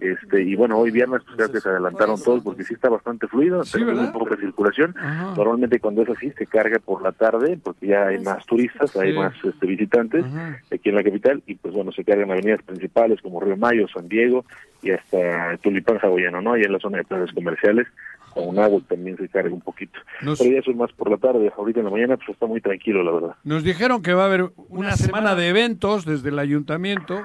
este 0.00 0.42
Y 0.42 0.54
bueno, 0.56 0.78
hoy 0.78 0.90
viernes 0.90 1.22
pues 1.24 1.52
ya 1.52 1.60
se 1.60 1.68
adelantaron 1.68 2.20
todos 2.22 2.42
porque 2.42 2.64
sí 2.64 2.74
está 2.74 2.88
bastante 2.88 3.28
fluido. 3.28 3.64
Sí, 3.64 3.78
tenemos 3.78 4.02
muy 4.02 4.12
poca 4.12 4.36
circulación. 4.36 4.94
Normalmente 5.36 5.78
cuando 5.80 6.02
es 6.02 6.08
así 6.08 6.32
se 6.32 6.46
carga 6.46 6.78
por 6.78 7.02
la 7.02 7.12
tarde 7.12 7.58
porque 7.62 7.88
ya 7.88 8.06
hay 8.06 8.18
más 8.20 8.44
turistas, 8.46 8.96
hay 8.96 9.12
más 9.12 9.34
este, 9.44 9.66
visitantes 9.66 10.24
aquí 10.72 10.88
en 10.88 10.94
la 10.94 11.02
capital 11.02 11.42
y 11.46 11.54
pues 11.56 11.74
bueno, 11.74 11.92
se 11.92 12.04
cargan 12.04 12.30
avenidas 12.30 12.62
principales 12.62 13.20
como 13.20 13.40
Río 13.40 13.56
Mayo, 13.56 13.86
San 13.88 14.08
Diego 14.08 14.44
y 14.82 14.90
hasta 14.90 15.56
Tulipán 15.58 15.98
Hawaiano, 16.00 16.40
¿no? 16.40 16.52
Ahí 16.52 16.62
en 16.62 16.72
la 16.72 16.78
zona 16.78 16.98
de 16.98 17.04
plazas 17.04 17.32
comerciales, 17.32 17.86
con 18.32 18.58
agua 18.58 18.80
también 18.88 19.16
se 19.16 19.28
carga 19.28 19.52
un 19.52 19.60
poquito. 19.60 19.98
Pero 20.20 20.50
ya 20.50 20.58
eso 20.58 20.70
es 20.70 20.76
más 20.76 20.92
por 20.92 21.10
la 21.10 21.16
tarde, 21.16 21.50
ahorita 21.56 21.80
en 21.80 21.86
la 21.86 21.90
mañana 21.90 22.16
pues 22.16 22.30
está 22.30 22.46
muy 22.46 22.60
tranquilo, 22.60 23.02
la 23.02 23.12
verdad. 23.12 23.36
Nos 23.44 23.64
dijeron 23.64 24.02
que 24.02 24.14
va 24.14 24.22
a 24.22 24.26
haber 24.26 24.50
una, 24.68 24.92
semana 24.96 25.34
de 25.34 25.48
eventos 25.48 26.04
desde 26.04 26.28
el 26.28 26.38
ayuntamiento, 26.38 27.22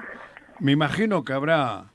me 0.60 0.72
imagino 0.72 1.24
que 1.24 1.32
habrá 1.32 1.93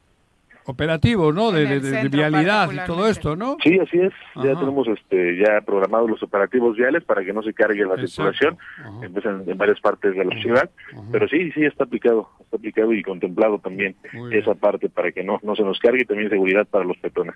operativos, 0.69 1.33
¿no? 1.33 1.51
De, 1.51 1.79
vialidad 2.09 2.71
y 2.71 2.85
todo 2.85 3.07
esto, 3.07 3.35
¿no? 3.35 3.57
Sí, 3.63 3.79
así 3.79 3.99
es. 3.99 4.13
Ya 4.35 4.53
tenemos 4.55 4.87
este 4.87 5.37
ya 5.37 5.61
programados 5.61 6.09
los 6.09 6.21
operativos 6.23 6.77
viales 6.77 7.03
para 7.03 7.23
que 7.25 7.33
no 7.33 7.41
se 7.41 7.53
cargue 7.53 7.85
la 7.85 7.97
circulación. 7.97 8.57
Empiezan 9.01 9.43
en 9.47 9.57
varias 9.57 9.79
partes 9.79 10.15
de 10.15 10.25
la 10.25 10.39
ciudad, 10.39 10.69
pero 11.11 11.27
sí, 11.27 11.51
sí 11.51 11.65
está 11.65 11.85
aplicado, 11.85 12.29
está 12.41 12.57
aplicado 12.57 12.93
y 12.93 13.01
contemplado 13.01 13.59
también 13.59 13.95
esa 14.31 14.53
parte 14.55 14.89
para 14.89 15.11
que 15.11 15.23
no 15.23 15.39
no 15.43 15.55
se 15.55 15.63
nos 15.63 15.79
cargue 15.79 16.03
y 16.03 16.05
también 16.05 16.29
seguridad 16.29 16.67
para 16.67 16.85
los 16.85 16.97
peatones. 16.97 17.35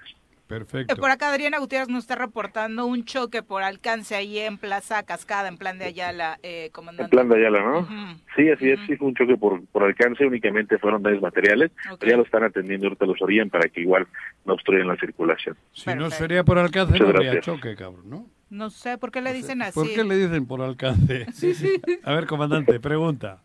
Perfecto. 0.54 0.96
Por 0.98 1.10
acá 1.10 1.30
Adriana 1.30 1.58
Gutiérrez 1.58 1.90
nos 1.90 2.04
está 2.04 2.16
reportando 2.16 2.86
un 2.86 3.06
choque 3.06 3.42
por 3.42 3.64
alcance 3.64 4.16
ahí 4.16 4.38
en 4.38 4.58
Plaza 4.58 5.02
Cascada, 5.04 5.48
en 5.48 5.58
plan 5.58 5.80
de 5.80 5.86
Ayala, 5.86 6.40
eh, 6.44 6.70
comandante. 6.72 7.06
En 7.06 7.10
plan 7.10 7.28
de 7.28 7.38
Ayala, 7.38 7.62
¿no? 7.62 8.18
Sí, 8.36 8.50
así 8.50 8.70
es, 8.70 8.80
sí 8.86 8.96
fue 8.96 9.08
un 9.08 9.16
choque 9.16 9.36
por, 9.36 9.66
por 9.68 9.84
alcance, 9.84 10.26
únicamente 10.26 10.78
fueron 10.78 11.02
daños 11.02 11.22
materiales, 11.22 11.72
pero 12.00 12.12
ya 12.12 12.18
lo 12.18 12.24
están 12.24 12.44
atendiendo, 12.44 12.88
ahorita 12.88 13.06
los 13.06 13.22
orían 13.22 13.50
para 13.50 13.68
que 13.70 13.82
igual 13.82 14.08
no 14.46 14.54
obstruyan 14.54 14.88
la 14.88 14.96
circulación. 14.98 15.58
Si 15.74 15.94
no 15.96 16.10
sería 16.12 16.44
por 16.44 16.60
alcance, 16.60 17.00
no 17.00 17.08
habría 17.08 17.40
choque, 17.42 17.76
cabrón, 17.76 18.10
¿no? 18.10 18.28
No 18.50 18.70
sé, 18.70 19.00
¿por 19.00 19.12
qué 19.12 19.20
le 19.22 19.34
dicen 19.34 19.64
así? 19.64 19.74
¿Por 19.74 19.90
qué 19.92 20.04
le 20.04 20.16
dicen 20.16 20.46
por 20.46 20.62
alcance? 20.62 21.26
Sí, 21.34 21.56
sí. 21.56 21.82
A 22.04 22.14
ver, 22.14 22.28
comandante, 22.28 22.80
pregunta. 22.80 23.42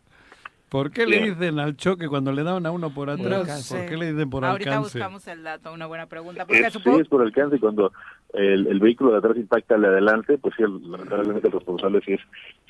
¿Por 0.69 0.91
qué 0.91 1.05
le 1.07 1.31
dicen 1.31 1.59
al 1.59 1.75
choque 1.75 2.07
cuando 2.07 2.31
le 2.31 2.43
daban 2.43 2.65
a 2.65 2.71
uno 2.71 2.91
por 2.91 3.09
atrás? 3.09 3.67
¿Por 3.69 3.85
qué 3.87 3.97
le 3.97 4.11
dicen 4.11 4.29
por 4.29 4.45
Ahorita 4.45 4.69
alcance? 4.77 4.99
Ahorita 4.99 5.07
buscamos 5.07 5.27
el 5.27 5.43
dato, 5.43 5.73
una 5.73 5.87
buena 5.87 6.05
pregunta. 6.05 6.45
Porque 6.45 6.69
Sí, 6.69 6.89
es 7.01 7.07
por 7.07 7.21
alcance 7.21 7.59
cuando 7.59 7.91
el, 8.33 8.67
el, 8.67 8.79
vehículo 8.79 9.11
de 9.11 9.17
atrás 9.17 9.37
impacta 9.37 9.75
al 9.75 9.81
de 9.81 9.87
adelante, 9.87 10.37
pues 10.37 10.53
sí, 10.55 10.63
lamentablemente 10.63 11.47
el 11.47 11.53
responsable 11.53 12.01
sí 12.05 12.13
es, 12.13 12.21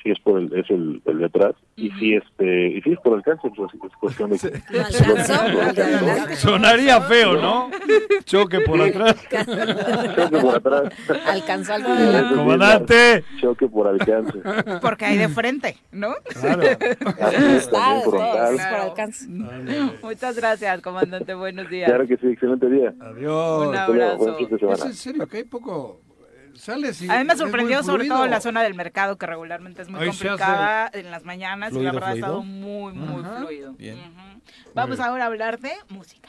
sí 0.02 0.10
es 0.10 0.18
por 0.20 0.40
el, 0.40 0.52
es 0.54 0.70
el, 0.70 1.02
el 1.04 1.18
de 1.18 1.24
atrás. 1.26 1.54
Y 1.76 1.90
sí, 1.92 2.14
este, 2.14 2.68
y 2.68 2.82
sí 2.82 2.92
es 2.92 3.00
por 3.00 3.14
alcance, 3.14 3.50
pues 3.54 3.72
es 3.74 3.96
cuestión 3.96 4.30
de 4.30 4.38
que... 4.38 6.36
Sonaría 6.36 7.00
feo, 7.02 7.34
¿no? 7.34 7.70
Choque 8.24 8.60
por 8.60 8.80
atrás. 8.80 9.16
Choque 10.16 10.38
por 10.38 10.56
atrás. 10.56 10.92
Alcanzó 11.26 11.74
al 11.74 11.82
de. 11.82 12.34
Comandante. 12.34 13.24
Choque 13.40 13.68
por 13.68 13.88
alcance. 13.88 14.38
Porque 14.80 15.04
hay 15.04 15.18
de 15.18 15.28
frente, 15.28 15.76
¿no? 15.92 16.14
Claro. 16.40 16.62
Muchas 20.02 20.36
gracias, 20.36 20.80
comandante. 20.80 21.34
Buenos 21.34 21.68
días. 21.68 21.88
Claro 21.88 22.06
que 22.06 22.16
sí, 22.16 22.28
excelente 22.28 22.68
día. 22.68 22.94
Adiós. 23.00 23.68
Un 23.68 23.76
abrazo. 23.76 24.38
¿Es 24.38 24.84
en 24.84 24.94
serio 24.94 25.28
hay 25.32 25.44
poco 25.50 26.00
sales 26.54 27.00
y 27.02 27.10
a 27.10 27.18
mí 27.18 27.24
me 27.24 27.36
sorprendió 27.36 27.82
sobre 27.82 28.08
todo 28.08 28.26
la 28.26 28.40
zona 28.40 28.62
del 28.62 28.74
mercado 28.74 29.18
que 29.18 29.26
regularmente 29.26 29.82
es 29.82 29.88
muy 29.88 30.06
complicada 30.06 30.90
en 30.92 31.10
las 31.10 31.24
mañanas 31.24 31.72
y 31.72 31.80
la 31.80 31.92
verdad 31.92 32.10
ha 32.10 32.14
estado 32.14 32.42
muy 32.42 32.92
muy 32.92 33.22
fluido. 33.22 33.76
Vamos 34.74 35.00
ahora 35.00 35.24
a 35.24 35.26
hablar 35.26 35.60
de 35.60 35.72
música. 35.88 36.28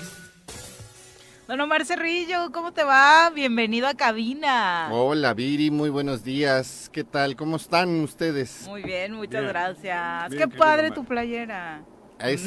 Don 1.51 1.59
Omar 1.59 1.85
Cerrillo, 1.85 2.49
¿cómo 2.53 2.71
te 2.71 2.85
va? 2.85 3.29
Bienvenido 3.29 3.85
a 3.85 3.93
cabina. 3.93 4.87
Hola 4.89 5.33
Viri, 5.33 5.69
muy 5.69 5.89
buenos 5.89 6.23
días. 6.23 6.89
¿Qué 6.93 7.03
tal? 7.03 7.35
¿Cómo 7.35 7.57
están 7.57 7.89
ustedes? 7.99 8.65
Muy 8.69 8.83
bien, 8.83 9.11
muchas 9.11 9.43
gracias. 9.43 10.33
Qué 10.33 10.47
padre 10.47 10.91
tu 10.91 11.03
playera. 11.03 11.83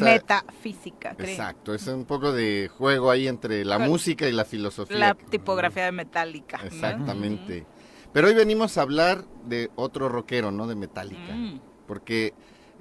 Metafísica, 0.00 1.14
creo. 1.14 1.28
Exacto, 1.28 1.74
es 1.74 1.86
un 1.86 2.06
poco 2.06 2.32
de 2.32 2.70
juego 2.78 3.10
ahí 3.10 3.28
entre 3.28 3.62
la 3.66 3.78
música 3.78 4.26
y 4.26 4.32
la 4.32 4.46
filosofía. 4.46 4.96
La 4.96 5.12
tipografía 5.12 5.84
de 5.84 5.92
Metallica. 5.92 6.60
Exactamente. 6.64 7.66
Pero 8.10 8.28
hoy 8.28 8.34
venimos 8.34 8.78
a 8.78 8.82
hablar 8.82 9.26
de 9.44 9.70
otro 9.76 10.08
rockero, 10.08 10.50
¿no? 10.50 10.66
De 10.66 10.76
Metallica. 10.76 11.34
Mm. 11.34 11.60
Porque 11.86 12.32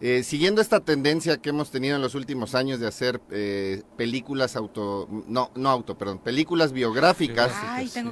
eh, 0.01 0.23
siguiendo 0.23 0.61
esta 0.61 0.79
tendencia 0.81 1.37
que 1.37 1.49
hemos 1.49 1.71
tenido 1.71 1.95
en 1.95 2.01
los 2.01 2.15
últimos 2.15 2.55
años 2.55 2.79
de 2.79 2.87
hacer 2.87 3.21
eh, 3.31 3.83
películas 3.95 4.55
auto, 4.55 5.07
no, 5.27 5.51
no 5.55 5.69
auto, 5.69 5.97
perdón, 5.97 6.19
películas 6.19 6.73
biográficas 6.73 7.51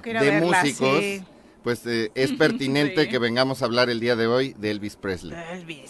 de 0.03 0.41
músicos, 0.41 1.27
pues 1.63 1.85
eh, 1.85 2.11
es 2.15 2.31
pertinente 2.37 3.09
que 3.09 3.19
vengamos 3.19 3.61
a 3.61 3.65
hablar 3.65 3.89
el 3.89 3.99
día 3.99 4.15
de 4.15 4.27
hoy 4.27 4.55
de 4.57 4.71
Elvis 4.71 4.95
Presley. 4.95 5.37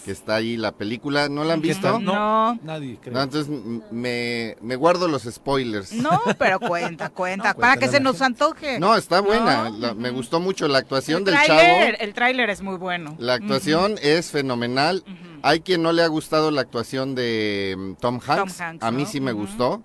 Que 0.04 0.10
está 0.10 0.36
ahí 0.36 0.56
la 0.56 0.72
película, 0.72 1.28
¿no 1.28 1.44
la 1.44 1.54
han 1.54 1.60
visto? 1.60 2.00
No, 2.00 2.58
nadie 2.62 2.98
creo. 3.00 3.22
entonces 3.22 3.48
me, 3.90 4.56
me, 4.60 4.76
guardo 4.76 5.08
los 5.08 5.22
spoilers. 5.22 5.92
No, 5.92 6.20
pero 6.38 6.58
cuenta, 6.58 7.10
cuenta, 7.14 7.54
para 7.54 7.76
que 7.76 7.88
se 7.88 8.00
nos 8.00 8.20
antoje. 8.22 8.78
No, 8.80 8.96
está 8.96 9.20
buena, 9.20 9.70
me 9.96 10.10
gustó 10.10 10.40
mucho 10.40 10.66
la 10.68 10.78
actuación 10.78 11.24
del 11.24 11.36
chavo. 11.46 11.60
El 12.00 12.12
tráiler 12.14 12.50
es 12.50 12.60
muy 12.60 12.76
bueno. 12.76 13.14
La 13.18 13.34
actuación 13.34 13.96
es 14.02 14.30
fenomenal. 14.30 15.04
Hay 15.42 15.60
quien 15.60 15.82
no 15.82 15.92
le 15.92 16.02
ha 16.02 16.06
gustado 16.06 16.50
la 16.50 16.60
actuación 16.60 17.14
de 17.14 17.74
mm, 17.76 17.92
Tom 18.00 18.20
Hanks. 18.24 18.60
a 18.60 18.90
mí 18.90 19.06
sí 19.06 19.20
me 19.20 19.32
gustó. 19.32 19.82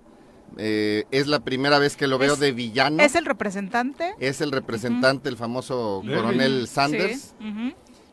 Eh, 0.57 1.03
es 1.11 1.27
la 1.27 1.41
primera 1.41 1.77
vez 1.77 1.97
que 1.97 2.07
lo 2.07 2.17
veo 2.17 2.35
de 2.35 2.51
villano. 2.51 3.03
¿Es 3.03 3.15
el 3.15 3.25
representante? 3.25 4.15
Es 4.19 4.41
el 4.41 4.51
representante, 4.51 5.29
el 5.29 5.38
famoso 5.38 6.01
coronel 6.05 6.67
Sanders. 6.67 7.35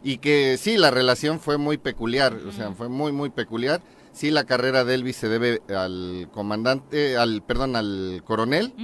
Y 0.03 0.19
que 0.19 0.59
sí, 0.59 0.77
la 0.77 0.91
relación 0.91 1.41
fue 1.41 1.57
muy 1.57 1.79
peculiar, 1.79 2.35
o 2.47 2.53
sea, 2.53 2.73
fue 2.73 2.89
muy, 2.89 3.13
muy 3.13 3.31
peculiar. 3.31 3.81
Sí, 4.13 4.31
la 4.31 4.45
carrera 4.45 4.85
de 4.85 4.95
Elvis 4.95 5.17
se 5.17 5.29
debe 5.29 5.63
al 5.75 6.29
comandante, 6.33 7.17
al, 7.17 7.43
perdón, 7.43 7.75
al 7.75 8.23
coronel, 8.25 8.75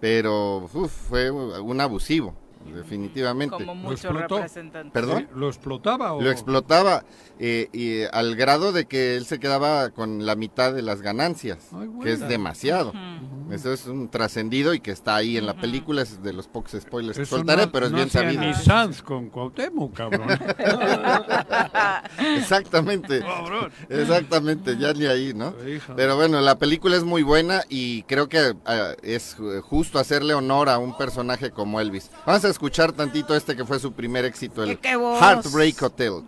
pero 0.00 0.68
fue 1.08 1.30
un 1.30 1.80
abusivo 1.80 2.41
definitivamente. 2.70 3.56
Como 3.56 3.74
muchos 3.74 4.14
representantes. 4.14 4.92
¿Perdón? 4.92 5.28
¿Lo 5.34 5.48
explotaba? 5.48 6.12
O... 6.12 6.22
Lo 6.22 6.30
explotaba 6.30 7.04
eh, 7.38 7.68
y 7.72 8.02
al 8.12 8.36
grado 8.36 8.72
de 8.72 8.86
que 8.86 9.16
él 9.16 9.26
se 9.26 9.40
quedaba 9.40 9.90
con 9.90 10.26
la 10.26 10.36
mitad 10.36 10.72
de 10.72 10.82
las 10.82 11.02
ganancias, 11.02 11.70
que 12.02 12.12
es 12.12 12.20
demasiado. 12.28 12.92
Eso 13.50 13.72
es 13.72 13.86
un 13.86 14.08
trascendido 14.08 14.72
y 14.74 14.80
que 14.80 14.92
está 14.92 15.16
ahí 15.16 15.36
en 15.36 15.46
la 15.46 15.54
película, 15.54 16.02
es 16.02 16.22
de 16.22 16.32
los 16.32 16.48
pocos 16.48 16.72
spoilers 16.80 17.18
que 17.18 17.26
soltaré, 17.26 17.66
pero 17.66 17.86
es 17.86 17.92
bien 17.92 18.08
sabido. 18.08 18.40
Ni 18.40 18.54
Sanz 18.54 19.02
con 19.02 19.28
Cuauhtémoc, 19.28 19.94
cabrón. 19.94 20.28
exactamente. 22.36 23.22
Exactamente, 23.88 24.76
ya 24.78 24.92
ni 24.92 25.06
ahí, 25.06 25.34
¿no? 25.34 25.54
Pero 25.96 26.16
bueno, 26.16 26.40
la 26.40 26.58
película 26.58 26.96
es 26.96 27.04
muy 27.04 27.22
buena 27.22 27.62
y 27.68 28.04
creo 28.04 28.28
que 28.28 28.52
uh, 28.52 28.94
es 29.02 29.36
justo 29.62 29.98
hacerle 29.98 30.34
honor 30.34 30.68
a 30.68 30.78
un 30.78 30.96
personaje 30.96 31.50
como 31.50 31.80
Elvis. 31.80 32.10
Vamos 32.26 32.44
a 32.44 32.48
escuchar 32.52 32.92
tantito 32.92 33.34
este 33.34 33.56
que 33.56 33.64
fue 33.64 33.78
su 33.78 33.92
primer 33.92 34.24
éxito, 34.24 34.62
el 34.62 34.78
Heartbreak 34.82 35.82
Hotel. 35.82 36.24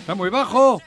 Está 0.00 0.14
muy 0.14 0.30
bajo. 0.30 0.80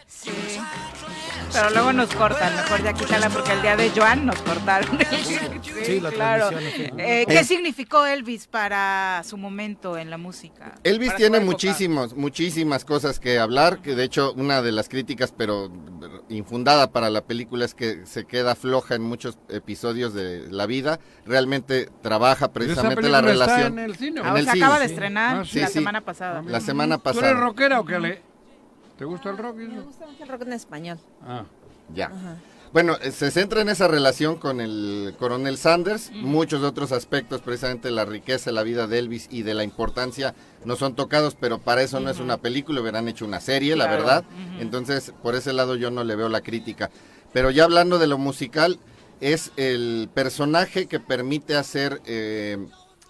Pero 1.52 1.70
luego 1.72 1.94
nos 1.94 2.14
cortan, 2.14 2.56
mejor 2.56 2.84
ya 2.84 2.94
quítala 2.94 3.30
porque 3.30 3.54
el 3.54 3.62
día 3.62 3.76
de 3.76 3.90
Joan 3.90 4.26
nos 4.26 4.42
cortaron. 4.42 4.98
sí, 5.84 6.00
la 6.00 6.12
claro. 6.12 6.50
Eh, 6.98 7.26
¿Qué 7.28 7.44
significó 7.44 8.06
Elvis 8.06 8.48
para 8.48 9.22
su 9.24 9.38
momento 9.38 9.98
en 9.98 10.10
la 10.10 10.18
música? 10.18 10.76
Elvis 10.84 11.16
tiene 11.16 11.40
muchísimos, 11.40 12.16
muchísimas 12.16 12.86
cosas 12.86 13.20
que 13.20 13.40
hablar, 13.40 13.82
que 13.82 13.96
de 13.96 14.04
hecho 14.04 14.34
una 14.34 14.62
de 14.62 14.72
las 14.72 14.90
críticas, 14.90 15.34
pero 15.36 15.72
infundada 16.30 16.92
para 16.92 17.10
la 17.10 17.22
película 17.22 17.66
es 17.66 17.74
que 17.74 18.06
se 18.06 18.26
queda 18.26 18.56
floja 18.56 18.96
en 18.96 19.02
muchos 19.02 19.38
episodios 19.50 20.14
de 20.14 20.48
la 20.52 20.66
vida. 20.66 21.00
Realmente 21.26 21.90
trabaja 22.02 22.52
precisamente 22.52 23.10
la 23.10 23.22
relación. 23.22 23.80
en 23.80 23.86
el 23.86 23.96
cine. 23.96 24.22
Ah, 24.24 24.36
se 24.42 24.50
acaba 24.50 24.80
de 24.80 24.86
estrenar 24.86 25.38
ah, 25.38 25.44
la 25.54 25.68
semana 25.68 26.02
pasada. 26.02 26.44
La 26.46 26.60
semana 26.60 26.98
pasada. 26.98 27.22
¿Tú 27.22 27.28
eres 27.30 27.40
rockera 27.40 27.80
o 27.80 27.86
qué 27.86 28.00
le? 28.00 28.29
¿Te 29.00 29.06
gusta 29.06 29.30
el 29.30 29.38
rock? 29.38 29.56
Me 29.56 29.80
gusta 29.80 30.06
mucho 30.06 30.24
el 30.24 30.30
rock 30.30 30.42
en 30.42 30.54
español. 30.54 31.00
Ah. 31.26 31.46
Ya. 31.96 32.12
Bueno, 32.74 32.98
eh, 33.02 33.12
se 33.12 33.32
centra 33.32 33.62
en 33.62 33.70
esa 33.70 33.88
relación 33.88 34.36
con 34.36 34.60
el 34.60 35.16
coronel 35.18 35.58
Sanders, 35.58 36.12
muchos 36.12 36.64
otros 36.64 36.92
aspectos, 36.92 37.40
precisamente 37.42 37.92
la 37.92 38.04
riqueza, 38.04 38.52
la 38.52 38.62
vida 38.62 38.88
de 38.88 39.00
Elvis 39.00 39.30
y 39.32 39.44
de 39.44 39.54
la 39.54 39.64
importancia 39.64 40.36
no 40.66 40.76
son 40.76 40.96
tocados, 40.96 41.36
pero 41.40 41.60
para 41.60 41.82
eso 41.82 42.02
no 42.02 42.10
es 42.10 42.20
una 42.20 42.38
película, 42.38 42.82
hubieran 42.82 43.08
hecho 43.08 43.24
una 43.24 43.40
serie, 43.40 43.78
la 43.78 43.88
verdad. 43.88 44.26
Entonces, 44.60 45.14
por 45.24 45.34
ese 45.34 45.54
lado 45.54 45.78
yo 45.78 45.92
no 45.92 46.04
le 46.04 46.18
veo 46.18 46.28
la 46.28 46.42
crítica. 46.42 46.92
Pero 47.32 47.52
ya 47.52 47.64
hablando 47.64 48.00
de 48.00 48.08
lo 48.08 48.18
musical, 48.18 48.80
es 49.22 49.52
el 49.56 50.10
personaje 50.14 50.88
que 50.88 51.00
permite 51.00 51.56
hacer 51.56 52.02
eh, 52.06 52.68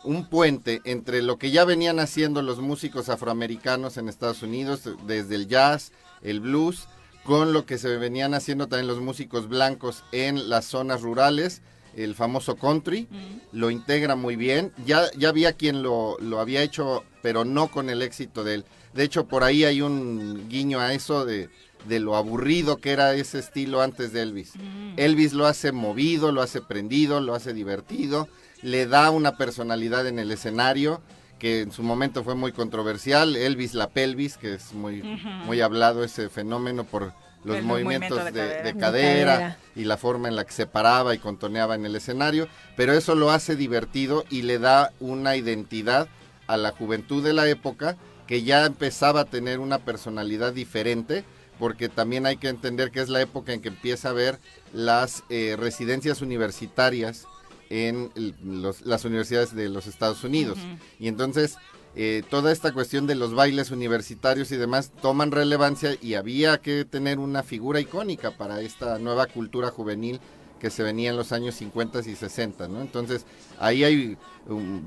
un 0.09 0.25
puente 0.25 0.81
entre 0.85 1.21
lo 1.21 1.37
que 1.37 1.51
ya 1.51 1.65
venían 1.65 1.99
haciendo 1.99 2.41
los 2.41 2.59
músicos 2.59 3.09
afroamericanos 3.09 3.95
en 3.97 4.09
Estados 4.09 4.41
Unidos, 4.41 4.89
desde 5.05 5.35
el 5.35 5.47
jazz, 5.47 5.91
el 6.23 6.39
blues, 6.39 6.87
con 7.23 7.53
lo 7.53 7.67
que 7.67 7.77
se 7.77 7.95
venían 7.97 8.33
haciendo 8.33 8.65
también 8.65 8.87
los 8.87 9.01
músicos 9.01 9.47
blancos 9.47 10.03
en 10.11 10.49
las 10.49 10.65
zonas 10.65 11.03
rurales, 11.03 11.61
el 11.95 12.15
famoso 12.15 12.55
country, 12.55 13.07
lo 13.51 13.69
integra 13.69 14.15
muy 14.15 14.35
bien. 14.35 14.71
Ya, 14.83 15.03
ya 15.15 15.29
había 15.29 15.53
quien 15.53 15.83
lo, 15.83 16.17
lo, 16.19 16.39
había 16.39 16.63
hecho, 16.63 17.03
pero 17.21 17.45
no 17.45 17.67
con 17.67 17.91
el 17.91 18.01
éxito 18.01 18.43
de 18.43 18.55
él. 18.55 18.65
De 18.95 19.03
hecho, 19.03 19.27
por 19.27 19.43
ahí 19.43 19.63
hay 19.63 19.83
un 19.83 20.49
guiño 20.49 20.79
a 20.79 20.91
eso 20.91 21.23
de, 21.23 21.49
de 21.87 21.99
lo 21.99 22.15
aburrido 22.15 22.77
que 22.77 22.93
era 22.93 23.13
ese 23.13 23.37
estilo 23.37 23.83
antes 23.83 24.11
de 24.11 24.23
Elvis. 24.23 24.53
Elvis 24.97 25.33
lo 25.33 25.45
hace 25.45 25.71
movido, 25.71 26.31
lo 26.31 26.41
hace 26.41 26.61
prendido, 26.61 27.21
lo 27.21 27.35
hace 27.35 27.53
divertido 27.53 28.27
le 28.61 28.87
da 28.87 29.11
una 29.11 29.37
personalidad 29.37 30.07
en 30.07 30.19
el 30.19 30.31
escenario 30.31 31.01
que 31.39 31.61
en 31.61 31.71
su 31.71 31.83
momento 31.83 32.23
fue 32.23 32.35
muy 32.35 32.51
controversial, 32.51 33.35
Elvis 33.35 33.73
la 33.73 33.89
pelvis, 33.89 34.37
que 34.37 34.55
es 34.55 34.73
muy, 34.73 35.01
muy 35.45 35.61
hablado 35.61 36.03
ese 36.03 36.29
fenómeno 36.29 36.83
por 36.83 37.13
los 37.45 37.63
movimientos 37.63 38.33
de, 38.33 38.75
cadera. 38.77 39.57
y 39.75 39.85
la 39.85 39.95
forma 39.95 40.27
en 40.27 40.35
la 40.35 40.43
que 40.43 40.51
se 40.51 40.67
paraba 40.67 41.15
y 41.15 41.19
contoneaba 41.19 41.75
en 41.75 41.85
el 41.85 41.95
escenario, 41.95 42.49
pero 42.75 42.93
eso 42.93 43.15
lo 43.15 43.31
hace 43.31 43.55
divertido 43.55 44.25
y 44.29 44.41
le 44.41 44.59
da 44.59 44.91
una 44.99 45.37
identidad 45.37 46.09
a 46.47 46.57
la 46.57 46.71
juventud 46.71 47.23
de 47.23 47.33
la 47.33 47.47
época 47.47 47.95
que 48.27 48.43
ya 48.43 48.65
empezaba 48.65 49.21
a 49.21 49.25
tener 49.25 49.59
una 49.59 49.79
personalidad 49.79 50.53
diferente, 50.53 51.23
porque 51.57 51.89
también 51.89 52.25
hay 52.25 52.37
que 52.37 52.49
entender 52.49 52.91
que 52.91 52.99
es 52.99 53.09
la 53.09 53.21
época 53.21 53.53
en 53.53 53.61
que 53.61 53.69
empieza 53.69 54.09
a 54.09 54.13
ver 54.13 54.39
las 54.73 55.23
eh, 55.29 55.55
residencias 55.57 56.21
universitarias 56.21 57.25
en 57.69 58.11
las 58.43 59.05
universidades 59.05 59.55
de 59.55 59.69
los 59.69 59.87
Estados 59.87 60.23
Unidos. 60.23 60.57
Y 60.99 61.07
entonces 61.07 61.57
eh, 61.95 62.23
toda 62.29 62.51
esta 62.51 62.71
cuestión 62.71 63.07
de 63.07 63.15
los 63.15 63.33
bailes 63.33 63.71
universitarios 63.71 64.51
y 64.51 64.57
demás 64.57 64.91
toman 65.01 65.31
relevancia 65.31 65.95
y 66.01 66.13
había 66.13 66.59
que 66.59 66.85
tener 66.85 67.19
una 67.19 67.43
figura 67.43 67.79
icónica 67.79 68.31
para 68.31 68.61
esta 68.61 68.99
nueva 68.99 69.25
cultura 69.25 69.71
juvenil 69.71 70.19
que 70.59 70.69
se 70.69 70.83
venía 70.83 71.09
en 71.09 71.17
los 71.17 71.31
años 71.31 71.55
50 71.55 71.99
y 71.99 72.15
60, 72.15 72.67
¿no? 72.67 72.81
Entonces, 72.81 73.25
ahí 73.59 73.83
hay, 73.83 74.17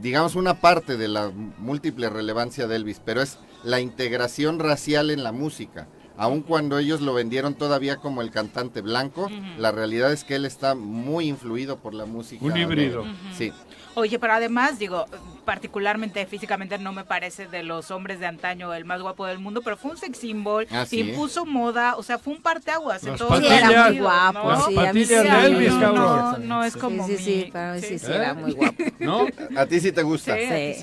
digamos, 0.01 0.37
una 0.37 0.61
parte 0.61 0.97
de 0.97 1.09
la 1.09 1.31
múltiple 1.31 2.11
relevancia 2.11 2.67
de 2.67 2.77
Elvis, 2.77 3.01
pero 3.05 3.23
es 3.23 3.39
la 3.65 3.81
integración 3.81 4.59
racial 4.59 5.11
en 5.11 5.25
la 5.25 5.33
música 5.33 5.89
aun 6.17 6.43
cuando 6.43 6.79
ellos 6.79 7.01
lo 7.01 7.15
vendieron 7.15 7.55
todavía 7.55 7.97
como 7.97 8.23
el 8.23 8.31
cantante 8.31 8.81
blanco, 8.81 9.31
la 9.59 9.73
realidad 9.73 10.13
es 10.13 10.25
que 10.25 10.37
él 10.37 10.45
está 10.45 10.75
muy 10.75 11.29
influido 11.29 11.79
por 11.79 11.95
la 11.95 12.05
música. 12.05 12.45
Un 12.45 12.57
híbrido. 12.57 13.05
Sí. 13.37 13.53
Oye, 13.95 14.19
pero 14.19 14.33
además, 14.33 14.79
digo, 14.79 15.05
particularmente 15.45 16.25
físicamente 16.27 16.79
no 16.79 16.93
me 16.93 17.05
parece 17.05 17.47
de 17.47 17.63
los 17.63 17.91
hombres 17.91 18.21
de 18.21 18.27
antaño 18.27 18.73
el 18.75 18.85
más 18.85 19.03
guapo 19.03 19.27
del 19.27 19.39
mundo, 19.39 19.63
pero 19.63 19.77
fue 19.77 19.93
un 19.93 19.97
sex 19.97 20.19
symbol, 20.19 20.67
ah, 20.71 20.87
impuso 20.91 21.45
moda, 21.47 21.97
o 21.97 22.03
sea, 22.03 22.19
fue 22.19 22.35
un 22.35 22.43
parteaguas 22.43 23.05
en 23.05 23.17
todo 23.17 23.41
era 23.41 23.89
muy 23.89 23.99
guapo, 23.99 24.53
¿no? 24.53 24.69
sí, 24.69 24.79
a 24.79 24.93
mí 24.93 25.05
sí, 25.05 25.15
Elvis, 25.15 25.73
no, 25.75 26.39
no, 26.39 26.65
es 26.65 26.77
como 26.77 27.07
Sí, 27.07 27.17
sí, 27.19 27.51
para 27.53 27.75
mí 27.75 27.81
sí, 27.81 27.99
sí, 27.99 28.13
era 28.13 28.35
muy 28.35 28.53
guapo. 28.53 28.83
¿No? 29.01 29.27
¿A 29.57 29.67
ti 29.67 29.81
sí 29.81 29.93
te 29.93 30.03
gusta? 30.03 30.37
Sí, 30.37 30.75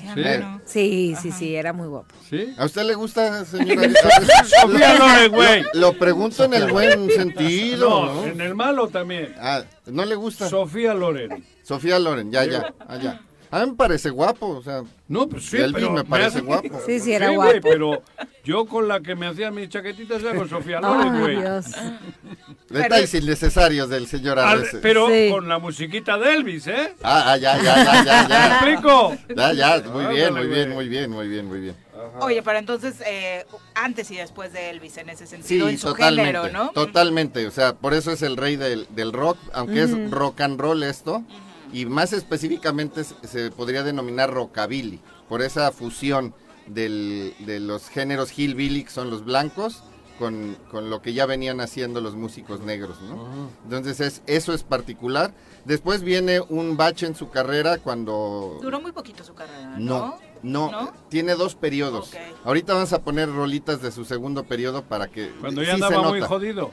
sí, 0.64 1.16
sí, 1.20 1.32
sí, 1.32 1.54
era 1.54 1.72
muy 1.72 1.88
guapo. 1.88 2.14
¿Sí? 2.28 2.54
¿A 2.58 2.66
usted 2.66 2.84
le 2.84 2.94
gusta, 2.94 3.44
señora? 3.44 3.88
Sofía 4.60 4.94
Loren, 4.94 5.32
güey. 5.32 5.64
Lo 5.74 5.92
pregunto 5.94 6.44
en 6.44 6.54
el 6.54 6.70
buen 6.70 7.10
sentido. 7.10 8.06
No, 8.06 8.26
en 8.26 8.40
el 8.40 8.54
malo 8.54 8.88
también. 8.88 9.34
Ah, 9.40 9.62
¿no 9.86 10.04
le 10.04 10.14
gusta? 10.14 10.48
Sofía 10.48 10.94
Loren. 10.94 11.44
Sofía 11.62 11.98
Loren, 11.98 12.30
ya, 12.30 12.44
ya, 12.44 12.74
allá. 12.86 13.20
A 13.50 13.60
mí 13.60 13.70
me 13.70 13.76
parece 13.76 14.10
guapo, 14.10 14.46
o 14.48 14.62
sea. 14.62 14.82
No, 15.08 15.28
pues 15.28 15.46
sí, 15.46 15.58
pero 15.72 15.90
me 15.90 16.04
parece 16.04 16.40
guapo. 16.40 16.80
Sí, 16.86 17.00
sí, 17.00 17.12
era 17.12 17.30
guapo. 17.30 17.58
pero 17.60 18.02
yo 18.44 18.64
con 18.64 18.86
la 18.86 19.00
que 19.00 19.16
me 19.16 19.26
hacía 19.26 19.50
mis 19.50 19.68
chaquetitas 19.68 20.22
era 20.22 20.36
con 20.36 20.48
Sofía 20.48 20.80
Loren, 20.80 21.20
güey. 21.20 21.36
Dios. 21.40 21.66
Detalles 22.70 23.12
innecesarios 23.14 23.88
del 23.88 24.06
señor 24.06 24.38
Al, 24.38 24.64
Pero 24.80 25.08
con 25.30 25.48
la 25.48 25.58
musiquita 25.58 26.16
de 26.16 26.34
Elvis, 26.34 26.68
¿eh? 26.68 26.94
Ah, 27.02 27.32
ah 27.32 27.36
ya, 27.36 27.60
ya, 27.60 27.84
ya, 27.84 28.04
ya. 28.04 28.28
ya. 28.28 28.38
¿Me 28.38 28.54
explico? 28.54 29.16
Ya, 29.36 29.52
ya, 29.52 29.82
muy 29.90 30.14
bien, 30.14 30.32
muy 30.32 30.46
bien, 30.46 30.70
muy 30.70 30.88
bien, 30.88 31.10
muy 31.10 31.28
bien, 31.28 31.46
muy 31.46 31.60
bien. 31.60 31.76
Oye, 32.20 32.42
pero 32.42 32.58
entonces, 32.58 33.02
eh, 33.04 33.44
antes 33.74 34.08
y 34.12 34.16
después 34.16 34.52
de 34.52 34.70
Elvis 34.70 34.96
en 34.98 35.10
ese 35.10 35.26
sentido, 35.26 35.68
en 35.68 35.78
su 35.78 35.88
totalmente, 35.88 36.38
género, 36.38 36.52
¿no? 36.52 36.70
Totalmente, 36.70 37.46
o 37.46 37.50
sea, 37.50 37.74
por 37.74 37.94
eso 37.94 38.12
es 38.12 38.22
el 38.22 38.36
rey 38.36 38.54
del, 38.54 38.86
del 38.90 39.12
rock, 39.12 39.36
aunque 39.52 39.82
es 39.82 40.10
rock 40.10 40.40
and 40.40 40.60
roll 40.60 40.82
esto 40.84 41.24
y 41.72 41.86
más 41.86 42.12
específicamente 42.12 43.04
se 43.04 43.50
podría 43.50 43.82
denominar 43.82 44.32
rockabilly, 44.32 45.00
por 45.28 45.42
esa 45.42 45.70
fusión 45.72 46.34
del, 46.66 47.34
de 47.40 47.60
los 47.60 47.88
géneros 47.88 48.36
hillbilly, 48.36 48.84
que 48.84 48.90
son 48.90 49.10
los 49.10 49.24
blancos, 49.24 49.82
con, 50.18 50.56
con, 50.70 50.90
lo 50.90 51.00
que 51.00 51.14
ya 51.14 51.24
venían 51.24 51.60
haciendo 51.60 52.02
los 52.02 52.14
músicos 52.14 52.60
negros, 52.60 53.00
¿no? 53.00 53.48
Entonces 53.64 54.00
es, 54.00 54.22
eso 54.26 54.52
es 54.52 54.62
particular. 54.62 55.32
Después 55.64 56.02
viene 56.02 56.40
un 56.40 56.76
bache 56.76 57.06
en 57.06 57.14
su 57.14 57.30
carrera 57.30 57.78
cuando... 57.78 58.58
Duró 58.60 58.82
muy 58.82 58.92
poquito 58.92 59.24
su 59.24 59.32
carrera, 59.32 59.76
¿no? 59.78 60.18
No, 60.42 60.92
tiene 61.08 61.34
dos 61.34 61.54
periodos. 61.54 62.12
Ahorita 62.44 62.74
vamos 62.74 62.92
a 62.92 63.02
poner 63.02 63.32
rolitas 63.32 63.80
de 63.80 63.92
su 63.92 64.04
segundo 64.04 64.44
periodo 64.44 64.82
para 64.82 65.08
que... 65.08 65.30
Cuando 65.40 65.62
ya 65.62 65.74
andaba 65.74 66.02
muy 66.02 66.20
jodido. 66.20 66.70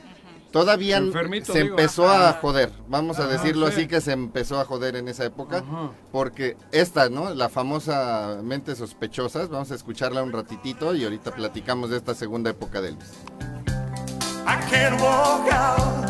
Todavía 0.51 1.01
se 1.43 1.59
empezó 1.59 2.09
a 2.09 2.33
joder, 2.33 2.71
vamos 2.87 3.19
a 3.19 3.27
decirlo 3.27 3.67
así 3.67 3.87
que 3.87 4.01
se 4.01 4.11
empezó 4.11 4.59
a 4.59 4.65
joder 4.65 4.95
en 4.95 5.07
esa 5.07 5.25
época, 5.25 5.63
porque 6.11 6.57
esta, 6.71 7.09
¿no? 7.09 7.33
La 7.33 7.49
famosa 7.49 8.39
Mente 8.43 8.75
Sospechosas, 8.75 9.49
vamos 9.49 9.71
a 9.71 9.75
escucharla 9.75 10.23
un 10.23 10.31
ratitito 10.31 10.95
y 10.95 11.03
ahorita 11.03 11.31
platicamos 11.31 11.89
de 11.89 11.97
esta 11.97 12.13
segunda 12.15 12.49
época 12.49 12.81
de 12.81 12.89
Elvis. 12.89 13.11
I 14.45 14.55
can't 14.69 14.99
walk 15.01 15.51
out 15.51 16.05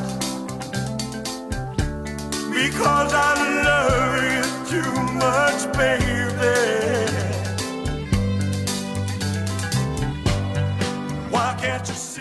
because 2.52 3.14
I 3.14 3.34
love 3.64 4.24
you 4.24 4.82
too 4.82 5.02
much, 5.14 5.76
baby. 5.76 6.18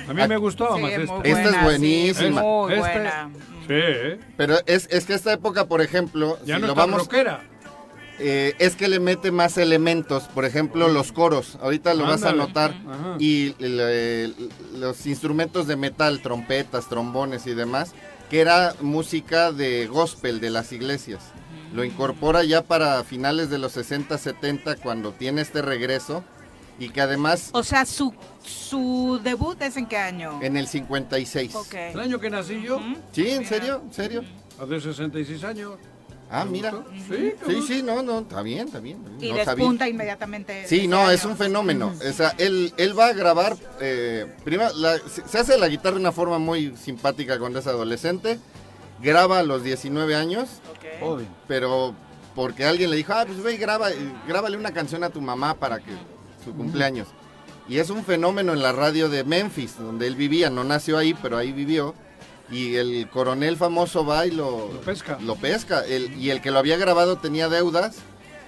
A 0.09 0.15
mí 0.15 0.29
me 0.29 0.37
gustó 0.37 0.79
más 0.79 0.93
esta. 0.93 1.21
esta 1.25 1.49
es 1.51 1.63
buenísima. 1.63 2.43
muy 2.43 2.75
buena. 2.75 3.31
Sí. 3.67 4.21
Pero 4.37 4.59
es, 4.67 4.89
es 4.91 5.07
que 5.07 5.15
esta 5.15 5.33
época, 5.33 5.67
por 5.67 5.81
ejemplo, 5.81 6.39
ya 6.45 6.57
si 6.57 6.61
no 6.61 6.69
lo 6.69 6.73
está 6.73 6.87
vamos 6.87 7.01
rockera. 7.01 7.43
Eh, 8.19 8.55
es 8.59 8.77
que 8.77 8.89
le 8.89 8.99
mete 8.99 9.31
más 9.31 9.59
elementos, 9.59 10.25
por 10.25 10.47
ejemplo 10.47 10.89
los 10.89 11.13
coros, 11.13 11.59
ahorita 11.61 11.93
lo 11.93 12.05
vas 12.05 12.23
a 12.23 12.33
notar, 12.33 12.71
Ajá. 12.89 13.17
y 13.19 13.55
eh, 13.59 14.33
los 14.75 15.07
instrumentos 15.07 15.67
de 15.67 15.77
metal, 15.77 16.23
trompetas, 16.23 16.89
trombones 16.89 17.47
y 17.47 17.53
demás, 17.53 17.93
que 18.31 18.41
era 18.41 18.75
música 18.81 19.53
de 19.53 19.87
gospel 19.87 20.41
de 20.41 20.49
las 20.49 20.73
iglesias. 20.73 21.25
Lo 21.75 21.85
incorpora 21.85 22.43
ya 22.43 22.63
para 22.63 23.05
finales 23.05 23.51
de 23.51 23.59
los 23.59 23.73
60, 23.73 24.17
70, 24.17 24.77
cuando 24.77 25.13
tiene 25.13 25.43
este 25.43 25.61
regreso, 25.61 26.25
y 26.79 26.89
que 26.91 27.01
además 27.01 27.51
O 27.53 27.63
sea, 27.63 27.85
su, 27.87 28.13
su 28.45 29.21
debut 29.23 29.61
es 29.63 29.77
en 29.77 29.87
qué 29.87 29.97
año? 29.99 30.39
en 30.43 30.57
el 30.57 30.67
56. 30.69 31.55
Ok. 31.55 31.75
El 31.75 32.01
año 32.01 32.19
que 32.21 32.31
nací 32.31 32.63
yo, 32.63 32.81
Sí, 33.13 33.29
¿en 33.31 33.45
serio? 33.47 33.83
¿En 33.87 33.93
serio? 33.93 34.25
hace 34.61 34.81
66 34.81 35.45
años. 35.45 35.73
Ah, 36.29 36.45
mira. 36.45 36.73
Sí, 37.09 37.33
Sí, 37.47 37.63
sí, 37.69 37.83
no, 37.85 38.03
no, 38.03 38.19
está 38.21 38.43
bien, 38.43 38.67
está 38.67 38.81
bien. 38.81 38.99
Y 39.21 39.29
no 39.31 39.37
sabía. 39.37 39.45
despunta 39.55 39.89
inmediatamente. 39.89 40.67
Sí, 40.67 40.89
no, 40.89 41.03
año. 41.03 41.11
es 41.13 41.25
un 41.25 41.37
fenómeno. 41.37 41.93
O 42.05 42.13
sea, 42.13 42.35
él, 42.39 42.73
él 42.79 42.99
va 42.99 43.07
a 43.07 43.13
grabar, 43.13 43.57
eh, 43.81 44.27
prima- 44.45 44.73
la- 44.75 44.99
se 44.99 45.39
hace 45.39 45.57
la 45.57 45.69
guitarra 45.69 45.95
de 45.95 46.01
una 46.01 46.11
forma 46.11 46.39
muy 46.41 46.77
simpática 46.77 47.39
cuando 47.39 47.61
es 47.61 47.67
adolescente, 47.69 48.41
graba 49.01 49.39
a 49.39 49.43
los 49.45 49.63
19 49.63 50.17
años, 50.17 50.49
Joven. 51.01 51.29
pero 51.47 51.95
porque 52.35 52.65
alguien 52.65 52.91
le 52.91 52.97
dijo, 52.97 53.13
ah, 53.13 53.25
pues 53.25 53.41
ve 53.41 53.55
y 53.55 53.57
graba, 53.59 53.89
grábale 54.27 54.57
una 54.57 54.73
canción 54.73 55.05
a 55.05 55.11
tu 55.11 55.21
mamá 55.21 55.55
para 55.55 55.79
que 55.79 55.93
su 56.47 56.55
cumpleaños. 56.55 57.09
Y 57.69 57.79
es 57.79 57.91
un 57.91 58.05
fenómeno 58.05 58.53
en 58.55 58.63
la 58.63 58.73
radio 58.73 59.09
de 59.09 59.25
Memphis, 59.25 59.77
donde 59.79 60.07
él 60.07 60.15
vivía, 60.17 60.49
no 60.51 60.63
nació 60.65 60.97
ahí, 60.99 61.15
pero 61.21 61.37
ahí 61.37 61.53
vivió. 61.53 61.95
Y 62.51 62.77
el 62.77 63.09
coronel 63.11 63.57
famoso 63.57 64.07
va 64.07 64.25
y 64.27 64.31
lo, 64.31 64.71
Lo 64.73 64.81
pesca. 64.83 65.19
lo 65.21 65.35
pesca. 65.35 65.85
El- 65.85 66.17
y 66.17 66.31
el 66.31 66.41
que 66.41 66.53
lo 66.53 66.61
había 66.61 66.77
grabado 66.77 67.17
tenía 67.19 67.49
deudas. 67.49 67.97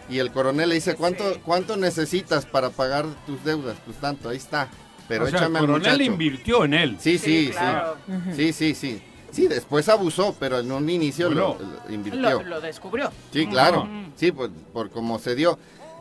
Y 0.09 0.21
el 0.21 0.31
coronel 0.31 0.69
le 0.71 0.77
dice, 0.77 0.95
¿cuánto, 0.95 1.25
¿cuánto 1.45 1.77
necesitas 1.77 2.47
para 2.47 2.71
pagar 2.71 3.05
tus 3.27 3.43
deudas? 3.45 3.77
Pues 3.85 3.99
tanto, 3.99 4.29
ahí 4.29 4.37
está. 4.39 4.69
Pero 5.09 5.25
o 5.25 5.29
sea, 5.29 5.41
échame 5.41 5.59
el 5.59 5.67
coronel 5.67 5.93
muchacho. 5.93 6.03
invirtió 6.13 6.65
en 6.65 6.75
él. 6.75 6.97
Sí, 7.01 7.19
sí, 7.19 7.47
sí. 7.47 7.51
claro. 7.51 7.97
Sí, 8.37 8.53
sí, 8.53 8.75
sí. 8.75 9.03
Sí, 9.31 9.47
después 9.49 9.89
abusó, 9.91 10.35
pero 10.41 10.61
en 10.61 10.71
un 10.73 10.89
inicio 10.89 11.29
lo, 11.29 11.55
Bueno. 11.55 11.73
lo 11.89 11.95
invirtió. 11.95 12.21
Lo, 12.23 12.43
lo 12.45 12.61
descubrió. 12.63 13.11
Sí, 13.33 13.47
claro. 13.49 13.87
Sí, 14.17 14.33
por, 14.33 14.51
por 14.51 14.91
cómo 14.91 15.19
se 15.19 15.35
dio. 15.35 15.59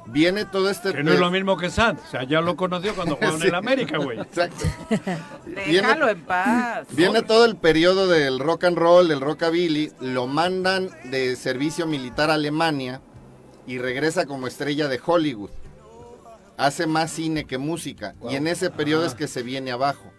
Viene 0.09 0.45
todo 0.45 0.69
este... 0.69 0.93
Que 0.93 1.03
no 1.03 1.13
es 1.13 1.19
lo 1.19 1.29
mismo 1.31 1.57
que 1.57 1.69
Sanz. 1.69 1.99
O 2.07 2.11
sea, 2.11 2.23
ya 2.23 2.41
lo 2.41 2.55
conoció 2.55 2.95
cuando 2.95 3.15
jugaba 3.15 3.35
en 3.37 3.41
el 3.47 3.55
América, 3.55 3.97
güey. 3.97 4.19
Exacto. 4.19 4.65
Déjalo 5.45 6.09
en 6.09 6.21
paz. 6.25 6.87
Viene 6.91 7.21
todo 7.21 7.45
el 7.45 7.55
periodo 7.57 8.07
del 8.07 8.39
rock 8.39 8.65
and 8.65 8.77
roll, 8.77 9.07
del 9.07 9.21
rockabilly, 9.21 9.91
lo 9.99 10.27
mandan 10.27 10.89
de 11.05 11.35
servicio 11.35 11.85
militar 11.87 12.29
a 12.31 12.35
Alemania 12.35 13.01
y 13.65 13.77
regresa 13.79 14.25
como 14.25 14.47
estrella 14.47 14.87
de 14.87 14.99
Hollywood. 15.03 15.49
Hace 16.57 16.87
más 16.87 17.11
cine 17.11 17.45
que 17.45 17.57
música 17.57 18.15
y 18.29 18.35
en 18.35 18.47
ese 18.47 18.71
periodo 18.71 19.03
Ah. 19.03 19.07
es 19.07 19.13
que 19.13 19.27
se 19.27 19.43
viene 19.43 19.71
abajo. 19.71 20.11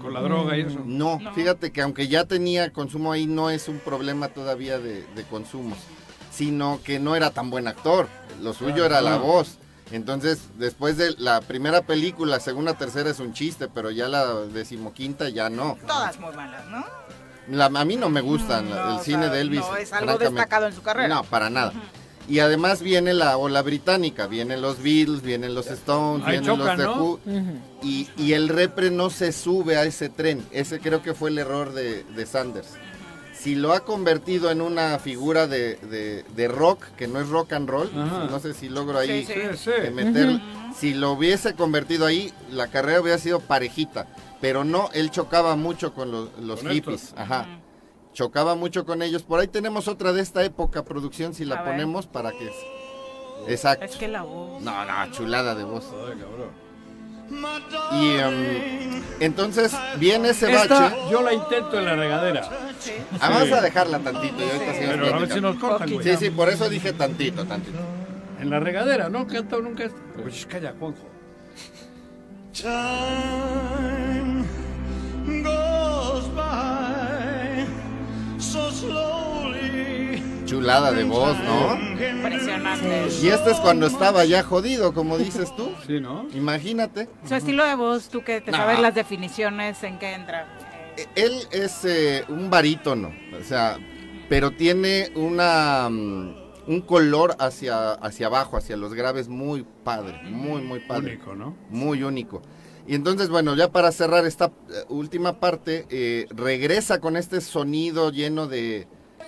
Con 0.00 0.12
la 0.14 0.20
droga 0.20 0.56
y 0.56 0.62
eso. 0.62 0.82
No, 0.84 1.20
fíjate 1.34 1.70
que 1.70 1.80
aunque 1.80 2.08
ya 2.08 2.24
tenía 2.24 2.72
consumo 2.72 3.12
ahí 3.12 3.26
no 3.26 3.50
es 3.50 3.68
un 3.68 3.78
problema 3.78 4.28
todavía 4.28 4.78
de, 4.78 5.04
de 5.14 5.22
consumo, 5.30 5.76
sino 6.32 6.80
que 6.82 6.98
no 6.98 7.14
era 7.14 7.30
tan 7.30 7.50
buen 7.50 7.68
actor. 7.68 8.08
Lo 8.42 8.52
suyo 8.54 8.84
era 8.84 9.00
la 9.00 9.16
voz. 9.18 9.58
Entonces, 9.90 10.38
después 10.56 10.96
de 10.96 11.14
la 11.18 11.42
primera 11.42 11.82
película, 11.82 12.40
segunda, 12.40 12.74
tercera 12.74 13.10
es 13.10 13.20
un 13.20 13.34
chiste, 13.34 13.68
pero 13.68 13.90
ya 13.90 14.08
la 14.08 14.24
decimoquinta 14.34 15.28
ya 15.28 15.50
no. 15.50 15.76
Todas 15.86 16.18
muy 16.18 16.34
malas, 16.34 16.64
¿no? 16.68 16.84
La- 17.48 17.66
a 17.66 17.84
mí 17.84 17.96
no 17.96 18.08
me 18.08 18.22
gustan 18.22 18.70
la- 18.70 18.86
No, 18.86 18.98
el 18.98 19.04
cine 19.04 19.24
sea, 19.24 19.32
de 19.32 19.40
Elvis. 19.42 19.60
no 19.60 19.76
es 19.76 19.92
algo 19.92 20.16
destacado 20.16 20.66
en 20.66 20.72
su 20.74 20.80
carrera. 20.82 21.08
No, 21.08 21.24
para 21.24 21.50
nada. 21.50 21.72
Y 22.28 22.38
además 22.38 22.80
viene 22.80 23.12
la 23.14 23.36
ola 23.36 23.60
británica, 23.62 24.28
vienen 24.28 24.62
los 24.62 24.80
Beatles, 24.82 25.22
vienen 25.22 25.54
los 25.54 25.66
Stones, 25.66 26.24
Ahí 26.24 26.38
vienen 26.38 26.56
los 26.58 26.76
The 26.76 26.82
¿no? 26.84 26.94
Who, 26.94 27.20
y, 27.82 28.08
y 28.16 28.32
el 28.32 28.48
repre 28.48 28.90
no 28.92 29.10
se 29.10 29.32
sube 29.32 29.76
a 29.76 29.82
ese 29.84 30.08
tren. 30.08 30.46
Ese 30.52 30.78
creo 30.80 31.02
que 31.02 31.14
fue 31.14 31.30
el 31.30 31.38
error 31.38 31.72
de, 31.74 32.04
de 32.04 32.24
Sanders. 32.26 32.68
Si 33.42 33.56
lo 33.56 33.72
ha 33.72 33.80
convertido 33.80 34.52
en 34.52 34.60
una 34.60 34.98
figura 35.00 35.48
de, 35.48 35.74
de- 35.76 36.22
de 36.36 36.48
rock, 36.48 36.84
que 36.96 37.08
no 37.08 37.18
es 37.20 37.28
rock 37.28 37.54
and 37.54 37.68
roll, 37.68 37.90
Ajá. 37.96 38.28
no 38.30 38.38
sé 38.38 38.54
si 38.54 38.68
logro 38.68 38.98
ahí 38.98 39.26
Sí, 39.26 39.34
sí. 39.56 39.70
eh, 39.76 39.90
meter- 39.92 40.40
si 40.76 40.94
lo 40.94 41.10
hubiese 41.12 41.54
convertido 41.54 42.06
ahí, 42.06 42.32
la 42.52 42.68
carrera 42.68 43.00
hubiera 43.00 43.18
sido 43.18 43.40
parejita. 43.40 44.06
Pero 44.40 44.62
no, 44.64 44.90
él 44.94 45.10
chocaba 45.10 45.56
mucho 45.56 45.92
con 45.92 46.12
los, 46.12 46.28
los 46.40 46.60
Con 46.62 46.70
hippies. 46.72 47.02
estos. 47.04 47.18
Ajá. 47.18 47.46
Chocaba 48.12 48.54
mucho 48.54 48.84
con 48.86 49.02
ellos. 49.02 49.22
Por 49.24 49.40
ahí 49.40 49.48
tenemos 49.48 49.88
otra 49.88 50.12
de 50.12 50.22
esta 50.22 50.44
época, 50.44 50.84
producción, 50.84 51.34
si 51.34 51.42
A 51.42 51.46
la 51.46 51.62
ver. 51.62 51.72
ponemos 51.72 52.06
para 52.06 52.30
que... 52.30 52.48
Exacto. 53.48 53.84
Es 53.84 53.96
que 53.96 54.06
la 54.06 54.22
voz. 54.22 54.62
No, 54.62 54.84
no, 54.84 55.12
chulada 55.12 55.54
de 55.56 55.64
voz. 55.64 55.84
Ay, 55.92 56.12
cabrón. 56.20 56.61
Y 57.92 58.16
em, 58.16 59.02
entonces 59.20 59.72
viene 59.98 60.30
ese 60.30 60.52
Esta 60.52 60.80
bache. 60.90 60.96
yo 61.10 61.22
la 61.22 61.32
intento 61.32 61.78
en 61.78 61.84
la 61.84 61.96
regadera. 61.96 62.42
Ah, 63.20 63.28
vamos 63.30 63.52
a 63.52 63.60
dejarla 63.60 63.98
tantito 64.00 64.36
Pero 64.78 65.14
a 65.14 65.18
ver 65.18 65.32
si 65.32 65.40
nos 65.40 65.56
cortan, 65.56 65.90
güey. 65.90 66.04
Sí, 66.06 66.16
sí, 66.16 66.30
por 66.30 66.48
eso 66.48 66.68
dije 66.68 66.92
tantito, 66.92 67.44
tantito. 67.44 67.78
En 68.40 68.50
la 68.50 68.58
regadera, 68.60 69.08
¿no? 69.08 69.26
Canta 69.26 69.56
nunca. 69.58 69.84
es- 69.84 69.92
Pues 70.20 70.46
calla, 70.46 70.74
Juanjo. 70.78 71.08
Time 72.52 74.44
goes 75.42 76.26
by 76.34 76.81
Chulada 80.52 80.92
de 80.92 81.04
voz, 81.04 81.34
¿no? 81.38 81.74
Impresionante. 81.92 83.08
Y 83.22 83.28
este 83.28 83.52
es 83.52 83.56
cuando 83.60 83.86
estaba 83.86 84.26
ya 84.26 84.42
jodido, 84.42 84.92
como 84.92 85.16
dices 85.16 85.54
tú. 85.56 85.72
Sí, 85.86 85.98
¿no? 85.98 86.26
Imagínate. 86.34 87.08
Su 87.26 87.34
estilo 87.36 87.64
de 87.64 87.74
voz, 87.74 88.10
tú 88.10 88.22
que 88.22 88.42
te 88.42 88.50
sabes 88.50 88.78
las 88.78 88.94
definiciones, 88.94 89.82
¿en 89.82 89.98
qué 89.98 90.12
entra? 90.12 90.46
E- 90.98 91.08
Él 91.14 91.32
es 91.52 91.86
eh, 91.86 92.26
un 92.28 92.50
barítono, 92.50 93.14
o 93.40 93.42
sea, 93.42 93.78
pero 94.28 94.50
tiene 94.50 95.10
una 95.14 95.88
mm, 95.90 96.34
un 96.66 96.80
color 96.82 97.34
hacia 97.38 97.92
hacia 97.92 98.26
abajo, 98.26 98.58
hacia 98.58 98.76
los 98.76 98.92
graves 98.92 99.28
muy 99.28 99.64
padre, 99.84 100.20
muy 100.24 100.60
muy 100.60 100.80
padre. 100.80 101.14
Único, 101.14 101.34
¿no? 101.34 101.56
Muy 101.70 102.02
único. 102.02 102.42
Y 102.86 102.94
entonces, 102.94 103.30
bueno, 103.30 103.56
ya 103.56 103.72
para 103.72 103.90
cerrar 103.90 104.26
esta 104.26 104.46
eh, 104.68 104.84
última 104.90 105.40
parte, 105.40 105.86
eh, 105.88 106.26
regresa 106.28 107.00
con 107.00 107.16
este 107.16 107.40
sonido 107.40 108.10
lleno 108.10 108.48
de, 108.48 108.86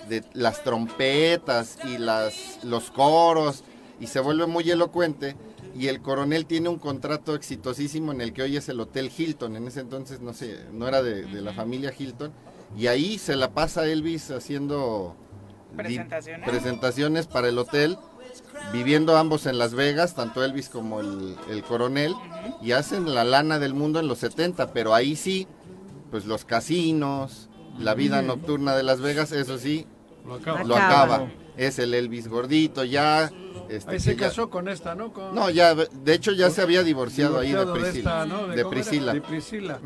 de 0.09 0.23
las 0.33 0.63
trompetas 0.63 1.77
y 1.85 1.97
las, 1.97 2.63
los 2.63 2.91
coros 2.91 3.63
y 3.99 4.07
se 4.07 4.19
vuelve 4.19 4.45
muy 4.45 4.69
elocuente. 4.69 5.35
Y 5.77 5.87
el 5.87 6.01
coronel 6.01 6.45
tiene 6.45 6.69
un 6.69 6.79
contrato 6.79 7.35
exitosísimo 7.35 8.13
en 8.13 8.21
el 8.21 8.31
que 8.31 8.43
hoy 8.43 8.55
es 8.55 8.69
el 8.69 8.79
Hotel 8.79 9.11
Hilton. 9.15 9.57
En 9.57 9.67
ese 9.67 9.81
entonces, 9.81 10.21
no 10.21 10.33
sé, 10.33 10.65
no 10.71 10.87
era 10.87 11.03
de, 11.03 11.23
de 11.23 11.41
la 11.41 11.53
familia 11.53 11.93
Hilton. 11.97 12.31
Y 12.77 12.87
ahí 12.87 13.17
se 13.17 13.35
la 13.35 13.51
pasa 13.51 13.85
Elvis 13.85 14.31
haciendo 14.31 15.17
Presentaciones. 15.75 16.49
presentaciones 16.49 17.27
para 17.27 17.49
el 17.49 17.57
hotel 17.57 17.97
viviendo 18.71 19.17
ambos 19.17 19.45
en 19.45 19.57
Las 19.57 19.73
Vegas, 19.73 20.15
tanto 20.15 20.43
Elvis 20.43 20.69
como 20.69 20.99
el, 20.99 21.35
el 21.49 21.63
coronel, 21.63 22.13
y 22.61 22.71
hacen 22.71 23.13
la 23.13 23.23
lana 23.23 23.59
del 23.59 23.73
mundo 23.73 23.99
en 23.99 24.07
los 24.07 24.19
70, 24.19 24.73
pero 24.73 24.93
ahí 24.93 25.15
sí, 25.15 25.47
pues 26.11 26.25
los 26.25 26.45
casinos, 26.45 27.49
la 27.79 27.93
vida 27.93 28.21
nocturna 28.21 28.75
de 28.75 28.83
Las 28.83 29.01
Vegas, 29.01 29.31
eso 29.31 29.57
sí, 29.57 29.85
Lo 30.27 30.35
acaba. 30.35 30.63
lo 30.63 30.75
acaba. 30.75 31.27
Es 31.57 31.79
el 31.79 31.93
Elvis 31.93 32.27
gordito 32.27 32.83
ya. 32.83 33.31
este, 33.69 33.91
Ahí 33.91 33.99
se 33.99 34.15
ya- 34.15 34.27
casó 34.27 34.49
con 34.49 34.67
esta, 34.67 34.93
¿no? 34.95 35.13
Con... 35.13 35.33
No, 35.33 35.49
ya, 35.49 35.73
de 35.75 36.13
hecho 36.13 36.31
ya 36.33 36.49
se 36.49 36.61
había 36.61 36.83
divorciado, 36.83 37.39
ahí 37.39 37.51
de 37.53 37.65
Priscila. 37.65 38.23
esta, 38.23 38.25
¿no? 38.25 38.47
De? 38.47 38.65
Priscila. 38.65 39.13
De 39.13 39.21
Priscila. 39.21 39.79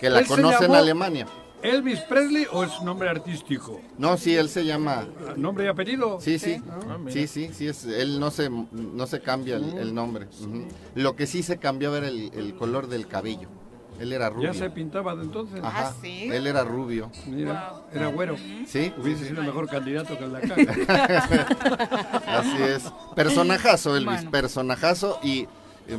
Que 0.00 0.10
la 0.10 0.24
conoce 0.24 0.64
en 0.64 0.74
Alemania. 0.74 1.26
¿Elvis 1.62 2.00
Presley 2.00 2.46
o 2.52 2.64
es 2.64 2.82
nombre 2.82 3.08
artístico? 3.08 3.80
No, 3.98 4.16
sí, 4.18 4.36
él 4.36 4.48
se 4.48 4.64
llama... 4.64 5.06
¿Nombre 5.36 5.64
y 5.64 5.68
apellido? 5.68 6.20
Sí, 6.20 6.38
sí, 6.38 6.60
Ah, 6.68 6.98
sí, 7.08 7.26
sí, 7.26 7.50
sí, 7.52 7.66
es, 7.66 7.84
él 7.86 8.20
no 8.20 8.30
se, 8.30 8.50
no 8.50 9.06
se 9.06 9.20
cambia 9.20 9.56
el, 9.56 9.76
el 9.78 9.94
nombre. 9.94 10.28
Lo 10.94 11.16
que 11.16 11.26
sí 11.26 11.42
se 11.42 11.56
cambió 11.58 11.96
era 11.96 12.08
el, 12.08 12.30
el 12.34 12.54
color 12.56 12.88
del 12.88 13.06
cabello. 13.08 13.48
Él 13.98 14.12
era 14.12 14.30
rubio. 14.30 14.52
Ya 14.52 14.58
se 14.58 14.70
pintaba 14.70 15.14
de 15.14 15.22
entonces. 15.22 15.60
Ajá. 15.62 15.88
Ah, 15.88 15.94
sí. 16.00 16.28
Él 16.30 16.46
era 16.46 16.64
rubio. 16.64 17.10
Mira, 17.26 17.72
era 17.92 18.06
güero. 18.08 18.36
Sí. 18.66 18.92
Hubiese 18.98 19.28
sido 19.28 19.42
mejor 19.42 19.68
candidato 19.68 20.16
que 20.18 20.24
el 20.24 20.32
de 20.32 20.38
acá. 20.38 20.54
Así 22.26 22.62
es. 22.62 22.92
Personajazo, 23.14 23.96
Elvis. 23.96 24.16
Bueno. 24.16 24.30
Personajazo 24.30 25.20
y 25.22 25.42
eh, 25.88 25.98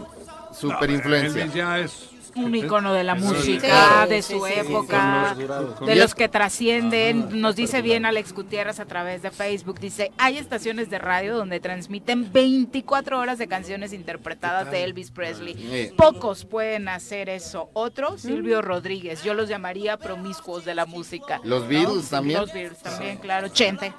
super 0.52 0.90
influencia. 0.90 1.42
Elvis 1.42 1.56
ya 1.56 1.80
es 1.80 2.10
un 2.38 2.56
icono 2.56 2.94
de 2.94 3.04
la 3.04 3.16
Sí. 3.16 3.22
música, 3.22 4.04
Sí, 4.04 4.10
de 4.10 4.22
su 4.22 4.46
época, 4.46 5.36
sí, 5.38 5.44
sí. 5.80 5.86
de 5.86 5.96
los 5.96 6.16
que 6.16 6.30
trascienden. 6.30 7.42
Nos 7.42 7.56
dice 7.56 7.82
bien 7.82 8.06
Alex 8.06 8.34
Gutiérrez 8.34 8.80
a 8.80 8.86
través 8.86 9.22
de 9.22 9.32
Facebook, 9.32 9.80
dice, 9.80 10.12
hay 10.18 10.38
estaciones 10.38 10.90
de 10.90 11.00
radio 11.00 11.36
donde 11.36 11.60
transmiten 11.60 12.32
24 12.32 13.20
horas 13.20 13.38
de 13.38 13.48
canciones 13.48 13.94
interpretadas 13.94 14.72
de 14.72 14.84
Elvis 14.84 15.12
Presley. 15.12 15.92
Pocos 15.98 16.46
pueden 16.46 16.88
hacer 16.90 17.30
eso. 17.30 17.70
Otro, 17.74 18.18
Silvio 18.18 18.62
Rodríguez, 18.62 19.24
yo 19.24 19.34
los 19.34 19.50
llamaría 19.50 19.98
promiscuos 19.98 20.66
de 20.66 20.76
la 20.76 20.86
música. 20.86 21.40
Los 21.44 21.64
¿no? 21.64 21.70
Beatles 21.70 22.10
también. 22.10 22.40
Los 22.42 22.54
Beatles 22.54 22.80
también, 22.80 23.18
claro. 23.18 23.48
Chente. 23.50 23.94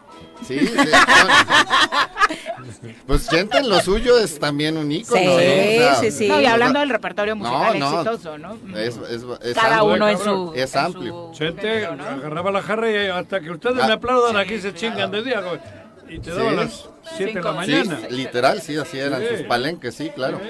Sí, 0.46 0.58
sí. 0.58 0.66
pues 3.06 3.28
Chente 3.28 3.58
en 3.58 3.68
lo 3.68 3.80
suyo 3.80 4.18
es 4.18 4.38
también 4.38 4.76
un 4.76 4.90
ícono. 4.90 5.20
Sí, 5.20 5.26
¿no? 5.26 5.34
O 5.34 5.38
sea, 5.38 5.94
sí, 5.96 6.10
sí. 6.10 6.28
No, 6.28 6.40
y 6.40 6.46
hablando 6.46 6.80
del 6.80 6.90
repertorio 6.90 7.34
No, 7.34 7.44
musical 7.44 7.78
no. 7.78 8.00
exitoso, 8.02 8.27
¿no? 8.36 8.58
Es, 8.76 8.96
es- 8.96 9.24
es 9.42 9.54
Cada 9.54 9.78
amplio. 9.78 9.94
uno 9.94 10.08
en 10.08 10.18
su... 10.18 10.52
Es 10.54 10.76
amplio. 10.76 11.32
género, 11.34 11.96
¿no? 11.96 12.04
agarraba 12.04 12.50
la 12.50 12.62
jarra 12.62 12.90
y 12.90 13.06
hasta 13.06 13.40
que 13.40 13.50
ustedes 13.52 13.78
Ah. 13.80 13.86
me 13.86 13.92
aplaudan 13.94 14.36
aquí 14.36 14.58
se 14.58 14.74
chingan 14.74 15.10
de 15.10 15.22
día. 15.22 15.42
Y 16.08 16.18
te 16.18 16.30
daban 16.32 16.50
Sí. 16.50 16.56
las 16.56 16.88
7 17.16 17.32
de 17.34 17.42
la 17.42 17.52
mañana. 17.52 17.98
Sí, 18.08 18.14
literal, 18.16 18.60
sí, 18.60 18.76
así 18.76 18.98
eran 18.98 19.22
Sí. 19.22 19.28
sus 19.38 19.46
palenques, 19.46 19.94
sí, 19.94 20.10
claro. 20.10 20.40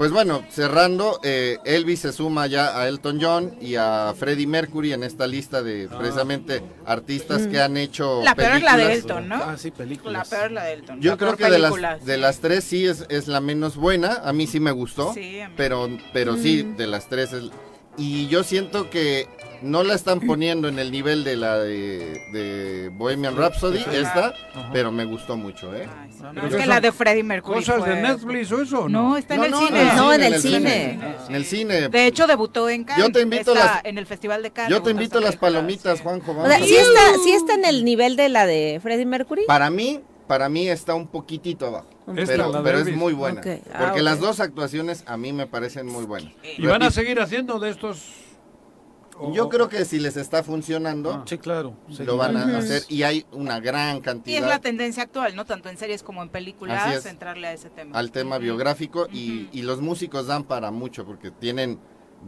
Sí. 0.00 0.02
Pues 0.02 0.12
bueno, 0.12 0.42
cerrando, 0.48 1.20
eh, 1.22 1.58
Elvis 1.66 2.00
se 2.00 2.12
suma 2.12 2.46
ya 2.46 2.80
a 2.80 2.88
Elton 2.88 3.18
John 3.20 3.54
y 3.60 3.74
a 3.74 4.14
Freddie 4.18 4.46
Mercury 4.46 4.94
en 4.94 5.02
esta 5.02 5.26
lista 5.26 5.62
de 5.62 5.88
Ah. 5.92 5.98
precisamente 5.98 6.62
artistas 6.86 7.46
que 7.46 7.60
han 7.60 7.76
hecho 7.76 8.22
La 8.24 8.34
peor 8.34 8.52
es 8.52 8.62
la 8.62 8.76
de. 8.78 8.92
Elton, 8.94 9.28
¿no? 9.28 9.34
Ah, 9.36 9.56
sí, 9.58 9.68
La 9.68 9.76
películas. 9.76 10.28
peor 10.30 10.46
es 10.46 10.52
la 10.52 10.64
de 10.64 10.72
Elton. 10.72 11.00
Yo 11.02 11.10
La 11.10 11.16
creo 11.18 11.36
que 11.36 11.44
de 11.50 11.58
las, 11.58 11.70
película, 11.72 11.98
de 11.98 12.14
sí. 12.14 12.20
las 12.20 12.38
tres 12.38 12.64
sí 12.64 12.86
es, 12.86 13.04
es 13.10 13.28
la 13.28 13.42
menos 13.42 13.76
buena. 13.76 14.14
A 14.24 14.32
mí 14.32 14.46
sí 14.46 14.58
me 14.58 14.70
gustó. 14.70 15.12
Sí, 15.12 15.38
a 15.40 15.48
mí 15.50 15.54
pero 15.56 15.88
pero 16.14 16.36
sí, 16.38 16.62
de 16.62 16.86
las 16.86 17.08
tres 17.10 17.34
es... 17.34 17.50
Y 17.98 18.26
yo 18.28 18.42
siento 18.42 18.88
que 18.88 19.28
no 19.62 19.82
la 19.82 19.94
están 19.94 20.20
poniendo 20.20 20.68
en 20.68 20.78
el 20.78 20.90
nivel 20.90 21.24
de 21.24 21.36
la 21.36 21.58
de, 21.58 21.98
de 22.32 22.88
Bohemian 22.92 23.36
Rhapsody, 23.36 23.84
esta, 23.92 24.34
pero 24.72 24.90
me 24.92 25.04
gustó 25.04 25.36
mucho, 25.36 25.74
¿eh? 25.74 25.88
Ay, 26.00 26.10
sí. 26.12 26.18
No, 26.22 26.30
Pero 26.34 26.46
es 26.48 26.54
que 26.56 26.66
la 26.66 26.80
de 26.80 26.92
Freddie 26.92 27.22
Mercury 27.22 27.58
¿Cosas 27.60 27.78
fue- 27.80 27.88
de 27.94 28.02
Netflix 28.02 28.52
o 28.52 28.62
eso? 28.62 28.88
No, 28.88 29.10
No, 29.10 29.16
está 29.16 29.34
en 29.34 29.44
el 29.44 29.50
no, 29.50 29.66
cine. 29.66 29.84
No, 29.96 30.12
en 30.12 30.22
el 30.22 30.40
cine. 30.40 30.98
En 31.28 31.34
el 31.34 31.44
cine. 31.44 31.88
De 31.88 32.06
hecho, 32.06 32.26
debutó 32.26 32.68
en 32.68 32.84
Cannes. 32.84 33.04
Yo 33.06 33.12
te 33.12 33.20
invito 33.20 33.52
Está 33.52 33.64
las- 33.76 33.84
en 33.84 33.98
el 33.98 34.06
Festival 34.06 34.42
de 34.42 34.50
Cannes. 34.50 34.70
Yo 34.70 34.82
te 34.82 34.90
invito 34.90 35.18
a 35.18 35.20
las 35.20 35.36
palomitas, 35.36 35.98
sí. 35.98 36.04
Juanjo. 36.04 36.32
O 36.32 36.34
vamos 36.34 36.48
sea, 36.50 36.58
a 36.58 36.66
¿sí 36.66 36.76
está, 36.76 37.00
¿sí 37.24 37.30
está 37.32 37.54
en 37.54 37.64
el 37.64 37.84
nivel 37.84 38.16
de 38.16 38.28
la 38.28 38.46
de 38.46 38.78
Freddie 38.82 39.06
Mercury? 39.06 39.44
Para 39.46 39.70
mí, 39.70 40.00
para 40.26 40.48
mí 40.48 40.68
está 40.68 40.94
un 40.94 41.08
poquito 41.08 41.66
abajo. 41.66 41.88
Pero, 42.14 42.62
pero 42.64 42.78
es 42.78 42.94
muy 42.96 43.12
buena. 43.12 43.40
Ah, 43.72 43.78
Porque 43.86 44.02
las 44.02 44.18
dos 44.20 44.40
actuaciones 44.40 45.04
a 45.06 45.16
mí 45.16 45.32
me 45.32 45.46
parecen 45.46 45.86
muy 45.86 46.04
buenas. 46.06 46.32
¿Y 46.58 46.66
van 46.66 46.82
a 46.82 46.90
seguir 46.90 47.20
haciendo 47.20 47.58
de 47.60 47.70
estos? 47.70 48.02
O- 49.20 49.32
Yo 49.34 49.48
creo 49.48 49.68
que 49.68 49.84
si 49.84 49.98
les 50.00 50.16
está 50.16 50.42
funcionando, 50.42 51.22
Sí, 51.26 51.38
claro. 51.38 51.74
sí. 51.90 52.04
lo 52.04 52.16
van 52.16 52.36
a 52.36 52.58
hacer. 52.58 52.82
Y 52.88 53.02
hay 53.04 53.24
una 53.32 53.60
gran 53.60 53.96
Y 53.96 53.98
es 53.98 54.00
la 54.00 54.02
cantidad 54.04 54.60
tendencia 54.60 55.02
actual, 55.02 55.36
¿no? 55.36 55.44
Tanto 55.44 55.68
en 55.68 55.76
series 55.76 56.02
como 56.02 56.22
en 56.22 56.28
películas, 56.30 56.94
es. 56.94 57.06
entrarle 57.06 57.48
a 57.48 57.52
ese 57.52 57.70
tema. 57.70 57.98
al 57.98 58.10
tema 58.10 58.38
biográfico 58.38 59.06
y, 59.12 59.48
y 59.52 59.62
los 59.62 59.80
músicos 59.80 60.26
dan 60.26 60.44
para 60.44 60.70
mucho 60.70 61.04
porque 61.04 61.30
tienen 61.30 61.78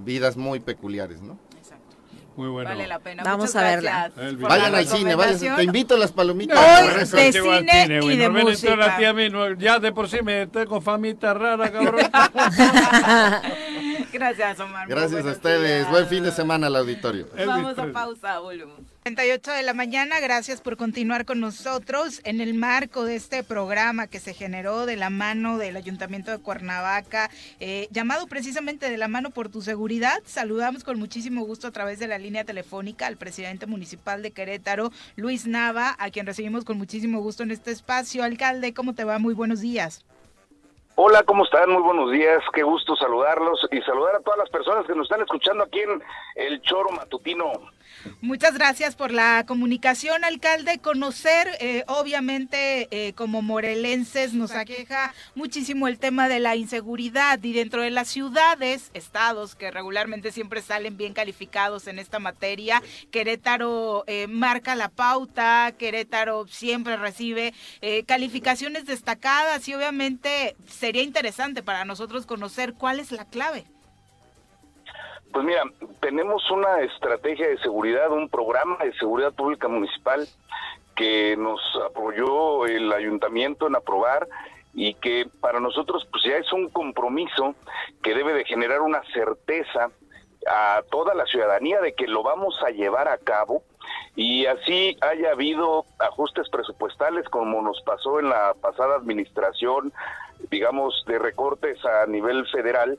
vidas 0.05 0.37
muy 0.37 0.61
peculiares, 0.61 1.21
¿no? 1.23 1.39
Exacto. 1.59 1.97
Muy 2.37 2.49
bueno. 2.49 2.71
Vale 2.71 2.87
la 2.87 2.99
pena. 2.99 3.23
Vamos 3.25 3.49
Muchas 3.51 3.57
a 3.57 3.63
verla. 3.63 4.13
Vayan 4.41 4.75
al 4.75 4.87
cine, 4.87 5.15
vayan, 5.15 5.57
te 5.57 5.63
invito 5.65 5.97
a 5.97 5.99
las 5.99 6.13
palomitas. 6.13 6.59
Hoy 6.59 6.89
de 7.23 7.33
cine 7.33 8.01
y 8.03 8.17
de 8.17 8.29
no 8.31 8.41
música. 8.43 8.97
a 9.09 9.13
mí, 9.13 9.29
no, 9.29 9.53
ya 9.55 9.79
de 9.79 9.93
por 9.93 10.09
sí 10.09 10.23
me 10.23 10.47
tengo 10.47 10.81
famita 10.81 11.35
rara, 11.35 11.71
cabrón. 11.71 12.01
Gracias, 14.13 14.61
Omar. 14.61 14.89
Gracias 14.89 15.25
a 15.25 15.31
ustedes. 15.31 15.81
días. 15.81 15.91
Buen 15.91 16.07
fin 16.07 16.23
de 16.23 16.33
semana 16.33 16.67
al 16.67 16.77
auditorio. 16.77 17.27
Vamos 17.47 17.79
a 17.79 17.87
pausa, 17.93 18.39
volvemos. 18.39 18.81
38 19.05 19.51
de 19.51 19.63
la 19.65 19.75
mañana, 19.75 20.21
gracias 20.21 20.61
por 20.61 20.77
continuar 20.77 21.25
con 21.25 21.41
nosotros 21.41 22.21
en 22.23 22.41
el 22.41 22.55
marco 22.55 23.05
de 23.05 23.17
este 23.17 23.43
programa 23.43 24.07
que 24.07 24.21
se 24.21 24.33
generó 24.33 24.87
de 24.87 24.95
la 24.95 25.11
mano 25.11 25.59
del 25.59 25.77
Ayuntamiento 25.77 26.31
de 26.31 26.39
Cuernavaca, 26.39 27.29
eh, 27.59 27.89
llamado 27.91 28.29
precisamente 28.29 28.89
de 28.89 28.97
la 28.97 29.09
mano 29.09 29.31
por 29.31 29.49
tu 29.49 29.61
seguridad. 29.61 30.23
Saludamos 30.25 30.85
con 30.85 31.01
muchísimo 31.01 31.45
gusto 31.45 31.67
a 31.67 31.73
través 31.73 31.99
de 31.99 32.07
la 32.07 32.19
línea 32.19 32.45
telefónica 32.45 33.09
al 33.09 33.17
presidente 33.17 33.67
municipal 33.67 34.23
de 34.23 34.31
Querétaro, 34.31 34.93
Luis 35.17 35.49
Nava, 35.49 35.97
a 35.99 36.11
quien 36.11 36.27
recibimos 36.27 36.65
con 36.65 36.79
muchísimo 36.79 37.21
gusto 37.23 37.43
en 37.43 37.51
este 37.51 37.73
espacio. 37.73 38.23
Alcalde, 38.23 38.73
¿cómo 38.73 38.95
te 38.95 39.03
va? 39.03 39.19
Muy 39.19 39.35
buenos 39.35 39.61
días. 39.61 40.05
Hola, 40.95 41.23
¿cómo 41.23 41.45
están? 41.45 41.71
Muy 41.71 41.81
buenos 41.81 42.13
días, 42.13 42.43
qué 42.53 42.63
gusto 42.63 42.95
saludarlos 42.97 43.67
y 43.71 43.81
saludar 43.81 44.17
a 44.17 44.21
todas 44.21 44.39
las 44.39 44.51
personas 44.51 44.85
que 44.85 44.95
nos 44.95 45.07
están 45.07 45.23
escuchando 45.23 45.65
aquí 45.65 45.81
en 45.81 46.03
El 46.35 46.61
Choro 46.61 46.91
Matutino. 46.91 47.51
Muchas 48.21 48.55
gracias 48.55 48.97
por 48.97 49.13
la 49.13 49.45
comunicación, 49.47 50.25
alcalde. 50.25 50.79
Conocer, 50.79 51.49
eh, 51.61 51.85
obviamente, 51.87 52.89
eh, 52.91 53.13
como 53.15 53.43
morelenses 53.43 54.35
nos 54.35 54.53
aqueja 54.53 55.15
muchísimo 55.35 55.89
el 55.89 55.99
tema 55.99 56.29
de 56.29 56.41
la 56.41 56.57
inseguridad 56.57 57.43
y 57.43 57.53
dentro 57.53 57.83
de 57.83 57.91
las 57.91 58.09
ciudades, 58.09 58.91
estados 58.95 59.55
que 59.55 59.71
regularmente 59.71 60.33
siempre 60.33 60.63
salen 60.63 60.97
bien 60.97 61.15
calificados 61.15 61.87
en 61.87 61.99
esta 61.99 62.19
materia, 62.19 62.83
Querétaro 63.11 64.05
eh, 64.07 64.27
marca 64.27 64.75
la 64.75 64.89
pauta, 64.89 65.73
Querétaro 65.79 66.47
siempre 66.49 66.97
recibe 66.97 67.55
eh, 67.81 68.05
calificaciones 68.05 68.87
destacadas 68.87 69.67
y 69.69 69.75
obviamente 69.75 70.57
sería 70.69 71.03
interesante 71.03 71.63
para 71.63 71.85
nosotros 71.85 72.27
conocer 72.27 72.75
cuál 72.75 73.01
es 73.01 73.13
la 73.13 73.25
clave. 73.25 73.65
Pues 75.33 75.47
mira, 75.47 75.63
tenemos 76.01 76.51
una 76.51 76.81
estrategia 76.81 77.49
de 77.49 77.59
seguridad, 77.59 78.11
un 78.11 78.29
programa 78.29 78.77
de 78.85 78.93
seguridad 78.95 79.33
pública 79.33 79.67
municipal 79.67 80.27
que 80.95 81.37
nos 81.39 81.61
apoyó 81.87 82.67
el 82.67 82.93
ayuntamiento 82.93 83.67
en 83.67 83.77
aprobar 83.77 84.29
y 84.75 84.95
que 84.95 85.27
para 85.41 85.59
nosotros 85.59 86.07
pues 86.11 86.23
ya 86.25 86.37
es 86.37 86.53
un 86.53 86.69
compromiso 86.69 87.55
que 88.03 88.15
debe 88.15 88.35
de 88.35 88.45
generar 88.45 88.83
una 88.83 89.03
certeza 89.15 89.91
a 90.47 90.83
toda 90.91 91.15
la 91.15 91.25
ciudadanía 91.25 91.81
de 91.81 91.95
que 91.95 92.07
lo 92.09 92.23
vamos 92.23 92.55
a 92.67 92.71
llevar 92.71 93.09
a 93.09 93.17
cabo. 93.17 93.63
Y 94.17 94.45
así 94.45 94.99
haya 95.01 95.31
habido 95.33 95.87
ajustes 95.99 96.49
presupuestales 96.51 97.27
como 97.31 97.63
nos 97.63 97.81
pasó 97.83 98.21
en 98.21 98.29
la 98.29 98.55
pasada 98.61 98.97
administración, 98.97 99.93
digamos, 100.51 101.05
de 101.07 101.19
recortes 101.19 101.83
a 101.87 102.07
nivel 102.07 102.47
federal, 102.49 102.99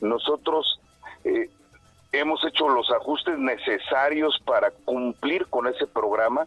nosotros 0.00 0.80
eh, 1.24 1.50
hemos 2.18 2.44
hecho 2.44 2.68
los 2.68 2.90
ajustes 2.90 3.38
necesarios 3.38 4.40
para 4.44 4.70
cumplir 4.70 5.46
con 5.46 5.66
ese 5.66 5.86
programa 5.86 6.46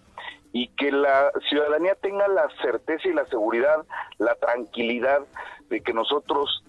y 0.53 0.69
que 0.69 0.91
la 0.91 1.31
ciudadanía 1.49 1.95
tenga 1.95 2.27
la 2.27 2.47
certeza 2.61 3.07
y 3.07 3.13
la 3.13 3.25
seguridad, 3.25 3.85
la 4.17 4.35
tranquilidad 4.35 5.21
de 5.69 5.81
que 5.81 5.93
nosotros 5.93 6.63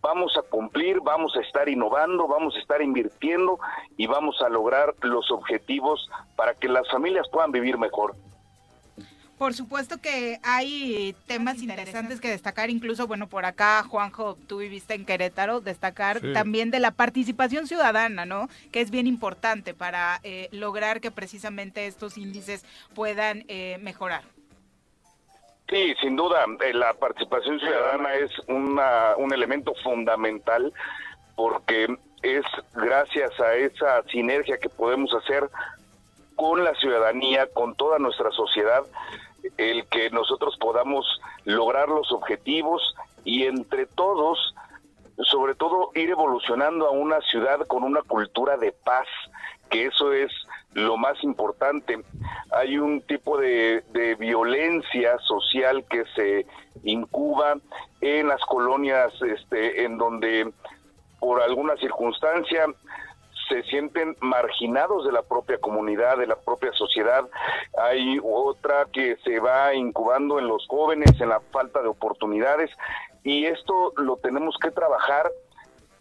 vamos 0.00 0.36
a 0.36 0.42
cumplir, 0.42 1.00
vamos 1.00 1.34
a 1.36 1.40
estar 1.40 1.68
innovando, 1.68 2.26
vamos 2.28 2.54
a 2.56 2.58
estar 2.58 2.82
invirtiendo 2.82 3.58
y 3.96 4.06
vamos 4.06 4.40
a 4.42 4.48
lograr 4.48 4.94
los 5.00 5.30
objetivos 5.30 6.10
para 6.36 6.54
que 6.54 6.68
las 6.68 6.88
familias 6.90 7.28
puedan 7.30 7.52
vivir 7.52 7.78
mejor. 7.78 8.14
Por 9.42 9.54
supuesto 9.54 10.00
que 10.00 10.38
hay 10.44 11.16
temas 11.26 11.60
interesantes 11.62 12.20
que 12.20 12.28
destacar, 12.28 12.70
incluso, 12.70 13.08
bueno, 13.08 13.26
por 13.26 13.44
acá, 13.44 13.82
Juanjo, 13.82 14.38
tú 14.46 14.58
viviste 14.58 14.94
en 14.94 15.04
Querétaro, 15.04 15.60
destacar 15.60 16.20
Sí. 16.20 16.32
también 16.32 16.70
de 16.70 16.78
la 16.78 16.92
participación 16.92 17.66
ciudadana, 17.66 18.24
¿no? 18.24 18.48
Que 18.70 18.80
es 18.80 18.92
bien 18.92 19.08
importante 19.08 19.74
para 19.74 20.20
eh, 20.22 20.48
lograr 20.52 21.00
que 21.00 21.10
precisamente 21.10 21.88
estos 21.88 22.18
índices 22.18 22.64
puedan 22.94 23.44
eh, 23.48 23.78
mejorar. 23.82 24.22
Sí, 25.68 25.92
sin 26.00 26.14
duda, 26.14 26.44
eh, 26.64 26.72
la 26.72 26.94
participación 26.94 27.58
ciudadana 27.58 28.14
es 28.14 28.30
una, 28.46 29.16
un 29.16 29.34
elemento 29.34 29.74
fundamental 29.82 30.72
porque 31.34 31.92
es 32.22 32.44
gracias 32.74 33.40
a 33.40 33.56
esa 33.56 34.04
sinergia 34.04 34.58
que 34.58 34.68
podemos 34.68 35.12
hacer 35.12 35.50
con 36.36 36.62
la 36.62 36.76
ciudadanía, 36.76 37.48
con 37.52 37.74
toda 37.74 37.98
nuestra 37.98 38.30
sociedad, 38.30 38.84
el 39.56 39.86
que 39.86 40.10
nosotros 40.10 40.56
podamos 40.58 41.06
lograr 41.44 41.88
los 41.88 42.12
objetivos 42.12 42.94
y 43.24 43.44
entre 43.44 43.86
todos, 43.86 44.54
sobre 45.18 45.54
todo, 45.54 45.90
ir 45.94 46.10
evolucionando 46.10 46.86
a 46.86 46.90
una 46.90 47.20
ciudad 47.20 47.66
con 47.66 47.82
una 47.82 48.02
cultura 48.02 48.56
de 48.56 48.72
paz, 48.72 49.06
que 49.70 49.86
eso 49.86 50.12
es 50.12 50.30
lo 50.74 50.96
más 50.96 51.22
importante. 51.22 52.02
Hay 52.52 52.78
un 52.78 53.00
tipo 53.02 53.38
de, 53.38 53.82
violencia 54.18 55.18
social 55.18 55.84
que 55.88 56.04
se 56.14 56.46
incuba 56.84 57.56
en 58.00 58.28
las 58.28 58.40
colonias 58.42 59.12
este, 59.22 59.84
en 59.84 59.98
donde 59.98 60.52
por 61.18 61.40
alguna 61.40 61.76
circunstancia 61.76 62.66
se 63.52 63.62
sienten 63.64 64.16
marginados 64.20 65.04
de 65.04 65.12
la 65.12 65.22
propia 65.22 65.58
comunidad, 65.58 66.16
de 66.16 66.26
la 66.26 66.36
propia 66.36 66.72
sociedad. 66.72 67.24
Hay 67.78 68.18
otra 68.22 68.86
que 68.90 69.16
se 69.24 69.40
va 69.40 69.74
incubando 69.74 70.38
en 70.38 70.48
los 70.48 70.66
jóvenes, 70.68 71.20
en 71.20 71.28
la 71.28 71.40
falta 71.52 71.82
de 71.82 71.88
oportunidades, 71.88 72.70
y 73.24 73.44
esto 73.44 73.92
lo 73.96 74.16
tenemos 74.16 74.56
que 74.60 74.70
trabajar 74.70 75.30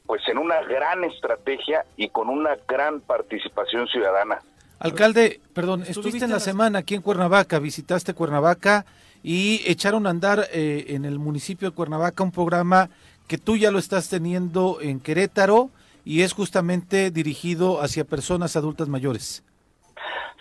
pues 0.05 0.21
en 0.27 0.37
una 0.37 0.61
gran 0.63 1.03
estrategia 1.03 1.85
y 1.95 2.09
con 2.09 2.29
una 2.29 2.57
gran 2.67 3.01
participación 3.01 3.87
ciudadana. 3.87 4.41
Alcalde, 4.79 5.39
perdón, 5.53 5.83
estuviste 5.87 6.25
en 6.25 6.31
la 6.31 6.39
semana 6.39 6.79
aquí 6.79 6.95
en 6.95 7.01
Cuernavaca, 7.01 7.59
visitaste 7.59 8.13
Cuernavaca 8.13 8.85
y 9.23 9.61
echaron 9.65 10.07
a 10.07 10.09
andar 10.09 10.47
eh, 10.51 10.85
en 10.89 11.05
el 11.05 11.19
municipio 11.19 11.69
de 11.69 11.75
Cuernavaca 11.75 12.23
un 12.23 12.31
programa 12.31 12.89
que 13.27 13.37
tú 13.37 13.57
ya 13.57 13.71
lo 13.71 13.77
estás 13.77 14.09
teniendo 14.09 14.79
en 14.81 14.99
Querétaro 14.99 15.69
y 16.03 16.23
es 16.23 16.33
justamente 16.33 17.11
dirigido 17.11 17.81
hacia 17.81 18.05
personas 18.05 18.55
adultas 18.55 18.89
mayores. 18.89 19.43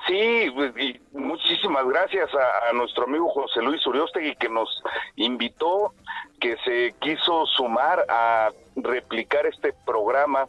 Sí, 0.07 0.51
pues, 0.55 0.73
y 0.77 1.01
muchísimas 1.13 1.87
gracias 1.87 2.29
a, 2.35 2.73
nuestro 2.73 3.05
amigo 3.05 3.29
José 3.29 3.63
Luis 3.63 3.87
Uriostegui 3.87 4.35
que 4.37 4.49
nos 4.49 4.69
invitó, 5.17 5.95
que 6.41 6.57
se 6.65 6.95
quiso 7.01 7.47
sumar 7.47 8.05
a 8.09 8.51
replicar 8.77 9.47
este 9.47 9.73
programa 9.87 10.49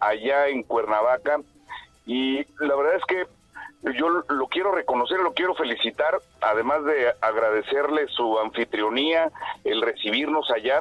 allá 0.00 0.48
en 0.48 0.62
Cuernavaca. 0.62 1.40
Y 2.06 2.38
la 2.60 2.76
verdad 2.76 2.96
es 2.96 3.04
que 3.04 3.26
yo 3.98 4.08
lo 4.08 4.46
quiero 4.48 4.72
reconocer, 4.72 5.20
lo 5.20 5.34
quiero 5.34 5.54
felicitar, 5.54 6.18
además 6.40 6.84
de 6.84 7.12
agradecerle 7.20 8.08
su 8.08 8.38
anfitrionía, 8.38 9.30
el 9.64 9.82
recibirnos 9.82 10.50
allá, 10.50 10.80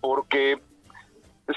porque 0.00 0.58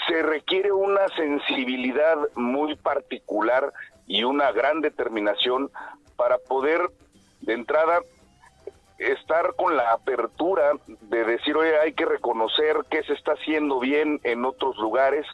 se 0.08 0.22
requiere 0.22 0.72
una 0.72 1.08
sensibilidad 1.16 2.18
muy 2.36 2.76
particular 2.76 3.74
y 4.08 4.24
una 4.24 4.52
gran 4.52 4.82
determinación 4.82 5.70
para 6.16 6.38
poder 6.38 6.90
de 7.42 7.54
entrada 7.54 8.02
estar 8.98 9.56
con 9.56 9.76
la 9.76 9.92
apertura 9.92 10.74
de 10.88 11.24
decir, 11.24 11.58
oye, 11.58 11.78
hay 11.80 11.94
que 11.94 12.06
reconocer 12.06 12.78
qué 12.90 13.04
se 13.04 13.14
está 13.14 13.34
haciendo 13.34 13.80
bien 13.80 14.20
en 14.24 14.46
otros 14.46 14.78
lugares 14.78 15.26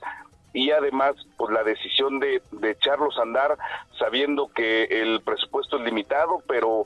y 0.53 0.71
además 0.71 1.15
pues 1.37 1.51
la 1.51 1.63
decisión 1.63 2.19
de, 2.19 2.41
de 2.51 2.71
echarlos 2.71 3.17
a 3.19 3.23
andar 3.23 3.57
sabiendo 3.99 4.47
que 4.47 4.85
el 4.85 5.21
presupuesto 5.21 5.77
es 5.77 5.83
limitado, 5.83 6.41
pero 6.47 6.85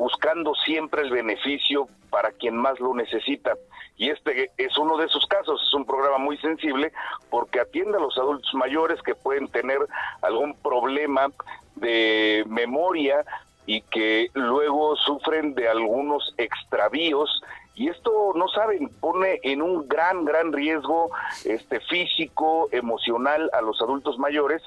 buscando 0.00 0.54
siempre 0.54 1.02
el 1.02 1.10
beneficio 1.10 1.86
para 2.08 2.32
quien 2.32 2.56
más 2.56 2.80
lo 2.80 2.94
necesita. 2.94 3.52
Y 3.98 4.08
este 4.08 4.50
es 4.56 4.78
uno 4.78 4.96
de 4.96 5.04
esos 5.04 5.26
casos, 5.26 5.60
es 5.62 5.74
un 5.74 5.84
programa 5.84 6.16
muy 6.16 6.38
sensible 6.38 6.90
porque 7.28 7.60
atiende 7.60 7.98
a 7.98 8.00
los 8.00 8.16
adultos 8.16 8.50
mayores 8.54 9.02
que 9.02 9.14
pueden 9.14 9.48
tener 9.48 9.78
algún 10.22 10.54
problema 10.54 11.28
de 11.76 12.44
memoria 12.46 13.26
y 13.66 13.82
que 13.82 14.30
luego 14.32 14.96
sufren 14.96 15.54
de 15.54 15.68
algunos 15.68 16.32
extravíos 16.38 17.42
y 17.74 17.88
esto 17.90 18.32
no 18.34 18.48
saben 18.48 18.88
pone 19.00 19.38
en 19.42 19.60
un 19.60 19.86
gran 19.86 20.24
gran 20.24 20.50
riesgo 20.50 21.10
este 21.44 21.78
físico 21.80 22.68
emocional 22.72 23.50
a 23.52 23.60
los 23.60 23.80
adultos 23.82 24.18
mayores 24.18 24.62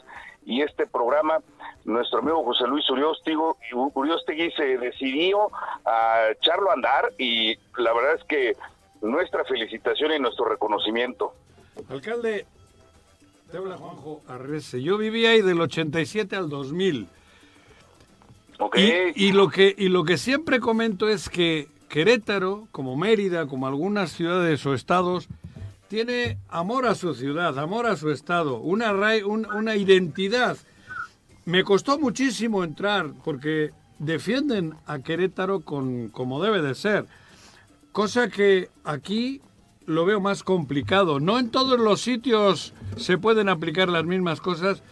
y 0.45 0.61
este 0.61 0.87
programa 0.87 1.39
nuestro 1.85 2.19
amigo 2.19 2.43
José 2.43 2.65
Luis 2.67 2.85
Uriostegui 2.89 4.51
se 4.51 4.77
decidió 4.77 5.49
a 5.85 6.29
echarlo 6.31 6.69
a 6.69 6.73
andar 6.73 7.13
y 7.17 7.55
la 7.77 7.93
verdad 7.93 8.15
es 8.15 8.23
que 8.23 8.55
nuestra 9.01 9.43
felicitación 9.43 10.13
y 10.13 10.19
nuestro 10.19 10.45
reconocimiento. 10.45 11.33
Alcalde, 11.89 12.45
te 13.51 13.57
habla 13.57 13.77
Juanjo 13.77 14.21
Arrece. 14.27 14.81
Yo 14.81 14.97
viví 14.97 15.25
ahí 15.25 15.41
del 15.41 15.59
87 15.59 16.35
al 16.35 16.49
2000. 16.49 17.07
Okay. 18.59 19.11
Y, 19.15 19.31
lo 19.33 19.49
que, 19.49 19.75
y 19.77 19.89
lo 19.89 20.05
que 20.05 20.17
siempre 20.17 20.59
comento 20.59 21.09
es 21.09 21.27
que 21.27 21.67
Querétaro, 21.89 22.67
como 22.71 22.95
Mérida, 22.95 23.45
como 23.47 23.67
algunas 23.67 24.11
ciudades 24.11 24.65
o 24.65 24.73
estados, 24.73 25.27
tiene 25.87 26.37
amor 26.49 26.85
a 26.85 26.95
su 26.95 27.13
ciudad, 27.13 27.57
amor 27.59 27.85
a 27.85 27.95
su 27.95 28.11
estado, 28.11 28.57
una, 28.57 28.93
una 29.25 29.75
identidad. 29.75 30.57
Me 31.45 31.63
costó 31.63 31.99
muchísimo 31.99 32.63
entrar 32.63 33.11
porque 33.23 33.71
defienden 33.99 34.75
a 34.85 34.99
Querétaro 34.99 35.61
con, 35.61 36.09
como 36.09 36.41
debe 36.41 36.61
de 36.61 36.75
ser. 36.75 37.05
Cosa 37.91 38.29
que 38.29 38.69
aquí 38.83 39.41
lo 39.85 40.05
veo 40.05 40.19
más 40.19 40.43
complicado. 40.43 41.19
No 41.19 41.39
en 41.39 41.51
todos 41.51 41.79
los 41.79 42.01
sitios 42.01 42.73
se 42.97 43.17
pueden 43.17 43.49
aplicar 43.49 43.89
las 43.89 44.05
mismas 44.05 44.41
cosas 44.41 44.83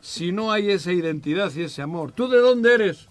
si 0.00 0.32
no 0.32 0.52
hay 0.52 0.70
esa 0.70 0.92
identidad 0.92 1.52
y 1.54 1.62
ese 1.62 1.82
amor. 1.82 2.12
¿Tú 2.12 2.28
de 2.28 2.38
dónde 2.38 2.74
eres? 2.74 3.08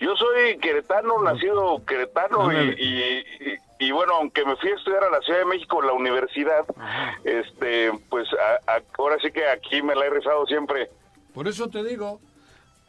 Yo 0.00 0.14
soy 0.16 0.58
queretano, 0.58 1.22
nacido 1.22 1.84
queretano 1.86 2.52
y, 2.52 3.24
bueno, 3.92 4.14
aunque 4.14 4.44
me 4.44 4.56
fui 4.56 4.70
a 4.70 4.74
estudiar 4.74 5.04
a 5.04 5.10
la 5.10 5.20
Ciudad 5.20 5.40
de 5.40 5.44
México, 5.44 5.82
la 5.82 5.92
universidad, 5.92 6.64
este, 7.24 7.92
pues 8.08 8.28
ahora 8.98 9.16
sí 9.22 9.30
que 9.30 9.46
aquí 9.46 9.82
me 9.82 9.94
la 9.94 10.06
he 10.06 10.10
rezado 10.10 10.46
siempre. 10.46 10.90
Por 11.34 11.48
eso 11.48 11.68
te 11.68 11.84
digo, 11.84 12.20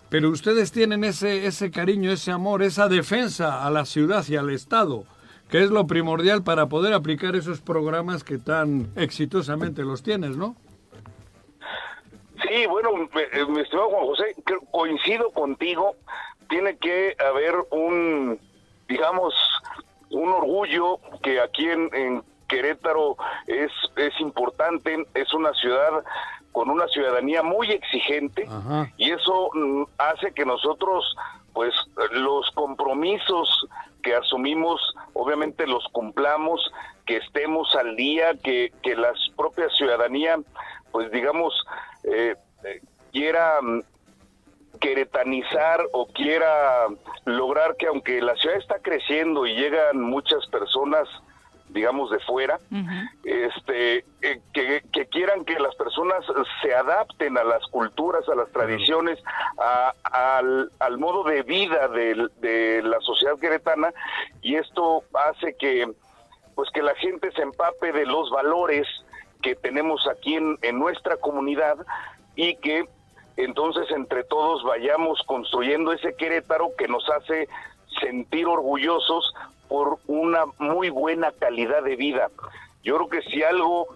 pero 0.10 0.30
ustedes 0.30 0.72
tienen 0.72 1.04
ese, 1.04 1.46
ese 1.48 1.72
cariño, 1.72 2.12
ese 2.12 2.32
amor, 2.32 2.64
esa 2.64 2.88
defensa 2.88 3.66
a 3.66 3.70
la 3.70 3.86
ciudad 3.86 4.24
y 4.28 4.36
al 4.36 4.50
Estado 4.50 5.06
que 5.50 5.64
es 5.64 5.70
lo 5.70 5.88
primordial 5.88 6.44
para 6.44 6.68
poder 6.68 6.94
aplicar 6.94 7.36
esos 7.36 7.62
programas 7.62 8.24
que 8.24 8.38
tan 8.38 8.92
exitosamente 8.96 9.84
los 9.84 10.04
tienes, 10.04 10.38
¿no? 10.38 10.56
Sí, 12.48 12.66
bueno, 12.68 12.92
mi 12.94 13.62
estimado 13.62 13.90
Juan 13.90 14.06
José, 14.06 14.36
coincido 14.72 15.32
contigo, 15.32 15.96
tiene 16.50 16.78
que 16.78 17.16
haber 17.20 17.56
un, 17.72 18.40
digamos, 18.88 19.34
un 20.16 20.32
orgullo 20.32 21.00
que 21.22 21.40
aquí 21.40 21.68
en, 21.70 22.24
Querétaro 22.48 23.18
es, 23.48 23.72
es 23.96 24.20
importante, 24.20 25.04
es 25.16 25.34
una 25.34 25.52
ciudad 25.54 26.04
con 26.52 26.70
una 26.70 26.88
ciudadanía 26.88 27.42
muy 27.42 27.72
exigente 27.72 28.48
y 28.98 29.12
eso 29.12 29.50
mm, 29.54 29.84
hace 29.98 30.32
que 30.32 30.46
nosotros 30.46 31.16
pues 31.54 31.74
los 32.12 32.52
compromisos 32.52 33.68
que 34.04 34.14
asumimos, 34.14 34.80
obviamente 35.14 35.66
los 35.66 35.84
cumplamos, 35.92 36.62
que 37.08 37.18
estemos 37.18 37.74
al 37.76 37.96
día, 37.96 38.36
que, 38.44 38.72
que 38.84 38.96
la 38.96 39.14
propia 39.36 39.70
ciudadanía, 39.70 40.38
pues 40.92 41.12
digamos, 41.12 41.54
eh, 42.04 42.36
eh, 42.64 42.82
quiera 43.12 43.60
mm, 43.62 43.82
queretanizar 44.86 45.82
o 45.94 46.06
quiera 46.06 46.86
lograr 47.26 47.76
que 47.76 47.88
aunque 47.88 48.22
la 48.22 48.36
ciudad 48.36 48.58
está 48.58 48.78
creciendo 48.80 49.48
y 49.48 49.56
llegan 49.56 50.00
muchas 50.00 50.46
personas 50.46 51.10
digamos, 51.70 52.10
de 52.10 52.20
fuera, 52.20 52.58
este, 53.26 54.06
eh, 54.22 54.40
que, 54.54 55.08
quieran 55.12 55.44
que 55.44 55.60
las 55.60 55.76
personas 55.76 56.24
se 56.62 56.74
adapten 56.74 57.38
a 57.38 57.44
las 57.44 57.66
culturas, 57.68 58.30
a 58.30 58.36
las 58.36 58.50
tradiciones, 58.54 59.20
al, 60.04 60.72
al, 60.80 60.98
modo 60.98 61.26
de 61.26 61.42
vida 61.42 61.90
de, 61.90 62.30
de, 62.40 62.82
la 62.82 62.98
sociedad 63.02 63.38
queretana, 63.38 63.92
y 64.42 64.56
esto 64.56 65.04
hace 65.28 65.58
que, 65.58 65.92
pues, 66.54 66.70
que 66.70 66.82
la 66.82 66.96
gente 66.96 67.30
se 67.34 67.42
empape 67.42 67.92
de 67.92 68.06
los 68.06 68.30
valores 68.30 68.88
que 69.42 69.56
tenemos 69.56 70.08
aquí 70.08 70.36
en, 70.36 70.58
en 70.62 70.80
nuestra 70.80 71.18
comunidad 71.18 71.76
y 72.38 72.56
que 72.58 72.86
entonces 73.38 73.90
entre 73.92 74.24
todos 74.24 74.64
vayamos 74.64 75.22
construyendo 75.26 75.92
ese 75.92 76.16
Querétaro 76.16 76.72
que 76.78 76.88
nos 76.88 77.08
hace 77.10 77.48
sentir 78.00 78.48
orgullosos 78.48 79.34
por 79.68 79.98
una 80.08 80.46
muy 80.60 80.90
buena 80.90 81.32
calidad 81.32 81.84
de 81.84 81.96
vida. 81.96 82.30
Yo 82.84 82.98
creo 82.98 83.10
que 83.10 83.30
si 83.30 83.44
algo 83.44 83.88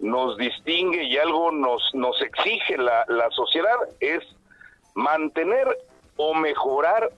nos 0.00 0.36
distingue 0.36 1.04
y 1.04 1.16
algo 1.16 1.50
nos, 1.50 1.82
nos 1.94 2.20
exige 2.20 2.76
la, 2.76 3.04
la 3.08 3.30
sociedad 3.30 3.76
es 4.00 4.22
mantener 4.94 5.66
o 6.16 6.34
mejorar, 6.34 7.10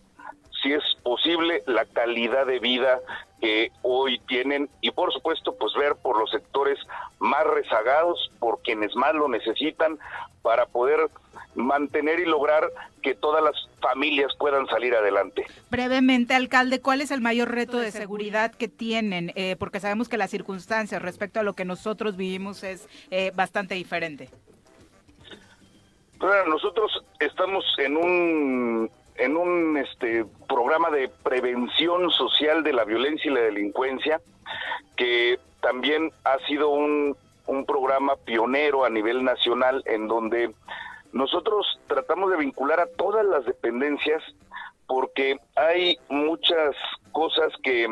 si 0.63 0.73
es 0.73 0.83
posible, 1.03 1.63
la 1.67 1.85
calidad 1.85 2.47
de 2.47 2.59
vida 2.59 3.01
que 3.41 3.71
hoy 3.83 4.19
tienen 4.27 4.69
y 4.81 4.91
por 4.91 5.13
supuesto 5.13 5.55
pues 5.57 5.73
ver 5.75 5.97
por 5.97 6.19
los 6.19 6.31
sectores 6.31 6.79
más 7.19 7.45
rezagados, 7.45 8.31
por 8.39 8.61
quienes 8.63 8.95
más 8.97 9.15
lo 9.15 9.29
necesitan, 9.29 9.99
para 10.43 10.67
poder 10.67 11.11
mantener 11.55 12.21
y 12.21 12.25
lograr 12.25 12.71
que 13.03 13.15
todas 13.15 13.43
las 13.43 13.55
familias 13.81 14.33
puedan 14.39 14.67
salir 14.67 14.95
adelante. 14.95 15.47
Brevemente, 15.71 16.35
alcalde, 16.35 16.81
¿cuál 16.81 17.01
es 17.01 17.11
el 17.11 17.21
mayor 17.21 17.51
reto 17.51 17.79
de 17.79 17.91
seguridad 17.91 18.55
que 18.55 18.69
tienen? 18.69 19.33
Eh, 19.35 19.57
porque 19.59 19.81
sabemos 19.81 20.09
que 20.09 20.17
las 20.17 20.31
circunstancias 20.31 21.03
respecto 21.03 21.41
a 21.41 21.43
lo 21.43 21.55
que 21.55 21.65
nosotros 21.65 22.17
vivimos 22.17 22.63
es 22.63 22.89
eh, 23.11 23.33
bastante 23.35 23.75
diferente. 23.75 24.29
Bueno, 26.19 26.47
nosotros 26.47 26.91
estamos 27.21 27.65
en 27.79 27.97
un 27.97 28.91
en 29.19 29.37
un 29.37 29.77
este 29.77 30.25
programa 30.49 30.91
de 30.91 31.09
prevención 31.09 32.11
social 32.11 32.63
de 32.63 32.73
la 32.73 32.85
violencia 32.85 33.31
y 33.31 33.35
la 33.35 33.41
delincuencia 33.41 34.21
que 34.97 35.39
también 35.61 36.13
ha 36.25 36.39
sido 36.47 36.71
un, 36.71 37.17
un 37.47 37.67
programa 37.67 38.17
pionero 38.17 38.85
a 38.85 38.91
nivel 38.91 39.25
nacional 39.25 39.83
en 39.87 40.09
donde 40.09 40.53
nosotros 41.13 41.79
tratamos 41.87 42.31
de 42.31 42.37
vincular 42.37 42.81
a 42.81 42.87
todas 42.87 43.25
las 43.25 43.45
dependencias 43.45 44.23
porque 44.87 45.39
hay 45.57 45.99
muchas 46.09 46.77
cosas 47.13 47.53
que, 47.63 47.89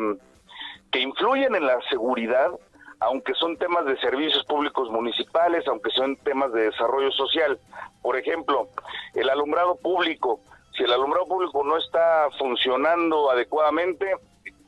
que 0.91 0.99
influyen 0.99 1.55
en 1.55 1.65
la 1.65 1.79
seguridad, 1.89 2.51
aunque 2.99 3.33
son 3.33 3.57
temas 3.57 3.85
de 3.85 3.97
servicios 3.97 4.43
públicos 4.45 4.89
municipales, 4.89 5.67
aunque 5.67 5.89
son 5.91 6.15
temas 6.17 6.53
de 6.53 6.69
desarrollo 6.69 7.11
social. 7.11 7.59
Por 8.01 8.17
ejemplo, 8.17 8.69
el 9.13 9.29
alumbrado 9.29 9.75
público. 9.75 10.39
Si 10.75 10.83
el 10.83 10.91
alumbrado 10.91 11.25
público 11.25 11.63
no 11.63 11.77
está 11.77 12.27
funcionando 12.37 13.31
adecuadamente, 13.31 14.13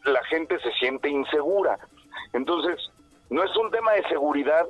la 0.06 0.24
gente 0.26 0.60
se 0.60 0.72
siente 0.74 1.10
insegura. 1.10 1.78
Entonces, 2.34 2.92
no 3.30 3.44
es 3.44 3.56
un 3.58 3.70
tema 3.72 3.92
de 3.94 4.08
seguridad, 4.08 4.66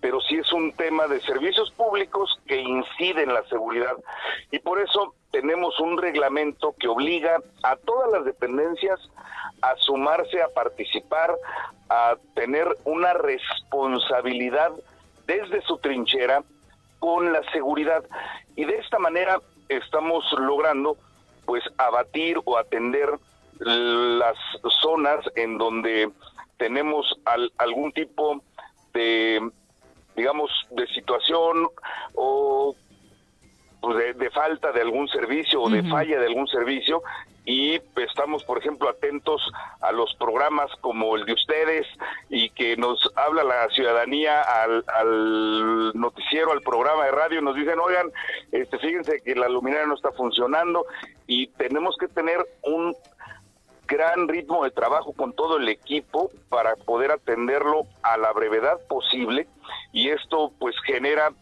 pero 0.00 0.20
sí 0.20 0.36
es 0.36 0.52
un 0.52 0.72
tema 0.72 1.06
de 1.06 1.20
servicios 1.20 1.70
públicos 1.72 2.38
que 2.46 2.56
incide 2.56 3.22
en 3.22 3.34
la 3.34 3.44
seguridad. 3.44 3.96
Y 4.50 4.60
por 4.60 4.80
eso 4.80 5.14
tenemos 5.30 5.78
un 5.80 5.98
reglamento 5.98 6.74
que 6.78 6.88
obliga 6.88 7.38
a 7.62 7.76
todas 7.76 8.10
las 8.12 8.24
dependencias 8.24 8.98
a 9.60 9.74
sumarse, 9.76 10.40
a 10.40 10.48
participar, 10.48 11.34
a 11.90 12.16
tener 12.34 12.66
una 12.84 13.12
responsabilidad 13.12 14.72
desde 15.26 15.60
su 15.62 15.78
trinchera 15.78 16.42
con 16.98 17.32
la 17.32 17.42
seguridad. 17.52 18.04
Y 18.56 18.64
de 18.64 18.76
esta 18.76 18.98
manera 18.98 19.40
estamos 19.68 20.24
logrando 20.32 20.96
pues 21.44 21.64
abatir 21.78 22.38
o 22.44 22.58
atender 22.58 23.08
las 23.60 24.36
zonas 24.82 25.24
en 25.34 25.58
donde 25.58 26.10
tenemos 26.58 27.18
algún 27.56 27.92
tipo 27.92 28.42
de 28.92 29.50
digamos 30.16 30.50
de 30.70 30.86
situación 30.88 31.68
o 32.14 32.37
pues, 33.80 34.18
de, 34.18 34.30
falta 34.30 34.72
de 34.72 34.80
algún 34.80 35.08
servicio 35.08 35.62
o 35.62 35.70
de 35.70 35.82
falla 35.84 36.18
de 36.18 36.26
algún 36.26 36.48
servicio. 36.48 37.02
Y 37.44 37.80
estamos, 37.96 38.44
por 38.44 38.58
ejemplo, 38.58 38.90
atentos 38.90 39.40
a 39.80 39.90
los 39.90 40.14
programas 40.16 40.70
como 40.82 41.16
el 41.16 41.24
de 41.24 41.32
ustedes 41.32 41.86
y 42.28 42.50
que 42.50 42.76
nos 42.76 43.10
habla 43.16 43.42
la 43.42 43.68
ciudadanía 43.70 44.42
al, 44.42 45.92
noticiero, 45.94 46.52
al 46.52 46.60
programa 46.60 47.06
de 47.06 47.10
radio, 47.12 47.40
nos 47.40 47.56
dicen, 47.56 47.78
oigan, 47.80 48.10
este, 48.52 48.78
fíjense 48.78 49.22
que 49.24 49.34
la 49.34 49.48
luminaria 49.48 49.86
no 49.86 49.94
está 49.94 50.12
funcionando 50.12 50.84
y 51.26 51.46
tenemos 51.46 51.96
que 51.98 52.08
tener 52.08 52.38
un 52.64 52.94
gran 53.86 54.28
ritmo 54.28 54.64
de 54.64 54.70
trabajo 54.70 55.14
con 55.14 55.32
todo 55.32 55.56
el 55.56 55.68
equipo 55.70 56.30
para 56.50 56.76
poder 56.76 57.10
atenderlo 57.10 57.86
a 58.02 58.18
la 58.18 58.32
brevedad 58.32 58.78
posible 58.86 59.48
y 59.92 60.10
esto 60.10 60.52
pues 60.58 60.76
genera 60.84 61.32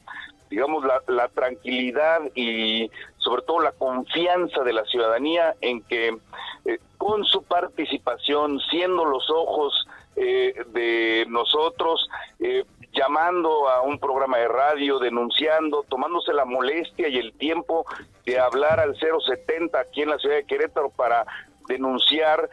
digamos, 0.50 0.84
la, 1.06 1.28
tranquilidad 1.28 2.20
y 2.34 2.90
sobre 3.18 3.42
todo 3.42 3.60
la 3.60 3.72
confianza 3.72 4.62
de 4.62 4.72
la 4.72 4.84
ciudadanía 4.84 5.54
en 5.60 5.82
que 5.82 6.16
eh, 6.64 6.78
con 6.96 7.24
su 7.24 7.42
participación, 7.42 8.60
siendo 8.70 9.04
los 9.04 9.28
ojos 9.30 9.86
eh, 10.16 10.54
de 10.72 11.26
nosotros, 11.28 12.08
eh, 12.40 12.64
llamando 12.92 13.68
a 13.68 13.82
un 13.82 13.98
programa 13.98 14.38
de 14.38 14.48
radio, 14.48 14.98
denunciando, 14.98 15.84
tomándose 15.88 16.32
la 16.32 16.44
molestia 16.44 17.08
y 17.08 17.18
el 17.18 17.32
tiempo 17.34 17.84
de 18.24 18.38
hablar 18.38 18.80
al 18.80 18.96
070 18.96 19.78
aquí 19.78 20.02
en 20.02 20.10
la 20.10 20.18
ciudad 20.18 20.36
de 20.36 20.46
Querétaro 20.46 20.90
para 20.90 21.26
denunciar 21.68 22.48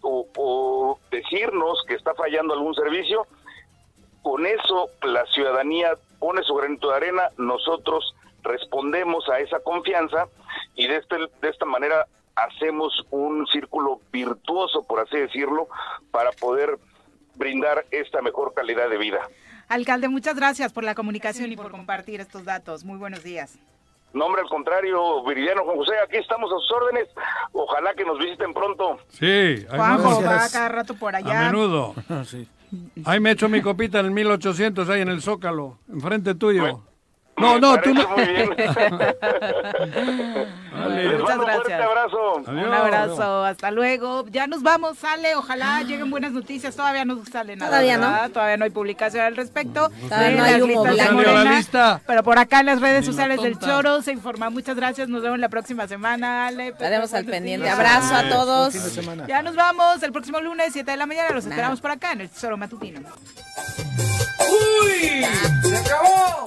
o 0.00 0.98
decirnos 1.10 1.84
que 1.86 1.94
está 1.94 2.14
fallando 2.14 2.54
algún 2.54 2.74
servicio, 2.74 3.26
con 4.26 4.44
eso 4.44 4.90
la 5.04 5.24
ciudadanía 5.26 5.96
pone 6.26 6.42
su 6.42 6.56
granito 6.56 6.90
de 6.90 6.96
arena, 6.96 7.30
nosotros 7.38 8.16
respondemos 8.42 9.28
a 9.28 9.38
esa 9.38 9.60
confianza 9.60 10.26
y 10.74 10.88
de, 10.88 10.96
este, 10.96 11.18
de 11.40 11.48
esta 11.48 11.64
manera 11.64 12.08
hacemos 12.34 13.06
un 13.10 13.46
círculo 13.46 14.00
virtuoso, 14.10 14.82
por 14.82 14.98
así 14.98 15.18
decirlo, 15.18 15.68
para 16.10 16.32
poder 16.32 16.80
brindar 17.36 17.86
esta 17.92 18.22
mejor 18.22 18.54
calidad 18.54 18.90
de 18.90 18.98
vida. 18.98 19.20
Alcalde, 19.68 20.08
muchas 20.08 20.34
gracias 20.34 20.72
por 20.72 20.82
la 20.82 20.96
comunicación 20.96 21.52
y 21.52 21.56
por 21.56 21.70
compartir 21.70 22.20
estos 22.20 22.44
datos. 22.44 22.84
Muy 22.84 22.98
buenos 22.98 23.22
días. 23.22 23.56
Nombre 24.12 24.42
al 24.42 24.48
contrario, 24.48 25.22
Viridiano 25.24 25.62
Juan 25.62 25.76
José, 25.76 25.92
aquí 26.02 26.16
estamos 26.16 26.50
a 26.50 26.56
sus 26.56 26.72
órdenes. 26.72 27.08
Ojalá 27.52 27.94
que 27.94 28.04
nos 28.04 28.18
visiten 28.18 28.52
pronto. 28.52 28.98
Sí, 29.10 29.64
Juanjo 29.68 30.24
va 30.24 30.48
cada 30.52 30.68
rato 30.70 30.94
por 30.94 31.14
allá. 31.14 31.46
A 31.46 31.52
menudo. 31.52 31.94
sí. 32.24 32.48
Ahí 33.04 33.20
me 33.20 33.30
echo 33.30 33.48
mi 33.48 33.60
copita 33.62 34.00
en 34.00 34.06
el 34.06 34.12
1800, 34.12 34.88
ahí 34.88 35.00
en 35.00 35.08
el 35.08 35.22
Zócalo, 35.22 35.78
enfrente 35.88 36.34
tuyo. 36.34 36.82
No, 37.38 37.58
no, 37.58 37.80
tú 37.80 37.92
no. 37.92 38.08
Muy 38.08 38.26
bien. 38.26 38.50
Muchas 41.18 41.38
gracias. 41.38 41.80
Un 41.80 41.86
abrazo. 41.86 42.34
Un 42.46 42.58
abrazo, 42.58 43.44
hasta 43.44 43.70
luego. 43.70 44.24
Ya 44.28 44.46
nos 44.46 44.62
vamos, 44.62 44.98
sale, 44.98 45.34
ojalá 45.34 45.82
lleguen 45.82 46.10
buenas 46.10 46.32
noticias. 46.32 46.74
Todavía 46.76 47.04
no 47.04 47.22
sale 47.24 47.56
nada. 47.56 47.70
Todavía 47.70 47.98
no. 47.98 48.30
Todavía 48.30 48.56
no 48.56 48.64
hay 48.64 48.70
publicación 48.70 49.24
al 49.24 49.36
respecto. 49.36 49.90
Todavía 50.08 50.30
no 50.36 50.44
hay 50.44 50.62
humo. 50.62 50.84
Pero 52.06 52.22
por 52.22 52.38
acá 52.38 52.60
en 52.60 52.66
las 52.66 52.80
redes 52.80 53.04
sociales 53.04 53.42
del 53.42 53.58
Choro 53.58 54.02
se 54.02 54.12
informa. 54.12 54.50
Muchas 54.50 54.76
gracias. 54.76 55.08
Nos 55.08 55.22
vemos 55.22 55.38
la 55.38 55.48
próxima 55.48 55.86
semana, 55.88 56.46
Ale. 56.46 56.68
Estaremos 56.68 57.12
al 57.14 57.24
pendiente. 57.24 57.68
Abrazo 57.68 58.14
a 58.14 58.28
todos. 58.28 58.74
Ya 59.26 59.42
nos 59.42 59.56
vamos 59.56 60.02
el 60.02 60.12
próximo 60.12 60.40
lunes, 60.40 60.70
7 60.72 60.90
de 60.90 60.96
la 60.96 61.06
mañana. 61.06 61.30
Los 61.30 61.46
esperamos 61.46 61.80
por 61.80 61.90
acá 61.90 62.12
en 62.12 62.22
el 62.22 62.30
Choro 62.32 62.56
Matutino. 62.56 63.00
¡Uy! 64.38 65.24
¡Se 65.62 65.76
acabó! 65.76 66.46